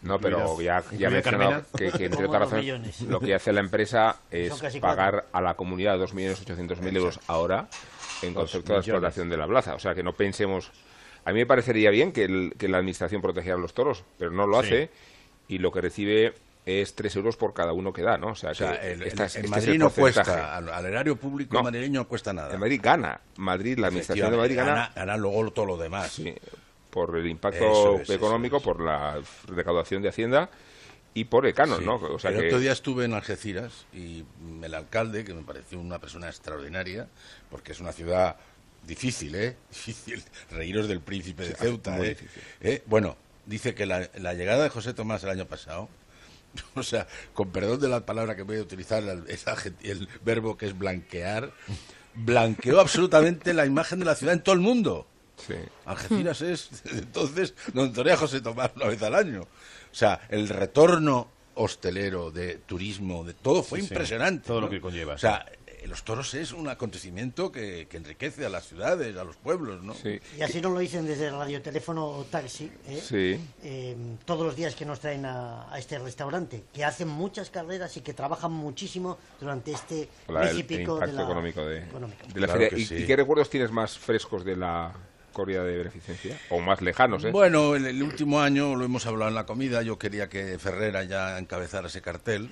No, 0.01 0.19
pero 0.19 0.59
ya, 0.61 0.83
ya 0.97 1.09
mencionado 1.09 1.63
que, 1.77 1.91
que 1.91 2.05
entre 2.05 2.25
otras 2.25 2.41
razones 2.49 3.01
lo 3.01 3.19
que 3.19 3.33
hace 3.35 3.53
la 3.53 3.61
empresa 3.61 4.17
es 4.29 4.53
pagar 4.81 5.27
a 5.31 5.39
la 5.41 5.53
comunidad 5.53 5.97
2.800.000 5.99 6.97
euros 6.97 7.19
ahora 7.27 7.67
en 8.21 8.33
concepto 8.33 8.73
de 8.73 8.79
explotación 8.79 9.29
de 9.29 9.37
la 9.37 9.47
plaza. 9.47 9.75
O 9.75 9.79
sea, 9.79 9.95
que 9.95 10.03
no 10.03 10.13
pensemos... 10.13 10.71
A 11.23 11.31
mí 11.31 11.39
me 11.39 11.45
parecería 11.45 11.89
bien 11.91 12.11
que, 12.11 12.23
el- 12.25 12.53
que 12.57 12.67
la 12.67 12.79
administración 12.79 13.21
protegiera 13.21 13.55
a 13.55 13.59
los 13.61 13.73
toros, 13.73 14.03
pero 14.17 14.31
no 14.31 14.47
lo 14.47 14.59
Sí. 14.61 14.67
hace 14.67 14.89
y 15.47 15.59
lo 15.59 15.71
que 15.71 15.81
recibe 15.81 16.33
es 16.65 16.93
3 16.95 17.15
euros 17.15 17.37
por 17.37 17.53
cada 17.53 17.73
uno 17.73 17.93
que 17.93 18.01
da, 18.01 18.17
¿no? 18.17 18.27
O 18.29 18.35
sea, 18.35 18.51
O 18.51 18.55
sea, 18.55 18.79
que 18.79 18.91
el, 18.93 19.03
esta 19.03 19.23
el- 19.23 19.27
es- 19.27 19.35
en 19.35 19.45
este 19.45 19.55
Madrid 19.55 19.79
no 19.79 19.89
cuesta, 19.91 20.57
al, 20.57 20.69
al 20.69 20.85
erario 20.85 21.15
público 21.15 21.55
No. 21.55 21.63
madrileño 21.63 22.01
no 22.01 22.07
cuesta 22.07 22.33
nada. 22.33 22.53
En 22.53 22.59
Madrid 22.59 22.79
gana. 22.83 23.21
Madrid, 23.37 23.77
la 23.79 23.87
administración 23.87 24.31
de 24.31 24.37
Madrid 24.37 24.55
gana, 24.57 24.91
gana 24.95 25.15
luego 25.17 25.49
todo 25.51 25.65
lo 25.65 25.77
demás. 25.77 26.11
sí, 26.11 26.33
por 26.91 27.17
el 27.17 27.27
impacto 27.27 27.99
es, 28.01 28.09
económico, 28.09 28.57
es. 28.57 28.63
por 28.63 28.81
la 28.81 29.19
recaudación 29.47 30.01
de 30.03 30.09
Hacienda 30.09 30.49
y 31.13 31.25
por 31.25 31.45
el 31.45 31.53
canon, 31.53 31.79
Sí. 31.79 31.85
¿no? 31.85 31.95
O 31.95 32.19
sea 32.19 32.31
el 32.31 32.39
que... 32.39 32.47
otro 32.47 32.59
día 32.59 32.71
estuve 32.71 33.05
en 33.05 33.13
Algeciras 33.13 33.85
y 33.93 34.23
el 34.61 34.73
alcalde, 34.73 35.23
que 35.23 35.33
me 35.33 35.41
pareció 35.41 35.79
una 35.79 35.99
persona 35.99 36.27
extraordinaria, 36.27 37.07
porque 37.49 37.71
es 37.71 37.79
una 37.79 37.91
ciudad 37.91 38.35
difícil, 38.85 39.35
¿eh? 39.35 39.55
Difícil. 39.69 40.23
Reíros 40.51 40.87
del 40.87 41.01
príncipe 41.01 41.43
de 41.43 41.49
Sí, 41.49 41.55
Ceuta, 41.59 41.99
¿eh? 41.99 42.17
¿Eh? 42.61 42.83
Bueno, 42.85 43.17
dice 43.45 43.73
que 43.73 43.85
la, 43.85 44.09
la 44.15 44.33
llegada 44.33 44.63
de 44.63 44.69
José 44.69 44.93
Tomás 44.93 45.23
el 45.23 45.29
año 45.31 45.45
pasado, 45.45 45.89
o 46.75 46.83
sea, 46.83 47.07
con 47.33 47.49
perdón 47.51 47.79
de 47.79 47.89
la 47.89 48.05
palabra 48.05 48.35
que 48.35 48.43
voy 48.43 48.57
a 48.57 48.61
utilizar, 48.61 49.03
el 49.03 50.09
verbo 50.23 50.57
que 50.57 50.65
es 50.67 50.77
blanquear, 50.77 51.51
blanqueó 52.15 52.79
absolutamente 52.79 53.53
la 53.53 53.65
imagen 53.65 53.99
de 53.99 54.05
la 54.05 54.15
ciudad 54.15 54.33
en 54.33 54.43
todo 54.43 54.55
el 54.55 54.61
mundo. 54.61 55.07
Sí. 55.37 55.55
Algeciras 55.85 56.41
es, 56.41 56.69
entonces, 56.91 57.53
donde 57.73 57.93
torea 57.95 58.17
José 58.17 58.41
Tomás 58.41 58.71
una 58.75 58.87
vez 58.87 59.01
al 59.03 59.15
año. 59.15 59.41
O 59.41 59.95
sea, 59.95 60.21
el 60.29 60.47
retorno 60.49 61.29
hostelero, 61.55 62.31
de 62.31 62.55
turismo, 62.55 63.23
de 63.23 63.33
todo 63.33 63.63
fue 63.63 63.79
Sí, 63.81 63.87
sí. 63.87 63.93
impresionante. 63.93 64.47
Todo 64.47 64.61
lo 64.61 64.69
que 64.69 64.79
conlleva, 64.79 65.15
O 65.15 65.17
sea, 65.17 65.45
eh, 65.67 65.85
los 65.87 66.03
toros 66.03 66.33
es 66.33 66.53
un 66.53 66.69
acontecimiento 66.69 67.51
que, 67.51 67.87
que 67.89 67.97
enriquece 67.97 68.45
a 68.45 68.49
las 68.49 68.67
ciudades, 68.67 69.17
a 69.17 69.23
los 69.25 69.35
pueblos, 69.35 69.83
¿no? 69.83 69.93
Sí. 69.93 70.19
Y 70.37 70.41
así 70.43 70.61
nos 70.61 70.71
lo 70.71 70.79
dicen 70.79 71.05
desde 71.05 71.27
el 71.27 71.33
radioteléfono 71.33 72.05
o 72.07 72.23
taxi, 72.23 72.71
¿eh? 72.87 73.01
Sí. 73.03 73.39
Eh, 73.63 73.97
todos 74.25 74.45
los 74.45 74.55
días 74.55 74.75
que 74.75 74.85
nos 74.85 74.99
traen 75.01 75.25
a, 75.25 75.71
a 75.73 75.77
este 75.77 75.99
restaurante, 75.99 76.63
que 76.73 76.85
hacen 76.85 77.09
muchas 77.09 77.49
carreras 77.49 77.97
y 77.97 78.01
que 78.01 78.13
trabajan 78.13 78.51
muchísimo 78.53 79.17
durante 79.39 79.71
este 79.73 80.07
la- 80.29 80.41
mes 80.41 80.51
el, 80.51 80.57
y 80.57 80.59
el 80.61 80.65
pico 80.67 80.99
de 80.99 81.07
la, 81.11 81.23
económico 81.23 81.65
de, 81.65 81.79
económico. 81.83 82.27
de 82.33 82.39
la 82.39 82.47
Claro 82.47 82.53
feria. 82.53 82.69
que 82.69 82.79
¿Y, 82.79 82.85
sí. 82.85 82.95
y 82.95 83.05
qué 83.05 83.15
recuerdos 83.17 83.49
tienes 83.49 83.71
más 83.71 83.97
frescos 83.97 84.45
de 84.45 84.55
la 84.55 84.93
corrida 85.31 85.63
de 85.63 85.77
beneficencia? 85.77 86.39
O 86.49 86.59
más 86.59 86.81
lejanos, 86.81 87.23
¿eh? 87.23 87.31
Bueno, 87.31 87.75
el, 87.75 88.03
último 88.03 88.41
año 88.41 88.75
lo 88.75 88.85
hemos 88.85 89.05
hablado 89.05 89.29
en 89.29 89.35
la 89.35 89.45
comida. 89.45 89.81
Yo 89.81 89.97
quería 89.97 90.29
que 90.29 90.57
Ferrera 90.59 91.03
ya 91.03 91.37
encabezara 91.37 91.87
ese 91.87 92.01
cartel. 92.01 92.49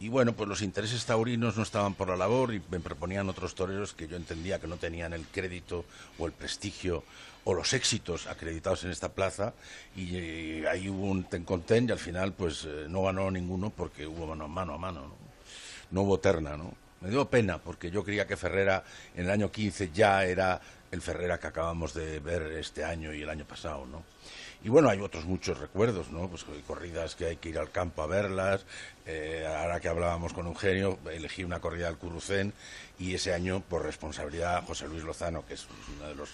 Y 0.00 0.08
bueno, 0.08 0.34
pues 0.34 0.48
los 0.48 0.62
intereses 0.62 1.04
taurinos 1.06 1.56
no 1.56 1.62
estaban 1.62 1.94
por 1.94 2.08
la 2.08 2.16
labor 2.16 2.52
y 2.52 2.60
me 2.70 2.80
proponían 2.80 3.28
otros 3.28 3.54
toreros 3.54 3.94
que 3.94 4.08
yo 4.08 4.16
entendía 4.16 4.60
que 4.60 4.66
no 4.66 4.76
tenían 4.76 5.12
el 5.12 5.24
crédito 5.26 5.84
o 6.18 6.26
el 6.26 6.32
prestigio 6.32 7.04
o 7.44 7.54
los 7.54 7.72
éxitos 7.72 8.26
acreditados 8.26 8.84
en 8.84 8.90
esta 8.90 9.10
plaza. 9.10 9.54
Y, 9.96 10.16
eh, 10.16 10.64
ahí 10.70 10.88
hubo 10.88 11.06
un 11.06 11.24
ten 11.24 11.44
con 11.44 11.62
ten 11.62 11.88
y 11.88 11.92
al 11.92 11.98
final 11.98 12.32
pues 12.32 12.64
eh, 12.64 12.86
no 12.88 13.02
ganó 13.02 13.30
ninguno 13.30 13.70
porque 13.70 14.06
hubo 14.06 14.26
mano, 14.26 14.48
mano 14.48 14.74
a 14.74 14.78
mano. 14.78 15.00
¿no? 15.00 15.24
no 15.94 16.02
hubo 16.02 16.18
terna, 16.18 16.56
¿no? 16.56 16.74
Me 17.00 17.10
dio 17.10 17.28
pena 17.28 17.58
porque 17.58 17.90
yo 17.90 18.02
creía 18.02 18.26
que 18.26 18.36
Ferrera 18.36 18.82
en 19.14 19.26
el 19.26 19.30
año 19.30 19.50
15 19.50 19.90
ya 19.92 20.24
era 20.24 20.60
el 20.94 21.02
Ferrera 21.02 21.38
que 21.38 21.48
acabamos 21.48 21.92
de 21.92 22.20
ver 22.20 22.42
este 22.52 22.84
año 22.84 23.12
y 23.12 23.22
el 23.22 23.28
año 23.28 23.44
pasado, 23.44 23.86
¿no? 23.86 24.02
Y 24.62 24.70
bueno, 24.70 24.88
hay 24.88 25.00
otros 25.00 25.26
muchos 25.26 25.58
recuerdos, 25.58 26.10
¿no? 26.10 26.28
Pues 26.28 26.46
hay 26.50 26.62
corridas 26.62 27.14
que 27.16 27.26
hay 27.26 27.36
que 27.36 27.50
ir 27.50 27.58
al 27.58 27.70
campo 27.70 28.02
a 28.02 28.06
verlas. 28.06 28.64
Eh, 29.04 29.46
ahora 29.46 29.78
que 29.78 29.88
hablábamos 29.88 30.32
con 30.32 30.46
Eugenio, 30.46 30.98
elegí 31.12 31.44
una 31.44 31.60
corrida 31.60 31.88
al 31.88 31.98
Curucén 31.98 32.54
y 32.98 33.14
ese 33.14 33.34
año, 33.34 33.60
por 33.60 33.82
responsabilidad, 33.82 34.64
José 34.64 34.88
Luis 34.88 35.04
Lozano, 35.04 35.44
que 35.46 35.54
es 35.54 35.66
uno 35.96 36.08
de 36.08 36.14
los 36.14 36.30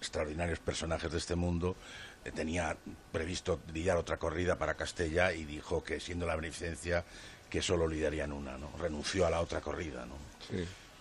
extraordinarios 0.00 0.58
personajes 0.58 1.12
de 1.12 1.18
este 1.18 1.36
mundo, 1.36 1.76
eh, 2.24 2.32
tenía 2.32 2.76
previsto 3.12 3.60
lidiar 3.72 3.98
otra 3.98 4.16
corrida 4.16 4.56
para 4.58 4.74
Castella 4.74 5.32
y 5.32 5.44
dijo 5.44 5.84
que 5.84 6.00
siendo 6.00 6.26
la 6.26 6.34
beneficencia 6.34 7.04
que 7.48 7.62
solo 7.62 7.86
lidiarían 7.86 8.32
una, 8.32 8.58
¿no? 8.58 8.72
Renunció 8.78 9.26
a 9.26 9.30
la 9.30 9.40
otra 9.40 9.60
corrida, 9.60 10.06
¿no? 10.06 10.16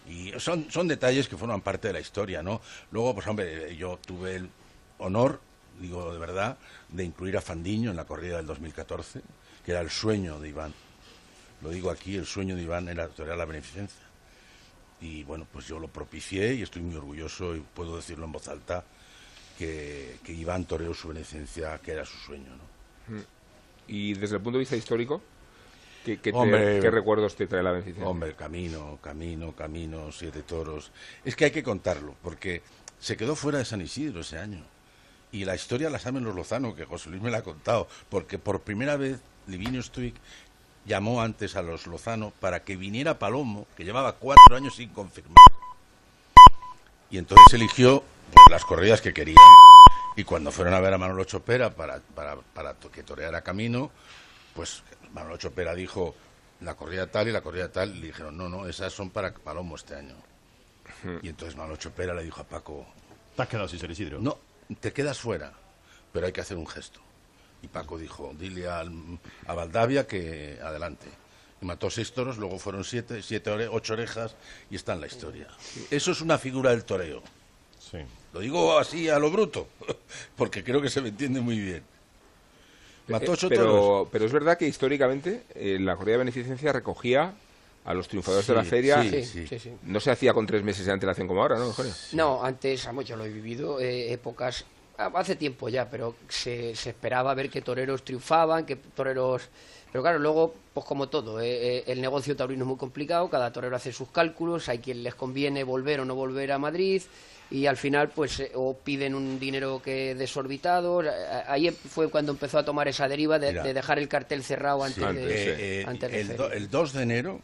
Y 0.10 0.34
son, 0.40 0.72
son 0.72 0.88
detalles 0.88 1.28
que 1.28 1.38
forman 1.38 1.62
parte 1.62 1.88
de 1.88 1.94
la 1.94 2.00
historia, 2.00 2.42
¿no? 2.42 2.62
Luego, 2.92 3.14
pues 3.14 3.28
hombre, 3.28 3.76
yo 3.76 4.00
tuve 4.06 4.38
el 4.38 4.50
honor, 4.98 5.40
digo 5.80 6.12
de 6.12 6.20
verdad, 6.20 6.58
de 6.90 7.04
incluir 7.04 7.38
a 7.38 7.42
Fandiño 7.42 7.92
en 7.92 7.96
la 7.96 8.06
corrida 8.06 8.38
del 8.38 8.48
2014, 8.48 9.22
que 9.64 9.72
era 9.72 9.82
el 9.82 9.92
sueño 9.92 10.40
de 10.40 10.50
Iván. 10.50 10.74
Lo 11.62 11.70
digo 11.70 11.92
aquí, 11.92 12.16
el 12.16 12.26
sueño 12.26 12.56
de 12.56 12.64
Iván 12.64 12.90
era 12.90 13.08
torear 13.08 13.38
la 13.38 13.46
beneficencia. 13.46 14.02
Y 15.00 15.24
bueno, 15.24 15.48
pues 15.52 15.68
yo 15.68 15.80
lo 15.80 15.88
propicié 15.88 16.56
y 16.56 16.64
estoy 16.64 16.82
muy 16.82 16.96
orgulloso 16.96 17.56
y 17.56 17.60
puedo 17.60 17.96
decirlo 17.96 18.26
en 18.26 18.32
voz 18.32 18.48
alta 18.48 18.84
que, 19.58 20.18
que 20.24 20.34
Iván 20.34 20.66
toreó 20.66 20.94
su 20.94 21.10
beneficencia, 21.10 21.78
que 21.80 21.92
era 21.92 22.06
su 22.06 22.18
sueño, 22.18 22.50
¿no? 22.50 23.16
Mm. 23.16 23.24
Y 23.88 24.14
desde 24.14 24.36
el 24.36 24.42
punto 24.42 24.58
de 24.58 24.62
vista 24.62 24.76
histórico, 24.76 25.22
¿qué, 26.06 26.18
qué 26.20 26.32
te- 26.32 26.38
Hombre, 26.38 26.80
qué 26.80 26.92
recuerdos 26.92 27.36
te 27.36 27.48
trae 27.48 27.64
la 27.64 27.72
beneficencia? 27.72 28.08
Hombre, 28.08 28.36
camino, 28.36 29.00
camino, 29.02 29.54
camino, 29.54 30.12
siete 30.12 30.44
toros. 30.44 30.92
Es 31.26 31.36
que 31.36 31.46
hay 31.46 31.52
que 31.52 31.64
contarlo, 31.64 32.16
porque 32.24 32.62
se 33.00 33.18
quedó 33.18 33.36
fuera 33.36 33.58
de 33.60 33.66
San 33.66 33.82
Isidro 33.82 34.22
ese 34.22 34.38
año. 34.38 34.64
Y 35.32 35.46
la 35.46 35.56
historia 35.56 35.90
la 35.90 36.00
saben 36.00 36.24
los 36.24 36.36
Lozano, 36.36 36.76
que 36.76 36.86
José 36.86 37.10
Luis 37.10 37.22
me 37.22 37.30
la 37.30 37.40
ha 37.40 37.44
contado, 37.44 37.88
porque 38.10 38.40
por 38.40 38.62
primera 38.62 38.98
vez 38.98 39.20
Livinio 39.48 39.82
Stuick 39.84 40.16
llamó 40.86 41.22
antes 41.22 41.56
a 41.56 41.62
los 41.62 41.86
Lozano 41.86 42.34
para 42.40 42.64
que 42.64 42.76
viniera 42.76 43.20
Palomo, 43.20 43.68
que 43.78 43.84
llevaba 43.84 44.14
cuatro 44.14 44.56
años 44.56 44.76
sin 44.76 44.90
confirmar. 44.90 45.38
Y 47.12 47.18
entonces 47.18 47.54
eligió 47.54 48.04
pues, 48.34 48.46
las 48.50 48.66
corridas 48.66 49.02
que 49.02 49.14
querían. 49.14 49.38
Y 50.16 50.24
cuando 50.24 50.52
fueron 50.52 50.74
a 50.74 50.80
ver 50.80 50.94
a 50.94 50.98
Manolo 50.98 51.24
Chopera 51.24 51.70
para, 51.70 52.00
para, 52.00 52.36
para 52.38 52.74
que 52.92 53.04
toreara 53.04 53.42
camino, 53.42 53.92
pues 54.60 54.84
Manolo 55.14 55.38
Chopera 55.38 55.74
dijo 55.74 56.14
la 56.60 56.76
corrida 56.76 57.08
tal 57.08 57.30
y 57.30 57.32
la 57.32 57.40
corrida 57.40 57.72
tal. 57.72 57.96
Y 57.96 58.00
le 58.02 58.08
dijeron, 58.08 58.36
no, 58.38 58.50
no, 58.50 58.68
esas 58.68 58.92
son 58.92 59.10
para 59.10 59.34
Palomo 59.34 59.78
este 59.78 59.96
año. 59.96 60.16
Y 61.22 61.30
entonces 61.30 61.56
Manolo 61.56 61.78
Chopera 61.78 62.14
le 62.14 62.24
dijo 62.26 62.42
a 62.42 62.44
Paco, 62.44 62.86
¿Te 63.38 63.42
has 63.44 63.48
quedado 63.48 63.70
sin 63.70 63.90
Isidro? 63.90 64.20
no, 64.20 64.38
te 64.82 64.92
quedas 64.92 65.18
fuera, 65.18 65.54
pero 66.12 66.26
hay 66.26 66.34
que 66.34 66.42
hacer 66.42 66.58
un 66.58 66.68
gesto. 66.68 67.00
Y 67.62 67.68
Paco 67.70 67.98
dijo, 67.98 68.34
dile 68.38 68.68
al- 68.68 68.92
a 69.48 69.54
Valdavia 69.54 70.06
que 70.06 70.60
adelante. 70.62 71.08
Y 71.62 71.66
mató 71.66 71.90
seis 71.90 72.12
toros, 72.12 72.38
luego 72.38 72.60
fueron 72.60 72.84
siete, 72.84 73.24
siete 73.24 73.50
ore- 73.52 73.70
ocho 73.72 73.94
orejas 73.94 74.36
y 74.70 74.76
está 74.76 74.92
en 74.92 75.00
la 75.00 75.08
historia. 75.08 75.48
Eso 75.90 76.12
es 76.12 76.20
una 76.20 76.38
figura 76.38 76.72
del 76.72 76.84
toreo. 76.84 77.24
Sí. 77.80 78.00
Lo 78.34 78.42
digo 78.42 78.78
así 78.78 79.08
a 79.08 79.20
lo 79.20 79.32
bruto, 79.32 79.70
porque 80.36 80.66
creo 80.66 80.82
que 80.82 80.90
se 80.90 81.00
me 81.02 81.08
entiende 81.10 81.40
muy 81.40 81.58
bien. 81.60 81.84
Mató 83.10 83.32
ocho 83.34 83.50
toros. 83.50 83.66
pero, 83.66 84.10
pero 84.12 84.26
es 84.26 84.32
verdad 84.32 84.58
que 84.58 84.68
históricamente 84.68 85.44
eh, 85.56 85.78
la 85.80 85.96
corrida 85.96 86.14
de 86.14 86.20
beneficencia 86.20 86.72
recogía 86.72 87.34
a 87.86 87.94
los 87.94 88.08
triunfadores 88.08 88.46
de 88.48 88.54
la 88.54 88.64
feria. 88.64 89.02
sí, 89.04 89.24
Sí, 89.24 89.48
sí, 89.48 89.60
sí. 89.60 89.72
No 89.84 90.00
se 90.00 90.12
hacía 90.12 90.34
con 90.34 90.46
tres 90.46 90.64
meses 90.64 90.86
de 90.86 90.92
antelación 90.92 91.28
como 91.28 91.42
ahora, 91.42 91.58
¿no, 91.58 91.66
Eugenio? 91.66 91.94
No, 92.14 92.44
antes, 92.44 92.86
vamos, 92.86 93.06
yo 93.06 93.16
lo 93.16 93.26
he 93.26 93.30
vivido, 93.30 93.80
eh, 93.80 94.12
épocas, 94.14 94.66
hace 94.98 95.36
tiempo 95.36 95.70
ya, 95.70 95.90
pero 95.90 96.16
se, 96.28 96.76
se 96.76 96.90
esperaba 96.90 97.34
ver 97.34 97.50
que 97.50 97.62
toreros 97.62 98.04
triunfaban, 98.04 98.66
que 98.66 98.76
toreros... 98.76 99.50
Pero 99.92 100.04
claro, 100.04 100.20
luego, 100.20 100.54
pues 100.74 100.86
como 100.86 101.10
todo, 101.10 101.42
eh, 101.42 101.78
eh, 101.78 101.84
el 101.88 102.00
negocio 102.00 102.36
taurino 102.36 102.64
es 102.64 102.68
muy 102.68 102.78
complicado, 102.78 103.28
cada 103.28 103.52
torero 103.52 103.76
hace 103.76 103.92
sus 103.92 104.10
cálculos, 104.10 104.70
hay 104.70 104.78
quien 104.80 105.02
les 105.02 105.16
conviene 105.16 105.64
volver 105.64 106.02
o 106.02 106.06
no 106.06 106.14
volver 106.14 106.52
a 106.52 106.60
Madrid, 106.60 107.02
y 107.52 107.66
al 107.66 107.78
final, 107.78 108.10
pues, 108.10 108.40
eh, 108.40 108.52
o 108.56 108.78
piden 108.78 109.16
un 109.16 109.40
dinero 109.40 109.82
que 109.84 110.14
desorbitado. 110.16 111.04
eh, 111.04 111.10
Ahí 111.48 111.70
fue 111.72 112.10
cuando 112.10 112.32
empezó 112.32 112.60
a 112.60 112.66
tomar 112.66 112.88
esa 112.88 113.08
deriva 113.08 113.40
de, 113.40 113.50
Mira. 113.50 113.64
de 113.64 113.74
dejar 113.74 113.98
el 114.00 114.08
cartel 114.08 114.44
cerrado 114.44 114.84
antes, 114.84 115.04
Sí, 115.04 115.16
de, 115.16 115.34
eh, 115.44 115.82
eh, 115.82 115.86
antes 115.88 116.12
de 116.12 116.22
el, 116.22 116.38
do- 116.38 116.52
el 116.52 116.70
2 116.70 116.94
de 116.94 117.04
enero 117.04 117.42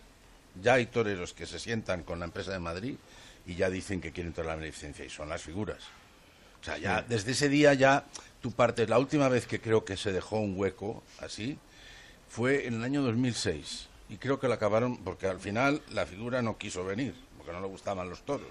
ya 0.62 0.76
hay 0.76 0.86
toreros 0.86 1.34
que 1.34 1.46
se 1.46 1.60
sientan 1.60 2.04
con 2.04 2.20
la 2.20 2.26
empresa 2.26 2.52
de 2.52 2.60
Madrid 2.60 2.96
y 3.48 3.56
ya 3.56 3.70
dicen 3.70 4.00
que 4.02 4.12
quieren 4.12 4.32
torear 4.34 4.56
la 4.56 4.62
beneficencia 4.62 5.04
y 5.06 5.10
son 5.10 5.28
las 5.30 5.42
figuras. 5.42 5.80
O 6.62 6.64
sea, 6.64 6.78
ya 6.78 7.02
desde 7.02 7.32
ese 7.34 7.50
día 7.50 7.74
ya 7.74 8.06
tú 8.42 8.52
partes. 8.52 8.90
La 8.90 8.98
última 8.98 9.28
vez 9.30 9.46
que 9.48 9.60
creo 9.60 9.86
que 9.86 9.98
se 9.98 10.12
dejó 10.12 10.40
un 10.40 10.58
hueco 10.58 11.04
así 11.20 11.58
fue 12.30 12.66
en 12.68 12.76
el 12.76 12.84
año 12.84 13.02
2006 13.04 13.88
y 14.10 14.18
creo 14.18 14.40
que 14.40 14.48
lo 14.48 14.54
acabaron 14.54 14.98
porque 15.04 15.28
al 15.28 15.40
final 15.40 15.82
la 15.92 16.06
figura 16.06 16.42
no 16.42 16.58
quiso 16.58 16.84
venir 16.86 17.14
porque 17.38 17.52
no 17.52 17.60
le 17.62 17.68
gustaban 17.68 18.10
los 18.10 18.22
toros, 18.24 18.48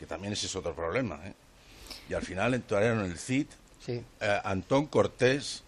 que 0.00 0.06
también 0.06 0.32
ese 0.32 0.46
es 0.46 0.56
otro 0.56 0.74
problema. 0.74 1.20
¿eh? 1.26 1.34
Y 2.08 2.14
al 2.14 2.22
final 2.22 2.54
entraron 2.54 3.00
el 3.04 3.18
CID, 3.18 3.46
Sí. 3.84 4.02
eh, 4.20 4.40
Antón 4.44 4.86
Cortés, 4.86 5.62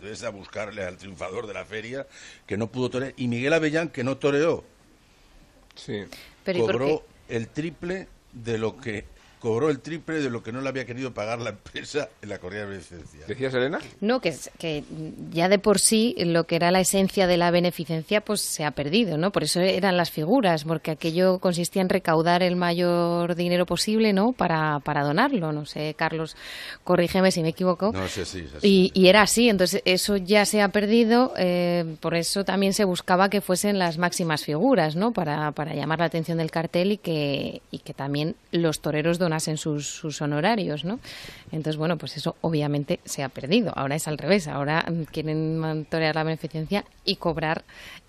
ves 0.00 0.22
a 0.22 0.30
buscarle 0.30 0.84
al 0.84 0.96
triunfador 0.96 1.48
de 1.48 1.54
la 1.54 1.64
feria, 1.64 2.06
que 2.46 2.56
no 2.56 2.68
pudo 2.68 2.90
torear, 2.90 3.14
y 3.16 3.26
Miguel 3.26 3.52
Avellán, 3.52 3.88
que 3.88 4.04
no 4.04 4.16
toreó. 4.16 4.64
Sí. 5.74 6.04
Pero 6.44 6.58
¿y 6.58 6.62
por 6.62 6.72
cobró 6.72 7.04
el 7.28 7.48
triple 7.48 8.08
de 8.32 8.56
lo 8.58 8.76
que 8.76 9.04
cobró 9.38 9.70
el 9.70 9.80
triple 9.80 10.20
de 10.20 10.30
lo 10.30 10.42
que 10.42 10.52
no 10.52 10.60
le 10.60 10.68
había 10.68 10.84
querido 10.84 11.12
pagar 11.12 11.40
la 11.40 11.50
empresa 11.50 12.08
en 12.22 12.28
la 12.28 12.38
corrida 12.38 12.60
de 12.60 12.66
beneficencia. 12.66 13.20
¿Decías, 13.26 13.54
Elena? 13.54 13.78
No, 14.00 14.20
que, 14.20 14.34
que 14.58 14.84
ya 15.30 15.48
de 15.48 15.58
por 15.58 15.78
sí 15.78 16.14
lo 16.18 16.44
que 16.44 16.56
era 16.56 16.70
la 16.70 16.80
esencia 16.80 17.26
de 17.26 17.36
la 17.36 17.50
beneficencia 17.50 18.20
pues 18.20 18.40
se 18.40 18.64
ha 18.64 18.70
perdido, 18.72 19.16
¿no? 19.16 19.30
Por 19.30 19.44
eso 19.44 19.60
eran 19.60 19.96
las 19.96 20.10
figuras, 20.10 20.64
porque 20.64 20.90
aquello 20.90 21.38
consistía 21.38 21.82
en 21.82 21.88
recaudar 21.88 22.42
el 22.42 22.56
mayor 22.56 23.34
dinero 23.34 23.66
posible, 23.66 24.12
¿no? 24.12 24.32
Para, 24.32 24.80
para 24.80 25.04
donarlo, 25.04 25.52
no 25.52 25.66
sé, 25.66 25.94
Carlos, 25.94 26.36
corrígeme 26.84 27.30
si 27.30 27.42
me 27.42 27.50
equivoco. 27.50 27.92
No 27.92 28.08
sé 28.08 28.24
si 28.24 28.40
es 28.40 28.54
así. 28.54 28.92
Y, 28.94 29.00
y 29.00 29.08
era 29.08 29.22
así, 29.22 29.48
entonces 29.48 29.82
eso 29.84 30.16
ya 30.16 30.44
se 30.44 30.62
ha 30.62 30.68
perdido, 30.68 31.32
eh, 31.36 31.96
por 32.00 32.14
eso 32.14 32.44
también 32.44 32.72
se 32.72 32.84
buscaba 32.84 33.30
que 33.30 33.40
fuesen 33.40 33.78
las 33.78 33.98
máximas 33.98 34.44
figuras, 34.44 34.96
¿no? 34.96 35.12
Para, 35.12 35.52
para 35.52 35.74
llamar 35.74 36.00
la 36.00 36.06
atención 36.06 36.38
del 36.38 36.50
cartel 36.50 36.92
y 36.92 36.98
que, 36.98 37.62
y 37.70 37.78
que 37.78 37.94
también 37.94 38.34
los 38.50 38.80
toreros 38.80 39.18
donasen 39.28 39.58
sus, 39.58 39.86
sus 39.86 40.20
honorarios, 40.22 40.84
¿no? 40.84 40.98
Entonces, 41.52 41.76
bueno, 41.76 41.98
pues 41.98 42.16
eso 42.16 42.36
obviamente 42.40 42.98
se 43.04 43.22
ha 43.22 43.28
perdido. 43.28 43.72
Ahora 43.76 43.94
es 43.94 44.08
al 44.08 44.16
revés, 44.16 44.48
ahora 44.48 44.84
mm, 44.90 45.02
quieren 45.04 45.58
man- 45.58 45.84
torear 45.84 46.14
la 46.14 46.24
beneficencia 46.24 46.84
y 47.04 47.16
cobrar 47.16 47.64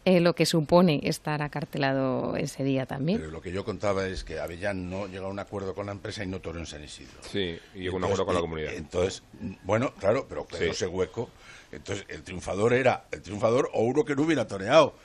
eh, 0.05 0.22
lo 0.22 0.34
que 0.34 0.45
supone 0.45 1.01
estar 1.03 1.41
acartelado 1.41 2.36
ese 2.38 2.63
día 2.63 2.86
también. 2.86 3.20
Pero 3.20 3.32
lo 3.32 3.41
que 3.41 3.51
yo 3.51 3.65
contaba 3.65 4.07
es 4.07 4.24
que 4.24 4.39
Avellán 4.39 4.89
no 4.89 5.07
llegó 5.07 5.26
a 5.28 5.30
un 5.30 5.39
acuerdo 5.39 5.76
con 5.76 5.88
la 5.88 5.91
empresa 5.91 6.24
y 6.24 6.28
no 6.28 6.39
toreó 6.39 6.61
en 6.61 6.65
San 6.67 6.84
Isidro. 6.84 7.20
Sí, 7.30 7.59
y 7.76 7.80
llegó 7.80 7.95
a 7.95 7.97
un 7.97 8.03
acuerdo 8.05 8.26
con 8.26 8.34
la 8.36 8.39
eh, 8.39 8.43
comunidad. 8.43 8.74
Entonces, 8.74 9.24
bueno, 9.63 9.93
claro, 9.99 10.26
pero 10.30 10.47
quedó 10.47 10.59
Sí. 10.59 10.70
ese 10.70 10.88
hueco. 10.88 11.30
Entonces, 11.74 12.05
el 12.07 12.24
triunfador 12.24 12.74
era 12.74 13.05
el 13.11 13.22
triunfador 13.22 13.70
o 13.74 13.84
uno 13.84 14.05
que 14.05 14.15
no 14.15 14.24
hubiera 14.24 14.47
toreado. 14.47 14.95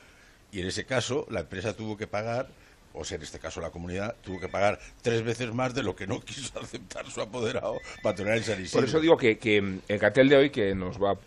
Y 0.53 0.61
en 0.61 0.69
ese 0.69 0.87
caso, 0.87 1.27
la 1.29 1.41
empresa 1.41 1.75
tuvo 1.75 1.97
que 1.97 2.07
pagar, 2.07 2.47
o 2.95 3.05
sea, 3.05 3.17
en 3.17 3.23
este 3.23 3.39
caso 3.39 3.61
la 3.61 3.71
comunidad, 3.71 4.15
tuvo 4.23 4.41
que 4.41 4.49
pagar 4.49 4.79
tres 5.03 5.23
veces 5.23 5.53
más 5.53 5.75
de 5.75 5.83
lo 5.83 5.95
que 5.95 6.07
no 6.07 6.21
quiso 6.25 6.59
aceptar 6.59 7.11
su 7.11 7.21
apoderado 7.21 7.79
en 8.05 8.45
San 8.45 8.63
Isidro. 8.63 8.81
Por 8.81 8.89
eso 8.89 9.01
digo 9.01 9.17
que, 9.17 9.37
que 9.39 9.81
el 9.89 9.99
cartel 9.99 10.29
de 10.29 10.37
hoy, 10.37 10.51
que 10.51 10.75
nos 10.75 11.03
va 11.03 11.13
a 11.13 11.19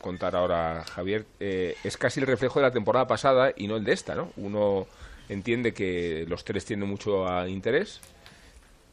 contar 0.00 0.36
ahora 0.36 0.84
Javier, 0.84 1.24
eh, 1.40 1.76
es 1.82 1.96
casi 1.96 2.20
el 2.20 2.26
reflejo 2.26 2.60
de 2.60 2.66
la 2.66 2.70
temporada 2.70 3.06
pasada 3.06 3.52
y 3.56 3.66
no 3.66 3.76
el 3.76 3.84
de 3.84 3.92
esta, 3.92 4.14
¿no? 4.14 4.32
Uno 4.36 4.86
entiende 5.30 5.72
que 5.72 6.26
los 6.28 6.44
tres 6.44 6.64
tienen 6.66 6.88
mucho 6.88 7.26
ah, 7.26 7.48
interés. 7.48 8.00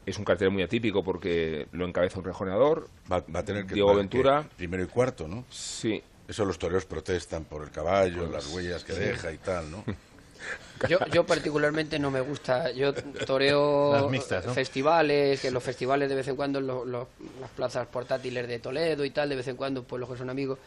Es 0.06 0.18
un 0.18 0.24
cartel 0.24 0.50
muy 0.50 0.62
atípico 0.62 1.04
porque 1.04 1.68
lo 1.72 1.86
encabeza 1.86 2.18
un 2.18 2.24
rejoneador. 2.24 2.88
Va, 3.12 3.22
va 3.32 3.40
a 3.40 3.44
tener 3.44 3.66
que 3.66 3.74
Diego 3.74 3.94
Ventura. 3.94 4.42
que 4.42 4.56
primero 4.56 4.82
y 4.82 4.86
cuarto, 4.86 5.28
¿no? 5.28 5.44
Sí. 5.50 6.02
Eso 6.26 6.44
los 6.44 6.58
toreros 6.58 6.86
protestan 6.86 7.44
por 7.44 7.62
el 7.62 7.70
caballo, 7.70 8.20
Pues, 8.20 8.30
las 8.30 8.46
huellas 8.48 8.84
que 8.84 8.94
sí. 8.94 9.00
deja 9.00 9.32
y 9.32 9.38
tal, 9.38 9.70
¿no? 9.70 9.84
Yo, 10.88 10.98
yo 11.12 11.24
particularmente 11.24 11.98
no 11.98 12.10
me 12.10 12.20
gusta. 12.20 12.70
Yo 12.72 12.92
toreo 12.94 13.92
Las 13.92 14.10
mixtas, 14.10 14.46
¿no? 14.46 14.52
festivales, 14.54 15.40
que 15.40 15.50
los 15.50 15.62
festivales 15.62 16.08
de 16.08 16.14
vez 16.16 16.26
en 16.28 16.36
cuando, 16.36 16.60
lo- 16.60 16.84
lo- 16.84 17.08
las 17.40 17.50
plazas 17.50 17.86
portátiles 17.86 18.48
de 18.48 18.58
Toledo 18.58 19.04
y 19.04 19.10
tal, 19.10 19.28
de 19.28 19.36
vez 19.36 19.46
en 19.48 19.56
cuando, 19.56 19.84
pues 19.84 20.00
los 20.00 20.10
que 20.10 20.16
son 20.16 20.28
amigos, 20.30 20.58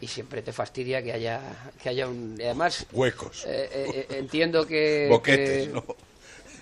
y 0.00 0.06
siempre 0.06 0.42
te 0.42 0.52
fastidia 0.52 1.02
que 1.02 1.12
haya, 1.12 1.40
que 1.82 1.88
haya 1.88 2.06
un... 2.08 2.36
y 2.38 2.44
Además, 2.44 2.86
Huecos. 2.92 3.44
eh, 3.46 3.68
eh, 3.72 4.06
eh, 4.10 4.16
entiendo 4.18 4.66
que... 4.66 5.08
Boquetes, 5.10 5.66
que- 5.68 5.72
¿no? 5.74 5.84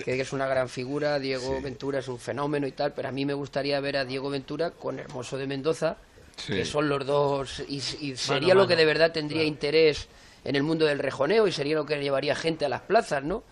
que 0.05 0.21
es 0.21 0.33
una 0.33 0.47
gran 0.47 0.69
figura, 0.69 1.19
Diego 1.19 1.61
Ventura 1.61 1.99
es 1.99 2.07
un 2.07 2.21
fenómeno 2.21 2.69
y 2.69 2.73
tal, 2.73 2.93
pero 2.93 3.09
a 3.09 3.13
mí 3.13 3.27
me 3.27 3.35
gustaría 3.35 3.81
ver 3.81 3.97
a 3.97 4.05
Diego 4.05 4.31
Ventura 4.31 4.71
con 4.71 4.99
Hermoso 5.01 5.37
de 5.37 5.47
Mendoza, 5.49 5.97
Sí. 6.37 6.53
que 6.53 6.65
son 6.65 6.89
los 6.89 7.05
dos, 7.05 7.65
y, 7.69 7.79
y 8.01 8.17
sería 8.17 8.51
Mano 8.55 8.61
lo 8.63 8.69
que 8.69 8.77
de 8.77 8.85
verdad 8.85 9.11
tendría 9.11 9.43
interés 9.43 10.07
en 10.45 10.57
el 10.57 10.63
mundo 10.63 10.85
del 10.87 10.99
rejoneo 10.99 11.47
y 11.47 11.53
sería 11.53 11.77
lo 11.77 11.87
que 11.87 12.01
llevaría 12.01 12.35
gente 12.35 12.65
a 12.65 12.69
las 12.69 12.83
plazas, 12.83 13.23
¿no? 13.25 13.43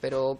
pero 0.00 0.38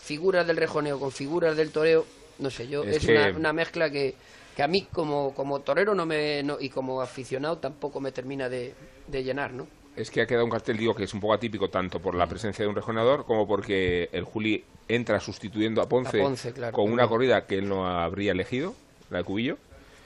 figuras 0.00 0.46
del 0.46 0.56
rejoneo 0.56 0.98
con 0.98 1.12
figuras 1.12 1.56
del 1.56 1.70
toreo, 1.70 2.04
no 2.38 2.50
sé, 2.50 2.68
yo 2.68 2.82
Es 2.84 2.96
es, 2.98 3.06
que- 3.06 3.12
una, 3.16 3.36
una 3.36 3.52
mezcla 3.52 3.90
que, 3.90 4.14
que 4.56 4.62
a 4.62 4.68
mí 4.68 4.86
como, 4.92 5.34
como 5.34 5.60
torero 5.60 5.94
no 5.94 6.06
me 6.06 6.42
no- 6.42 6.58
y 6.60 6.68
como 6.68 7.00
aficionado 7.00 7.58
tampoco 7.58 8.00
me 8.00 8.12
termina 8.12 8.48
de, 8.48 8.74
de 9.06 9.24
llenar, 9.24 9.52
¿no? 9.52 9.66
Es 9.94 10.10
que 10.10 10.22
ha 10.22 10.26
quedado 10.26 10.46
un 10.46 10.50
cartel, 10.50 10.78
digo, 10.78 10.94
que 10.94 11.04
es 11.04 11.12
un 11.12 11.20
poco 11.20 11.34
atípico 11.34 11.68
tanto 11.68 12.00
por 12.00 12.14
la 12.14 12.26
presencia 12.26 12.64
de 12.64 12.68
un 12.68 12.74
rejoneador 12.74 13.26
como 13.26 13.46
porque 13.46 14.08
el 14.12 14.24
Juli 14.24 14.64
entra 14.88 15.20
sustituyendo 15.20 15.82
a 15.82 15.88
Ponce, 15.88 16.18
A 16.20 16.24
Ponce, 16.24 16.52
claro. 16.52 16.72
con 16.72 16.90
una 16.90 17.06
corrida 17.06 17.46
que 17.46 17.58
él 17.58 17.68
no 17.68 17.86
habría 17.86 18.32
elegido, 18.32 18.74
la 19.10 19.18
de 19.18 19.24
Cubillo. 19.24 19.58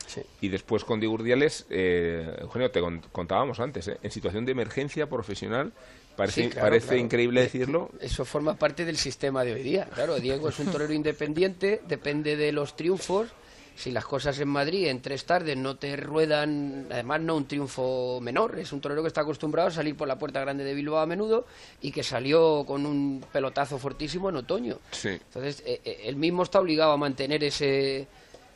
Sí. 0.07 0.23
Y 0.41 0.49
después 0.49 0.85
con 0.85 1.01
Diego 1.01 1.15
Urdiales, 1.15 1.67
eh, 1.71 2.37
Eugenio, 2.41 2.71
te 2.71 2.81
con- 2.81 3.01
contábamos 3.13 3.61
antes, 3.61 3.89
¿eh? 3.89 3.99
en 4.03 4.11
situación 4.11 4.45
de 4.45 4.53
emergencia 4.53 5.09
profesional, 5.09 5.73
parece, 6.17 6.45
Sí, 6.45 6.49
claro, 6.51 6.69
parece 6.69 6.87
claro. 6.89 7.01
increíble 7.03 7.41
decirlo, 7.43 7.91
Eso 8.01 8.25
forma 8.25 8.55
parte 8.57 8.85
del 8.85 8.97
sistema 8.97 9.45
de 9.45 9.55
hoy 9.55 9.63
día. 9.63 9.87
Claro, 9.95 10.19
Diego 10.21 10.49
es 10.49 10.59
un 10.59 10.67
torero 10.67 10.93
independiente, 10.93 11.81
depende 11.89 12.37
de 12.37 12.53
los 12.53 12.77
triunfos. 12.77 13.29
Si 13.75 13.91
las 13.91 14.07
cosas 14.07 14.41
en 14.41 14.49
Madrid 14.49 14.87
en 14.87 15.03
tres 15.03 15.27
tardes 15.27 15.55
no 15.55 15.77
te 15.77 15.97
ruedan, 15.97 16.87
además 16.91 17.21
no 17.21 17.37
un 17.37 17.47
triunfo 17.47 18.21
menor, 18.23 18.59
es 18.59 18.73
un 18.73 18.81
torero 18.81 19.03
que 19.03 19.09
está 19.09 19.21
acostumbrado 19.21 19.69
a 19.69 19.71
salir 19.71 19.95
por 19.95 20.09
la 20.09 20.19
puerta 20.19 20.41
grande 20.41 20.65
de 20.65 20.73
Bilbao 20.73 20.99
a 20.99 21.05
menudo 21.05 21.47
y 21.83 21.93
que 21.93 22.03
salió 22.03 22.65
con 22.67 22.87
un 22.87 23.23
pelotazo 23.31 23.77
fortísimo 23.79 24.31
en 24.31 24.37
otoño. 24.37 24.79
Sí. 24.93 25.11
Entonces, 25.11 25.63
eh, 25.67 25.83
eh, 25.85 26.01
él 26.05 26.17
mismo 26.17 26.43
está 26.45 26.59
obligado 26.59 26.93
a 26.93 26.97
mantener 26.97 27.45
ese, 27.45 28.07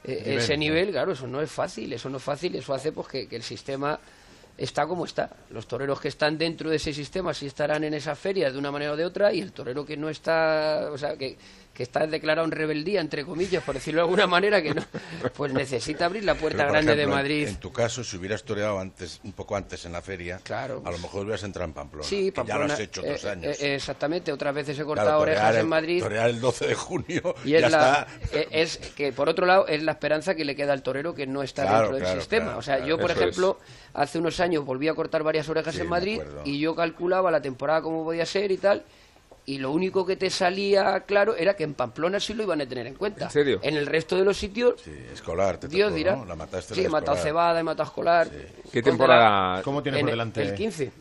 eh, 0.04 0.22
Nivel, 0.24 0.38
ese 0.38 0.52
¿no? 0.54 0.60
nivel, 0.60 0.90
claro, 0.90 1.12
eso 1.12 1.26
no 1.26 1.40
es 1.40 1.50
fácil, 1.50 1.92
eso 1.92 2.08
no 2.08 2.16
es 2.16 2.22
fácil, 2.22 2.54
eso 2.56 2.72
hace 2.72 2.92
pues 2.92 3.08
que, 3.08 3.28
que 3.28 3.36
el 3.36 3.42
sistema 3.42 3.98
está 4.56 4.86
como 4.86 5.04
está. 5.04 5.30
Los 5.50 5.66
toreros 5.66 6.00
que 6.00 6.08
están 6.08 6.36
dentro 6.36 6.68
de 6.70 6.76
ese 6.76 6.92
sistema 6.92 7.32
sí 7.32 7.46
estarán 7.46 7.84
en 7.84 7.94
esa 7.94 8.14
feria 8.14 8.50
de 8.50 8.58
una 8.58 8.70
manera 8.70 8.92
o 8.92 8.96
de 8.96 9.04
otra 9.04 9.32
y 9.32 9.40
el 9.40 9.52
torero 9.52 9.84
que 9.84 9.96
no 9.96 10.08
está, 10.08 10.90
o 10.92 10.98
sea, 10.98 11.16
que, 11.16 11.36
que 11.74 11.82
está 11.84 12.06
declarado 12.06 12.44
en 12.46 12.50
rebeldía, 12.50 13.00
entre 13.00 13.24
comillas, 13.24 13.62
por 13.64 13.74
decirlo 13.74 14.00
de 14.00 14.04
alguna 14.04 14.26
manera, 14.26 14.60
que 14.60 14.74
no, 14.74 14.82
pues 15.34 15.52
necesita 15.52 16.04
abrir 16.06 16.24
la 16.24 16.34
puerta 16.34 16.58
Pero, 16.58 16.72
grande 16.72 16.92
de 16.94 17.02
ejemplo, 17.02 17.16
Madrid. 17.16 17.48
En, 17.48 17.56
tu 17.56 17.72
caso, 17.72 18.04
si 18.04 18.16
hubieras 18.16 18.42
toreado 18.42 18.78
antes, 18.80 19.20
un 19.24 19.32
poco 19.32 19.56
antes 19.56 19.84
en 19.86 19.92
la 19.92 20.02
feria, 20.02 20.40
Claro. 20.42 20.82
a 20.84 20.90
lo 20.90 20.98
mejor 20.98 21.22
hubieras 21.22 21.42
entrado 21.44 21.68
en 21.68 21.72
Pamplona. 21.74 22.06
Sí, 22.06 22.32
que 22.32 22.36
ya 22.36 22.42
lo 22.42 22.46
Pamplona, 22.48 22.74
has 22.74 22.80
hecho 22.80 23.00
otros 23.00 23.24
eh, 23.24 23.30
años. 23.30 23.60
eh, 23.62 23.74
exactamente, 23.76 24.32
otras 24.32 24.54
veces 24.54 24.78
he 24.78 24.84
cortado 24.84 25.08
Claro, 25.08 25.22
orejas 25.22 25.56
en 25.56 25.68
Madrid. 25.68 26.02
Torear 26.02 26.28
el 26.28 26.40
12 26.40 26.66
de 26.66 26.74
junio 26.74 27.34
Y 27.44 27.54
es, 27.54 27.60
ya 27.62 27.68
la, 27.70 28.06
está. 28.20 28.38
eh, 28.38 28.48
es 28.50 28.76
que, 28.76 29.12
por 29.12 29.28
otro 29.28 29.46
lado, 29.46 29.66
es 29.66 29.82
la 29.82 29.92
esperanza 29.92 30.34
que 30.34 30.44
le 30.44 30.54
queda 30.56 30.72
al 30.74 30.82
torero 30.82 31.14
que 31.14 31.26
no 31.26 31.42
está 31.42 31.62
Claro, 31.62 31.92
dentro 31.92 32.08
del 32.10 32.18
sistema. 32.20 32.56
o 32.56 32.62
sea, 32.62 32.84
yo, 32.84 32.98
por 32.98 33.10
ejemplo, 33.10 33.58
hace 33.94 34.18
unos 34.18 34.38
años 34.40 34.64
volví 34.64 34.88
a 34.88 34.94
cortar 34.94 35.22
varias 35.22 35.48
orejas 35.48 35.74
Sí, 35.74 35.80
en 35.82 35.88
Madrid 35.88 36.20
y 36.44 36.58
yo 36.58 36.74
calculaba 36.74 37.30
la 37.30 37.40
temporada 37.40 37.80
como 37.80 38.04
podía 38.04 38.26
ser 38.26 38.50
y 38.50 38.56
tal. 38.58 38.84
Y 39.50 39.58
lo 39.58 39.72
único 39.72 40.06
que 40.06 40.14
te 40.14 40.30
salía 40.30 41.00
claro 41.00 41.34
era 41.34 41.54
que 41.54 41.64
en 41.64 41.74
Pamplona 41.74 42.20
sí 42.20 42.34
lo 42.34 42.44
iban 42.44 42.60
a 42.60 42.66
tener 42.66 42.86
en 42.86 42.94
cuenta. 42.94 43.24
¿En 43.24 43.30
serio? 43.32 43.58
En 43.62 43.76
el 43.76 43.86
resto 43.86 44.16
de 44.16 44.24
los 44.24 44.36
sitios, 44.36 44.80
Sí, 44.80 44.92
escolar, 45.12 45.58
te 45.58 45.66
Dios 45.66 45.88
tocó, 45.88 45.96
dirá. 45.96 46.14
¿no? 46.14 46.24
La 46.24 46.36
mataste 46.36 46.74
sí, 46.74 46.82
la 46.82 46.86
he 46.86 46.90
matado 46.90 47.16
escolar. 47.16 47.28
cebada, 47.32 47.60
he 47.60 47.62
matado 47.64 47.88
escolar. 47.88 48.28
¿qué 48.72 48.80
Con 48.80 48.90
temporada? 48.92 49.62
¿Cómo 49.64 49.82
tiene 49.82 49.98
en 49.98 50.04
por 50.04 50.10
el- 50.10 50.12
delante? 50.12 50.42
El 50.42 50.54
15. 50.54 50.92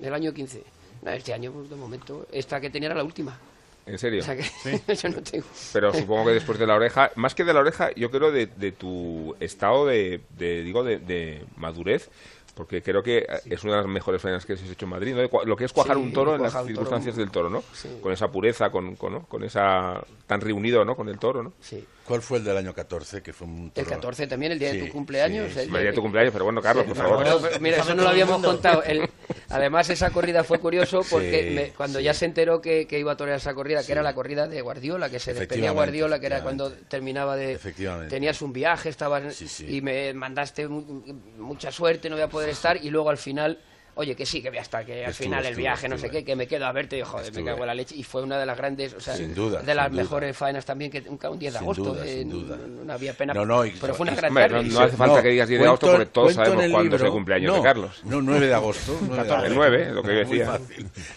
El 0.00 0.14
año 0.14 0.32
15. 0.32 0.62
No, 1.02 1.10
este 1.10 1.34
año, 1.34 1.50
pues, 1.50 1.68
de 1.68 1.74
momento, 1.76 2.26
esta 2.30 2.60
que 2.60 2.70
tenía 2.70 2.86
era 2.86 2.94
la 2.96 3.04
última. 3.04 3.36
¿En 3.84 3.98
serio? 3.98 4.20
O 4.22 4.24
sea 4.24 4.36
que 4.36 4.44
yo 4.94 5.08
no 5.08 5.22
tengo. 5.22 5.46
Pero 5.72 5.92
supongo 5.92 6.26
que 6.26 6.32
después 6.34 6.58
de 6.60 6.66
la 6.68 6.74
oreja, 6.76 7.10
más 7.16 7.34
que 7.34 7.42
de 7.44 7.52
la 7.52 7.60
oreja, 7.60 7.90
yo 7.96 8.10
creo 8.12 8.30
de, 8.30 8.46
de 8.46 8.70
tu 8.72 9.34
estado 9.40 9.86
de, 9.86 10.20
de, 10.38 10.62
digo, 10.62 10.84
de, 10.84 10.98
de 10.98 11.44
madurez, 11.56 12.10
porque 12.56 12.82
creo 12.82 13.02
que 13.02 13.18
eh, 13.18 13.26
es 13.50 13.62
una 13.64 13.74
de 13.74 13.78
las 13.82 13.86
mejores 13.86 14.20
faenas 14.22 14.46
que 14.46 14.54
has 14.54 14.62
hecho 14.62 14.86
en 14.86 14.90
Madrid, 14.90 15.14
¿no? 15.14 15.44
Lo 15.44 15.56
que 15.56 15.66
es 15.66 15.72
cuajar 15.74 15.96
Sí, 15.96 16.02
un 16.02 16.12
toro 16.12 16.34
en 16.34 16.42
las 16.42 16.52
un 16.54 16.60
toro. 16.60 16.66
circunstancias 16.68 17.14
del 17.16 17.30
toro, 17.30 17.50
¿no? 17.50 17.62
Sí. 17.74 17.98
Con 18.02 18.12
esa 18.12 18.28
pureza, 18.32 18.70
con, 18.70 18.96
con, 18.96 19.12
¿no? 19.12 19.26
con 19.26 19.44
esa 19.44 20.02
tan 20.26 20.40
reunido, 20.40 20.82
¿no? 20.84 20.96
Con 20.96 21.08
el 21.10 21.18
toro, 21.18 21.42
¿no? 21.42 21.52
Sí. 21.60 21.84
¿Cuál 22.06 22.22
fue 22.22 22.38
el 22.38 22.44
del 22.44 22.56
año 22.56 22.72
14? 22.72 23.22
Que 23.22 23.32
fue 23.34 23.46
un 23.46 23.64
El 23.74 23.84
toro- 23.84 23.90
14 23.90 24.26
también, 24.26 24.52
el 24.52 24.58
día 24.58 24.72
de 24.72 24.80
Sí, 24.80 24.86
tu 24.86 24.92
cumpleaños. 24.92 25.52
sí, 25.52 25.60
el 25.60 25.70
día- 25.70 25.80
de 25.80 25.92
tu 25.92 26.00
cumpleaños, 26.02 26.32
pero 26.32 26.44
bueno, 26.46 26.62
Carlos, 26.62 26.86
por 26.86 26.96
favor. 26.96 27.22
Pero 27.22 27.60
mira, 27.60 27.76
eso 27.78 27.94
no 27.94 28.02
lo 28.04 28.08
habíamos 28.08 28.42
contado. 28.42 28.82
El- 28.84 29.08
además, 29.50 29.88
esa 29.90 30.10
corrida 30.10 30.44
fue 30.44 30.58
curioso 30.58 31.02
porque 31.10 31.48
Sí, 31.48 31.54
me- 31.54 31.68
cuando 31.70 31.98
sí. 31.98 32.04
ya 32.04 32.14
se 32.14 32.24
enteró 32.26 32.60
que, 32.60 32.86
que 32.86 32.98
iba 32.98 33.12
a 33.12 33.16
torear 33.16 33.38
esa 33.38 33.54
corrida, 33.54 33.84
que 33.84 33.92
era 33.92 34.02
la 34.02 34.14
corrida 34.14 34.46
de 34.48 34.60
Guardiola, 34.60 35.10
que 35.10 35.18
se 35.18 35.34
despedía 35.34 35.70
Guardiola, 35.72 36.18
que 36.20 36.26
era 36.26 36.42
cuando 36.42 36.72
terminaba 36.72 37.36
de... 37.36 37.52
Efectivamente. 37.52 38.10
Tenías 38.10 38.40
un 38.42 38.52
viaje, 38.52 38.88
estabas... 38.88 39.34
Sí, 39.34 39.48
sí. 39.48 39.76
Y 39.76 39.80
me 39.80 40.12
mandaste 40.14 40.66
mu- 40.68 41.02
mucha 41.38 41.70
suerte, 41.72 42.08
no 42.10 42.16
voy 42.16 42.24
a 42.24 42.28
poder 42.28 42.48
estar, 42.58 42.76
y 42.82 42.90
luego 42.90 43.10
al 43.10 43.18
final... 43.18 43.58
Oye, 43.98 44.14
que 44.14 44.26
sí, 44.26 44.42
que 44.42 44.50
voy 44.50 44.58
a 44.58 44.60
estar, 44.60 44.84
que 44.84 45.04
al 45.06 45.10
Estuve, 45.10 45.24
final 45.24 45.46
el 45.46 45.54
viaje, 45.56 45.88
no 45.88 45.96
sé 45.96 46.10
qué, 46.10 46.22
que 46.22 46.36
me 46.36 46.46
quedo 46.46 46.66
a 46.66 46.72
verte, 46.72 46.98
y 46.98 47.02
joder, 47.02 47.32
me 47.32 47.42
cago 47.42 47.60
en 47.62 47.66
la 47.66 47.74
leche. 47.74 47.96
Y 47.96 48.02
fue 48.02 48.22
una 48.22 48.38
de 48.38 48.44
las 48.44 48.54
grandes, 48.58 48.92
o 48.92 49.00
sea, 49.00 49.16
Sin 49.16 49.34
duda, 49.34 49.62
de 49.62 49.74
las 49.74 49.90
duda. 49.90 50.02
mejores 50.02 50.36
faenas 50.36 50.66
también, 50.66 50.90
que 50.90 51.00
un, 51.08 51.18
un 51.18 51.38
10 51.38 51.52
de 51.54 51.58
Sin 51.58 51.64
agosto, 51.64 51.82
duda, 51.84 52.04
eh, 52.04 52.18
sin 52.18 52.28
duda. 52.28 52.56
no, 52.58 52.84
no 52.84 52.92
había 52.92 53.14
pena, 53.14 53.32
No, 53.32 53.46
no, 53.46 53.64
y- 53.64 53.70
pero 53.80 53.94
fue 53.94 54.04
una 54.04 54.12
y- 54.12 54.16
gran 54.16 54.30
Hombre, 54.32 54.48
tarde. 54.50 54.64
no, 54.64 54.72
no 54.74 54.80
hace 54.84 54.96
falta 54.98 55.22
que 55.22 55.28
digas 55.30 55.48
10 55.48 55.60
de 55.62 55.66
agosto 55.66 55.86
porque 55.90 56.06
todos 56.06 56.34
sabemos 56.34 56.64
el 56.64 56.72
cuándo 56.72 56.96
es 56.96 57.02
el 57.02 57.10
cumpleaños 57.10 57.50
no, 57.50 57.56
de 57.56 57.62
Carlos. 57.62 58.00
No, 58.04 58.20
9 58.20 58.46
de 58.46 58.54
agosto. 58.54 58.98
9 59.00 59.10
de 59.22 59.28
14, 59.28 59.34
agosto. 59.46 59.54
9, 59.54 59.92
lo 59.92 60.02
que 60.02 60.08
yo 60.08 60.18
decía. 60.18 60.60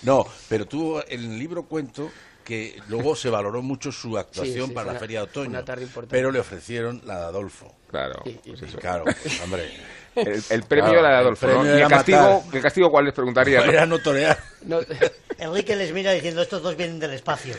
No, 0.03 0.25
pero 0.47 0.65
tú 0.65 0.99
en 1.05 1.19
el 1.19 1.37
libro 1.37 1.63
cuento 1.63 2.09
que 2.45 2.79
luego 2.87 3.13
se 3.15 3.29
valoró 3.29 3.61
mucho 3.61 3.91
su 3.91 4.17
actuación 4.17 4.69
sí, 4.69 4.73
para 4.73 4.85
fue 4.85 4.85
la 4.85 4.91
una- 4.91 4.99
Feria 4.99 5.19
de 5.19 5.23
Otoño. 5.25 5.49
una 5.49 5.65
tarde 5.65 5.83
importante. 5.83 6.15
Pero 6.15 6.31
le 6.31 6.39
ofrecieron 6.39 7.01
la 7.05 7.17
de 7.19 7.25
Adolfo. 7.25 7.75
Claro, 7.89 8.21
Sí, 8.23 8.39
pues 8.45 8.59
sí. 8.59 8.65
eso. 8.65 8.77
Claro, 8.79 9.03
hombre. 9.43 9.69
El, 10.15 10.43
el 10.49 10.63
premio 10.63 10.85
Claro, 10.91 10.99
era 10.99 11.09
de 11.09 11.13
el 11.15 11.19
Adolfo, 11.21 11.47
¿no? 11.47 11.53
premio 11.61 11.77
¿Y 11.77 11.81
el 11.81 11.87
castigo, 11.87 12.43
el 12.51 12.61
castigo 12.61 12.91
cuál 12.91 13.05
les 13.05 13.13
preguntaría? 13.13 13.61
Era 13.61 13.85
no 13.85 13.99
torear. 13.99 14.37
No, 14.63 14.79
Enrique 15.37 15.75
les 15.75 15.93
mira 15.93 16.11
diciendo, 16.11 16.41
estos 16.41 16.61
dos 16.61 16.75
vienen 16.75 16.99
del 16.99 17.13
espacio. 17.13 17.55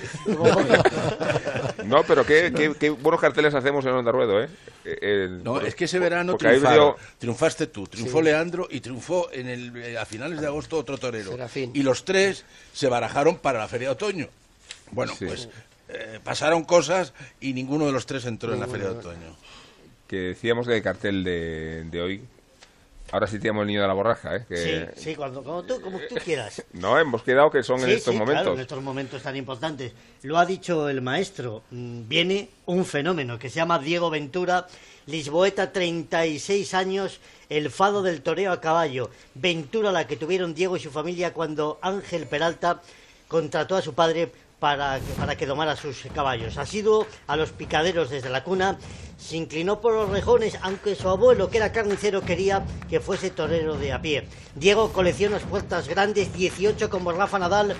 No, 1.85 2.03
pero 2.05 2.25
qué, 2.25 2.53
qué, 2.55 2.73
qué 2.79 2.91
buenos 2.91 3.21
carteles 3.21 3.55
hacemos 3.55 3.85
en 3.85 3.93
Onda 3.93 4.13
Ruedo, 4.13 4.43
¿eh? 4.43 4.49
El- 4.85 5.43
No, 5.43 5.61
es 5.61 5.75
que 5.75 5.85
ese 5.87 5.99
verano 5.99 6.37
triunfaron. 6.37 6.95
triunfaste 7.19 7.67
tú, 7.69 7.87
triunfó 7.87 8.19
Sí. 8.19 8.25
Leandro 8.25 8.67
y 8.71 8.81
triunfó 8.81 9.31
en 9.33 9.49
el, 9.49 9.77
eh, 9.77 9.99
a 9.99 10.05
finales 10.05 10.41
de 10.41 10.47
agosto 10.47 10.77
otro 10.79 10.99
torero. 10.99 11.31
Serafín. 11.33 11.71
Y 11.75 11.83
los 11.83 12.05
tres 12.05 12.45
se 12.73 12.89
barajaron 12.89 13.39
para 13.39 13.59
la 13.59 13.69
Feria 13.69 13.89
de 13.89 13.93
Otoño. 13.95 14.29
Bueno, 14.93 15.15
Sí. 15.17 15.27
pues 15.27 15.49
eh, 15.89 16.21
pasaron 16.23 16.65
cosas 16.65 17.13
y 17.41 17.53
ninguno 17.53 17.87
de 17.87 17.93
los 17.93 18.07
tres 18.07 18.25
entró 18.27 18.53
en 18.53 18.61
la 18.61 18.67
Feria 18.67 18.89
de 18.91 18.99
Otoño. 18.99 19.37
que 20.07 20.17
decíamos 20.17 20.67
del 20.67 20.83
cartel 20.83 21.23
de, 21.25 21.85
de 21.85 22.01
hoy. 22.03 22.23
Ahora 23.13 23.27
sí 23.27 23.39
tenemos 23.39 23.63
el 23.63 23.67
niño 23.69 23.83
de 23.83 23.89
la 23.89 23.95
borraja, 23.95 24.37
¿eh? 24.37 24.41
Sí, 24.49 24.55
Que, 24.55 24.91
sí, 24.97 25.15
cuando, 25.17 25.43
como, 25.43 25.63
tú, 25.65 25.81
como 25.81 25.99
tú 26.09 26.15
quieras. 26.25 26.63
No, 26.73 26.99
hemos 26.99 27.23
quedado 27.23 27.51
que 27.51 27.63
son 27.63 27.81
en 27.81 27.91
estos 27.91 28.13
sí, 28.15 28.19
momentos. 28.19 28.43
claro, 28.43 28.55
en 28.55 28.61
estos 28.61 28.83
momentos 28.83 29.23
tan 29.23 29.37
importantes. 29.37 29.93
Lo 30.23 30.39
ha 30.39 30.47
dicho 30.47 30.89
el 30.89 31.01
maestro. 31.03 31.63
mm, 31.71 32.09
Viene 32.09 32.49
un 32.67 32.85
fenómeno 32.85 33.39
que 33.39 33.51
se 33.51 33.57
llama 33.57 33.79
Diego 33.79 34.11
Ventura, 34.11 34.67
Lisboeta, 35.07 35.73
36 35.73 36.73
años, 36.75 37.21
el 37.49 37.71
fado 37.71 38.03
del 38.03 38.23
toreo 38.23 38.53
a 38.53 38.61
caballo. 38.61 39.11
Ventura 39.35 39.91
la 39.91 40.07
que 40.07 40.17
tuvieron 40.17 40.55
Diego 40.55 40.77
y 40.77 40.81
su 40.81 40.91
familia 40.91 41.33
cuando 41.33 41.79
Ángel 41.83 42.27
Peralta 42.27 42.81
contrató 43.27 43.77
a 43.77 43.83
su 43.83 43.95
padre 43.95 44.31
para 44.61 45.01
para 45.19 45.37
que 45.37 45.47
domara 45.47 45.75
sus 45.75 46.05
caballos. 46.15 46.59
Ha 46.59 46.67
sido 46.67 47.07
a 47.27 47.37
los 47.37 47.51
picaderos 47.51 48.11
desde 48.11 48.29
la 48.29 48.45
cuna, 48.45 48.79
se 49.19 49.37
inclinó 49.37 49.81
por 49.81 49.95
los 49.95 50.11
rejones, 50.11 50.59
aunque 50.63 50.95
su 50.95 51.09
abuelo, 51.09 51.51
que 51.51 51.57
era 51.57 51.73
carnicero, 51.73 52.23
quería 52.23 52.65
que 52.89 53.01
fuese 53.01 53.31
torero 53.31 53.77
de 53.77 53.93
a 53.93 54.01
pie. 54.01 54.29
Diego 54.55 54.93
colecciona 54.93 55.39
puertas 55.39 55.89
grandes, 55.89 56.33
18 56.33 56.89
como 56.91 57.13
Rafa 57.13 57.39
Nadal, 57.39 57.75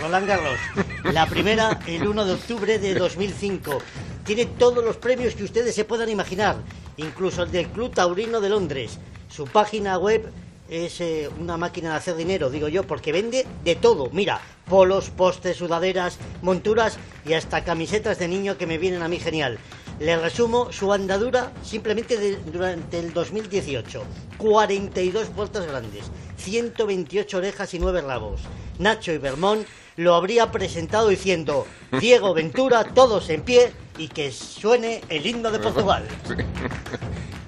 Roland 0.00 0.26
Garros. 0.26 0.58
La 1.04 1.26
primera, 1.26 1.80
el 1.86 2.06
1 2.06 2.24
de 2.24 2.32
octubre 2.32 2.78
de 2.78 2.94
2005. 2.94 3.78
Tiene 4.24 4.46
todos 4.46 4.82
los 4.82 4.96
premios 4.96 5.34
que 5.34 5.44
ustedes 5.44 5.74
se 5.74 5.84
puedan 5.84 6.08
imaginar, 6.08 6.56
incluso 6.96 7.42
el 7.42 7.50
del 7.50 7.68
Club 7.68 7.94
Taurino 7.94 8.40
de 8.40 8.48
Londres. 8.48 8.98
Su 9.28 9.44
página 9.44 9.98
web 9.98 10.32
es 10.68 11.00
eh, 11.00 11.28
una 11.40 11.56
máquina 11.56 11.90
de 11.90 11.96
hacer 11.96 12.16
dinero, 12.16 12.50
digo 12.50 12.68
yo, 12.68 12.84
porque 12.84 13.12
vende 13.12 13.46
de 13.64 13.74
todo. 13.76 14.08
Mira, 14.12 14.40
polos, 14.68 15.10
postes, 15.10 15.56
sudaderas, 15.58 16.18
monturas 16.42 16.96
y 17.26 17.34
hasta 17.34 17.64
camisetas 17.64 18.18
de 18.18 18.28
niño 18.28 18.56
que 18.56 18.66
me 18.66 18.78
vienen 18.78 19.02
a 19.02 19.08
mí 19.08 19.18
genial. 19.18 19.58
Le 20.00 20.16
resumo 20.16 20.72
su 20.72 20.92
andadura 20.92 21.52
simplemente 21.62 22.16
de- 22.16 22.36
durante 22.36 22.98
el 22.98 23.12
2018. 23.12 24.02
42 24.38 25.28
puertas 25.28 25.66
grandes, 25.66 26.04
128 26.38 27.36
orejas 27.38 27.72
y 27.74 27.78
9 27.78 28.00
rabos. 28.00 28.40
Nacho 28.78 29.12
y 29.12 29.18
Bermón 29.18 29.64
lo 29.96 30.14
habría 30.16 30.50
presentado 30.50 31.08
diciendo 31.08 31.66
Diego 32.00 32.34
Ventura, 32.34 32.82
todos 32.82 33.30
en 33.30 33.42
pie 33.42 33.72
y 33.96 34.08
que 34.08 34.32
suene 34.32 35.02
el 35.08 35.24
himno 35.24 35.52
de 35.52 35.58
Portugal. 35.60 36.04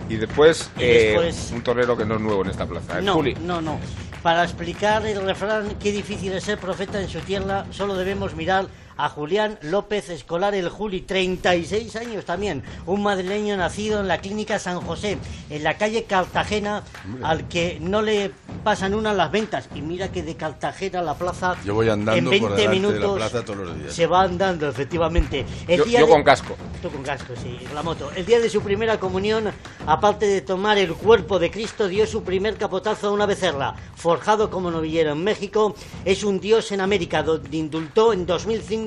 Y 0.09 0.17
después, 0.17 0.71
Y 0.79 0.83
eh, 0.85 1.05
después- 1.15 1.51
un 1.53 1.63
torero 1.63 1.97
que 1.97 2.05
no 2.05 2.15
es 2.15 2.21
nuevo 2.21 2.43
en 2.45 2.51
esta 2.51 2.67
plaza. 2.67 2.99
el 2.99 3.05
No, 3.05 3.15
Juli. 3.15 3.35
no, 3.35 3.61
no. 3.61 3.79
Para 4.23 4.45
explicar 4.45 5.05
el 5.07 5.23
refrán 5.23 5.77
qué 5.81 5.93
difícil 5.93 6.33
es 6.33 6.45
ser 6.45 6.59
profeta 6.59 7.01
en 7.01 7.09
su 7.09 7.21
tierra, 7.21 7.65
solo 7.71 7.95
debemos 7.97 8.35
mirar 8.35 8.67
a 8.97 9.09
Julián 9.09 9.59
López 9.63 10.09
Escolar 10.11 10.55
el 10.55 10.69
Juli, 10.69 11.01
36 11.03 11.97
años 11.97 12.25
también, 12.25 12.63
un 12.87 13.03
madrileño 13.03 13.57
nacido 13.57 14.01
en 14.01 14.09
la 14.09 14.19
clínica 14.19 14.59
San 14.59 14.81
José, 14.81 15.19
en 15.51 15.63
la 15.65 15.77
calle 15.77 16.05
Cartagena, 16.05 16.83
al 17.23 17.49
que 17.49 17.79
no 17.81 18.03
le 18.03 18.31
pasan 18.65 18.95
una 18.95 19.13
las 19.13 19.31
ventas. 19.31 19.69
Y 19.75 19.83
mira 19.83 20.11
que 20.11 20.23
de 20.23 20.35
Cartagena 20.37 21.01
a 21.01 21.03
la 21.03 21.15
plaza. 21.15 21.57
Yo 21.65 21.75
voy 21.75 21.89
andando 21.89 22.19
en 22.19 22.31
20 22.31 22.41
por 22.49 22.57
delante 22.57 22.75
minutos 22.77 23.01
de 23.01 23.09
la 23.09 23.15
plaza 23.29 23.45
todos 23.45 23.67
los 23.67 23.79
días. 23.79 23.93
Se 23.95 24.07
va 24.07 24.23
andando, 24.23 24.69
efectivamente. 24.69 25.45
El 25.69 25.79
Yo, 25.79 25.85
día 25.85 26.01
yo 26.01 26.07
de- 26.07 26.13
con 26.13 26.23
casco. 26.23 26.57
Tú 26.83 26.91
con 26.91 27.03
casco, 27.03 27.35
sí, 27.43 27.59
la 27.75 27.83
moto. 27.83 28.11
El 28.17 28.25
día 28.27 28.41
de 28.41 28.49
su 28.49 28.61
primera 28.63 28.99
comunión, 29.01 29.51
aparte 29.87 30.27
de 30.27 30.41
tomar 30.41 30.79
el 30.79 30.95
cuerpo 30.95 31.39
de 31.39 31.51
Cristo, 31.51 31.89
dio 31.89 32.07
su 32.07 32.23
primer 32.23 32.57
capotazo 32.57 33.09
a 33.09 33.13
una 33.13 33.27
becerra. 33.27 33.75
Forjado 33.95 34.51
como 34.51 34.71
novillero 34.71 35.13
en 35.13 35.23
México, 35.25 35.75
es 36.05 36.23
un 36.25 36.41
dios 36.41 36.71
en 36.73 36.81
América, 36.81 37.23
donde 37.23 37.57
indultó 37.57 38.13
en 38.13 38.25
2005 38.27 38.86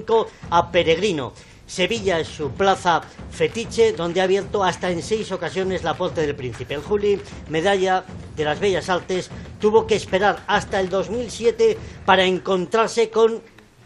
a 0.50 0.72
Peregrino. 0.72 1.34
Sevilla 1.66 2.20
es 2.20 2.28
su 2.28 2.50
plaza 2.52 3.02
fetiche, 3.30 3.94
donde 3.94 4.22
ha 4.22 4.24
abierto 4.24 4.64
hasta 4.64 4.90
en 4.90 5.04
seis 5.04 5.32
ocasiones 5.32 5.84
la 5.84 5.94
Porte 5.94 6.22
del 6.22 6.36
Príncipe. 6.36 6.74
El 6.74 6.82
Juli, 6.82 7.22
medalla 7.48 8.04
de 8.36 8.44
las 8.44 8.60
Bellas 8.60 8.90
Artes, 8.90 9.30
tuvo 9.60 9.86
que 9.86 9.96
esperar 9.96 10.44
hasta 10.48 10.80
el 10.80 10.90
2007 10.90 11.78
para 12.06 12.24
encontrarse 12.24 13.12
con 13.12 13.42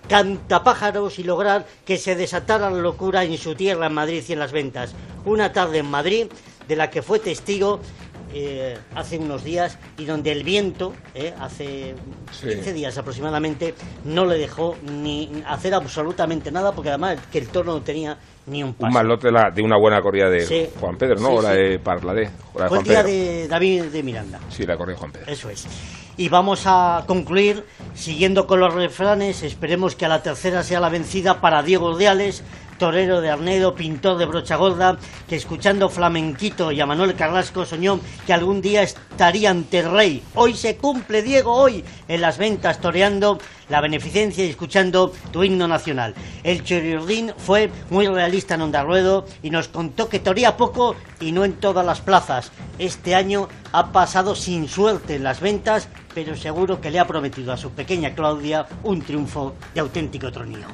cantapájaros 0.08 1.20
y 1.20 1.24
lograr 1.24 1.66
que 1.86 1.98
se 1.98 2.16
desatara 2.16 2.70
la 2.70 2.80
locura 2.80 3.24
en 3.24 3.38
su 3.38 3.56
tierra, 3.56 3.88
en 3.88 3.94
Madrid 3.94 4.24
y 4.28 4.34
en 4.34 4.40
las 4.40 4.54
ventas. 4.54 4.94
Una 5.26 5.52
tarde 5.52 5.80
en 5.80 5.90
Madrid 5.90 6.28
de 6.68 6.76
la 6.76 6.90
que 6.90 7.02
fue 7.02 7.20
testigo 7.20 7.82
eh, 8.34 8.78
hace 8.96 9.18
unos 9.18 9.44
días 9.44 9.78
y 9.98 10.06
donde 10.06 10.32
el 10.32 10.44
viento, 10.44 10.94
eh, 11.14 11.34
hace 11.40 11.96
15 12.42 12.74
días 12.74 12.98
aproximadamente, 12.98 13.76
no 14.06 14.26
le 14.26 14.38
dejó 14.38 14.76
ni 14.84 15.44
hacer 15.48 15.74
absolutamente 15.74 16.52
nada 16.52 16.72
porque 16.74 16.90
además 16.90 17.18
que 17.32 17.38
el 17.40 17.48
toro 17.50 17.74
no 17.74 17.82
tenía 17.82 18.18
ni 18.48 18.64
un 18.64 18.74
paso. 18.74 18.88
Un 18.88 18.94
malote 18.94 19.32
la- 19.32 19.52
de 19.52 19.62
una 19.62 19.78
buena 19.78 20.02
corrida 20.02 20.30
de 20.30 20.46
Sí. 20.46 20.68
Juan 20.80 20.98
Pedro, 20.98 21.16
¿no? 21.20 21.30
Sí, 21.30 21.36
o 21.38 21.42
la 21.42 21.52
sí. 21.52 21.58
de 21.58 21.80
Parladé. 21.80 22.30
o 22.54 22.60
la 22.60 22.66
de 22.66 22.70
Fue 22.70 22.78
el 22.80 22.84
día 22.84 23.04
Pedro. 23.04 23.08
de 23.14 23.48
David 23.48 23.84
de 23.86 24.04
Miranda. 24.04 24.40
Sí, 24.50 24.66
la 24.66 24.76
corrida 24.78 24.96
de 24.96 25.00
Juan 25.00 25.12
Pedro. 25.12 25.32
Eso 25.32 25.50
es. 25.50 25.66
Y 26.16 26.30
vamos 26.30 26.64
a 26.66 27.06
concluir 27.08 27.64
siguiendo 27.96 28.46
con 28.46 28.60
los 28.60 28.74
refranes. 28.74 29.42
Esperemos 29.44 29.96
que 29.96 30.06
a 30.06 30.10
la 30.10 30.22
tercera 30.22 30.62
sea 30.62 30.80
la 30.80 30.90
vencida 30.90 31.42
para 31.42 31.64
Diego 31.64 31.88
Ordiales, 31.88 32.44
torero 32.84 33.22
de 33.22 33.30
Arnedo, 33.30 33.76
pintor 33.76 34.18
de 34.18 34.26
brocha 34.26 34.58
gorda, 34.58 34.98
que 35.30 35.38
escuchando 35.38 35.88
flamenquito 35.88 36.70
y 36.70 36.82
a 36.82 36.86
Manuel 36.86 37.16
Carrasco 37.16 37.64
soñó 37.64 38.02
que 38.28 38.34
algún 38.34 38.60
día 38.60 38.84
estaría 38.84 39.52
ante 39.52 39.80
el 39.80 39.90
rey. 39.90 40.22
Hoy 40.36 40.54
se 40.54 40.76
cumple, 40.76 41.22
Diego, 41.22 41.54
hoy 41.54 41.82
en 42.10 42.20
las 42.20 42.38
ventas 42.38 42.82
toreando 42.82 43.40
la 43.70 43.80
beneficencia 43.80 44.44
y 44.44 44.50
escuchando 44.50 45.14
tu 45.32 45.46
himno 45.46 45.66
nacional. 45.66 46.14
El 46.44 46.66
Choriordín 46.66 47.32
fue 47.38 47.70
muy 47.90 48.06
realista 48.06 48.56
en 48.56 48.64
Onda 48.64 48.84
Ruedo 48.84 49.28
y 49.42 49.50
nos 49.50 49.70
contó 49.70 50.10
que 50.10 50.20
toría 50.20 50.58
poco 50.58 50.98
y 51.22 51.32
no 51.32 51.46
en 51.46 51.54
todas 51.54 51.86
las 51.86 52.02
plazas. 52.02 52.52
Este 52.80 53.16
año 53.16 53.48
ha 53.72 53.94
pasado 53.94 54.36
sin 54.36 54.68
suerte 54.68 55.16
en 55.16 55.24
las 55.24 55.40
ventas, 55.40 55.88
pero 56.14 56.36
seguro 56.36 56.82
que 56.82 56.92
le 56.92 57.00
ha 57.00 57.08
prometido 57.08 57.54
a 57.54 57.58
su 57.58 57.72
pequeña 57.72 58.14
Claudia 58.14 58.68
un 58.84 59.02
triunfo 59.02 59.56
de 59.74 59.80
auténtico 59.80 60.34
tronío. 60.34 60.68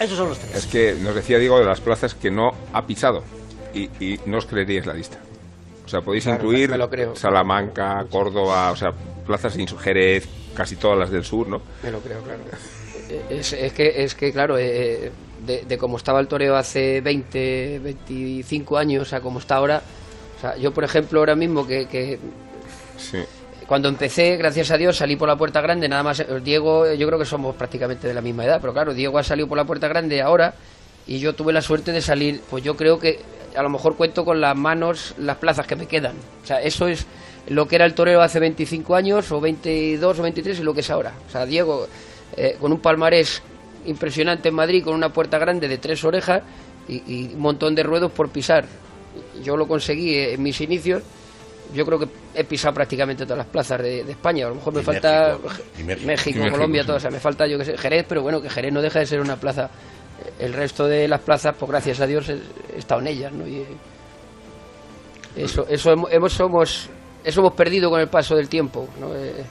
Esos 0.00 0.16
son 0.16 0.28
los 0.28 0.38
tres. 0.38 0.54
Es 0.54 0.66
que 0.66 0.94
nos 0.94 1.14
decía 1.14 1.38
Diego 1.38 1.58
de 1.58 1.64
las 1.64 1.80
plazas 1.80 2.14
que 2.14 2.30
no 2.30 2.50
ha 2.72 2.86
pisado 2.86 3.22
y, 3.74 3.84
y 4.04 4.20
no 4.26 4.38
os 4.38 4.46
creeríais 4.46 4.86
la 4.86 4.94
lista. 4.94 5.18
O 5.84 5.88
sea, 5.88 6.00
podéis 6.02 6.24
Claro, 6.24 6.38
incluir 6.42 6.70
me 6.70 6.78
lo 6.78 6.88
creo. 6.90 7.16
Salamanca, 7.16 8.04
Córdoba, 8.10 8.70
o 8.70 8.76
sea, 8.76 8.90
plazas 9.26 9.54
sin 9.54 9.66
Jerez, 9.66 10.28
casi 10.54 10.76
todas 10.76 10.98
las 10.98 11.10
del 11.10 11.24
sur, 11.24 11.48
¿no? 11.48 11.62
Me 11.82 11.90
lo 11.90 12.00
creo, 12.00 12.20
claro. 12.22 12.40
Es, 13.30 13.54
es 13.54 13.72
que, 13.72 14.04
es 14.04 14.14
que, 14.14 14.30
claro, 14.32 14.58
eh, 14.58 15.10
de, 15.46 15.64
de 15.66 15.78
cómo 15.78 15.96
estaba 15.96 16.20
el 16.20 16.28
toreo 16.28 16.56
hace 16.56 17.00
20, 17.00 17.78
25 17.78 18.76
años 18.76 19.12
a 19.14 19.20
como 19.22 19.38
está 19.38 19.56
ahora, 19.56 19.82
o 20.36 20.40
sea, 20.40 20.56
yo, 20.58 20.72
por 20.74 20.84
ejemplo, 20.84 21.20
ahora 21.20 21.34
mismo 21.34 21.66
que, 21.66 21.86
que 21.86 22.18
Sí. 22.98 23.18
Cuando 23.68 23.90
empecé, 23.90 24.38
gracias 24.38 24.70
a 24.70 24.78
Dios, 24.78 24.96
salí 24.96 25.16
por 25.16 25.28
la 25.28 25.36
puerta 25.36 25.60
grande, 25.60 25.88
nada 25.90 26.02
más. 26.02 26.20
eh, 26.20 26.26
Diego, 26.42 26.90
yo 26.94 27.06
creo 27.06 27.18
que 27.18 27.26
somos 27.26 27.54
prácticamente 27.54 28.08
de 28.08 28.14
la 28.14 28.22
misma 28.22 28.46
edad, 28.46 28.58
pero 28.62 28.72
claro, 28.72 28.94
Diego 28.94 29.18
ha 29.18 29.22
salido 29.22 29.46
por 29.46 29.58
la 29.58 29.66
puerta 29.66 29.88
grande 29.88 30.22
ahora 30.22 30.54
y 31.06 31.18
yo 31.18 31.34
tuve 31.34 31.52
la 31.52 31.60
suerte 31.60 31.92
de 31.92 32.00
salir, 32.00 32.40
pues 32.48 32.64
yo 32.64 32.76
creo 32.76 32.98
que 32.98 33.20
a 33.54 33.62
lo 33.62 33.68
mejor 33.68 33.94
cuento 33.94 34.24
con 34.24 34.40
las 34.40 34.56
manos 34.56 35.14
las 35.18 35.36
plazas 35.36 35.66
que 35.66 35.76
me 35.76 35.86
quedan. 35.86 36.16
O 36.42 36.46
sea, 36.46 36.62
eso 36.62 36.88
es 36.88 37.06
lo 37.48 37.68
que 37.68 37.76
era 37.76 37.84
el 37.84 37.92
torero 37.92 38.22
hace 38.22 38.40
25 38.40 38.94
años, 38.94 39.30
o 39.32 39.40
22 39.40 40.18
o 40.18 40.22
23 40.22 40.60
y 40.60 40.62
lo 40.62 40.72
que 40.72 40.80
es 40.80 40.90
ahora. 40.90 41.12
O 41.28 41.30
sea, 41.30 41.44
Diego, 41.44 41.86
eh, 42.38 42.56
con 42.58 42.72
un 42.72 42.80
palmarés 42.80 43.42
impresionante 43.84 44.48
en 44.48 44.54
Madrid, 44.54 44.82
con 44.82 44.94
una 44.94 45.12
puerta 45.12 45.38
grande 45.38 45.68
de 45.68 45.76
tres 45.76 46.02
orejas 46.04 46.42
y, 46.88 47.02
y 47.06 47.34
un 47.34 47.40
montón 47.40 47.74
de 47.74 47.82
ruedos 47.82 48.12
por 48.12 48.30
pisar. 48.30 48.64
Yo 49.42 49.58
lo 49.58 49.68
conseguí 49.68 50.14
eh, 50.14 50.34
en 50.34 50.42
mis 50.42 50.58
inicios. 50.62 51.02
Yo 51.74 51.84
creo 51.84 51.98
que 51.98 52.08
he 52.34 52.44
pisado 52.44 52.72
prácticamente 52.74 53.24
todas 53.24 53.38
las 53.38 53.46
plazas 53.46 53.82
de, 53.82 54.02
de 54.04 54.12
España. 54.12 54.46
A 54.46 54.48
lo 54.48 54.54
mejor 54.56 54.72
me 54.74 54.80
Y 54.80 54.84
falta 54.84 55.36
México. 56.04 56.40
Colombia, 56.50 56.82
sí. 56.82 56.86
todas. 56.86 57.00
O 57.00 57.02
sea, 57.02 57.10
me 57.10 57.20
falta, 57.20 57.46
yo 57.46 57.58
que 57.58 57.64
sé, 57.66 57.76
Jerez, 57.76 58.06
pero 58.08 58.22
bueno, 58.22 58.40
que 58.40 58.48
Jerez 58.48 58.72
no 58.72 58.80
deja 58.80 59.00
de 59.00 59.06
ser 59.06 59.20
una 59.20 59.36
plaza. 59.36 59.68
El 60.38 60.52
resto 60.54 60.86
de 60.86 61.06
las 61.06 61.20
plazas, 61.20 61.54
pues 61.58 61.70
gracias 61.70 62.00
a 62.00 62.06
Dios, 62.06 62.28
he, 62.28 62.38
he 62.74 62.78
estado 62.78 63.00
en 63.02 63.06
ellas, 63.08 63.32
¿no? 63.32 63.46
Y, 63.46 63.56
eh, 63.58 63.66
eso, 65.36 65.66
eso 65.68 65.92
hemos, 65.92 66.12
hemos- 66.12 66.32
somos, 66.32 66.88
eso 67.24 67.40
hemos 67.40 67.52
perdido 67.52 67.90
con 67.90 68.00
el 68.00 68.08
paso 68.08 68.34
del 68.34 68.48
tiempo, 68.48 68.88
¿no? 68.98 69.14
Eh, 69.14 69.44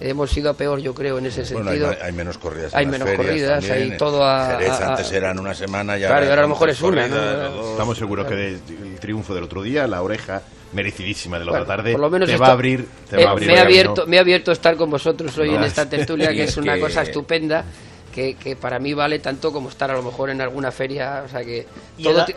hemos 0.00 0.34
ido 0.36 0.50
a 0.50 0.54
peor, 0.54 0.80
yo 0.80 0.94
creo, 0.94 1.18
en 1.18 1.26
ese 1.26 1.42
Bueno, 1.54 1.70
hay, 1.70 1.78
sentido. 1.78 2.04
hay 2.04 2.12
menos 2.12 2.38
corridas. 2.38 2.74
Hay 2.74 2.86
las 2.86 2.92
menos 2.92 3.08
ferias 3.08 3.26
corridas, 3.26 3.66
también. 3.66 3.92
hay 3.92 3.98
todo 3.98 4.24
a- 4.24 4.46
Jerez 4.58 4.70
a- 4.70 4.84
a- 4.86 4.88
antes 4.90 5.12
eran 5.12 5.38
una 5.38 5.54
semana 5.54 5.96
ya. 5.98 6.08
Claro, 6.08 6.24
y 6.26 6.28
ahora 6.30 6.40
a 6.40 6.44
lo 6.44 6.48
mejor 6.48 6.70
es 6.70 6.80
una, 6.82 7.06
¿no? 7.06 7.70
Estamos 7.72 7.98
seguros 7.98 8.26
que 8.26 8.34
de- 8.34 8.48
el 8.54 8.98
triunfo 8.98 9.34
del 9.34 9.44
otro 9.44 9.62
día, 9.62 9.86
la 9.86 10.02
oreja 10.02 10.42
merecidísima 10.72 11.38
de 11.38 11.44
la 11.44 11.50
Bueno, 11.52 11.64
otra 11.64 11.76
tarde, 11.76 11.92
por 11.92 12.00
lo 12.00 12.10
menos 12.10 12.28
te 12.28 12.34
esto- 12.34 12.42
va 12.42 12.48
a 12.48 12.52
abrir, 12.52 12.86
te 13.08 13.20
eh, 13.20 13.24
va 13.24 13.30
a 13.30 13.32
abrir 13.32 13.48
me, 13.48 13.58
ha 13.58 13.62
abierto, 13.62 14.06
me 14.06 14.18
ha 14.18 14.20
abierto 14.20 14.52
estar 14.52 14.76
con 14.76 14.90
vosotros 14.90 15.36
hoy 15.38 15.50
No, 15.50 15.56
en 15.56 15.64
esta 15.64 15.88
tertulia, 15.88 16.30
que 16.32 16.44
es 16.44 16.56
una 16.56 16.74
que- 16.74 16.80
cosa 16.80 17.02
estupenda. 17.02 17.64
Que, 18.10 18.34
que 18.34 18.56
para 18.56 18.80
mí 18.80 18.92
vale 18.92 19.20
tanto 19.20 19.52
como 19.52 19.68
estar 19.68 19.88
a 19.88 19.94
lo 19.94 20.02
mejor 20.02 20.30
en 20.30 20.40
alguna 20.40 20.72
feria, 20.72 21.22
o 21.24 21.28
sea 21.28 21.44
que 21.44 21.64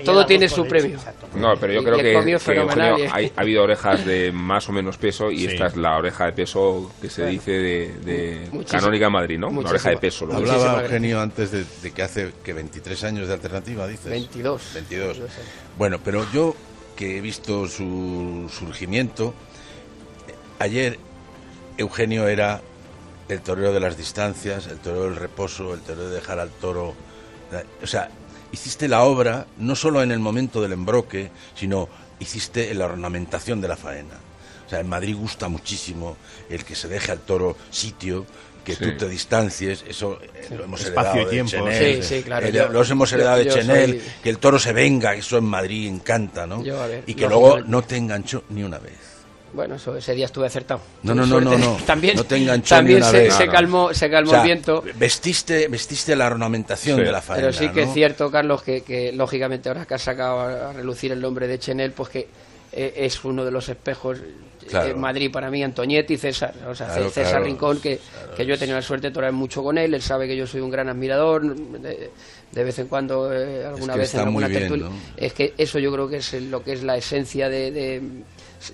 todo, 0.06 0.22
el- 0.22 0.28
tiene 0.28 0.48
su 0.48 0.68
premio. 0.68 1.00
No, 1.36 1.56
pero 1.60 1.74
yo 1.74 1.82
Y- 1.82 1.84
creo 1.84 1.98
que, 1.98 2.04
que, 2.04 2.38
fenomenal, 2.40 2.90
Eugenio, 2.92 3.12
hay- 3.12 3.32
ha 3.36 3.42
habido 3.42 3.64
orejas 3.64 4.06
de 4.06 4.32
más 4.32 4.70
o 4.70 4.72
menos 4.72 4.98
peso 5.00 5.32
y 5.32 5.40
Sí. 5.40 5.46
esta 5.48 5.66
es 5.66 5.76
la 5.76 5.98
oreja 5.98 6.28
de 6.28 6.34
peso 6.34 6.92
que 7.02 7.10
se 7.10 7.24
Bueno. 7.24 7.32
dice 7.40 7.52
de. 7.54 8.50
Canónica 8.70 9.10
Madrid, 9.10 9.40
¿no? 9.40 9.48
La 9.48 9.52
Muchísimo. 9.54 9.70
oreja 9.72 9.90
de 9.90 9.98
peso. 9.98 10.26
lo 10.28 10.36
Hablaba. 10.36 10.84
Eugenio 10.84 11.20
antes 11.20 11.50
de, 11.50 11.66
de 11.82 11.92
que 11.92 12.04
hace 12.04 12.32
que 12.44 12.54
23 12.54 13.04
años 13.06 13.28
de 13.28 13.34
alternativa, 13.34 13.88
dices. 13.88 14.06
22. 14.12 14.62
22. 14.76 15.08
22 15.08 15.20
años. 15.40 15.48
Bueno, 15.76 15.98
pero 16.06 16.24
yo 16.32 16.56
que 16.96 17.18
he 17.18 17.22
visto 17.22 17.68
su 17.68 18.50
surgimiento, 18.52 19.34
ayer 20.60 21.00
Eugenio 21.78 22.28
era 22.28 22.62
el 23.30 23.42
torero 23.42 23.74
de 23.74 23.80
las 23.80 23.98
distancias, 23.98 24.68
el 24.68 24.80
torero 24.80 25.04
del 25.04 25.16
reposo, 25.16 25.74
el 25.74 25.82
torero 25.82 26.10
de 26.10 26.16
dejar 26.16 26.40
al 26.40 26.50
toro. 26.50 26.94
O 27.82 27.88
sea, 27.88 28.10
hiciste 28.52 28.88
la 28.88 29.04
obra 29.04 29.48
no 29.58 29.76
solo 29.76 30.04
en 30.04 30.12
el 30.12 30.20
momento 30.20 30.62
del 30.62 30.74
embroque, 30.74 31.32
sino 31.56 31.90
hiciste 32.20 32.74
la 32.74 32.86
ornamentación 32.86 33.62
de 33.62 33.68
la 33.68 33.78
faena. 33.78 34.16
O 34.66 34.70
sea, 34.70 34.80
en 34.80 34.88
Madrid 34.88 35.16
gusta 35.16 35.50
muchísimo 35.50 36.16
el 36.50 36.64
que 36.64 36.76
se 36.76 36.88
deje 36.88 37.12
al 37.12 37.20
toro 37.20 37.58
sitio, 37.70 38.26
que 38.64 38.76
Sí. 38.76 38.84
tú 38.86 38.98
te 38.98 39.10
distancies, 39.10 39.84
eso 39.88 40.20
eh, 40.22 40.56
lo 40.56 40.64
hemos 40.66 40.82
Espacio 40.84 41.12
heredado 41.12 41.22
y 41.22 41.26
de 41.26 41.32
tiempo, 41.32 41.52
Chenel, 41.70 42.04
Sí, 42.04 42.16
sí, 42.18 42.24
claro, 42.24 42.46
eh, 42.48 42.52
yo- 42.52 42.70
los 42.70 42.90
hemos 42.90 43.10
yo- 43.10 43.16
heredado 43.18 43.38
de 43.40 43.48
Chenel, 43.48 43.90
soy- 43.92 44.02
que 44.24 44.30
el 44.30 44.38
toro 44.38 44.60
se 44.60 44.74
venga, 44.74 45.14
eso 45.16 45.38
en 45.38 45.44
Madrid 45.46 45.88
encanta, 45.88 46.48
¿no? 46.48 46.64
Yo, 46.64 46.82
a 46.82 46.88
ver, 46.88 47.04
y 47.06 47.14
que 47.14 47.28
luego 47.28 47.60
no 47.62 47.82
te 47.84 47.98
enganchó 47.98 48.44
ni 48.50 48.64
una 48.64 48.80
vez. 48.80 48.94
Bueno, 49.54 49.76
eso, 49.76 49.96
ese 49.96 50.16
día 50.16 50.26
estuve 50.26 50.48
acertado. 50.48 50.82
No, 51.04 51.14
no, 51.14 51.28
no, 51.28 51.40
no, 51.40 51.56
no. 51.56 51.78
También, 51.86 52.16
No 52.16 52.24
te 52.24 52.38
enganchó 52.38 52.74
también 52.74 52.98
ni 53.00 53.04
una 53.04 53.12
se, 53.12 53.20
vez. 53.20 53.34
se 53.36 53.48
calmó, 53.48 53.94
se 53.94 54.10
calmó 54.10 54.30
O 54.32 54.34
sea, 54.34 54.42
el 54.42 54.48
viento. 54.48 54.84
Vestiste, 54.96 55.68
vestiste 55.68 56.16
la 56.16 56.26
ornamentación 56.26 56.98
Sí. 56.98 57.04
de 57.06 57.12
la 57.12 57.22
faena, 57.22 57.42
Pero 57.50 57.54
sí 57.54 57.70
que 57.70 57.82
¿no? 57.84 57.88
es 57.88 57.94
cierto, 57.94 58.32
Carlos, 58.32 58.64
que, 58.64 58.82
que 58.82 59.12
lógicamente 59.12 59.70
ahora 59.70 59.86
que 59.86 59.94
has 59.94 60.02
sacado 60.02 60.40
a, 60.40 60.70
a 60.70 60.74
relucir 60.74 61.12
el 61.12 61.22
nombre 61.22 61.48
de 61.48 61.60
Chenel, 61.60 61.92
pues 61.92 62.10
que 62.10 62.28
eh, 62.76 62.94
es 62.98 63.24
uno 63.24 63.46
de 63.46 63.52
los 63.52 63.70
espejos 63.70 64.20
Claro. 64.66 64.92
en 64.92 65.00
Madrid 65.02 65.30
para 65.30 65.50
mí, 65.52 65.62
Antoñetti 65.62 66.14
y 66.14 66.18
César. 66.18 66.54
O 66.70 66.74
sea, 66.74 66.88
Claro, 66.88 67.10
César 67.10 67.32
claro, 67.32 67.46
Rincón, 67.46 67.82
que, 67.82 68.00
que 68.38 68.46
yo 68.46 68.54
he 68.54 68.58
tenido 68.58 68.78
la 68.78 68.82
suerte 68.82 69.08
de 69.08 69.14
torear 69.14 69.34
mucho 69.34 69.62
con 69.62 69.78
él, 69.78 69.94
él 69.94 70.02
sabe 70.02 70.26
que 70.26 70.38
yo 70.38 70.48
soy 70.48 70.62
un 70.62 70.70
gran 70.72 70.88
admirador, 70.88 71.54
de, 71.54 72.10
de 72.50 72.64
vez 72.64 72.80
en 72.80 72.88
cuando, 72.88 73.34
eh, 73.34 73.66
alguna 73.66 73.94
que 73.94 74.00
vez 74.00 74.14
en 74.14 74.22
alguna 74.22 74.48
bien, 74.48 74.62
tertulia. 74.62 74.86
¿no? 74.86 74.94
Es 75.18 75.34
que 75.34 75.54
eso 75.58 75.80
yo 75.80 75.92
creo 75.92 76.08
que 76.08 76.16
es 76.18 76.34
lo 76.44 76.64
que 76.64 76.72
es 76.72 76.84
la 76.84 76.96
esencia 76.96 77.50
de, 77.50 77.72
de 77.72 78.02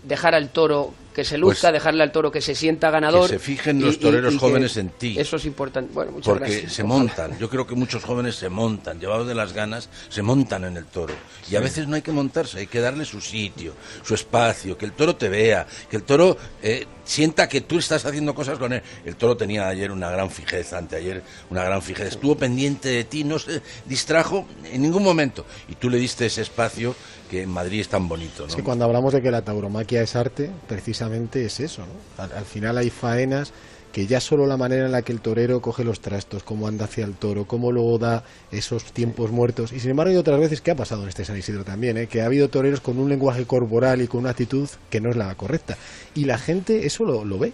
dejar 0.03 0.35
al 0.35 0.49
toro 0.49 0.93
que 1.13 1.23
se 1.25 1.37
luzca, 1.37 1.69
Pues, 1.69 1.73
dejarle 1.73 2.03
al 2.03 2.11
toro 2.11 2.31
que 2.31 2.39
se 2.41 2.55
sienta 2.55 2.89
ganador. 2.91 3.23
que 3.29 3.33
se 3.35 3.39
fijen 3.39 3.79
y- 3.79 3.83
los 3.83 3.95
y- 3.95 3.97
toreros 3.99 4.33
y 4.33 4.37
que 4.37 4.39
jóvenes 4.39 4.77
en 4.77 4.89
ti. 4.89 5.15
Eso 5.19 5.35
es 5.37 5.45
importante. 5.45 5.91
Bueno, 5.93 6.11
muchas 6.11 6.25
Porque 6.27 6.49
gracias. 6.51 6.73
se 6.73 6.83
montan. 6.83 7.37
Yo 7.39 7.49
creo 7.49 7.65
que 7.67 7.75
muchos 7.75 8.03
jóvenes 8.03 8.35
se 8.35 8.49
montan, 8.49 8.99
llevados 8.99 9.27
de 9.27 9.35
las 9.35 9.53
ganas, 9.53 9.89
se 10.09 10.21
montan 10.21 10.63
en 10.65 10.77
el 10.77 10.85
toro. 10.85 11.13
Y 11.49 11.55
a 11.55 11.59
veces 11.59 11.87
no 11.87 11.95
hay 11.95 12.01
que 12.01 12.11
montarse, 12.11 12.59
hay 12.59 12.67
que 12.67 12.79
darle 12.79 13.05
su 13.05 13.19
sitio, 13.21 13.73
su 14.03 14.13
espacio, 14.13 14.77
que 14.77 14.85
el 14.85 14.93
toro 14.93 15.15
te 15.15 15.29
vea, 15.29 15.65
que 15.89 15.97
el 15.97 16.03
toro 16.03 16.37
eh, 16.61 16.85
sienta 17.03 17.49
que 17.49 17.61
tú 17.61 17.79
estás 17.79 18.05
haciendo 18.05 18.35
cosas 18.35 18.59
con 18.59 18.71
él. 18.73 18.83
El 19.03 19.15
toro 19.15 19.35
tenía 19.35 19.67
ayer 19.67 19.91
una 19.91 20.11
gran 20.11 20.29
fijeza, 20.29 20.77
anteayer 20.77 21.23
una 21.49 21.63
gran 21.63 21.81
fijeza, 21.81 22.09
estuvo 22.09 22.35
pendiente 22.37 22.89
de 22.89 23.03
ti, 23.03 23.23
no 23.23 23.39
se 23.39 23.61
distrajo 23.85 24.47
en 24.71 24.81
ningún 24.83 25.03
momento. 25.03 25.45
Y 25.67 25.75
tú 25.75 25.89
le 25.89 25.97
diste 25.97 26.27
ese 26.27 26.43
espacio 26.43 26.95
que 27.31 27.43
en 27.43 27.49
Madrid 27.49 27.81
es 27.81 27.89
tan 27.89 28.07
bonito. 28.07 28.43
¿no? 28.43 28.49
Es 28.49 28.55
que 28.55 28.63
cuando 28.63 28.85
hablamos 28.85 29.13
de 29.13 29.21
que 29.21 29.29
la 29.31 29.43
tauromaquia 29.43 30.01
es 30.01 30.15
arte, 30.15 30.49
precisamente 30.67 30.98
es 31.33 31.59
eso. 31.59 31.83
¿no? 31.83 32.23
Al, 32.23 32.31
al 32.33 32.45
final 32.45 32.77
hay 32.77 32.89
faenas 32.89 33.53
que 33.91 34.05
ya 34.05 34.19
solo 34.19 34.45
la 34.45 34.57
manera 34.57 34.85
en 34.85 34.91
la 34.91 35.01
que 35.01 35.11
el 35.11 35.19
torero 35.19 35.61
coge 35.61 35.83
los 35.83 35.99
trastos, 35.99 36.43
cómo 36.43 36.67
anda 36.67 36.85
hacia 36.85 37.05
el 37.05 37.15
toro, 37.15 37.45
cómo 37.45 37.71
luego 37.71 37.97
da 37.97 38.23
esos 38.51 38.83
tiempos 38.93 39.31
muertos. 39.31 39.71
Y 39.73 39.79
sin 39.79 39.91
embargo 39.91 40.11
hay 40.11 40.17
otras 40.17 40.39
veces 40.39 40.61
que 40.61 40.71
ha 40.71 40.75
pasado 40.75 41.03
en 41.03 41.09
este 41.09 41.25
San 41.25 41.37
Isidro 41.37 41.63
también, 41.63 41.97
¿eh? 41.97 42.07
que 42.07 42.21
ha 42.21 42.25
habido 42.25 42.49
toreros 42.49 42.81
con 42.81 42.99
un 42.99 43.09
lenguaje 43.09 43.45
corporal 43.45 44.01
y 44.01 44.07
con 44.07 44.21
una 44.21 44.31
actitud 44.31 44.69
que 44.89 45.01
no 45.01 45.09
es 45.09 45.15
la 45.15 45.33
correcta. 45.35 45.77
Y 46.13 46.25
la 46.25 46.37
gente 46.37 46.85
eso 46.85 47.03
lo, 47.03 47.25
lo 47.25 47.39
ve, 47.39 47.53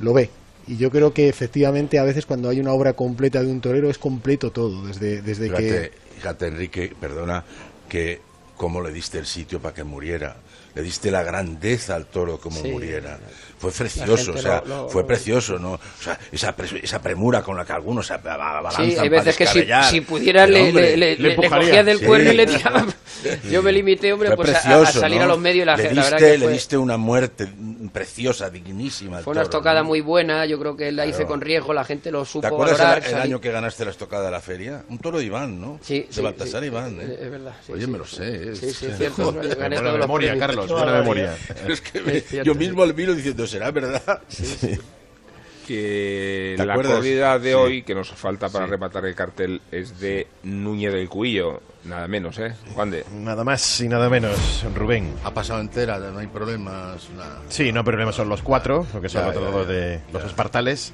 lo 0.00 0.12
ve. 0.12 0.30
Y 0.68 0.76
yo 0.76 0.90
creo 0.90 1.12
que 1.12 1.28
efectivamente 1.28 1.98
a 1.98 2.04
veces 2.04 2.26
cuando 2.26 2.48
hay 2.48 2.60
una 2.60 2.72
obra 2.72 2.92
completa 2.92 3.42
de 3.42 3.48
un 3.48 3.60
torero 3.60 3.88
es 3.90 3.98
completo 3.98 4.50
todo, 4.50 4.86
desde, 4.86 5.22
desde 5.22 5.50
que... 5.50 5.92
fíjate, 6.16 6.48
Enrique, 6.48 6.92
perdona, 7.00 7.44
que 7.88 8.20
cómo 8.56 8.80
le 8.80 8.92
diste 8.92 9.18
el 9.18 9.26
sitio 9.26 9.60
para 9.60 9.74
que 9.74 9.84
muriera. 9.84 10.36
Le 10.76 10.82
diste 10.82 11.10
la 11.10 11.22
grandeza 11.22 11.94
al 11.96 12.04
toro 12.06 12.38
como 12.38 12.60
Sí. 12.60 12.68
muriera. 12.68 13.18
Fue 13.58 13.72
precioso, 13.72 14.32
o 14.32 14.36
sea, 14.38 14.62
lo- 14.66 14.82
lo- 14.82 14.88
fue 14.88 15.06
precioso, 15.06 15.58
¿no? 15.58 15.72
O 15.72 15.80
sea, 16.02 16.18
esa, 16.30 16.54
pres- 16.56 16.78
esa 16.82 17.00
premura 17.00 17.42
con 17.42 17.56
la 17.56 17.64
que 17.64 17.72
algunos 17.72 18.06
se 18.06 18.14
ab- 18.14 18.28
abalanzan 18.30 18.84
Sí, 18.84 18.90
hay 18.98 19.08
para 19.08 19.22
veces 19.22 19.36
que 19.36 19.46
si, 19.46 19.66
si 19.90 20.00
pudiera 20.02 20.44
Pero, 20.44 20.52
le, 20.58 20.68
hombre, 20.68 20.96
le, 20.96 20.96
le- 20.96 21.16
le 21.22 21.30
empujaría. 21.34 21.66
cogía 21.68 21.84
del 21.84 21.98
Sí. 21.98 22.04
cuerno 22.04 22.32
y 22.32 22.36
le 22.36 22.46
tiraba. 22.46 22.86
Yo 23.50 23.62
me 23.62 23.72
limité, 23.72 24.12
hombre, 24.12 24.28
Fue 24.28 24.36
pues 24.36 24.48
a- 24.54 24.58
a, 24.58 24.62
precioso, 24.62 25.00
salir 25.00 25.18
¿no? 25.18 25.24
a 25.24 25.28
los 25.28 25.38
medios 25.38 25.62
y 25.62 25.66
la, 25.66 25.76
le 25.76 25.82
gente- 25.84 25.94
la 25.96 26.02
verdad 26.04 26.18
que 26.18 26.38
le 26.38 26.44
fue, 26.44 26.52
diste 26.52 26.76
una 26.76 26.96
muerte 26.98 27.48
preciosa, 27.92 28.50
dignísima. 28.50 29.18
al 29.18 29.24
fue 29.24 29.32
una 29.32 29.42
toro, 29.42 29.50
estocada 29.50 29.80
¿no? 29.80 29.86
muy 29.88 30.00
buena, 30.02 30.44
yo 30.46 30.58
creo 30.58 30.76
que 30.76 30.92
la 30.92 31.06
hice 31.06 31.16
Claro. 31.18 31.28
con 31.28 31.40
riesgo, 31.40 31.72
la 31.72 31.84
gente 31.84 32.10
lo 32.10 32.24
¿Te 32.24 32.28
supo 32.30 32.46
acuerdas 32.46 32.78
valorar. 32.78 33.02
el, 33.06 33.14
el 33.14 33.20
año 33.22 33.40
que 33.40 33.50
ganaste 33.50 33.84
la 33.84 33.90
estocada 33.90 34.26
de 34.26 34.30
la 34.30 34.40
feria? 34.40 34.84
Un 34.88 34.98
toro 34.98 35.18
de 35.18 35.24
Iván, 35.24 35.60
¿no? 35.60 35.78
Sí, 35.82 36.00
De 36.00 36.06
sí, 36.10 36.20
Baltasar 36.20 36.60
sí, 36.60 36.66
Iván, 36.66 37.00
¿eh? 37.00 37.04
es- 37.04 37.20
es 37.22 37.30
verdad, 37.30 37.54
sí, 37.66 37.72
Oye, 37.72 37.84
sí. 37.86 37.90
me 37.90 37.98
lo 37.98 38.06
sé. 38.06 38.54
Sí, 38.56 38.70
sí, 38.72 38.86
es 38.90 38.98
cierto, 38.98 39.32
gané 39.58 39.80
memoria. 39.80 40.38
Carlos, 40.38 40.68
buena 40.68 40.92
memoria. 41.00 41.36
Es 41.66 41.80
que 41.80 42.00
me- 42.02 42.16
Es 42.18 42.26
cierto, 42.26 42.46
yo 42.46 42.54
mismo 42.54 42.84
le 42.84 42.92
miro 42.92 43.14
diciendo, 43.14 43.45
¿será 43.46 43.70
verdad? 43.70 44.20
que 45.66 46.54
¿Te 46.56 46.64
la 46.64 46.74
acuerdas? 46.74 46.96
corrida 46.98 47.38
de 47.38 47.48
Sí. 47.50 47.54
hoy 47.54 47.82
que 47.82 47.94
nos 47.94 48.10
falta 48.12 48.48
para 48.48 48.66
Sí. 48.66 48.70
rematar 48.70 49.04
el 49.04 49.14
cartel 49.14 49.60
es 49.72 49.98
de 49.98 50.28
Núñez 50.44 50.92
del 50.92 51.08
Cuillo, 51.08 51.60
nada 51.84 52.06
menos, 52.06 52.38
¿eh? 52.38 52.54
Juan 52.74 52.90
de. 52.90 53.04
Nada 53.12 53.42
más 53.42 53.80
y 53.80 53.88
nada 53.88 54.08
menos, 54.08 54.64
Rubén. 54.74 55.12
Ha 55.24 55.32
pasado 55.34 55.60
entera, 55.60 55.98
no 55.98 56.18
hay 56.18 56.28
problemas. 56.28 57.08
nada. 57.16 57.42
Sí, 57.48 57.72
no 57.72 57.80
hay 57.80 57.84
problema, 57.84 58.12
son 58.12 58.28
los 58.28 58.42
cuatro, 58.42 58.86
lo 58.94 59.00
que 59.00 59.08
son 59.08 59.22
Ya, 59.22 59.40
los 59.40 59.66
ya, 59.66 59.72
de 59.72 60.00
los 60.12 60.24
espartales 60.24 60.92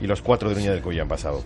y 0.00 0.06
los 0.06 0.22
cuatro 0.22 0.48
de 0.50 0.54
Nuña 0.54 0.70
del 0.72 0.82
Cuyo 0.82 1.02
han 1.02 1.08
pasado. 1.08 1.42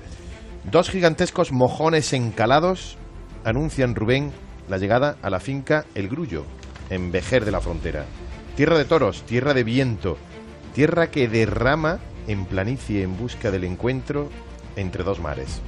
Dos 0.70 0.90
gigantescos 0.90 1.52
mojones 1.52 2.12
encalados 2.12 2.98
anuncian 3.44 3.94
Rubén 3.94 4.32
la 4.68 4.76
llegada 4.78 5.16
a 5.22 5.30
la 5.30 5.40
finca 5.40 5.84
El 5.94 6.08
Grullo, 6.08 6.44
en 6.90 7.10
Vejer 7.12 7.44
de 7.44 7.52
la 7.52 7.60
Frontera. 7.60 8.04
Tierra 8.56 8.76
de 8.76 8.84
toros, 8.84 9.22
tierra 9.22 9.54
de 9.54 9.62
viento, 9.64 10.18
tierra 10.76 11.10
que 11.10 11.26
derrama 11.26 12.00
en 12.28 12.44
planicie 12.44 13.02
en 13.02 13.16
busca 13.16 13.50
del 13.50 13.64
encuentro 13.64 14.28
entre 14.76 15.04
dos 15.04 15.20
mares. 15.20 15.62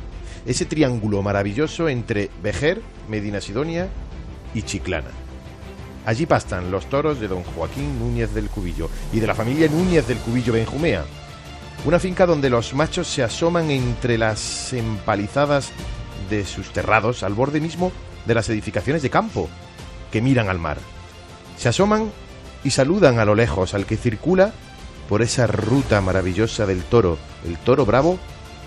Ese 0.44 0.66
triángulo 0.66 1.22
maravilloso 1.22 1.88
entre 1.88 2.28
Vejer, 2.42 2.82
Medina 3.08 3.40
Sidonia 3.40 3.88
y 4.52 4.60
Chiclana. 4.62 5.08
Allí 6.04 6.26
pastan 6.26 6.70
los 6.70 6.90
toros 6.90 7.20
de 7.20 7.28
don 7.28 7.42
Joaquín 7.42 7.98
Núñez 7.98 8.34
del 8.34 8.50
Cubillo 8.50 8.90
y 9.10 9.20
de 9.20 9.26
la 9.26 9.34
familia 9.34 9.66
Núñez 9.68 10.06
del 10.06 10.18
Cubillo 10.18 10.52
Benjumea. 10.52 11.04
Una 11.86 11.98
finca 11.98 12.26
donde 12.26 12.50
los 12.50 12.74
machos 12.74 13.08
se 13.08 13.22
asoman 13.22 13.70
entre 13.70 14.18
las 14.18 14.74
empalizadas 14.74 15.70
de 16.28 16.44
sus 16.44 16.70
terrados 16.70 17.22
al 17.22 17.32
borde 17.32 17.62
mismo 17.62 17.92
de 18.26 18.34
las 18.34 18.50
edificaciones 18.50 19.00
de 19.00 19.08
campo 19.08 19.48
que 20.12 20.20
miran 20.20 20.50
al 20.50 20.58
mar. 20.58 20.76
Se 21.56 21.70
asoman 21.70 22.12
y 22.62 22.72
saludan 22.72 23.18
a 23.18 23.24
lo 23.24 23.34
lejos 23.34 23.72
al 23.72 23.86
que 23.86 23.96
circula 23.96 24.52
por 25.08 25.22
esa 25.22 25.46
ruta 25.46 26.00
maravillosa 26.00 26.66
del 26.66 26.82
toro, 26.82 27.18
el 27.46 27.56
toro 27.58 27.86
bravo 27.86 28.18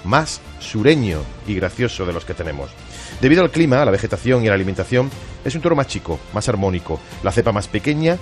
más 0.04 0.42
sureño 0.60 1.22
y 1.48 1.56
gracioso 1.56 2.06
de 2.06 2.14
los 2.14 2.26
que 2.26 2.34
tenemos. 2.34 2.72
Debido 3.22 3.44
al 3.44 3.52
clima, 3.52 3.82
a 3.82 3.86
la 3.86 3.92
vegetación 3.92 4.44
y 4.44 4.48
a 4.48 4.50
la 4.50 4.56
alimentación, 4.56 5.12
es 5.46 5.56
un 5.56 5.62
toro 5.62 5.76
más 5.76 5.88
chico, 5.88 6.20
más 6.34 6.50
armónico, 6.50 7.00
la 7.24 7.32
cepa 7.32 7.52
más 7.52 7.68
pequeña, 7.68 8.18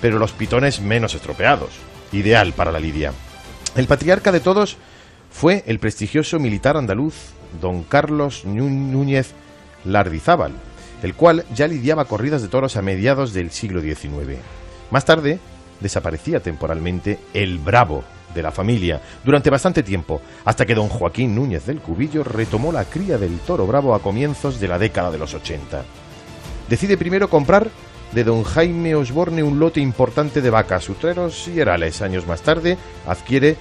pero 0.00 0.18
los 0.18 0.32
pitones 0.32 0.80
menos 0.80 1.14
estropeados. 1.14 1.70
Ideal 2.12 2.52
para 2.52 2.70
la 2.70 2.78
lidia. 2.78 3.12
El 3.74 3.86
patriarca 3.86 4.30
de 4.30 4.40
todos 4.40 4.76
fue 5.30 5.64
el 5.66 5.80
prestigioso 5.80 6.38
militar 6.38 6.76
andaluz 6.76 7.14
don 7.60 7.82
Carlos 7.82 8.44
Núñez 8.44 9.32
Lardizábal, 9.84 10.52
el 11.02 11.14
cual 11.14 11.44
ya 11.54 11.66
lidiaba 11.66 12.04
corridas 12.04 12.42
de 12.42 12.48
toros 12.48 12.76
a 12.76 12.82
mediados 12.82 13.32
del 13.32 13.50
siglo 13.50 13.80
XIX. 13.80 14.38
Más 14.90 15.04
tarde, 15.04 15.40
desaparecía 15.84 16.40
temporalmente 16.40 17.18
el 17.34 17.58
bravo 17.58 18.02
de 18.34 18.42
la 18.42 18.50
familia 18.50 19.02
durante 19.22 19.50
bastante 19.50 19.82
tiempo, 19.82 20.22
hasta 20.46 20.64
que 20.64 20.74
don 20.74 20.88
Joaquín 20.88 21.34
Núñez 21.34 21.66
del 21.66 21.80
Cubillo 21.80 22.24
retomó 22.24 22.72
la 22.72 22.86
cría 22.86 23.18
del 23.18 23.38
toro 23.40 23.66
bravo 23.66 23.94
a 23.94 24.00
comienzos 24.00 24.58
de 24.58 24.66
la 24.66 24.78
década 24.78 25.10
de 25.10 25.18
los 25.18 25.34
80. 25.34 25.84
Decide 26.70 26.96
primero 26.96 27.28
comprar 27.28 27.68
de 28.12 28.24
don 28.24 28.44
Jaime 28.44 28.94
Osborne 28.94 29.42
un 29.42 29.60
lote 29.60 29.80
importante 29.80 30.40
de 30.40 30.48
vacas, 30.48 30.84
sutreros 30.84 31.48
y 31.48 31.60
herales. 31.60 32.00
Años 32.00 32.26
más 32.26 32.40
tarde 32.40 32.78
adquiere 33.06 33.56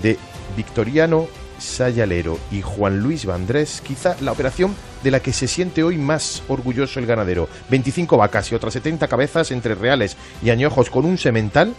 de 0.00 0.16
Victoriano 0.56 1.26
Sayalero 1.58 2.38
y 2.50 2.62
Juan 2.62 3.00
Luis 3.00 3.26
Vandrés 3.26 3.80
quizá 3.80 4.16
la 4.20 4.32
operación 4.32 4.74
de 5.02 5.10
la 5.10 5.20
que 5.20 5.32
se 5.32 5.48
siente 5.48 5.82
hoy 5.82 5.98
más 5.98 6.42
orgulloso 6.48 7.00
el 7.00 7.06
ganadero. 7.06 7.48
25 7.70 8.16
vacas 8.16 8.50
y 8.50 8.54
otras 8.54 8.72
70 8.74 9.08
cabezas 9.08 9.50
entre 9.50 9.74
reales 9.74 10.16
y 10.42 10.50
añojos 10.50 10.90
con 10.90 11.04
un 11.04 11.18
semental 11.18 11.74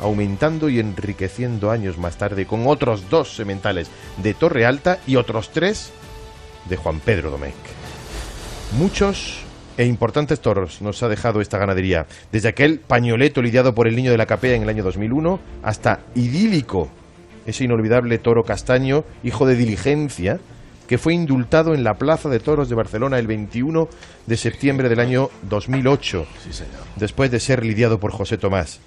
aumentando 0.00 0.68
y 0.68 0.80
enriqueciendo 0.80 1.70
años 1.70 1.96
más 1.98 2.16
tarde 2.16 2.46
con 2.46 2.66
otros 2.66 3.08
dos 3.08 3.34
sementales 3.36 3.88
de 4.16 4.34
Torre 4.34 4.66
Alta 4.66 4.98
y 5.06 5.16
otros 5.16 5.50
tres 5.50 5.92
de 6.68 6.76
Juan 6.76 7.00
Pedro 7.00 7.30
Domecq. 7.30 7.54
Muchos 8.78 9.42
e 9.76 9.86
importantes 9.86 10.40
toros 10.40 10.82
nos 10.82 11.02
ha 11.02 11.08
dejado 11.08 11.40
esta 11.40 11.58
ganadería, 11.58 12.06
desde 12.30 12.48
aquel 12.48 12.80
pañoleto 12.80 13.40
lidiado 13.40 13.74
por 13.74 13.88
el 13.88 13.96
niño 13.96 14.10
de 14.10 14.18
la 14.18 14.26
capea 14.26 14.54
en 14.54 14.62
el 14.62 14.68
año 14.68 14.84
2001 14.84 15.40
hasta 15.62 16.00
idílico, 16.14 16.90
ese 17.46 17.64
inolvidable 17.64 18.18
toro 18.18 18.44
castaño, 18.44 19.04
hijo 19.22 19.46
de 19.46 19.56
diligencia, 19.56 20.38
que 20.86 20.98
fue 20.98 21.14
indultado 21.14 21.74
en 21.74 21.84
la 21.84 21.94
Plaza 21.94 22.28
de 22.28 22.40
Toros 22.40 22.68
de 22.68 22.74
Barcelona 22.74 23.18
el 23.18 23.26
21 23.26 23.88
de 24.26 24.36
septiembre 24.36 24.88
del 24.88 25.00
año 25.00 25.30
2008, 25.48 26.26
después 26.96 27.30
de 27.30 27.40
ser 27.40 27.64
lidiado 27.64 27.98
por 27.98 28.12
José 28.12 28.36
Tomás. 28.36 28.80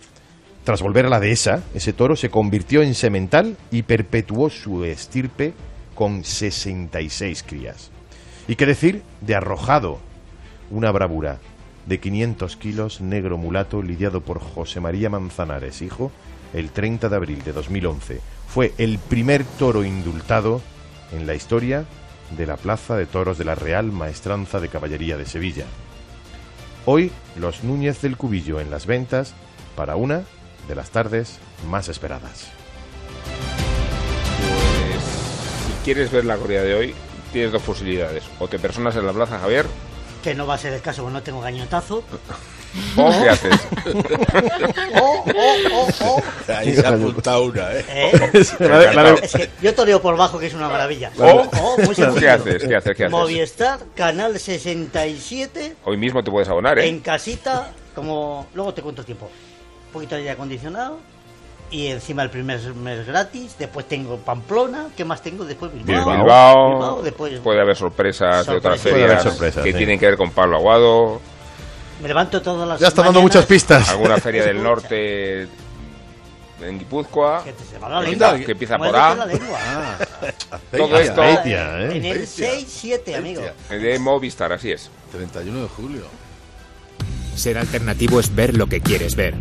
Tras 0.64 0.82
volver 0.82 1.06
a 1.06 1.10
la 1.10 1.19
dehesa, 1.19 1.64
ese 1.73 1.94
toro 1.94 2.15
se 2.15 2.30
convirtió 2.30 2.82
en 2.82 2.95
semental 2.95 3.57
y 3.72 3.84
perpetuó 3.84 4.49
su 4.49 4.84
estirpe 4.84 5.53
con 5.94 6.23
66 6.23 7.44
crías. 7.44 7.91
¿Y 8.48 8.56
qué 8.56 8.65
decir 8.65 9.02
de 9.22 9.36
arrojado? 9.36 9.99
Una 10.69 10.91
bravura 10.91 11.40
de 11.86 11.99
500 11.99 12.56
kilos 12.57 13.02
negro 13.02 13.38
mulato 13.38 13.82
lidiado 13.82 14.22
por 14.22 14.40
José 14.40 14.80
María 14.80 15.10
Manzanares, 15.10 15.82
hijo, 15.82 16.11
el 16.53 16.72
30 16.72 17.10
de 17.10 17.15
abril 17.15 17.44
de 17.44 17.53
2011. 17.53 18.35
Fue 18.56 18.73
el 18.77 18.99
primer 18.99 19.44
toro 19.44 19.84
indultado 19.84 20.61
en 21.11 21.27
la 21.27 21.34
historia 21.36 21.84
de 22.38 22.45
la 22.45 22.56
Plaza 22.56 22.95
de 22.95 23.06
Toros 23.06 23.38
de 23.38 23.44
la 23.44 23.53
Real 23.53 23.91
Maestranza 23.91 24.61
de 24.61 24.69
Caballería 24.69 25.18
de 25.18 25.26
Sevilla. 25.26 25.65
Hoy 26.86 27.11
los 27.36 27.65
Núñez 27.65 28.02
del 28.02 28.15
Cubillo 28.15 28.61
en 28.61 28.72
las 28.72 28.86
ventas 28.86 29.34
para 29.76 29.98
una 29.98 30.23
de 30.69 30.76
las 30.76 30.91
tardes 30.91 31.40
más 31.68 31.90
esperadas. 31.90 32.48
Pues, 34.38 35.03
si 35.03 35.84
quieres 35.84 36.10
ver 36.10 36.23
la 36.23 36.38
corrida 36.38 36.64
de 36.64 36.76
hoy, 36.76 36.95
tienes 37.34 37.52
dos 37.52 37.61
posibilidades. 37.61 38.23
O 38.40 38.48
te 38.48 38.57
personas 38.57 38.95
en 38.95 39.06
la 39.06 39.11
plaza, 39.11 39.38
Javier, 39.38 39.65
Que 40.23 40.34
no 40.34 40.48
va 40.48 40.53
a 40.53 40.57
ser 40.57 40.72
el 40.72 40.82
caso, 40.82 41.02
porque 41.02 41.14
no 41.14 41.23
tengo 41.23 41.41
gañotazo. 41.41 42.06
O 42.97 43.10
¿qué 43.10 43.30
haces? 43.30 43.60
Oh, 45.02 45.23
oh, 45.35 45.56
oh, 45.73 45.89
oh. 46.02 46.52
Ahí 46.53 46.73
se 46.76 46.85
ha 46.85 46.89
apuntado 46.89 47.43
una, 47.45 47.72
¿eh? 47.73 47.85
¿Eh? 47.88 48.43
La 48.60 48.80
de- 48.80 48.93
la 48.93 49.03
de- 49.03 49.26
Es 49.26 49.34
que 49.34 49.49
yo 49.61 49.73
toreo 49.76 50.02
por 50.02 50.18
bajo, 50.18 50.39
que 50.39 50.47
es 50.47 50.53
una 50.53 50.69
maravilla. 50.69 51.11
Oh, 51.19 51.43
Oh, 51.61 51.77
muy 51.84 51.93
sencillo. 51.95 52.19
¿Qué 52.19 52.30
haces? 52.30 52.64
¿Qué 52.64 52.76
haces? 52.76 52.95
¿Qué 52.97 53.03
haces? 53.06 53.11
Movistar, 53.11 53.80
canal 53.95 54.38
67, 54.39 55.76
Hoy 55.85 55.97
mismo 55.97 56.23
te 56.23 56.31
puedes 56.31 56.49
abonar, 56.49 56.80
¿eh? 56.80 56.88
en 56.88 56.99
casita, 56.99 57.72
como... 57.93 58.47
Luego 58.53 58.73
te 58.73 58.81
cuento 58.81 59.02
el 59.02 59.06
tiempo. 59.06 59.26
Un 59.88 59.93
poquito 59.93 60.15
de 60.15 60.22
aire 60.22 60.31
acondicionado. 60.31 60.99
Y 61.72 61.88
encima 61.88 62.22
el 62.23 62.30
primer 62.30 62.60
mes 62.76 63.06
gratis. 63.07 63.56
Después 63.57 63.88
tengo 63.88 64.18
Pamplona. 64.18 64.88
¿Qué 64.95 65.03
más 65.03 65.22
tengo? 65.22 65.43
Después 65.45 65.72
Bilbao. 65.73 66.06
Bilbao, 66.15 66.69
Bilbao, 66.69 67.02
después 67.02 67.39
puede 67.39 67.60
haber 67.61 67.76
sorpresas 67.76 68.45
de 68.45 68.56
otras 68.57 68.80
Sorpresas. 68.80 68.81
Puede 68.84 68.95
haber 69.03 69.18
ferias 69.18 69.23
sorpresas, 69.23 69.64
que 69.64 69.72
sí. 69.72 69.77
tienen 69.77 69.99
que 69.99 70.06
ver 70.06 70.15
con 70.18 70.30
Pablo 70.31 70.57
Aguado, 70.57 71.22
me 72.02 72.08
levanto 72.08 72.42
todas 72.42 72.68
las 72.68 72.80
Ya 72.80 72.88
está 72.88 73.02
dando 73.04 73.20
mañanas. 73.20 73.36
muchas 73.36 73.46
pistas. 73.46 73.90
alguna 73.90 74.18
feria 74.18 74.46
del 74.46 74.62
norte 74.62 75.48
en 76.62 76.80
Guipúzcoa, 76.80 77.44
Que 77.44 77.54
te 77.54 77.64
se 77.66 77.78
va 77.78 77.90
la 77.90 78.02
que 78.02 78.12
lengua. 78.12 78.28
empieza- 78.30 78.46
que 78.46 78.52
empieza 78.54 78.78
por 78.78 78.96
A. 78.96 79.16
la 79.16 79.26
lengua. 79.26 79.60
Todo 80.76 81.00
esto 81.00 81.24
¿eh? 81.24 81.40
En 81.98 82.06
el 82.06 82.18
Beitia. 82.20 82.26
6-7, 82.26 83.16
amigo. 83.16 83.42
de 83.70 84.00
Movistar, 84.00 84.52
así 84.54 84.72
es. 84.72 84.90
31 85.12 85.62
de 85.64 85.68
julio. 85.70 86.04
Ser 87.36 87.58
alternativo 87.58 88.20
es 88.20 88.34
ver 88.34 88.56
lo 88.56 88.68
que 88.68 88.82
quieres 88.82 89.16
ver. 89.16 89.36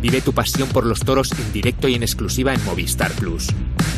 Vive 0.00 0.20
tu 0.20 0.32
pasión 0.32 0.68
por 0.68 0.84
los 0.86 1.00
toros 1.00 1.32
en 1.32 1.52
directo 1.52 1.88
y 1.88 1.94
en 1.94 2.02
exclusiva 2.02 2.52
en 2.54 2.62
Movistar 2.64 3.10
Plus. 3.12 3.48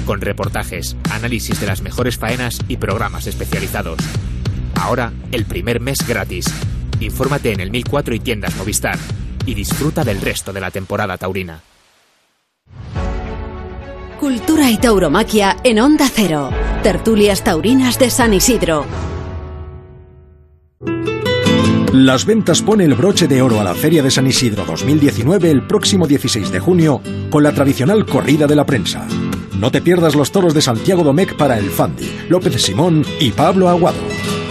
Con 0.06 0.20
reportajes, 0.20 0.96
análisis 1.10 1.60
de 1.60 1.66
las 1.66 1.82
mejores 1.82 2.16
faenas 2.16 2.58
y 2.68 2.76
programas 2.76 3.26
especializados. 3.26 3.98
Ahora, 4.80 5.12
el 5.32 5.44
primer 5.46 5.80
mes 5.80 5.98
gratis. 6.06 6.46
Infórmate 7.00 7.52
en 7.52 7.60
el 7.60 7.70
1004 7.70 8.14
y 8.14 8.20
tiendas 8.20 8.56
Movistar. 8.56 8.98
Y 9.44 9.54
disfruta 9.54 10.04
del 10.04 10.20
resto 10.20 10.52
de 10.52 10.60
la 10.60 10.70
temporada 10.70 11.16
taurina. 11.16 11.62
Cultura 14.18 14.70
y 14.70 14.78
tauromaquia 14.78 15.58
en 15.62 15.78
Onda 15.78 16.08
Cero. 16.12 16.50
Tertulias 16.82 17.44
taurinas 17.44 17.98
de 17.98 18.10
San 18.10 18.32
Isidro. 18.32 18.86
Las 21.92 22.26
Ventas 22.26 22.60
pone 22.60 22.84
el 22.84 22.94
broche 22.94 23.26
de 23.26 23.40
oro 23.40 23.60
a 23.60 23.64
la 23.64 23.74
Feria 23.74 24.02
de 24.02 24.10
San 24.10 24.26
Isidro 24.26 24.64
2019 24.66 25.50
el 25.50 25.66
próximo 25.66 26.06
16 26.06 26.50
de 26.50 26.60
junio 26.60 27.00
con 27.30 27.42
la 27.42 27.52
tradicional 27.52 28.04
corrida 28.04 28.46
de 28.46 28.54
la 28.54 28.66
prensa. 28.66 29.06
No 29.58 29.70
te 29.70 29.80
pierdas 29.80 30.14
los 30.14 30.30
toros 30.30 30.52
de 30.52 30.60
Santiago 30.60 31.02
Domecq 31.02 31.36
para 31.36 31.58
el 31.58 31.70
Fandi, 31.70 32.10
López 32.28 32.62
Simón 32.62 33.04
y 33.18 33.30
Pablo 33.30 33.68
Aguado. 33.68 34.15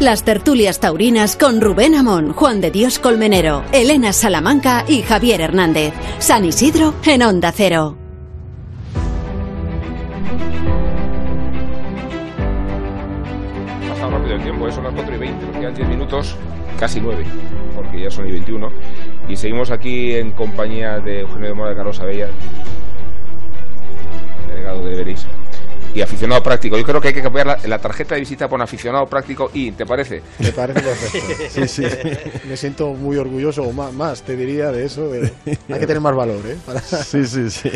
Las 0.00 0.22
tertulias 0.22 0.78
taurinas 0.78 1.36
con 1.36 1.60
Rubén 1.60 1.96
Amón, 1.96 2.32
Juan 2.32 2.60
de 2.60 2.70
Dios 2.70 3.00
Colmenero, 3.00 3.64
Elena 3.72 4.12
Salamanca 4.12 4.84
y 4.86 5.02
Javier 5.02 5.40
Hernández. 5.40 5.92
San 6.20 6.44
Isidro 6.44 6.94
en 7.04 7.24
Onda 7.24 7.50
Cero. 7.50 7.96
Pasa 13.88 14.08
rápido 14.08 14.36
el 14.36 14.42
tiempo, 14.44 14.68
¿eh? 14.68 14.72
son 14.72 14.84
las 14.84 14.94
4 14.94 15.16
y 15.16 15.18
20, 15.18 15.46
nos 15.46 15.56
quedan 15.56 15.74
10 15.74 15.88
minutos, 15.88 16.36
casi 16.78 17.00
9, 17.00 17.24
porque 17.74 18.00
ya 18.00 18.10
son 18.12 18.28
y 18.28 18.30
21. 18.30 18.70
Y 19.28 19.34
seguimos 19.34 19.72
aquí 19.72 20.14
en 20.14 20.30
compañía 20.30 21.00
de 21.00 21.22
Eugenio 21.22 21.48
de 21.48 21.54
Mora 21.54 21.70
de 21.70 21.76
Carlos 21.76 21.98
Abella, 21.98 22.28
delegado 24.48 24.80
de 24.86 24.92
Everis, 24.92 25.26
y 25.94 26.00
aficionado 26.00 26.42
práctico. 26.42 26.76
Yo 26.78 26.84
creo 26.84 27.00
que 27.00 27.08
hay 27.08 27.14
que 27.14 27.22
cambiar 27.22 27.46
la, 27.46 27.58
la 27.66 27.78
tarjeta 27.78 28.14
de 28.14 28.20
visita 28.20 28.48
por 28.48 28.60
aficionado 28.62 29.06
práctico 29.06 29.50
y, 29.54 29.72
¿te 29.72 29.86
parece? 29.86 30.22
Me 30.38 30.52
parece 30.52 30.80
perfecto. 30.80 31.44
Sí, 31.50 31.66
sí. 31.68 31.84
Me 32.48 32.56
siento 32.56 32.88
muy 32.94 33.16
orgulloso, 33.16 33.62
o 33.62 33.72
más, 33.72 33.92
más 33.92 34.22
te 34.22 34.36
diría 34.36 34.70
de 34.70 34.84
eso. 34.84 35.08
de- 35.08 35.32
Hay 35.46 35.80
que 35.80 35.86
tener 35.86 36.00
más 36.00 36.14
valor, 36.14 36.40
¿eh? 36.46 36.56
Para- 36.64 36.80
Sí, 36.80 37.24
sí, 37.26 37.50
sí. 37.50 37.70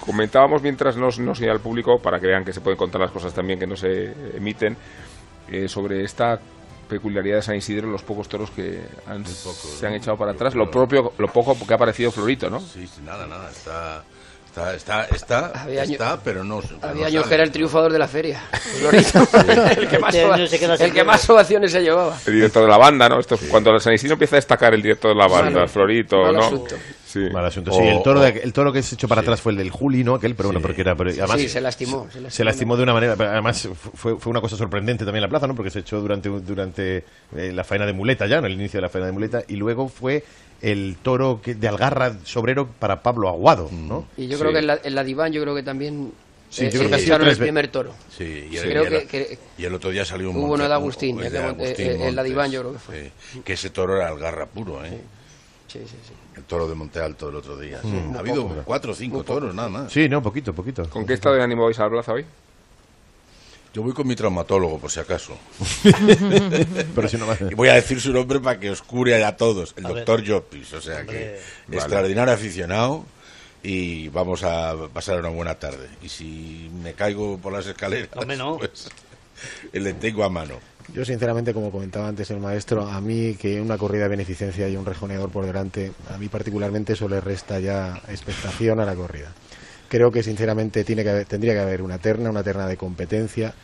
Comentábamos 0.00 0.62
mientras 0.62 0.96
nos, 0.96 1.18
nos 1.20 1.40
al 1.42 1.60
público, 1.60 1.98
para 2.00 2.18
que 2.18 2.26
vean 2.26 2.44
que 2.44 2.52
se 2.52 2.60
pueden 2.60 2.76
contar 2.76 3.00
las 3.00 3.10
cosas 3.12 3.32
también 3.32 3.58
que 3.58 3.66
no 3.66 3.76
se 3.76 4.12
emiten, 4.36 4.76
eh, 5.50 5.68
sobre 5.68 6.04
esta 6.04 6.40
peculiaridad 6.88 7.36
de 7.36 7.42
San 7.42 7.54
Isidro, 7.56 7.88
los 7.88 8.02
pocos 8.02 8.28
toros 8.28 8.50
que 8.50 8.80
han- 9.06 9.24
se 9.24 9.86
han 9.86 9.94
echado 9.94 10.16
para 10.16 10.32
atrás, 10.32 10.54
lo 10.54 10.70
propio, 10.70 11.12
lo 11.18 11.28
poco 11.28 11.56
que 11.66 11.72
ha 11.72 11.76
aparecido 11.76 12.10
Florito, 12.10 12.50
¿no? 12.50 12.60
Sí, 12.60 12.86
sí, 12.86 13.00
nada, 13.04 13.26
nada. 13.26 13.48
Está, 13.50 14.02
está, 14.52 14.74
está, 14.74 15.04
está, 15.06 15.62
Había 15.62 15.82
año- 15.82 15.92
está, 15.92 16.20
pero 16.22 16.44
no. 16.44 16.60
Había 16.82 17.06
años 17.06 17.26
que 17.26 17.34
era 17.34 17.42
el 17.44 17.50
triunfador 17.50 17.92
de 17.92 17.98
la 17.98 18.06
feria. 18.08 18.40
Florito. 18.80 19.18
el 19.80 19.88
que 19.88 19.98
más, 19.98 20.14
el 20.14 20.92
que 20.92 21.04
más 21.04 21.30
ovaciones 21.30 21.72
se 21.72 21.80
llevaba. 21.80 22.18
El 22.26 22.34
director 22.34 22.62
de 22.62 22.68
la 22.68 22.76
banda, 22.76 23.08
¿no? 23.08 23.18
Esto, 23.18 23.38
cuando 23.48 23.78
San 23.80 23.94
Isidro 23.94 24.14
empieza 24.14 24.36
a 24.36 24.38
destacar 24.38 24.74
el 24.74 24.82
director 24.82 25.10
de 25.12 25.16
la 25.16 25.26
banda. 25.26 25.66
Florito, 25.66 26.18
Mal 26.22 26.34
¿no? 26.34 26.64
Asunto. 27.12 27.28
Sí. 27.28 27.32
Mal 27.34 27.44
asunto. 27.44 27.70
O- 27.72 27.74
Sí, 27.78 27.82
el 27.86 28.02
toro, 28.02 28.20
o- 28.20 28.22
de- 28.22 28.40
el 28.42 28.52
toro 28.52 28.72
que 28.72 28.82
se 28.82 28.94
echó 28.94 29.08
para 29.08 29.20
atrás 29.20 29.40
fue 29.40 29.52
el 29.52 29.58
del 29.58 29.70
Juli, 29.70 30.04
¿no? 30.04 30.14
Aquel, 30.14 30.34
pero 30.34 30.48
bueno, 30.48 30.60
porque 30.60 30.80
era. 30.80 30.94
pero 30.96 31.10
además, 31.10 31.40
sí, 31.40 31.48
se 31.48 31.60
lastimó. 31.60 32.02
Se 32.10 32.20
lastimó, 32.20 32.30
se 32.30 32.44
lastimó 32.44 32.76
de 32.76 32.82
una 32.82 32.92
manera. 32.94 33.16
pero 33.16 33.30
Además, 33.30 33.68
fue, 33.94 34.18
fue 34.18 34.30
una 34.30 34.40
cosa 34.40 34.56
sorprendente 34.56 35.04
también 35.04 35.22
la 35.22 35.28
plaza, 35.28 35.46
¿no? 35.46 35.54
Porque 35.54 35.70
se 35.70 35.80
echó 35.80 36.00
durante, 36.00 36.28
durante 36.28 37.04
eh, 37.36 37.52
la 37.52 37.64
faena 37.64 37.86
de 37.86 37.92
muleta 37.92 38.26
ya, 38.26 38.38
en 38.38 38.44
el 38.46 38.52
inicio 38.52 38.78
de 38.78 38.82
la 38.82 38.88
faena 38.88 39.06
de 39.06 39.12
muleta. 39.12 39.42
Y 39.48 39.56
luego 39.56 39.88
fue 39.88 40.24
el 40.60 40.96
toro 41.02 41.40
que, 41.42 41.54
de 41.54 41.68
Algarra 41.68 42.16
sobrero 42.24 42.68
para 42.78 43.02
Pablo 43.02 43.28
Aguado, 43.28 43.68
¿no? 43.72 44.06
Y 44.16 44.28
yo 44.28 44.38
creo 44.38 44.52
que 44.52 44.58
en 44.60 44.66
la, 44.68 44.78
en 44.82 44.94
la 44.94 45.02
diván, 45.04 45.32
yo 45.32 45.42
creo 45.42 45.54
que 45.54 45.62
también 45.62 46.12
Sí, 46.50 46.66
eh, 46.66 46.70
yo 46.70 46.80
creo 46.80 46.90
que 46.90 46.94
ha 46.96 46.98
sido 46.98 47.14
echaron 47.16 47.28
el 47.28 47.36
primer 47.38 47.68
toro. 47.68 47.94
Sí, 48.16 48.46
y, 48.50 48.50
Sí. 48.52 48.56
el, 48.58 48.62
Creo 48.70 48.82
y 48.84 48.86
el- 48.86 48.92
que- 48.92 49.06
que- 49.06 49.38
y 49.56 49.64
el 49.64 49.74
otro 49.74 49.88
día 49.90 50.04
salió 50.04 50.28
un 50.30 50.36
Hubo 50.36 50.52
uno 50.52 50.68
de 50.68 50.74
Agustín, 50.74 51.18
el 51.20 51.32
de 51.32 51.38
Agustín 51.38 51.86
eh, 51.86 51.92
en 51.92 51.98
la 52.00 52.04
Montes, 52.22 52.24
diván 52.24 52.50
yo 52.52 52.60
creo 52.60 52.72
que 52.74 52.78
fue. 52.78 53.10
sí, 53.32 53.40
que 53.42 53.54
ese 53.54 53.70
toro 53.70 53.96
era 53.96 54.08
Algarra 54.08 54.44
puro, 54.46 54.84
¿eh? 54.84 55.00
Sí, 55.72 55.78
sí, 55.86 55.96
sí. 56.06 56.12
El 56.36 56.42
toro 56.44 56.68
de 56.68 56.74
Monte 56.74 57.00
Alto 57.00 57.28
el 57.30 57.36
otro 57.36 57.56
día. 57.56 57.80
sí. 57.80 57.88
Mm. 57.88 58.14
Ha 58.16 58.18
habido 58.18 58.46
poco. 58.48 58.62
cuatro 58.64 58.92
o 58.92 58.94
cinco 58.94 59.22
toros, 59.24 59.54
nada 59.54 59.68
más. 59.68 59.92
Sí, 59.92 60.08
no, 60.08 60.22
poquito, 60.22 60.52
poquito. 60.52 60.88
¿Con 60.90 61.06
qué 61.06 61.14
estado 61.14 61.34
de 61.36 61.42
ánimo 61.42 61.64
vais 61.64 61.78
a 61.78 61.84
la 61.84 61.90
plaza 61.90 62.12
hoy? 62.12 62.26
Yo 63.74 63.82
voy 63.82 63.94
con 63.94 64.06
mi 64.06 64.14
traumatólogo, 64.14 64.78
por 64.78 64.90
si 64.90 65.00
acaso. 65.00 65.34
Pero 66.94 67.08
si 67.08 67.16
no 67.16 67.26
me- 67.26 67.50
Y 67.50 67.54
voy 67.54 67.68
a 67.70 67.74
decir 67.74 68.00
su 68.00 68.12
nombre 68.12 68.38
para 68.40 68.60
que 68.60 68.70
os 68.70 68.82
cure 68.82 69.24
a 69.24 69.36
todos. 69.36 69.72
El 69.76 69.86
A 69.86 69.88
ver. 69.88 69.96
doctor 69.98 70.20
Llopis. 70.22 70.72
O 70.74 70.80
sea 70.82 71.00
Hombre. 71.00 71.16
que 71.18 71.40
Vale. 71.68 71.76
extraordinario 71.78 72.34
aficionado 72.34 73.04
y 73.62 74.08
vamos 74.08 74.42
a 74.42 74.74
pasar 74.92 75.18
una 75.20 75.30
buena 75.30 75.54
tarde. 75.54 75.88
Y 76.02 76.08
si 76.10 76.70
me 76.82 76.92
caigo 76.92 77.38
por 77.38 77.52
las 77.52 77.66
escaleras, 77.66 78.10
Hombre, 78.14 78.36
no. 78.36 78.58
pues 78.58 78.90
le 79.72 79.94
tengo 79.94 80.24
a 80.24 80.28
mano. 80.28 80.56
Yo, 80.94 81.04
sinceramente, 81.04 81.54
como 81.54 81.70
comentaba 81.70 82.08
antes 82.08 82.30
el 82.30 82.38
maestro, 82.40 82.86
a 82.86 83.00
mí 83.00 83.34
que 83.34 83.60
una 83.60 83.78
corrida 83.78 84.04
de 84.04 84.08
beneficencia 84.10 84.68
y 84.68 84.76
un 84.76 84.84
rejoneador 84.84 85.30
por 85.30 85.46
delante, 85.46 85.92
a 86.10 86.18
mí 86.18 86.28
particularmente 86.28 86.92
eso 86.94 87.08
le 87.08 87.20
resta 87.20 87.60
ya 87.60 88.00
expectación 88.08 88.78
a 88.80 88.84
la 88.84 88.94
corrida. 88.94 89.32
Creo 89.88 90.10
que, 90.10 90.22
sinceramente, 90.22 90.84
tiene 90.84 91.02
que 91.02 91.10
haber- 91.10 91.26
tendría 91.26 91.54
que 91.54 91.60
haber 91.60 91.82
una 91.82 91.98
terna, 91.98 92.30
una 92.30 92.42
terna 92.42 92.66
de 92.66 92.76
competencia 92.76 93.54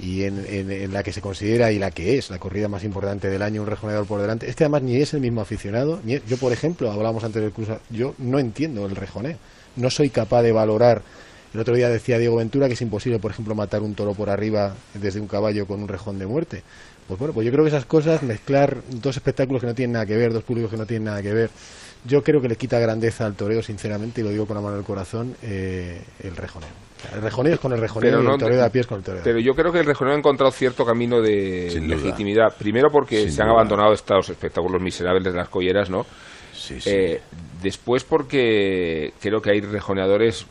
y 0.00 0.22
en, 0.22 0.44
en- 0.48 0.92
la 0.92 1.02
que 1.02 1.12
se 1.12 1.20
considera 1.20 1.72
y 1.72 1.78
la 1.78 1.90
que 1.90 2.16
es 2.18 2.30
la 2.30 2.38
corrida 2.38 2.68
más 2.68 2.84
importante 2.84 3.28
del 3.28 3.42
año, 3.42 3.62
un 3.62 3.66
rejoneador 3.68 4.06
por 4.06 4.20
delante. 4.20 4.48
Este, 4.48 4.64
además, 4.64 4.82
ni 4.82 4.96
es 4.96 5.12
el 5.12 5.20
mismo 5.20 5.40
aficionado. 5.40 6.00
Ni 6.04 6.14
es- 6.14 6.26
yo, 6.26 6.36
por 6.38 6.52
ejemplo, 6.52 6.90
hablábamos 6.90 7.24
antes 7.24 7.42
del 7.42 7.52
curso, 7.52 7.80
yo 7.90 8.14
no 8.18 8.38
entiendo 8.38 8.86
el 8.86 8.96
rejoneo. 8.96 9.36
No 9.76 9.90
soy 9.90 10.08
capaz 10.10 10.42
de 10.42 10.52
valorar 10.52 11.02
el 11.54 11.60
otro 11.60 11.74
día 11.74 11.88
decía 11.88 12.18
Diego 12.18 12.36
Ventura 12.36 12.66
que 12.68 12.74
es 12.74 12.82
imposible, 12.82 13.18
por 13.18 13.30
ejemplo, 13.30 13.54
matar 13.54 13.82
un 13.82 13.94
toro 13.94 14.14
por 14.14 14.30
arriba 14.30 14.74
desde 14.94 15.20
un 15.20 15.26
caballo 15.26 15.66
con 15.66 15.82
un 15.82 15.88
rejón 15.88 16.18
de 16.18 16.26
muerte. 16.26 16.62
Pues 17.06 17.18
bueno, 17.18 17.32
pues 17.32 17.46
yo 17.46 17.52
creo 17.52 17.64
que 17.64 17.70
esas 17.70 17.86
cosas, 17.86 18.22
mezclar 18.22 18.76
dos 18.90 19.16
espectáculos 19.16 19.62
que 19.62 19.66
no 19.66 19.74
tienen 19.74 19.92
nada 19.94 20.04
que 20.06 20.16
ver, 20.16 20.32
dos 20.32 20.44
públicos 20.44 20.70
que 20.70 20.76
no 20.76 20.84
tienen 20.84 21.04
nada 21.04 21.22
que 21.22 21.32
ver, 21.32 21.48
yo 22.04 22.22
creo 22.22 22.40
que 22.40 22.48
le 22.48 22.56
quita 22.56 22.78
grandeza 22.78 23.24
al 23.26 23.34
toreo, 23.34 23.62
sinceramente, 23.62 24.20
y 24.20 24.24
lo 24.24 24.30
digo 24.30 24.46
con 24.46 24.56
la 24.56 24.60
mano 24.62 24.76
del 24.76 24.84
corazón, 24.84 25.34
eh, 25.42 26.02
el 26.22 26.36
rejoneo. 26.36 26.68
El 27.14 27.22
rejoneo 27.22 27.54
es 27.54 27.60
con 27.60 27.72
el 27.72 27.80
rejoneo 27.80 28.10
Pero 28.10 28.22
y 28.22 28.26
no- 28.26 28.34
el 28.34 28.40
toreo 28.40 28.56
de 28.58 28.64
a 28.64 28.70
pie 28.70 28.80
es 28.82 28.86
con 28.86 28.98
el 28.98 29.04
toreo 29.04 29.20
Pero 29.24 29.38
yo 29.38 29.54
creo 29.54 29.72
que 29.72 29.78
el 29.78 29.86
rejoneo 29.86 30.14
ha 30.14 30.18
encontrado 30.18 30.50
cierto 30.50 30.84
camino 30.84 31.20
de 31.22 31.70
Sin 31.70 31.86
duda. 31.86 31.96
legitimidad. 31.96 32.54
Primero 32.58 32.90
porque 32.90 33.22
Sin 33.22 33.32
se 33.32 33.42
han 33.42 33.48
abandonado 33.48 33.92
estos 33.94 34.28
espectáculos 34.28 34.82
miserables 34.82 35.24
de 35.24 35.32
las 35.32 35.48
colleras, 35.48 35.88
¿no? 35.90 36.04
Eh, 36.84 37.20
después 37.62 38.04
porque 38.04 39.12
creo 39.20 39.40
que 39.40 39.50
hay 39.52 39.60
rejoneadores 39.60 40.44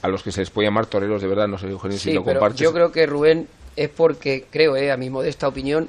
a 0.00 0.08
los 0.08 0.22
que 0.22 0.32
se 0.32 0.40
les 0.40 0.50
puede 0.50 0.68
llamar 0.68 0.86
toreros 0.86 1.20
de 1.20 1.28
verdad, 1.28 1.48
no 1.48 1.58
sé, 1.58 1.66
Eugenio, 1.68 1.98
si 1.98 2.10
Sí, 2.10 2.12
lo 2.14 2.24
pero 2.24 2.40
compartes. 2.40 2.60
yo 2.60 2.72
creo 2.72 2.90
que 2.92 3.06
Rubén 3.06 3.48
es 3.76 3.88
porque, 3.88 4.46
creo, 4.50 4.76
eh, 4.76 4.90
a 4.90 4.96
mi 4.96 5.10
modesta 5.10 5.48
opinión, 5.48 5.88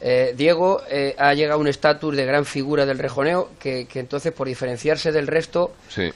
eh, 0.00 0.34
Diego 0.36 0.82
eh, 0.90 1.14
ha 1.18 1.32
llegado 1.34 1.58
a 1.58 1.60
un 1.60 1.68
estatus 1.68 2.14
de 2.16 2.24
gran 2.26 2.44
figura 2.44 2.84
del 2.86 2.98
rejoneo 2.98 3.50
que, 3.58 3.86
que 3.86 4.00
entonces, 4.00 4.32
por 4.32 4.46
diferenciarse 4.46 5.12
del 5.12 5.26
resto, 5.26 5.72
Sí. 5.88 6.10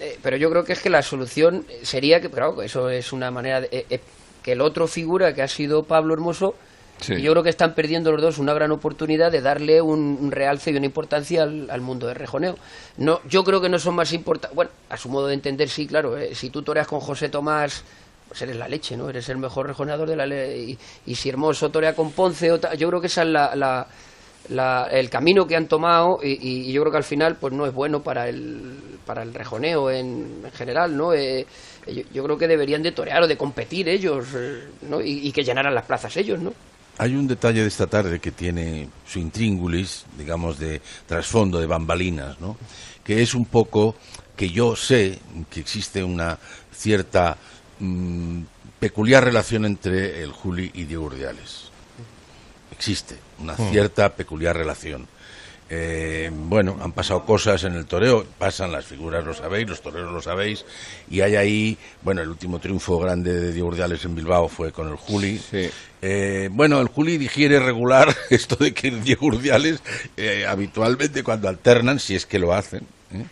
eh, 0.00 0.18
pero 0.22 0.36
yo 0.36 0.50
creo 0.50 0.64
que 0.64 0.72
es 0.72 0.80
que 0.80 0.90
la 0.90 1.02
solución 1.02 1.66
sería 1.82 2.20
que, 2.20 2.30
claro, 2.30 2.62
eso 2.62 2.88
es 2.90 3.12
una 3.12 3.30
manera 3.30 3.60
de, 3.62 4.00
que 4.42 4.52
el 4.52 4.60
otro 4.60 4.86
figura 4.86 5.34
que 5.34 5.42
ha 5.42 5.48
sido 5.48 5.82
Pablo 5.82 6.14
Hermoso, 6.14 6.54
Sí. 7.00 7.20
yo 7.20 7.30
creo 7.32 7.42
que 7.42 7.50
están 7.50 7.74
perdiendo 7.74 8.10
los 8.10 8.22
dos 8.22 8.38
una 8.38 8.54
gran 8.54 8.72
oportunidad 8.72 9.30
de 9.30 9.42
darle 9.42 9.82
un, 9.82 10.30
realce 10.32 10.70
y 10.70 10.76
una 10.76 10.86
importancia 10.86 11.42
al, 11.42 11.68
al 11.70 11.80
mundo 11.82 12.06
del 12.06 12.16
rejoneo. 12.16 12.56
No, 12.96 13.20
yo 13.28 13.44
creo 13.44 13.60
que 13.60 13.68
no 13.68 13.78
son 13.78 13.94
más 13.94 14.12
importantes. 14.14 14.54
Bueno, 14.56 14.70
a 14.88 14.96
su 14.96 15.08
modo 15.10 15.26
de 15.26 15.34
entender, 15.34 15.68
sí, 15.68 15.86
claro. 15.86 16.16
eh, 16.16 16.34
si 16.34 16.48
tú 16.50 16.62
toreas 16.62 16.86
con 16.86 17.00
José 17.00 17.28
Tomás, 17.28 17.84
pues 18.28 18.40
eres 18.42 18.56
la 18.56 18.66
leche, 18.66 18.96
¿no? 18.96 19.10
Eres 19.10 19.28
el 19.28 19.36
mejor 19.36 19.66
rejoneador 19.66 20.08
de 20.08 20.16
la 20.16 20.26
ley. 20.26 20.78
Y, 21.06 21.14
si 21.14 21.28
Hermoso 21.28 21.70
torea 21.70 21.94
con 21.94 22.12
Ponce, 22.12 22.48
yo 22.78 22.88
creo 22.88 23.00
que 23.00 23.06
esa 23.08 23.22
es 23.22 23.28
la, 23.28 23.54
la- 23.54 23.86
la- 24.48 24.88
el 24.90 25.10
camino 25.10 25.46
que 25.46 25.54
han 25.56 25.66
tomado 25.68 26.20
y, 26.22 26.38
y- 26.40 26.72
yo 26.72 26.80
creo 26.82 26.92
que 26.92 26.98
al 26.98 27.04
final 27.04 27.36
pues 27.36 27.52
no 27.52 27.66
es 27.66 27.74
bueno 27.74 28.02
para 28.02 28.28
el, 28.28 28.72
para 29.04 29.22
el 29.22 29.34
rejoneo 29.34 29.90
en, 29.90 30.40
en 30.44 30.52
general, 30.52 30.96
¿no? 30.96 31.12
Eh, 31.12 31.46
yo, 31.86 32.02
yo 32.12 32.24
creo 32.24 32.38
que 32.38 32.48
deberían 32.48 32.82
de 32.82 32.92
torear 32.92 33.22
o 33.22 33.28
de 33.28 33.36
competir 33.36 33.88
ellos, 33.88 34.26
eh, 34.34 34.62
¿no? 34.88 35.00
Y 35.02 35.30
que 35.32 35.44
llenaran 35.44 35.74
las 35.74 35.84
plazas 35.84 36.16
ellos, 36.16 36.40
¿no? 36.40 36.52
Hay 36.98 37.14
un 37.14 37.26
detalle 37.26 37.60
de 37.62 37.68
esta 37.68 37.86
tarde 37.86 38.20
que 38.20 38.32
tiene 38.32 38.88
su 39.06 39.18
intríngulis, 39.18 40.06
digamos, 40.16 40.58
de 40.58 40.80
trasfondo, 41.06 41.60
de 41.60 41.66
bambalinas, 41.66 42.40
¿no? 42.40 42.56
Que 43.04 43.22
es 43.22 43.34
un 43.34 43.44
poco 43.44 43.96
que 44.34 44.50
yo 44.50 44.76
sé 44.76 45.18
que 45.50 45.60
existe 45.60 46.02
una 46.02 46.38
cierta 46.72 47.36
mm, 47.80 48.40
peculiar 48.80 49.24
relación 49.24 49.64
entre 49.66 50.22
el 50.22 50.32
Juli 50.32 50.70
y 50.74 50.84
Diego 50.84 51.04
Urdiales. 51.04 51.70
Existe 52.72 53.16
una 53.40 53.54
Hmm. 53.54 53.70
cierta 53.70 54.14
peculiar 54.14 54.56
relación. 54.56 55.06
Eh, 55.68 56.30
bueno, 56.32 56.76
han 56.80 56.92
pasado 56.92 57.24
cosas 57.24 57.64
en 57.64 57.74
el 57.74 57.86
toreo, 57.86 58.24
pasan 58.38 58.70
las 58.70 58.86
figuras, 58.86 59.24
lo 59.24 59.34
sabéis, 59.34 59.68
los 59.68 59.82
toreros 59.82 60.12
lo 60.12 60.22
sabéis, 60.22 60.64
y 61.10 61.22
hay 61.22 61.34
ahí, 61.34 61.78
bueno, 62.02 62.22
el 62.22 62.28
último 62.28 62.60
triunfo 62.60 62.98
grande 63.00 63.34
de 63.34 63.52
Diego 63.52 63.68
Urdiales 63.68 64.04
en 64.04 64.14
Bilbao 64.14 64.48
fue 64.48 64.70
con 64.70 64.88
el 64.88 64.96
Juli. 64.96 65.40
Eh, 66.02 66.48
bueno, 66.52 66.80
el 66.80 66.86
Juli 66.86 67.18
digiere 67.18 67.58
regular 67.58 68.14
esto 68.30 68.54
de 68.56 68.72
que 68.72 68.92
Diego 68.92 69.26
Urdiales 69.26 69.82
eh, 70.16 70.46
habitualmente 70.46 71.24
cuando 71.24 71.48
alternan, 71.48 71.98
si 71.98 72.14
es 72.14 72.26
que 72.26 72.38
lo 72.38 72.52
hacen, 72.52 72.82
¿eh? 73.12 73.24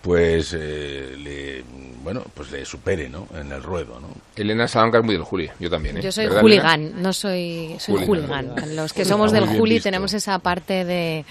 pues 0.00 0.54
eh, 0.56 1.16
le, 1.18 1.64
bueno, 2.04 2.22
pues 2.34 2.52
le 2.52 2.64
supere, 2.64 3.08
¿no? 3.08 3.26
En 3.34 3.50
el 3.50 3.62
ruedo, 3.62 3.98
¿no? 3.98 4.08
Elena 4.36 4.68
Salamanca 4.68 4.98
es 4.98 5.04
muy 5.04 5.14
del 5.14 5.24
Juli, 5.24 5.50
yo 5.58 5.70
también, 5.70 5.96
¿eh? 5.96 6.02
Yo 6.02 6.12
soy 6.12 6.26
¿Verdad, 6.26 6.44
Elena? 6.46 6.62
hooligan, 6.62 7.02
no 7.02 7.12
soy, 7.12 7.74
soy 7.80 8.04
Hooligan. 8.06 8.48
hooligan. 8.48 8.76
Los 8.76 8.92
que 8.92 9.00
Hooligan, 9.00 9.18
somos 9.18 9.32
del 9.32 9.46
Juli 9.46 9.80
tenemos 9.80 10.12
esa 10.12 10.38
parte 10.38 10.84
de, 10.84 11.24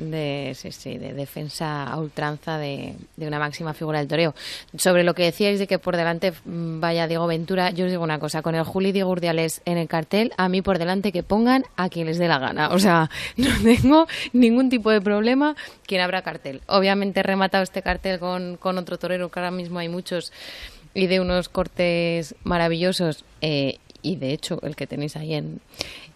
de, 0.00 0.52
sí, 0.56 0.72
sí, 0.72 0.98
de 0.98 1.12
defensa 1.12 1.84
a 1.84 1.98
ultranza 1.98 2.58
de, 2.58 2.94
de 3.16 3.26
una 3.26 3.38
máxima 3.38 3.74
figura 3.74 3.98
del 3.98 4.08
toreo. 4.08 4.34
Sobre 4.76 5.04
lo 5.04 5.14
que 5.14 5.24
decíais 5.24 5.58
de 5.58 5.66
que 5.66 5.78
por 5.78 5.96
delante 5.96 6.32
mm, 6.32 6.80
vaya 6.80 7.06
Diego 7.06 7.26
Ventura, 7.26 7.70
yo 7.70 7.84
os 7.84 7.90
digo 7.90 8.02
una 8.02 8.18
cosa, 8.18 8.42
con 8.42 8.54
el 8.54 8.64
Juli 8.64 8.92
Diego 8.92 9.10
Urdiales 9.10 9.60
en 9.64 9.78
el 9.78 9.88
cartel, 9.88 10.32
a 10.36 10.48
mí 10.48 10.62
por 10.62 10.78
delante 10.78 11.12
que 11.12 11.22
pongan 11.22 11.64
a 11.76 11.88
quien 11.88 12.06
les 12.06 12.18
dé 12.18 12.28
la 12.28 12.38
gana. 12.38 12.70
O 12.70 12.78
sea, 12.78 13.10
no 13.36 13.48
tengo 13.62 14.06
ningún 14.32 14.70
tipo 14.70 14.90
de 14.90 15.00
problema 15.00 15.56
quien 15.86 16.00
abra 16.00 16.22
cartel. 16.22 16.62
Obviamente 16.66 17.20
he 17.20 17.22
rematado 17.22 17.62
este 17.62 17.82
cartel 17.82 18.18
con, 18.18 18.56
con 18.56 18.78
otro 18.78 18.98
torero, 18.98 19.30
que 19.30 19.38
ahora 19.38 19.50
mismo 19.50 19.78
hay 19.78 19.88
muchos 19.88 20.32
y 20.94 21.06
de 21.06 21.20
unos 21.20 21.48
cortes 21.48 22.34
maravillosos. 22.44 23.24
eh, 23.40 23.78
y 24.02 24.16
de 24.16 24.32
hecho, 24.32 24.58
el 24.62 24.76
que 24.76 24.86
tenéis 24.86 25.16
ahí 25.16 25.34
en, 25.34 25.60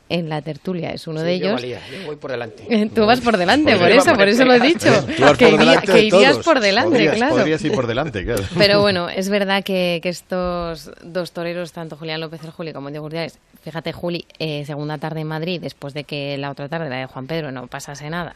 en 0.08 0.28
la 0.28 0.42
tertulia 0.42 0.90
es 0.90 1.06
uno 1.06 1.20
Sí, 1.20 1.26
de 1.26 1.38
yo 1.38 1.46
ellos. 1.46 1.60
valía, 1.62 1.80
yo 1.90 2.06
voy 2.06 2.16
por 2.16 2.30
delante. 2.30 2.64
Eh, 2.68 2.90
Tú 2.94 3.06
vas 3.06 3.20
por 3.20 3.36
delante, 3.38 3.74
por 3.76 3.90
eso, 3.90 4.14
por 4.14 4.28
eso 4.28 4.44
lo 4.44 4.52
he 4.54 4.60
dicho. 4.60 4.88
Tú 5.16 5.22
vas 5.22 5.36
que 5.38 5.48
por 5.48 5.60
iría- 5.62 5.80
que 5.80 6.02
irías 6.02 6.38
por 6.38 6.60
delante, 6.60 6.90
Podrías- 6.90 7.16
claro. 7.16 7.36
podrías 7.36 7.64
ir 7.64 7.72
por 7.72 7.86
delante, 7.86 8.24
claro. 8.24 8.42
Pero 8.58 8.80
bueno, 8.82 9.08
es 9.08 9.28
verdad 9.30 9.64
que, 9.64 10.00
que 10.02 10.10
estos 10.10 10.90
dos 11.02 11.32
toreros, 11.32 11.72
tanto 11.72 11.96
Julián 11.96 12.20
López 12.20 12.42
el 12.44 12.50
Juli 12.50 12.72
como 12.72 12.90
Diego 12.90 13.06
Urdiales, 13.06 13.38
fíjate, 13.62 13.92
Juli, 13.92 14.26
eh, 14.38 14.64
segunda 14.66 14.98
tarde 14.98 15.20
en 15.22 15.26
Madrid, 15.28 15.60
después 15.60 15.94
de 15.94 16.04
que 16.04 16.36
la 16.38 16.50
otra 16.50 16.68
tarde, 16.68 16.90
la 16.90 16.96
de 16.96 17.06
Juan 17.06 17.26
Pedro, 17.26 17.50
no 17.50 17.66
pasase 17.66 18.10
nada. 18.10 18.34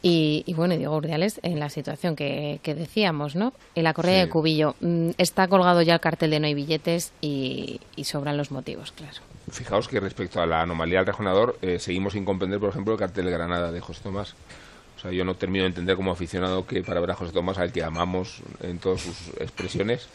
Y, 0.00 0.44
y 0.46 0.52
bueno, 0.52 0.76
Diego 0.76 0.94
Urdiales 0.96 1.40
en 1.42 1.58
la 1.58 1.70
situación 1.70 2.14
que, 2.14 2.60
que 2.62 2.74
decíamos, 2.74 3.36
¿no? 3.36 3.54
En 3.74 3.84
la 3.84 3.94
correa 3.94 4.20
Sí. 4.20 4.26
de 4.26 4.28
Cubillo. 4.28 4.76
mm, 4.80 5.10
Está 5.16 5.48
colgado 5.48 5.80
ya 5.80 5.94
el 5.94 6.00
cartel 6.00 6.30
de 6.30 6.40
no 6.40 6.46
hay 6.46 6.52
billetes 6.54 7.12
y, 7.22 7.80
y 7.96 8.04
sobran 8.04 8.36
los 8.36 8.50
motivos, 8.50 8.92
claro. 8.92 9.16
Fijaos 9.50 9.88
que 9.88 10.00
respecto 10.00 10.40
a 10.40 10.46
la 10.46 10.62
anomalía 10.62 10.98
del 10.98 11.06
rejonador, 11.06 11.58
eh, 11.62 11.78
seguimos 11.78 12.14
sin 12.14 12.24
comprender, 12.24 12.60
por 12.60 12.70
ejemplo, 12.70 12.94
el 12.94 12.98
cartel 12.98 13.26
de 13.26 13.30
Granada 13.30 13.70
de 13.70 13.80
José 13.80 14.00
Tomás. 14.02 14.34
O 14.96 15.00
sea, 15.00 15.10
yo 15.10 15.24
no 15.24 15.34
termino 15.34 15.64
de 15.64 15.68
entender 15.68 15.96
como 15.96 16.12
aficionado 16.12 16.66
que 16.66 16.82
para 16.82 17.00
ver 17.00 17.10
a 17.10 17.14
José 17.14 17.32
Tomás, 17.32 17.58
al 17.58 17.72
que 17.72 17.82
amamos 17.82 18.40
en 18.62 18.78
todas 18.78 19.02
sus 19.02 19.28
expresiones, 19.38 20.08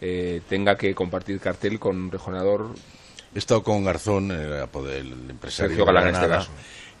eh, 0.00 0.40
tenga 0.48 0.76
que 0.76 0.94
compartir 0.94 1.40
cartel 1.40 1.78
con 1.78 1.96
un 1.96 2.10
rejonador. 2.10 2.70
He 3.34 3.38
estado 3.38 3.62
con 3.62 3.84
Garzón, 3.84 4.30
el, 4.30 4.52
el 4.52 5.30
empresario 5.30 5.68
Sergio 5.76 5.84
de 5.84 5.92
Galán, 5.92 6.06
este 6.08 6.18
Granada. 6.20 6.38
caso. 6.38 6.50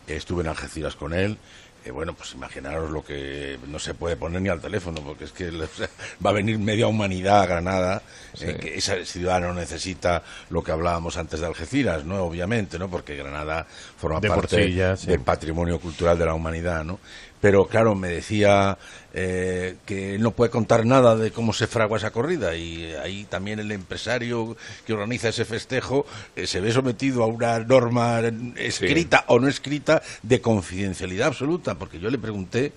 Estuve 0.06 0.42
en 0.42 0.48
Algeciras 0.48 0.96
con 0.96 1.14
él. 1.14 1.38
Eh, 1.82 1.90
bueno, 1.90 2.12
pues 2.12 2.34
imaginaros 2.34 2.90
lo 2.90 3.02
que 3.02 3.58
no 3.66 3.78
se 3.78 3.94
puede 3.94 4.16
poner 4.16 4.42
ni 4.42 4.50
al 4.50 4.60
teléfono, 4.60 5.00
porque 5.00 5.24
es 5.24 5.32
que 5.32 5.48
o 5.48 5.66
sea, 5.66 5.88
va 6.24 6.30
a 6.30 6.34
venir 6.34 6.58
media 6.58 6.86
humanidad 6.86 7.40
a 7.40 7.46
Granada, 7.46 8.02
eh, 8.40 8.58
que 8.60 8.76
esa 8.76 9.02
ciudad 9.04 9.40
no 9.40 9.54
necesita 9.54 10.22
lo 10.50 10.62
que 10.62 10.72
hablábamos 10.72 11.16
antes 11.16 11.40
de 11.40 11.46
Algeciras, 11.46 12.04
¿no? 12.04 12.24
Obviamente, 12.24 12.78
¿no? 12.78 12.90
Porque 12.90 13.16
Granada 13.16 13.66
forma 13.96 14.20
De 14.20 14.28
parte 14.28 14.66
sí 14.66 14.74
ya, 14.74 14.94
sí. 14.94 15.06
del 15.06 15.20
patrimonio 15.20 15.80
cultural 15.80 16.18
de 16.18 16.26
la 16.26 16.34
humanidad, 16.34 16.84
¿no? 16.84 16.98
Pero 17.40 17.66
claro, 17.66 17.94
me 17.94 18.08
decía 18.08 18.76
eh, 19.14 19.76
que 19.86 20.18
no 20.18 20.30
puede 20.32 20.50
contar 20.50 20.84
nada 20.84 21.16
de 21.16 21.30
cómo 21.30 21.52
se 21.54 21.66
fragua 21.66 21.96
esa 21.96 22.10
corrida 22.10 22.54
y 22.54 22.92
ahí 23.02 23.24
también 23.30 23.58
el 23.58 23.72
empresario 23.72 24.56
que 24.86 24.92
organiza 24.92 25.30
ese 25.30 25.46
festejo 25.46 26.04
eh, 26.36 26.46
se 26.46 26.60
ve 26.60 26.70
sometido 26.70 27.22
a 27.22 27.26
una 27.26 27.58
norma 27.60 28.20
escrita 28.56 29.24
o 29.28 29.38
no 29.38 29.48
escrita 29.48 30.02
de 30.22 30.40
confidencialidad 30.42 31.28
absoluta, 31.28 31.76
porque 31.76 31.98
yo 31.98 32.10
le 32.10 32.18
pregunté 32.18 32.72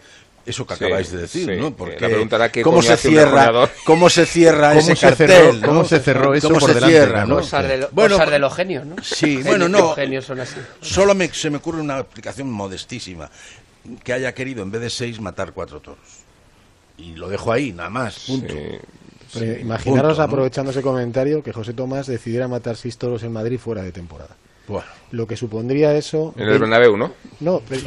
eso 0.45 0.65
que 0.67 0.75
Sí, 0.75 0.83
acabáis 0.85 1.11
de 1.11 1.17
decir, 1.21 1.45
sí. 1.45 1.55
¿no? 1.61 1.73
Porque 1.73 1.99
La 2.01 2.07
pregunta 2.09 2.35
era 2.37 2.51
qué 2.51 2.61
cómo 2.63 2.81
se 2.81 2.97
cierra, 2.97 3.69
cómo 3.85 4.09
se 4.09 4.25
cierra 4.25 4.69
¿Cómo 4.69 4.79
ese 4.79 4.95
se 4.95 5.07
cartel, 5.07 5.27
cerró- 5.29 5.53
¿no? 5.59 5.67
cómo 5.67 5.85
se 5.85 5.99
cerró 5.99 6.33
eso 6.33 6.47
¿Cómo 6.49 6.59
por 6.59 6.69
se 6.69 6.75
delante, 6.75 6.95
cierra, 6.97 7.11
claro? 7.13 7.27
¿no? 7.27 7.35
Cosas 7.37 7.67
de, 7.67 7.77
lo- 7.77 7.89
Bueno, 7.91 8.15
cosas 8.17 8.31
de 8.31 8.39
los 8.39 8.53
genios, 8.55 8.85
¿no? 8.85 8.95
Sí, 9.01 9.25
Genios- 9.37 9.43
bueno, 9.45 9.69
no. 9.69 9.79
Los 9.79 9.95
genios 9.95 10.25
son 10.25 10.39
así. 10.41 10.55
Solo 10.81 11.15
me, 11.15 11.29
se 11.33 11.49
me 11.49 11.57
ocurre 11.57 11.79
una 11.81 11.97
aplicación 11.97 12.49
modestísima. 12.51 13.29
Que 14.03 14.13
haya 14.13 14.33
querido, 14.33 14.63
en 14.63 14.71
vez 14.71 14.81
de 14.81 14.89
seis, 14.89 15.19
matar 15.19 15.53
cuatro 15.53 15.81
toros. 15.81 16.23
Y 16.97 17.15
lo 17.15 17.27
dejo 17.27 17.51
ahí, 17.51 17.73
nada 17.73 17.89
más, 17.89 18.19
punto. 18.27 18.53
Imaginaros, 19.35 19.83
Punto, 19.83 20.17
¿no? 20.17 20.23
aprovechando 20.23 20.71
ese 20.71 20.81
comentario, 20.81 21.41
que 21.41 21.51
José 21.51 21.73
Tomás 21.73 22.07
decidiera 22.07 22.47
matar 22.47 22.75
seis 22.75 22.97
toros 22.97 23.23
en 23.23 23.31
Madrid 23.31 23.57
fuera 23.57 23.81
de 23.81 23.91
temporada. 23.91 24.35
Bueno. 24.67 24.85
Lo 25.11 25.27
que 25.27 25.35
supondría 25.37 25.93
eso... 25.93 26.33
En 26.37 26.47
el 26.49 26.57
Bernabéu, 26.57 26.97
¿no? 26.97 27.11
No, 27.41 27.61
pero, 27.69 27.81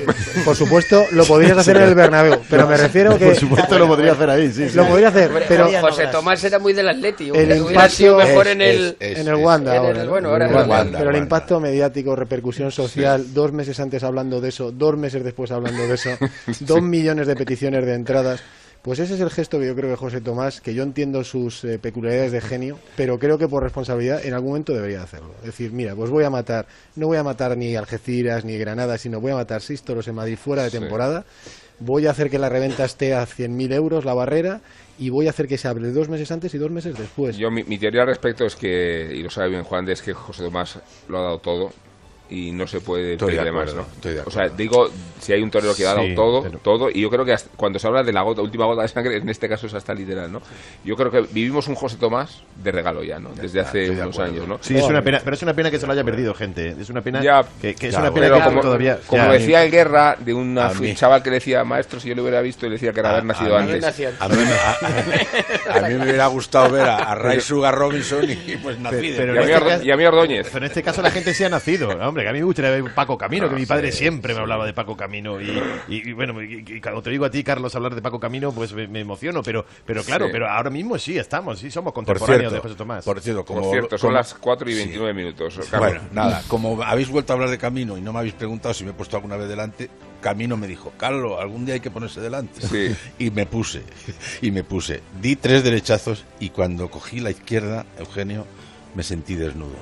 por 0.44 0.54
supuesto 0.54 1.02
lo 1.10 1.24
podrías 1.24 1.58
hacer 1.58 1.76
en 1.78 1.82
el 1.84 1.94
Bernabéu, 1.96 2.38
pero 2.48 2.68
me 2.68 2.76
refiero 2.76 3.18
que... 3.18 3.26
Por 3.26 3.34
supuesto 3.34 3.78
lo 3.80 3.88
podría 3.88 4.12
hacer 4.12 4.30
ahí, 4.30 4.52
sí. 4.52 4.68
sí. 4.68 4.76
Lo 4.76 4.86
podría 4.86 5.08
hacer, 5.08 5.30
pero... 5.48 5.68
José 5.80 6.06
Tomás 6.06 6.44
era 6.44 6.60
muy 6.60 6.72
del 6.72 6.88
Atleti. 6.88 7.30
El 7.34 7.56
impacto 7.56 7.90
sido 7.90 8.18
mejor 8.18 8.46
es- 8.46 8.52
en 8.52 8.60
el... 8.62 8.96
es- 9.00 9.18
en 9.18 9.26
el 9.26 9.34
Wanda 9.36 9.74
en 9.74 9.80
el- 9.82 9.86
ahora, 9.88 10.04
¿no? 10.04 10.10
bueno, 10.10 10.28
ahora 10.28 10.44
En 10.44 10.50
el 10.52 10.56
Wanda. 10.58 10.76
Wanda. 10.76 10.98
Pero 10.98 11.10
el 11.10 11.16
impacto 11.16 11.58
mediático, 11.58 12.14
repercusión 12.14 12.70
social, 12.70 13.34
dos 13.34 13.50
meses 13.52 13.80
antes 13.80 14.04
hablando 14.04 14.40
de 14.40 14.50
eso, 14.50 14.70
dos 14.70 14.96
meses 14.96 15.24
después 15.24 15.50
hablando 15.50 15.88
de 15.88 15.94
eso, 15.94 16.10
dos 16.60 16.82
millones 16.82 17.26
de 17.26 17.34
peticiones 17.34 17.84
de 17.86 17.94
entradas. 17.94 18.40
Pues 18.86 19.00
ese 19.00 19.14
es 19.14 19.20
el 19.20 19.30
gesto 19.30 19.58
que 19.58 19.66
yo 19.66 19.74
creo 19.74 19.90
que 19.90 19.96
José 19.96 20.20
Tomás, 20.20 20.60
que 20.60 20.72
yo 20.72 20.84
entiendo 20.84 21.24
sus 21.24 21.64
eh, 21.64 21.76
peculiaridades 21.80 22.30
de 22.30 22.40
genio, 22.40 22.78
pero 22.96 23.18
creo 23.18 23.36
que 23.36 23.48
por 23.48 23.64
responsabilidad 23.64 24.24
en 24.24 24.32
algún 24.32 24.50
momento 24.50 24.72
debería 24.72 25.02
hacerlo. 25.02 25.34
Es 25.40 25.46
decir, 25.46 25.72
mira, 25.72 25.96
pues 25.96 26.08
voy 26.08 26.22
a 26.22 26.30
matar, 26.30 26.66
no 26.94 27.08
voy 27.08 27.16
a 27.16 27.24
matar 27.24 27.56
ni 27.56 27.74
Algeciras 27.74 28.44
ni 28.44 28.56
Granada, 28.56 28.96
sino 28.96 29.20
voy 29.20 29.32
a 29.32 29.34
matar 29.34 29.60
seis 29.60 29.82
toros 29.82 30.06
en 30.06 30.14
Madrid 30.14 30.36
fuera 30.36 30.62
de 30.62 30.70
Sí. 30.70 30.78
temporada, 30.78 31.24
voy 31.80 32.06
a 32.06 32.12
hacer 32.12 32.30
que 32.30 32.38
la 32.38 32.48
reventa 32.48 32.84
esté 32.84 33.12
a 33.12 33.26
100.000 33.26 33.72
euros 33.72 34.04
la 34.04 34.14
barrera 34.14 34.60
y 35.00 35.10
voy 35.10 35.26
a 35.26 35.30
hacer 35.30 35.48
que 35.48 35.58
se 35.58 35.66
hable 35.66 35.90
dos 35.90 36.08
meses 36.08 36.30
antes 36.30 36.54
y 36.54 36.58
dos 36.58 36.70
meses 36.70 36.96
después. 36.96 37.36
Yo, 37.36 37.50
mi, 37.50 37.64
mi 37.64 37.78
teoría 37.78 38.02
al 38.02 38.06
respecto 38.06 38.46
es 38.46 38.54
que, 38.54 39.10
y 39.12 39.20
lo 39.20 39.30
sabe 39.30 39.48
bien 39.48 39.64
Juan, 39.64 39.88
es 39.88 40.00
que 40.00 40.12
José 40.12 40.44
Tomás 40.44 40.78
lo 41.08 41.18
ha 41.18 41.22
dado 41.22 41.38
todo 41.40 41.72
y 42.28 42.50
no 42.50 42.66
se 42.66 42.80
puede 42.80 43.12
Estoy 43.12 43.34
de 43.36 43.52
más, 43.52 43.72
¿no? 43.74 43.82
estoy 43.82 44.14
de 44.14 44.20
O 44.20 44.30
sea, 44.30 44.48
digo, 44.48 44.90
si 45.20 45.32
hay 45.32 45.42
un 45.42 45.50
torero 45.50 45.74
que 45.76 45.84
ha 45.86 45.94
dado 45.94 46.02
Sí, 46.06 46.14
todo, 46.14 46.42
pero- 46.42 46.58
todo, 46.58 46.90
y 46.90 47.00
yo 47.00 47.08
creo 47.10 47.24
que 47.24 47.32
hasta- 47.32 47.50
cuando 47.56 47.78
se 47.78 47.86
habla 47.86 48.02
de 48.02 48.12
la 48.12 48.22
gota, 48.22 48.42
última 48.42 48.64
gota 48.66 48.82
de 48.82 48.88
sangre, 48.88 49.16
en 49.16 49.28
este 49.28 49.48
caso 49.48 49.66
es 49.68 49.74
hasta 49.74 49.94
literal, 49.94 50.32
¿no? 50.32 50.42
Yo 50.84 50.96
creo 50.96 51.10
que 51.10 51.20
vivimos 51.32 51.68
un 51.68 51.74
José 51.76 51.96
Tomás 51.98 52.42
de 52.62 52.72
regalo 52.72 53.04
ya, 53.04 53.18
¿no? 53.20 53.30
Desde 53.30 53.60
hace 53.60 53.90
unos 53.90 54.14
acuerdo. 54.16 54.32
años, 54.34 54.48
¿no? 54.48 54.58
Sí, 54.60 54.76
es 54.76 54.82
una 54.84 55.02
pena, 55.02 55.20
pero 55.22 55.34
es 55.34 55.42
una 55.42 55.54
pena 55.54 55.70
que 55.70 55.78
se 55.78 55.86
lo 55.86 55.92
haya 55.92 56.02
perdido, 56.04 56.34
gente. 56.34 56.74
Es 56.80 56.90
una 56.90 57.00
pena 57.00 57.22
Ya, 57.22 57.44
que, 57.60 57.74
que 57.74 57.88
es 57.88 57.92
ya, 57.94 58.00
una 58.00 58.12
pena 58.12 58.26
que 58.36 58.42
como, 58.42 58.60
todavía. 58.60 58.98
como 59.06 59.22
ya, 59.22 59.32
decía 59.32 59.64
el 59.64 59.70
Guerra 59.70 60.16
de 60.18 60.34
un 60.34 60.58
chaval 60.96 61.22
que 61.22 61.30
le 61.30 61.36
decía 61.36 61.62
maestro 61.64 62.00
si 62.00 62.08
yo 62.08 62.14
lo 62.16 62.22
hubiera 62.22 62.40
visto 62.40 62.66
y 62.66 62.70
le 62.70 62.74
decía 62.74 62.92
que 62.92 63.00
era 63.00 63.10
haber 63.10 63.24
nacido 63.24 63.56
a 63.56 63.62
mí- 63.62 63.72
antes 63.72 63.84
A 64.20 64.28
mí, 64.28 64.36
me- 64.36 64.52
a- 64.52 65.76
a 65.76 65.88
mí 65.88 65.94
me 65.94 66.02
hubiera 66.04 66.26
gustado 66.26 66.70
ver 66.70 66.82
a, 66.88 66.96
a 66.96 67.14
Ray 67.14 67.40
Sugar 67.40 67.74
Robinson 67.74 68.24
y 68.28 68.56
pues 68.56 68.78
nací 68.78 69.10
de 69.10 69.16
Pero 69.16 69.34
Y 69.34 69.38
a 69.38 69.40
en 69.42 69.46
mí 69.64 69.70
este 69.70 69.86
y 69.86 69.90
a 69.90 69.96
mí 69.96 70.04
Ordóñez. 70.04 70.46
Pero 70.52 70.58
en 70.58 70.64
este 70.64 70.82
caso 70.82 71.02
la 71.02 71.10
gente 71.10 71.32
se 71.34 71.44
ha 71.46 71.48
nacido. 71.48 71.90
Hombre, 72.16 72.24
que 72.24 72.30
a 72.30 72.32
mí 72.32 72.38
me 72.38 72.44
gustaría 72.46 72.70
ver 72.70 72.94
Paco 72.94 73.18
Camino, 73.18 73.46
que 73.46 73.56
Ah, 73.56 73.58
mi 73.58 73.66
padre 73.66 73.92
sí, 73.92 73.98
siempre 73.98 74.32
me 74.32 74.40
hablaba 74.40 74.64
de 74.64 74.72
Paco 74.72 74.96
Camino. 74.96 75.38
Y, 75.38 75.50
y- 75.88 76.08
y 76.08 76.12
bueno, 76.14 76.42
y, 76.42 76.64
y 76.66 76.80
cuando 76.80 77.02
te 77.02 77.10
digo 77.10 77.26
a 77.26 77.30
ti, 77.30 77.44
Carlos, 77.44 77.74
hablar 77.76 77.94
de 77.94 78.00
Paco 78.00 78.18
Camino, 78.18 78.52
pues 78.52 78.72
me, 78.72 78.88
me 78.88 79.00
emociono. 79.00 79.42
Pero, 79.42 79.66
pero 79.84 80.02
claro, 80.02 80.26
Sí. 80.26 80.32
pero 80.32 80.48
ahora 80.48 80.70
mismo 80.70 80.96
sí 80.98 81.18
estamos, 81.18 81.58
sí 81.58 81.70
somos 81.70 81.92
Por 81.92 82.04
contemporáneos 82.04 82.40
cierto, 82.50 82.54
de 82.54 82.60
José 82.62 82.74
Tomás. 82.74 83.04
por 83.04 83.20
cierto, 83.20 83.44
como, 83.44 83.60
Por 83.60 83.70
cierto, 83.70 83.98
son 83.98 84.08
como- 84.08 84.12
las 84.16 84.32
4 84.32 84.70
y 84.70 84.74
29 84.76 85.12
minutos. 85.12 85.58
Carlos. 85.70 85.78
Bueno, 85.90 86.00
nada, 86.12 86.42
como 86.48 86.82
habéis 86.82 87.10
vuelto 87.10 87.32
a 87.32 87.34
hablar 87.34 87.50
de 87.50 87.58
Camino 87.58 87.98
y 87.98 88.00
no 88.00 88.14
me 88.14 88.20
habéis 88.20 88.32
preguntado 88.34 88.72
si 88.72 88.82
me 88.84 88.92
he 88.92 88.94
puesto 88.94 89.16
alguna 89.16 89.36
vez 89.36 89.48
delante, 89.48 89.90
Camino 90.22 90.56
me 90.56 90.66
dijo, 90.66 90.94
Carlos, 90.96 91.38
algún 91.38 91.66
día 91.66 91.74
hay 91.74 91.80
que 91.80 91.90
ponerse 91.90 92.22
delante. 92.22 92.62
Sí. 92.62 92.96
Y 93.18 93.30
me 93.30 93.44
puse, 93.44 93.82
y 94.40 94.50
me 94.52 94.64
puse. 94.64 95.02
Di 95.20 95.36
tres 95.36 95.62
derechazos 95.64 96.24
y 96.40 96.48
cuando 96.48 96.90
cogí 96.90 97.20
la 97.20 97.30
izquierda, 97.30 97.84
Eugenio, 97.98 98.46
me 98.94 99.02
sentí 99.02 99.34
desnudo. 99.34 99.76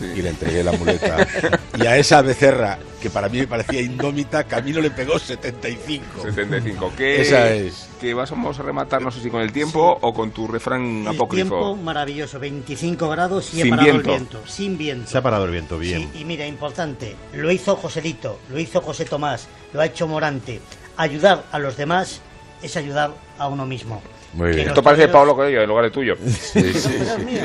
Y 0.00 0.22
le 0.22 0.30
entregué 0.30 0.62
la 0.64 0.72
muleta. 0.72 1.26
y 1.78 1.86
a 1.86 1.96
esa 1.96 2.22
becerra, 2.22 2.78
que 3.00 3.10
para 3.10 3.28
mí 3.28 3.38
me 3.38 3.46
parecía 3.46 3.80
indómita, 3.80 4.44
Camino 4.44 4.80
le 4.80 4.90
pegó 4.90 5.18
75. 5.18 6.22
75. 6.22 6.92
¿Qué, 6.96 7.20
Esa 7.22 7.50
es. 7.52 7.88
Que 8.00 8.12
vas- 8.14 8.30
vamos 8.30 8.58
a 8.58 8.62
rematar, 8.62 9.00
no 9.02 9.10
sé 9.10 9.20
si 9.20 9.30
con 9.30 9.40
el 9.42 9.52
tiempo 9.52 9.96
o 10.00 10.12
con 10.12 10.30
tu 10.30 10.46
refrán 10.46 11.02
El 11.02 11.08
apócrifo. 11.08 11.48
tiempo 11.48 11.76
maravilloso, 11.76 12.38
25 12.38 13.08
grados 13.08 13.54
y 13.54 13.62
Sin 13.62 13.70
parado 13.70 13.84
viento. 13.92 14.10
el 14.10 14.16
viento, 14.18 14.42
sin 14.46 14.76
viento. 14.78 15.10
Se 15.10 15.18
ha 15.18 15.22
parado 15.22 15.44
el 15.44 15.50
viento, 15.52 15.78
bien. 15.78 16.10
Sí, 16.12 16.20
y 16.20 16.24
mira, 16.24 16.46
importante, 16.46 17.16
lo 17.32 17.50
hizo 17.50 17.76
Joselito, 17.76 18.38
lo 18.50 18.58
hizo 18.58 18.80
José 18.80 19.04
Tomás, 19.04 19.48
lo 19.72 19.80
ha 19.80 19.86
hecho 19.86 20.06
Morante. 20.06 20.60
Ayudar 20.96 21.44
a 21.50 21.58
los 21.58 21.76
demás 21.76 22.20
es 22.62 22.76
ayudar 22.76 23.12
a 23.38 23.48
uno 23.48 23.66
mismo. 23.66 24.02
Muy 24.34 24.50
bien. 24.50 24.68
Esto 24.68 24.82
parece 24.82 25.08
Pablo 25.08 25.34
Coelho 25.36 25.62
en 25.62 25.68
lugar 25.68 25.84
de 25.84 25.90
tuyo. 25.90 26.16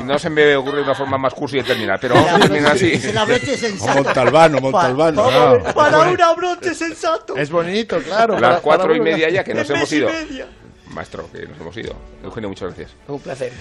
No 0.05 0.17
se 0.17 0.29
me 0.29 0.55
ocurre 0.55 0.81
una 0.81 0.95
forma 0.95 1.17
más 1.17 1.33
cursi 1.33 1.57
de 1.57 1.63
terminar, 1.63 1.99
pero 2.01 2.15
vamos 2.15 2.31
a 2.33 2.39
terminar 2.39 2.71
así. 2.73 2.91
Broche 3.27 3.57
sensato. 3.57 4.03
Montalbano, 4.03 4.59
Montalbano. 4.59 5.23
Pa- 5.63 5.73
para 5.73 5.99
un 6.09 6.21
abroche 6.21 6.73
sensato. 6.73 7.35
Es 7.37 7.51
bonito, 7.51 7.99
claro. 7.99 8.39
Las 8.39 8.61
cuatro 8.61 8.95
y 8.95 8.99
una- 8.99 9.11
media 9.11 9.29
ya 9.29 9.43
que 9.43 9.53
nos 9.53 9.69
hemos 9.69 9.91
ido. 9.91 10.09
Maestro, 10.87 11.29
que 11.31 11.45
nos 11.45 11.59
hemos 11.59 11.77
ido. 11.77 11.95
Eugenio, 12.23 12.49
muchas 12.49 12.69
gracias. 12.69 12.91
Un 13.07 13.19
placer. 13.19 13.51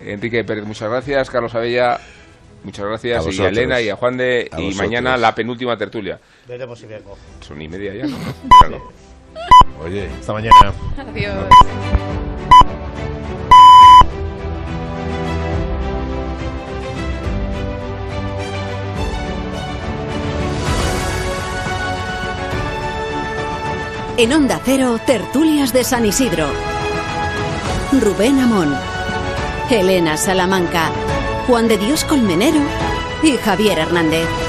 Enrique 0.00 0.42
Pérez, 0.44 0.64
muchas 0.64 0.88
gracias. 0.88 1.28
Carlos 1.28 1.54
Abella, 1.54 2.00
muchas 2.62 2.86
gracias. 2.86 3.26
A 3.26 3.30
y 3.30 3.40
a. 3.40 3.48
Elena 3.48 3.80
y 3.82 3.90
a 3.90 3.96
Juan 3.96 4.16
de. 4.16 4.48
A 4.50 4.58
y 4.60 4.64
vosotros. 4.66 4.76
mañana 4.76 5.16
la 5.18 5.34
penúltima 5.34 5.76
tertulia. 5.76 6.18
Veremos 6.48 6.78
si 6.78 6.86
vengo. 6.86 7.18
Son 7.46 7.60
y 7.60 7.68
media 7.68 7.94
ya, 7.94 8.06
¿no? 8.06 8.16
Claro. 8.60 8.90
Oye, 9.82 10.08
Hasta 10.20 10.32
mañana. 10.32 10.72
Adiós. 10.96 11.48
En 24.16 24.32
Onda 24.32 24.60
Cero, 24.64 24.98
tertulias 25.04 25.72
de 25.72 25.82
San 25.82 26.06
Isidro. 26.06 26.46
Rubén 28.00 28.38
Amón, 28.38 28.74
Elena 29.70 30.16
Salamanca, 30.16 30.90
Juan 31.46 31.66
de 31.68 31.78
Dios 31.78 32.04
Colmenero 32.04 32.60
y 33.22 33.36
Javier 33.36 33.78
Hernández. 33.78 34.43